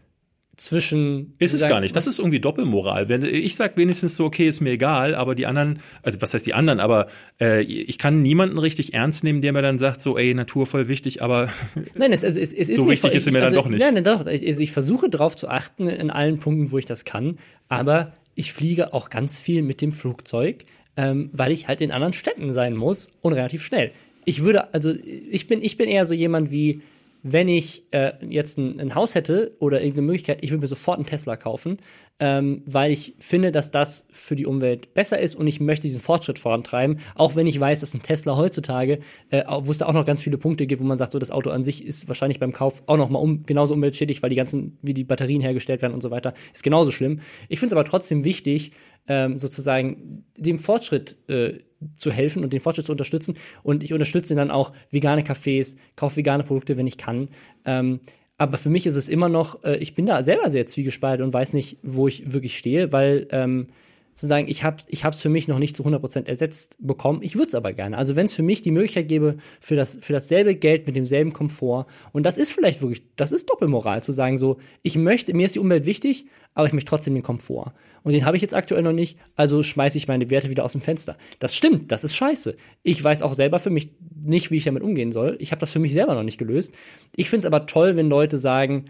zwischen. 0.57 1.35
Ist 1.39 1.53
es 1.53 1.63
gar 1.63 1.81
nicht. 1.81 1.95
Das 1.97 2.07
ist 2.07 2.19
irgendwie 2.19 2.41
Doppelmoral. 2.41 3.09
Wenn 3.09 3.25
ich 3.25 3.57
sag 3.57 3.77
wenigstens 3.77 4.17
so, 4.17 4.25
okay, 4.25 4.47
ist 4.47 4.61
mir 4.61 4.71
egal, 4.71 5.15
aber 5.15 5.35
die 5.35 5.47
anderen, 5.47 5.81
also 6.03 6.21
was 6.21 6.35
heißt 6.35 6.47
die 6.47 6.55
anderen, 6.55 6.81
aber 6.81 7.09
äh, 7.41 7.63
ich 7.63 7.99
kann 7.99 8.23
niemanden 8.23 8.59
richtig 8.59 8.95
ernst 8.95 9.25
nehmen, 9.25 9.43
der 9.43 9.53
mir 9.53 9.63
dann 9.63 9.79
sagt, 9.79 10.03
so, 10.03 10.17
ey, 10.17 10.35
Natur 10.35 10.67
voll 10.67 10.89
wichtig, 10.89 11.23
aber 11.23 11.49
nein, 11.95 12.13
es, 12.13 12.23
es, 12.23 12.37
es, 12.37 12.53
es 12.53 12.67
so 12.69 12.73
ist 12.73 12.81
wichtig 12.81 13.01
voll, 13.01 13.11
ist 13.13 13.25
sie 13.25 13.31
mir 13.31 13.43
also, 13.43 13.57
dann 13.57 13.65
doch 13.65 13.71
nicht. 13.71 13.81
Nein, 13.81 13.95
nein, 13.95 14.05
doch. 14.05 14.27
Ich, 14.27 14.43
ich 14.43 14.73
versuche 14.73 15.09
darauf 15.09 15.37
zu 15.37 15.49
achten 15.49 15.89
in 15.89 16.11
allen 16.11 16.39
Punkten, 16.39 16.71
wo 16.71 16.79
ich 16.79 16.87
das 16.87 17.05
kann, 17.05 17.39
aber 17.69 18.13
ich 18.35 18.53
fliege 18.53 18.93
auch 18.93 19.11
ganz 19.11 19.41
viel 19.41 19.63
mit 19.63 19.81
dem 19.81 19.93
Flugzeug, 19.93 20.65
ähm, 20.97 21.31
weil 21.33 21.53
ich 21.53 21.69
halt 21.69 21.81
in 21.81 21.91
anderen 21.91 22.13
Städten 22.13 22.53
sein 22.53 22.77
muss 22.77 23.13
und 23.23 23.33
relativ 23.33 23.65
schnell. 23.65 23.93
Ich 24.25 24.43
würde, 24.43 24.73
also 24.73 24.93
ich 25.31 25.47
bin, 25.47 25.63
ich 25.63 25.77
bin 25.77 25.89
eher 25.89 26.07
so 26.07 26.15
jemand 26.15 26.51
wie, 26.51 26.83
wenn 27.27 27.49
ich 27.49 27.87
äh, 27.91 28.13
jetzt 28.29 28.59
ein, 28.59 28.79
ein, 28.79 28.95
Haus 28.95 29.15
hätte 29.15 29.57
oder 29.59 29.81
irgendeine 29.81 30.09
Möglichkeit, 30.09 30.39
ich 30.43 30.51
würde 30.51 30.61
mir 30.61 30.67
sofort 30.67 30.99
einen 30.99 31.07
Tesla 31.07 31.37
kaufen, 31.37 31.79
ähm, 32.21 32.63
weil 32.67 32.93
ich 32.93 33.17
finde, 33.19 33.51
dass 33.51 33.71
das 33.71 34.07
für 34.11 34.37
die 34.37 34.45
Umwelt 34.45 34.93
besser 34.93 35.19
ist 35.19 35.35
und 35.35 35.47
ich 35.47 35.59
möchte 35.59 35.87
diesen 35.87 36.03
Fortschritt 36.03 36.39
vorantreiben, 36.39 37.01
auch 37.15 37.35
wenn 37.35 37.47
ich 37.47 37.59
weiß, 37.59 37.81
dass 37.81 37.95
ein 37.95 38.03
Tesla 38.03 38.37
heutzutage, 38.37 38.99
äh, 39.31 39.43
wo 39.63 39.71
es 39.71 39.79
da 39.79 39.87
auch 39.87 39.95
noch 39.95 40.05
ganz 40.05 40.21
viele 40.21 40.37
Punkte 40.37 40.67
gibt, 40.67 40.83
wo 40.83 40.87
man 40.87 40.99
sagt, 40.99 41.13
so 41.13 41.19
das 41.19 41.31
Auto 41.31 41.49
an 41.49 41.65
sich 41.65 41.87
ist 41.87 42.09
wahrscheinlich 42.09 42.39
beim 42.39 42.53
Kauf 42.53 42.83
auch 42.87 42.99
noch 42.99 43.09
mal 43.09 43.19
um, 43.19 43.47
genauso 43.47 43.73
umweltschädlich, 43.73 44.23
weil 44.23 44.29
die 44.31 44.37
ganzen, 44.37 44.77
wie 44.83 44.93
die 44.93 45.05
Batterien 45.05 45.41
hergestellt 45.41 45.81
werden 45.81 45.95
und 45.95 46.03
so 46.03 46.11
weiter, 46.11 46.35
ist 46.53 46.63
genauso 46.63 46.91
schlimm. 46.91 47.21
Ich 47.49 47.59
finde 47.59 47.75
es 47.75 47.79
aber 47.79 47.89
trotzdem 47.89 48.25
wichtig, 48.25 48.73
ähm, 49.09 49.41
sozusagen 49.41 50.25
dem 50.37 50.59
Fortschritt 50.59 51.17
äh, 51.29 51.59
zu 51.97 52.11
helfen 52.11 52.43
und 52.45 52.53
den 52.53 52.61
Fortschritt 52.61 52.87
zu 52.87 52.93
unterstützen. 52.93 53.37
Und 53.63 53.83
ich 53.83 53.93
unterstütze 53.93 54.35
dann 54.35 54.51
auch 54.51 54.73
vegane 54.91 55.23
Cafés, 55.23 55.77
kaufe 55.97 56.17
vegane 56.17 56.45
Produkte, 56.45 56.77
wenn 56.77 56.87
ich 56.87 56.99
kann. 56.99 57.29
Ähm, 57.65 58.01
aber 58.37 58.57
für 58.57 58.71
mich 58.71 58.87
ist 58.87 58.97
es 58.97 59.09
immer 59.09 59.29
noch, 59.29 59.63
äh, 59.65 59.77
ich 59.77 59.95
bin 59.95 60.07
da 60.07 60.23
selber 60.23 60.51
sehr 60.51 60.67
zwiegespalten 60.67 61.25
und 61.25 61.33
weiß 61.33 61.53
nicht, 61.53 61.79
wo 61.83 62.09
ich 62.09 62.33
wirklich 62.33 62.59
stehe, 62.59 62.93
weil 62.93 63.29
ähm, 63.31 63.69
zu 64.15 64.27
sagen, 64.27 64.47
ich 64.49 64.63
habe 64.65 64.83
es 64.89 65.21
für 65.21 65.29
mich 65.29 65.49
noch 65.49 65.59
nicht 65.59 65.77
zu 65.77 65.85
100% 65.85 66.27
ersetzt 66.27 66.77
bekommen. 66.79 67.21
Ich 67.23 67.35
würde 67.35 67.49
es 67.49 67.55
aber 67.55 67.73
gerne. 67.73 67.99
Also 67.99 68.17
wenn 68.17 68.27
es 68.27 68.33
für 68.33 68.43
mich 68.43 68.63
die 68.63 68.71
Möglichkeit 68.71 69.09
gäbe, 69.09 69.37
für, 69.61 69.77
das, 69.77 69.99
für 70.01 70.13
dasselbe 70.13 70.55
Geld 70.55 70.87
mit 70.87 70.95
demselben 70.95 71.33
Komfort, 71.33 71.87
und 72.13 72.25
das 72.25 72.39
ist 72.39 72.53
vielleicht 72.53 72.81
wirklich, 72.81 73.03
das 73.17 73.33
ist 73.33 73.51
Doppelmoral, 73.51 74.03
zu 74.03 74.13
sagen 74.13 74.39
so, 74.39 74.59
ich 74.83 74.97
möchte, 74.97 75.35
mir 75.35 75.47
ist 75.47 75.55
die 75.55 75.61
Umwelt 75.61 75.87
wichtig, 75.87 76.27
aber 76.55 76.67
ich 76.67 76.73
möchte 76.73 76.91
trotzdem 76.91 77.15
den 77.15 77.23
Komfort. 77.23 77.73
Und 78.05 78.13
den 78.13 78.25
habe 78.25 78.37
ich 78.37 78.43
jetzt 78.43 78.55
aktuell 78.55 78.83
noch 78.83 78.93
nicht, 78.93 79.19
also 79.35 79.63
schmeiße 79.63 79.99
ich 79.99 80.09
meine 80.09 80.31
Werte 80.31 80.51
wieder 80.51 80.65
aus 80.65 80.73
dem 80.73 80.81
Fenster. 80.81 81.17
Das 81.39 81.55
stimmt, 81.55 81.91
das 81.91 82.05
ist 82.05 82.15
scheiße. 82.15 82.57
Ich 82.83 83.03
weiß 83.03 83.23
auch 83.23 83.35
selber 83.35 83.59
für 83.59 83.71
mich 83.71 83.91
nicht, 84.23 84.51
wie 84.51 84.59
ich 84.59 84.65
damit 84.65 84.83
umgehen 84.83 85.11
soll. 85.11 85.37
Ich 85.41 85.51
habe 85.51 85.61
das 85.61 85.71
für 85.71 85.79
mich 85.79 85.93
selber 85.93 86.15
noch 86.15 86.23
nicht 86.23 86.39
gelöst. 86.39 86.75
Ich 87.17 87.31
finde 87.31 87.47
es 87.47 87.47
aber 87.47 87.67
toll, 87.67 87.97
wenn 87.97 88.09
Leute 88.09 88.39
sagen, 88.39 88.87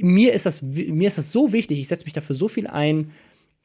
mir 0.00 0.32
ist 0.32 0.46
das, 0.46 0.62
mir 0.62 1.08
ist 1.08 1.18
das 1.18 1.32
so 1.32 1.52
wichtig, 1.52 1.78
ich 1.78 1.88
setze 1.88 2.04
mich 2.04 2.14
dafür 2.14 2.34
so 2.34 2.48
viel 2.48 2.66
ein, 2.66 3.12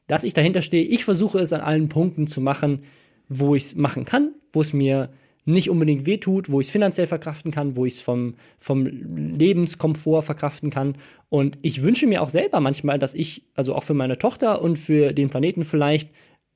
dass 0.06 0.24
ich 0.24 0.34
dahinter 0.34 0.62
stehe. 0.62 0.84
Ich 0.84 1.04
versuche 1.04 1.38
es 1.38 1.52
an 1.52 1.60
allen 1.60 1.88
Punkten 1.88 2.26
zu 2.26 2.40
machen, 2.40 2.84
wo 3.28 3.54
ich 3.54 3.64
es 3.64 3.74
machen 3.74 4.04
kann, 4.04 4.34
wo 4.52 4.60
es 4.60 4.72
mir 4.72 5.10
nicht 5.46 5.68
unbedingt 5.68 6.06
wehtut, 6.06 6.50
wo 6.50 6.60
ich 6.60 6.68
es 6.68 6.72
finanziell 6.72 7.06
verkraften 7.06 7.50
kann, 7.50 7.76
wo 7.76 7.84
ich 7.84 7.94
es 7.94 8.00
vom, 8.00 8.34
vom 8.58 8.86
Lebenskomfort 8.86 10.22
verkraften 10.22 10.70
kann. 10.70 10.96
Und 11.28 11.58
ich 11.60 11.82
wünsche 11.82 12.06
mir 12.06 12.22
auch 12.22 12.30
selber 12.30 12.60
manchmal, 12.60 12.98
dass 12.98 13.14
ich, 13.14 13.44
also 13.54 13.74
auch 13.74 13.82
für 13.82 13.94
meine 13.94 14.18
Tochter 14.18 14.62
und 14.62 14.78
für 14.78 15.12
den 15.12 15.28
Planeten 15.28 15.64
vielleicht, 15.64 16.10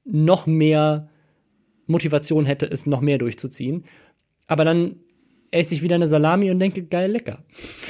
noch 0.05 0.47
mehr 0.47 1.11
Motivation 1.87 2.47
hätte, 2.47 2.67
es 2.67 2.87
noch 2.87 3.03
mehr 3.03 3.19
durchzuziehen. 3.19 3.85
Aber 4.47 4.65
dann 4.65 4.97
esse 5.51 5.75
ich 5.75 5.83
wieder 5.83 5.95
eine 5.95 6.09
Salami 6.09 6.51
und 6.51 6.59
denke, 6.59 6.83
geil, 6.83 7.11
lecker. 7.11 7.43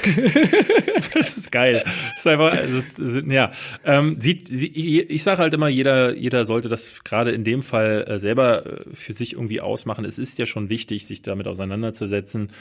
das 1.13 1.37
ist 1.37 1.51
geil. 1.51 1.83
Das 1.83 2.19
ist 2.19 2.27
einfach, 2.27 2.55
das 2.55 2.99
ist, 2.99 3.27
ja. 3.27 3.51
Ähm, 3.85 4.15
sieht, 4.19 4.49
ich 4.49 5.23
sage 5.23 5.41
halt 5.41 5.53
immer, 5.53 5.67
jeder, 5.67 6.15
jeder 6.15 6.45
sollte 6.45 6.69
das 6.69 7.03
gerade 7.03 7.31
in 7.31 7.43
dem 7.43 7.61
Fall 7.61 8.05
äh, 8.07 8.19
selber 8.19 8.65
äh, 8.65 8.85
für 8.93 9.13
sich 9.13 9.33
irgendwie 9.33 9.61
ausmachen. 9.61 10.05
Es 10.05 10.19
ist 10.19 10.39
ja 10.39 10.45
schon 10.45 10.69
wichtig, 10.69 11.05
sich 11.05 11.21
damit 11.21 11.47
auseinanderzusetzen. 11.47 12.51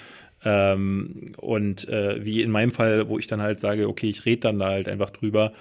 Ähm, 0.44 1.32
und 1.36 1.88
äh, 1.88 2.24
wie 2.24 2.42
in 2.42 2.50
meinem 2.50 2.70
Fall, 2.70 3.08
wo 3.08 3.18
ich 3.18 3.26
dann 3.26 3.42
halt 3.42 3.60
sage, 3.60 3.88
okay, 3.88 4.08
ich 4.08 4.24
rede 4.24 4.40
dann 4.42 4.58
da 4.58 4.66
halt 4.66 4.88
einfach 4.88 5.10
drüber 5.10 5.52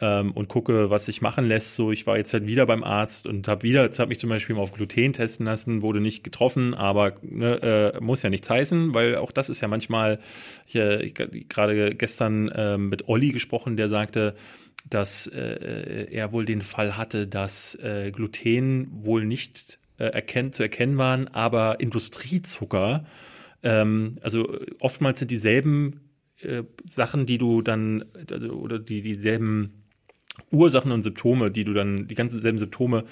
ähm, 0.00 0.32
und 0.32 0.48
gucke, 0.48 0.90
was 0.90 1.06
sich 1.06 1.22
machen 1.22 1.46
lässt. 1.46 1.76
So, 1.76 1.92
ich 1.92 2.06
war 2.06 2.16
jetzt 2.16 2.32
halt 2.32 2.46
wieder 2.46 2.66
beim 2.66 2.82
Arzt 2.82 3.26
und 3.26 3.46
habe 3.46 3.62
wieder, 3.62 3.88
habe 3.90 4.08
mich 4.08 4.18
zum 4.18 4.30
Beispiel 4.30 4.56
mal 4.56 4.62
auf 4.62 4.72
Gluten 4.72 5.12
testen 5.12 5.46
lassen, 5.46 5.82
wurde 5.82 6.00
nicht 6.00 6.24
getroffen, 6.24 6.74
aber 6.74 7.14
ne, 7.22 7.92
äh, 7.94 8.00
muss 8.00 8.22
ja 8.22 8.30
nichts 8.30 8.50
heißen, 8.50 8.94
weil 8.94 9.16
auch 9.16 9.32
das 9.32 9.48
ist 9.48 9.60
ja 9.60 9.68
manchmal, 9.68 10.18
ich, 10.66 10.74
ich 10.74 11.14
gerade 11.48 11.94
gestern 11.94 12.48
äh, 12.48 12.76
mit 12.76 13.08
Olli 13.08 13.30
gesprochen, 13.30 13.76
der 13.76 13.88
sagte, 13.88 14.34
dass 14.90 15.26
äh, 15.28 16.08
er 16.10 16.32
wohl 16.32 16.44
den 16.44 16.60
Fall 16.60 16.96
hatte, 16.96 17.26
dass 17.26 17.74
äh, 17.76 18.10
Gluten 18.10 18.88
wohl 18.90 19.24
nicht 19.24 19.78
äh, 19.98 20.06
erkennt, 20.06 20.54
zu 20.54 20.62
erkennen 20.62 20.98
waren, 20.98 21.28
aber 21.28 21.80
Industriezucker, 21.80 23.06
ähm, 23.62 24.18
also 24.20 24.58
oftmals 24.80 25.20
sind 25.20 25.30
dieselben 25.30 26.00
äh, 26.40 26.64
Sachen, 26.84 27.26
die 27.26 27.38
du 27.38 27.62
dann 27.62 28.02
oder 28.02 28.78
die 28.78 29.00
dieselben 29.00 29.83
Ursachen 30.54 30.92
und 30.92 31.02
Symptome, 31.02 31.50
die 31.50 31.64
du 31.64 31.72
dann, 31.72 32.08
die 32.08 32.14
ganzen 32.14 32.40
selben 32.40 32.58
Symptome, 32.58 33.04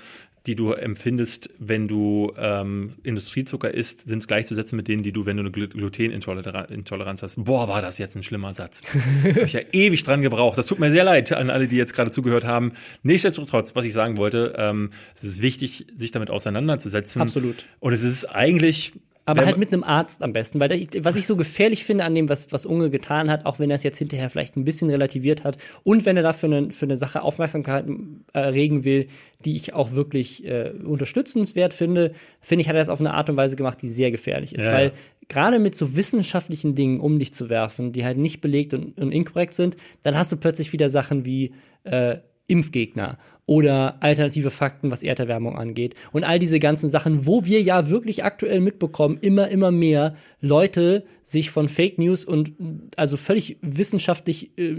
die 0.47 0.57
du 0.57 0.73
empfindest, 0.73 1.51
wenn 1.59 1.87
du 1.87 2.33
ähm, 2.37 2.95
Industriezucker 3.05 3.73
isst, 3.73 4.07
sind 4.07 4.27
gleichzusetzen 4.27 4.77
mit 4.77 4.89
denen, 4.89 5.03
die 5.03 5.13
du, 5.13 5.25
wenn 5.25 5.37
du 5.37 5.43
eine 5.43 5.53
Glutenintoleranz 5.53 7.23
hast. 7.23 7.45
Boah, 7.45 7.69
war 7.69 7.81
das 7.81 7.99
jetzt 7.99 8.17
ein 8.17 8.25
schlimmer 8.25 8.53
Satz. 8.53 8.83
Habe 9.23 9.43
ich 9.43 9.53
ja 9.53 9.61
ewig 9.71 10.03
dran 10.03 10.21
gebraucht. 10.21 10.59
Das 10.59 10.67
tut 10.67 10.81
mir 10.81 10.91
sehr 10.91 11.05
leid 11.05 11.33
an 11.33 11.49
alle, 11.49 11.69
die 11.69 11.77
jetzt 11.77 11.95
gerade 11.95 12.11
zugehört 12.11 12.45
haben. 12.45 12.73
Nichtsdestotrotz, 13.05 13.77
was 13.77 13.85
ich 13.85 13.93
sagen 13.93 14.17
wollte, 14.17 14.55
ähm, 14.59 14.91
es 15.15 15.23
ist 15.23 15.43
wichtig, 15.43 15.87
sich 15.95 16.11
damit 16.11 16.31
auseinanderzusetzen. 16.31 17.23
Absolut. 17.23 17.65
Und 17.79 17.93
es 17.93 18.03
ist 18.03 18.25
eigentlich 18.25 18.95
aber 19.25 19.47
halt 19.47 19.57
mit 19.57 19.73
einem 19.73 19.85
Arzt 19.85 20.23
am 20.23 20.33
besten, 20.33 20.59
weil 20.59 20.69
das, 20.69 21.05
was 21.05 21.17
ich 21.17 21.27
so 21.27 21.37
gefährlich 21.37 21.85
finde 21.85 22.05
an 22.05 22.15
dem, 22.15 22.29
was, 22.29 22.51
was 22.51 22.67
Unge 22.67 22.91
getan 22.91 23.31
hat, 23.31 23.47
auch 23.47 23.59
wenn 23.59 23.71
er 23.71 23.77
es 23.77 23.83
jetzt 23.83 23.99
hinterher 23.99 24.29
vielleicht 24.31 24.57
ein 24.57 24.65
bisschen 24.65 24.91
relativiert 24.91 25.45
hat 25.45 25.59
und 25.85 26.05
wenn 26.05 26.17
er 26.17 26.23
dafür 26.23 26.49
eine, 26.53 26.73
für 26.73 26.87
eine 26.87 26.97
Sache 26.97 27.23
Aufmerksamkeit 27.23 27.87
erregen 28.33 28.85
will, 28.85 29.09
die 29.45 29.57
ich 29.57 29.75
auch 29.75 29.93
wirklich 29.93 30.45
äh, 30.45 30.71
unterstützenswert 30.85 31.73
finde, 31.73 32.15
finde 32.41 32.63
ich, 32.63 32.69
hat 32.69 32.75
er 32.75 32.81
das 32.81 32.89
auf 32.89 33.01
eine 33.01 33.15
Art 33.15 33.31
und 33.31 33.37
Weise 33.37 33.57
gemacht, 33.57 33.79
die 33.83 33.89
sehr 33.89 34.11
gefährlich 34.11 34.55
ist. 34.55 34.67
Ja. 34.67 34.73
Weil 34.73 34.93
gerade 35.29 35.59
mit 35.59 35.75
so 35.75 35.97
wissenschaftlichen 35.97 36.75
Dingen 36.75 37.01
um 37.01 37.19
dich 37.19 37.33
zu 37.33 37.49
werfen, 37.49 37.93
die 37.93 38.05
halt 38.05 38.19
nicht 38.19 38.41
belegt 38.41 38.75
und, 38.75 38.99
und 38.99 39.13
inkorrekt 39.13 39.55
sind, 39.55 39.77
dann 40.03 40.17
hast 40.17 40.33
du 40.33 40.37
plötzlich 40.37 40.73
wieder 40.73 40.89
Sachen 40.89 41.25
wie 41.25 41.55
äh, 41.85 42.19
Impfgegner 42.49 43.19
oder 43.47 43.97
alternative 44.01 44.51
Fakten, 44.51 44.91
was 44.91 45.03
Erderwärmung 45.03 45.57
angeht. 45.57 45.95
Und 46.13 46.25
all 46.25 46.39
diese 46.39 46.61
ganzen 46.61 46.91
Sachen, 46.91 47.27
wo 47.27 47.45
wir 47.45 47.61
ja 47.61 47.89
wirklich 47.89 48.25
aktuell 48.25 48.61
mitbekommen, 48.61 49.19
immer, 49.21 49.49
immer 49.49 49.73
mehr 49.73 50.15
Leute 50.41 51.05
sich 51.25 51.51
von 51.51 51.69
Fake 51.69 51.99
News 51.99 52.25
und 52.25 52.53
also 52.97 53.17
völlig 53.17 53.59
wissenschaftlich, 53.61 54.57
äh, 54.57 54.75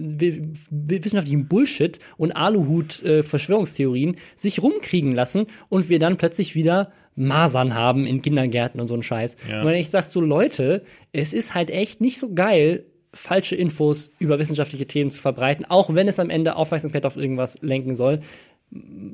wissenschaftlichen 0.69 1.47
Bullshit 1.47 1.99
und 2.17 2.31
Aluhut-Verschwörungstheorien 2.31 4.15
äh, 4.15 4.17
sich 4.35 4.61
rumkriegen 4.61 5.13
lassen 5.13 5.47
und 5.67 5.89
wir 5.89 5.99
dann 5.99 6.17
plötzlich 6.17 6.55
wieder 6.55 6.91
Masern 7.15 7.75
haben 7.75 8.05
in 8.05 8.21
Kindergärten 8.21 8.79
und 8.79 8.87
so 8.87 8.95
ein 8.95 9.03
Scheiß. 9.03 9.37
Ja. 9.49 9.61
Und 9.61 9.67
wenn 9.67 9.75
ich 9.75 9.89
sage 9.89 10.07
so, 10.09 10.21
Leute, 10.21 10.83
es 11.11 11.33
ist 11.33 11.53
halt 11.53 11.69
echt 11.69 12.01
nicht 12.01 12.17
so 12.17 12.33
geil, 12.33 12.85
falsche 13.13 13.55
Infos 13.55 14.11
über 14.17 14.39
wissenschaftliche 14.39 14.87
Themen 14.87 15.11
zu 15.11 15.21
verbreiten, 15.21 15.65
auch 15.65 15.93
wenn 15.93 16.07
es 16.07 16.19
am 16.19 16.31
Ende 16.31 16.55
Aufmerksamkeit 16.55 17.05
auf 17.05 17.15
irgendwas 17.15 17.61
lenken 17.61 17.95
soll 17.95 18.21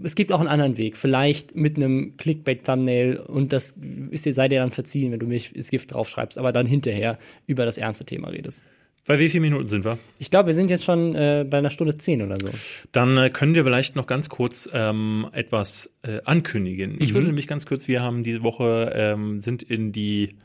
es 0.04 0.16
gibt 0.16 0.32
auch 0.32 0.40
einen 0.40 0.50
anderen 0.50 0.78
Weg. 0.78 0.98
Vielleicht 0.98 1.56
mit 1.56 1.78
einem 1.78 2.16
Clickbait-Thumbnail 2.18 3.18
und 3.18 3.54
das 3.54 3.76
ist 4.12 4.26
dir, 4.26 4.34
sei 4.34 4.48
dir 4.48 4.60
dann 4.60 4.72
verziehen, 4.72 5.12
wenn 5.12 5.20
du 5.20 5.28
mich 5.28 5.56
ins 5.56 5.70
Gift 5.70 5.94
draufschreibst, 5.94 6.38
aber 6.38 6.52
dann 6.52 6.66
hinterher 6.66 7.18
über 7.48 7.66
das 7.66 7.78
ernste 7.78 8.06
Thema 8.06 8.30
redest. 8.30 8.64
Bei 9.06 9.18
wie 9.18 9.28
vielen 9.28 9.42
Minuten 9.42 9.68
sind 9.68 9.86
wir? 9.86 9.98
Ich 10.20 10.30
glaube, 10.30 10.48
wir 10.48 10.54
sind 10.54 10.70
jetzt 10.70 10.84
schon 10.84 11.16
äh, 11.16 11.44
bei 11.50 11.58
einer 11.58 11.72
Stunde 11.72 11.98
zehn 11.98 12.22
oder 12.22 12.38
so. 12.40 12.50
Dann 12.92 13.18
äh, 13.18 13.30
können 13.32 13.56
wir 13.56 13.64
vielleicht 13.64 13.96
noch 13.96 14.06
ganz 14.06 14.30
kurz 14.30 14.70
ähm, 14.72 15.28
etwas 15.32 15.92
äh, 16.04 16.20
ankündigen. 16.26 16.98
Ich 17.00 17.12
mhm. 17.12 17.16
würde 17.16 17.28
nämlich 17.28 17.48
ganz 17.48 17.66
kurz, 17.66 17.88
wir 17.88 18.04
haben 18.04 18.24
diese 18.24 18.44
Woche, 18.44 18.92
ähm, 18.94 19.42
sind 19.42 19.64
in 19.64 19.92
die 19.92 20.36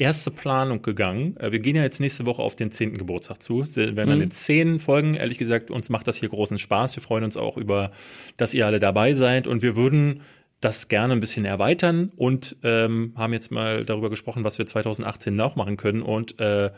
erste 0.00 0.30
Planung 0.30 0.82
gegangen. 0.82 1.36
Äh, 1.36 1.52
wir 1.52 1.60
gehen 1.60 1.76
ja 1.76 1.82
jetzt 1.82 2.00
nächste 2.00 2.26
Woche 2.26 2.42
auf 2.42 2.56
den 2.56 2.72
zehnten 2.72 2.98
Geburtstag 2.98 3.42
zu. 3.42 3.64
Wir 3.76 3.96
werden 3.96 4.14
mhm. 4.14 4.20
dann 4.20 4.30
zehn 4.30 4.78
Folgen. 4.80 5.14
Ehrlich 5.14 5.38
gesagt, 5.38 5.70
uns 5.70 5.90
macht 5.90 6.08
das 6.08 6.16
hier 6.16 6.28
großen 6.28 6.58
Spaß. 6.58 6.96
Wir 6.96 7.02
freuen 7.02 7.24
uns 7.24 7.36
auch 7.36 7.56
über, 7.56 7.92
dass 8.36 8.54
ihr 8.54 8.66
alle 8.66 8.80
dabei 8.80 9.14
seid 9.14 9.46
und 9.46 9.62
wir 9.62 9.76
würden 9.76 10.22
das 10.60 10.88
gerne 10.88 11.14
ein 11.14 11.20
bisschen 11.20 11.44
erweitern 11.44 12.12
und 12.16 12.56
ähm, 12.62 13.14
haben 13.16 13.32
jetzt 13.32 13.50
mal 13.50 13.84
darüber 13.84 14.10
gesprochen, 14.10 14.44
was 14.44 14.58
wir 14.58 14.66
2018 14.66 15.34
noch 15.34 15.56
machen 15.56 15.76
können 15.78 16.02
und 16.02 16.38
äh, 16.38 16.70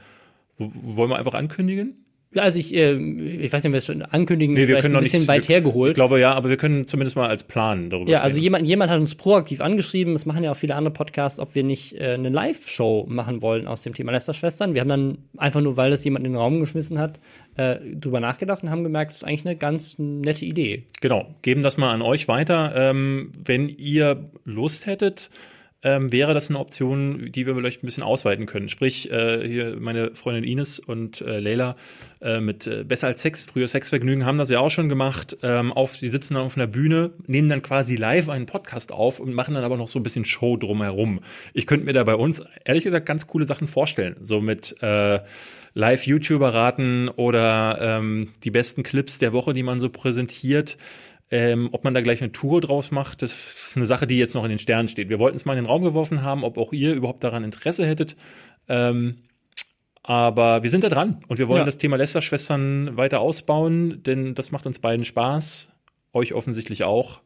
wollen 0.59 1.11
wir 1.11 1.19
einfach 1.19 1.35
ankündigen? 1.35 2.02
Ja, 2.35 2.43
also 2.43 2.59
ich, 2.59 2.75
äh, 2.75 2.95
ich 2.95 3.53
weiß 3.53 3.63
nicht, 3.63 3.71
ob 3.71 3.73
wir 3.73 3.79
es 3.79 3.87
schon 3.87 4.03
ankündigen, 4.03 4.55
nee, 4.55 4.67
wir 4.67 4.79
können 4.79 4.97
ein 4.97 5.03
bisschen 5.03 5.21
nicht, 5.21 5.29
weit 5.29 5.49
hergeholt. 5.49 5.91
Ich 5.91 5.95
glaube 5.95 6.19
ja, 6.19 6.33
aber 6.33 6.49
wir 6.49 6.57
können 6.57 6.87
zumindest 6.87 7.15
mal 7.15 7.29
als 7.29 7.45
Plan 7.45 7.91
darüber 7.91 8.11
Ja, 8.11 8.21
also 8.21 8.41
jemand, 8.41 8.67
jemand 8.67 8.91
hat 8.91 8.99
uns 9.01 9.15
proaktiv 9.15 9.61
angeschrieben, 9.61 10.15
das 10.15 10.25
machen 10.25 10.43
ja 10.43 10.53
auch 10.53 10.57
viele 10.57 10.75
andere 10.75 10.95
Podcasts, 10.95 11.39
ob 11.39 11.55
wir 11.55 11.63
nicht 11.63 11.95
äh, 12.01 12.15
eine 12.15 12.31
Live-Show 12.31 13.07
machen 13.09 13.43
wollen 13.43 13.67
aus 13.67 13.83
dem 13.83 13.93
Thema 13.95 14.13
Lästerschwestern. 14.13 14.73
Wir 14.73 14.81
haben 14.81 14.89
dann 14.89 15.19
einfach 15.37 15.61
nur, 15.61 15.77
weil 15.77 15.91
das 15.91 16.05
jemand 16.05 16.25
in 16.25 16.33
den 16.33 16.39
Raum 16.39 16.61
geschmissen 16.61 16.99
hat, 16.99 17.21
äh, 17.57 17.77
drüber 17.95 18.21
nachgedacht 18.21 18.63
und 18.63 18.71
haben 18.71 18.83
gemerkt, 18.83 19.11
das 19.11 19.19
ist 19.19 19.25
eigentlich 19.25 19.47
eine 19.47 19.57
ganz 19.57 19.99
nette 19.99 20.47
Idee. 20.47 20.85
Genau, 21.03 21.35
geben 21.43 21.63
das 21.63 21.77
mal 21.77 21.91
an 21.91 22.01
euch 22.01 22.29
weiter. 22.29 22.73
Ähm, 22.75 23.33
wenn 23.45 23.69
ihr 23.69 24.31
Lust 24.45 24.87
hättet, 24.87 25.29
ähm, 25.83 26.13
wäre 26.13 26.35
das 26.35 26.49
eine 26.49 26.59
Option, 26.59 27.33
die 27.33 27.47
wir 27.47 27.55
vielleicht 27.55 27.83
ein 27.83 27.87
bisschen 27.87 28.03
ausweiten 28.03 28.47
können. 28.47 28.69
Sprich, 28.69 29.11
äh, 29.11 29.47
hier 29.47 29.77
meine 29.81 30.15
Freundin 30.15 30.45
Ines 30.45 30.79
und 30.79 31.21
äh, 31.21 31.41
Leila 31.41 31.77
äh, 32.21 32.41
mit 32.41 32.67
äh, 32.67 32.85
Besser 32.85 33.09
als 33.09 33.23
Sex, 33.23 33.47
früher 33.47 33.67
Sexvergnügen, 33.67 34.25
haben 34.25 34.39
das 34.39 34.49
ja 34.49 34.61
auch 34.61 34.71
schon 34.71 34.89
gemacht. 34.89 35.37
Ähm, 35.43 35.73
auf, 35.73 35.99
die 35.99 36.09
sitzen 36.09 36.35
dann 36.35 36.45
auf 36.45 36.57
einer 36.57 36.69
Bühne, 36.69 37.11
nehmen 37.27 37.49
dann 37.49 37.63
quasi 37.63 37.97
live 37.97 38.29
einen 38.29 38.47
Podcast 38.47 38.93
auf 38.93 39.19
und 39.19 39.35
machen 39.35 39.55
dann 39.55 39.65
aber 39.65 39.77
noch 39.77 39.89
so 39.89 39.99
ein 39.99 40.05
bisschen 40.05 40.25
Show 40.25 40.57
drumherum. 40.57 41.21
Ich 41.53 41.67
könnte 41.67 41.85
mir 41.85 41.93
da 41.93 42.05
bei 42.05 42.15
uns, 42.15 42.43
ehrlich 42.65 42.85
gesagt, 42.85 43.07
ganz 43.07 43.27
coole 43.27 43.45
Sachen 43.45 43.67
vorstellen. 43.67 44.17
So 44.21 44.41
mit 44.41 44.77
äh, 44.83 45.19
Live-YouTuber 45.75 46.53
raten 46.53 47.09
oder 47.09 47.79
ähm, 47.81 48.29
die 48.45 48.51
besten 48.51 48.83
Clips 48.83 49.19
der 49.19 49.33
Woche, 49.33 49.55
die 49.55 49.63
man 49.63 49.81
so 49.81 49.89
präsentiert. 49.89 50.77
Ähm, 51.33 51.71
ob 51.73 51.83
man 51.83 51.95
da 51.95 52.03
gleich 52.03 52.21
eine 52.21 52.31
Tour 52.31 52.61
draus 52.61 52.91
macht, 52.91 53.23
das 53.23 53.33
ist 53.33 53.77
eine 53.77 53.87
Sache, 53.87 54.07
die 54.07 54.19
jetzt 54.19 54.35
noch 54.35 54.45
in 54.45 54.51
den 54.51 54.59
Sternen 54.59 54.89
steht. 54.89 55.09
Wir 55.09 55.19
wollten 55.19 55.37
es 55.37 55.47
mal 55.47 55.55
in 55.55 55.65
den 55.65 55.67
Raum 55.67 55.83
geworfen 55.83 56.23
haben, 56.23 56.45
ob 56.45 56.59
auch 56.59 56.75
ihr 56.75 56.93
überhaupt 56.93 57.25
daran 57.25 57.43
Interesse 57.43 57.87
hättet. 57.87 58.17
Ähm, 58.69 59.17
aber 60.03 60.63
wir 60.63 60.69
sind 60.69 60.85
da 60.85 60.91
dran 60.91 61.25
und 61.29 61.39
wir 61.39 61.49
wollen 61.49 61.61
ja. 61.61 61.65
das 61.65 61.79
Thema 61.79 61.97
Lästerschwestern 61.97 62.99
weiter 62.99 63.21
ausbauen, 63.21 64.03
denn 64.03 64.35
das 64.35 64.53
macht 64.53 64.67
uns 64.67 64.79
beiden 64.79 65.07
Spaß. 65.07 65.69
Euch 66.13 66.35
offensichtlich 66.35 66.85
auch. 66.85 67.23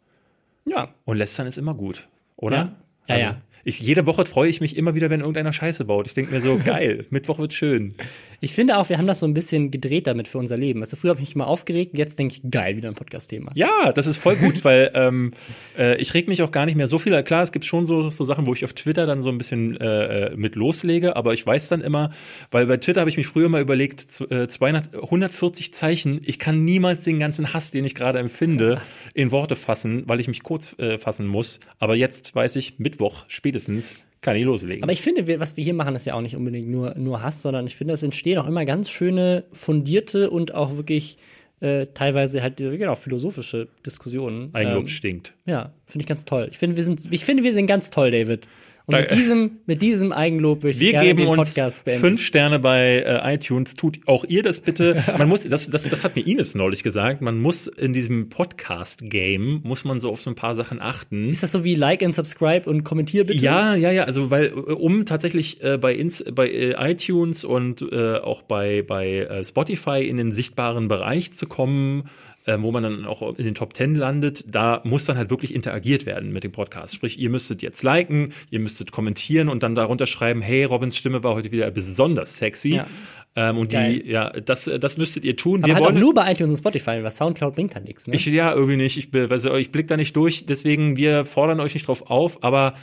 Ja. 0.67 0.95
Und 1.05 1.17
Lästern 1.17 1.49
ist 1.49 1.59
immer 1.59 1.75
gut, 1.75 2.07
oder? 2.37 2.57
Ja, 2.57 2.63
ja. 2.63 3.15
Also, 3.15 3.25
ja. 3.25 3.37
Ich, 3.67 3.81
jede 3.81 4.07
Woche 4.07 4.25
freue 4.27 4.49
ich 4.49 4.61
mich 4.61 4.77
immer 4.77 4.95
wieder, 4.95 5.11
wenn 5.11 5.19
irgendeiner 5.19 5.53
Scheiße 5.53 5.87
baut. 5.87 6.07
Ich 6.07 6.15
denke 6.15 6.33
mir 6.33 6.41
so, 6.41 6.57
geil, 6.65 7.05
Mittwoch 7.11 7.41
wird 7.41 7.53
schön. 7.53 7.95
Ich 8.41 8.53
finde 8.53 8.77
auch, 8.77 8.89
wir 8.91 8.99
haben 8.99 9.09
das 9.09 9.19
so 9.19 9.27
ein 9.27 9.35
bisschen 9.35 9.73
gedreht 9.73 10.07
damit 10.07 10.29
für 10.29 10.39
unser 10.39 10.57
Leben. 10.57 10.83
Also 10.83 10.97
früher 10.97 11.11
habe 11.11 11.21
ich 11.21 11.29
mich 11.29 11.37
mal 11.37 11.47
aufgeregt, 11.47 11.99
jetzt 11.99 12.17
denke 12.17 12.37
ich, 12.37 12.49
geil, 12.49 12.77
wieder 12.77 12.89
ein 12.89 12.95
Podcast-Thema. 12.95 13.51
Ja, 13.57 13.93
das 13.93 14.07
ist 14.07 14.19
voll 14.19 14.37
gut, 14.37 14.65
weil 14.65 14.93
ähm, 14.95 15.33
äh, 15.77 15.97
ich 15.97 16.15
reg 16.15 16.29
mich 16.29 16.43
auch 16.43 16.53
gar 16.53 16.65
nicht 16.67 16.77
mehr 16.77 16.87
so 16.87 17.01
viel. 17.01 17.21
Klar, 17.25 17.43
es 17.43 17.51
gibt 17.51 17.65
schon 17.65 17.87
so, 17.87 18.11
so 18.11 18.25
Sachen, 18.25 18.47
wo 18.47 18.53
ich 18.53 18.65
auf 18.65 18.73
Twitter 18.73 19.05
dann 19.05 19.23
so 19.23 19.31
ein 19.31 19.39
bisschen 19.39 19.77
äh, 19.81 20.27
äh 20.27 20.37
mit 20.37 20.55
loslege, 20.55 21.17
aber 21.17 21.35
ich 21.35 21.45
weiß 21.45 21.69
dann 21.69 21.81
immer, 21.81 22.13
weil 22.53 22.67
bei 22.67 22.77
Twitter 22.77 23.01
habe 23.01 23.11
ich 23.11 23.17
mich 23.17 23.27
früher 23.27 23.49
mal 23.49 23.63
überlegt, 23.63 24.13
200, 24.13 24.95
140 24.95 25.67
äh, 25.67 25.71
Zeichen, 25.73 26.21
ich 26.25 26.39
kann 26.39 26.65
niemals 26.65 27.03
den 27.03 27.19
ganzen 27.19 27.53
Hass, 27.53 27.73
den 27.73 27.85
ich 27.85 27.97
gerade 27.97 28.21
empfinde, 28.21 28.81
in 29.15 29.33
Worte 29.33 29.57
fassen, 29.57 30.05
weil 30.07 30.21
ich 30.21 30.29
mich 30.29 30.45
kurz 30.45 30.79
äh, 30.79 30.99
fassen 30.99 31.27
muss. 31.27 31.59
Aber 31.79 31.97
jetzt 31.97 32.35
weiß 32.35 32.55
ich, 32.57 32.79
Mittwoch 32.79 33.25
spätestens 33.57 33.95
kann 34.21 34.37
ich 34.37 34.45
loslegen. 34.45 34.83
Aber 34.83 34.93
ich 34.93 35.03
finde, 35.03 35.39
was 35.39 35.57
wir 35.57 35.65
hier 35.65 35.75
machen, 35.75 35.95
ist 35.95 36.05
ja 36.05 36.15
auch 36.15 36.21
nicht 36.21 36.37
unbedingt 36.37 36.69
nur, 36.69 36.95
nur 36.97 37.23
Hass, 37.23 37.43
sondern 37.43 37.67
ich 37.67 37.77
finde, 37.77 37.95
es 37.95 38.03
entstehen 38.03 38.39
auch 38.39 38.47
immer 38.47 38.65
ganz 38.65 38.91
schöne, 38.91 39.45
fundierte 39.53 40.31
und 40.31 40.55
auch 40.55 40.77
wirklich 40.77 41.17
äh, 41.61 41.87
teilweise 41.95 42.43
halt 42.43 42.57
genau 42.57 42.97
philosophische 42.97 43.69
Diskussionen. 43.85 44.51
Eigenlob 44.53 44.83
ähm, 44.83 44.89
stinkt. 44.89 45.35
Ja, 45.47 45.73
finde 45.87 46.03
ich 46.03 46.09
ganz 46.09 46.25
toll. 46.25 46.49
Ich 46.51 46.59
finde, 46.59 46.77
wir 46.77 46.83
sind, 46.83 47.07
ich 47.11 47.25
finde, 47.25 47.45
wir 47.45 47.53
sind 47.53 47.67
ganz 47.67 47.91
toll, 47.91 48.11
David. 48.11 48.49
Und 48.89 49.01
mit 49.01 49.11
diesem, 49.11 49.51
mit 49.67 49.83
diesem 49.83 50.13
Eigenlob 50.13 50.63
möchte 50.63 50.79
ich 50.79 50.81
Wir 50.81 50.93
gerne 50.93 51.07
geben 51.09 51.19
den 51.19 51.35
Podcast 51.35 51.79
uns 51.79 51.81
beenden. 51.83 52.07
fünf 52.07 52.23
Sterne 52.23 52.61
bei 52.61 52.99
äh, 53.01 53.35
iTunes. 53.35 53.75
Tut 53.75 53.99
auch 54.07 54.25
ihr 54.25 54.45
das 54.45 54.61
bitte. 54.61 55.03
Man 55.19 55.29
muss, 55.29 55.43
das, 55.43 55.69
das, 55.69 55.89
das 55.89 56.05
hat 56.05 56.15
mir 56.15 56.25
Ines 56.25 56.55
neulich 56.55 56.85
gesagt. 56.85 57.21
Man 57.21 57.41
muss 57.41 57.67
in 57.67 57.93
diesem 57.93 58.29
Podcast-Game 58.29 59.63
muss 59.65 59.85
man 59.85 59.99
so 59.99 60.11
auf 60.11 60.21
so 60.21 60.31
ein 60.31 60.37
paar 60.37 60.55
Sachen 60.55 60.81
achten. 60.81 61.31
Ist 61.31 61.43
das 61.43 61.51
so 61.51 61.65
wie 61.65 61.75
Like 61.75 62.05
and 62.05 62.15
Subscribe 62.15 62.71
und 62.71 62.85
kommentier 62.85 63.27
bitte? 63.27 63.41
Ja, 63.41 63.75
ja, 63.75 63.91
ja. 63.91 64.05
Also 64.05 64.31
weil 64.31 64.53
um 64.53 65.05
tatsächlich 65.05 65.61
äh, 65.65 65.79
bei, 65.79 65.93
Ins, 65.93 66.25
bei 66.33 66.49
äh, 66.49 66.93
iTunes 66.93 67.43
und 67.43 67.83
äh, 67.83 68.19
auch 68.19 68.43
bei 68.43 68.83
bei 68.83 69.19
äh, 69.19 69.43
Spotify 69.43 70.07
in 70.07 70.17
den 70.17 70.31
sichtbaren 70.31 70.87
Bereich 70.87 71.33
zu 71.33 71.47
kommen 71.49 72.09
äh, 72.47 72.57
wo 72.61 72.71
man 72.73 72.83
dann 72.83 73.05
auch 73.05 73.37
in 73.37 73.45
den 73.45 73.55
Top 73.55 73.77
10 73.77 73.97
landet, 73.97 74.45
da 74.49 74.81
muss 74.85 75.05
dann 75.05 75.19
halt 75.19 75.31
wirklich 75.31 75.55
interagiert 75.55 76.07
werden 76.07 76.33
mit 76.33 76.45
dem 76.45 76.53
Podcast. 76.53 76.95
Sprich, 76.95 77.19
ihr 77.19 77.29
müsstet 77.29 77.61
jetzt 77.61 77.83
liken, 77.83 78.33
ihr 78.51 78.61
müsstet 78.61 78.93
kommentieren 78.93 79.49
und 79.49 79.63
dann 79.63 79.75
darunter 79.75 80.07
schreiben, 80.07 80.41
hey, 80.41 80.65
Robins 80.65 80.97
Stimme 80.97 81.23
war 81.23 81.35
heute 81.35 81.51
wieder 81.51 81.71
besonders 81.71 82.37
sexy. 82.37 82.77
Ja. 82.77 82.87
Ähm, 83.35 83.59
und 83.59 83.71
Geil. 83.71 84.01
die, 84.01 84.11
ja, 84.11 84.31
das, 84.31 84.71
das 84.81 84.97
müsstet 84.97 85.25
ihr 85.25 85.37
tun. 85.37 85.59
Aber 85.59 85.67
Wir 85.67 85.75
halt 85.75 85.85
wollen 85.85 85.97
auch 85.97 86.01
nur 86.01 86.15
bei 86.15 86.33
iTunes 86.33 86.53
und 86.53 86.59
Spotify, 86.59 87.03
weil 87.03 87.11
Soundcloud 87.11 87.55
bringt 87.55 87.75
da 87.75 87.81
nichts. 87.81 88.07
Ne? 88.07 88.15
Ich, 88.15 88.25
ja, 88.27 88.55
irgendwie 88.55 88.77
nicht. 88.77 88.97
Ich, 88.97 89.11
also, 89.31 89.55
ich 89.57 89.73
blick 89.73 89.89
da 89.89 89.97
nicht 89.97 90.17
durch. 90.17 90.47
Deswegen, 90.47 90.97
wir 90.97 91.27
fordern 91.27 91.61
euch 91.61 91.75
nicht 91.75 91.89
drauf 91.89 92.11
auf, 92.11 92.43
aber 92.43 92.75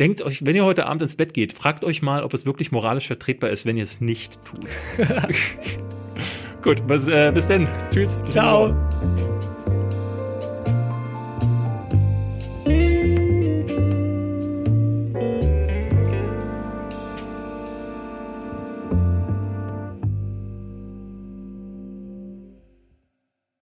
denkt 0.00 0.22
euch, 0.22 0.44
wenn 0.44 0.56
ihr 0.56 0.64
heute 0.64 0.86
Abend 0.86 1.02
ins 1.02 1.14
Bett 1.14 1.34
geht, 1.34 1.52
fragt 1.52 1.84
euch 1.84 2.02
mal, 2.02 2.24
ob 2.24 2.34
es 2.34 2.46
wirklich 2.46 2.72
moralisch 2.72 3.06
vertretbar 3.06 3.50
ist, 3.50 3.64
wenn 3.64 3.76
ihr 3.76 3.84
es 3.84 4.00
nicht 4.00 4.40
tut. 4.42 4.66
Gut, 6.62 6.86
bis, 6.86 7.08
äh, 7.08 7.32
bis 7.32 7.46
denn. 7.48 7.66
Tschüss. 7.90 8.22
Ciao. 8.30 8.74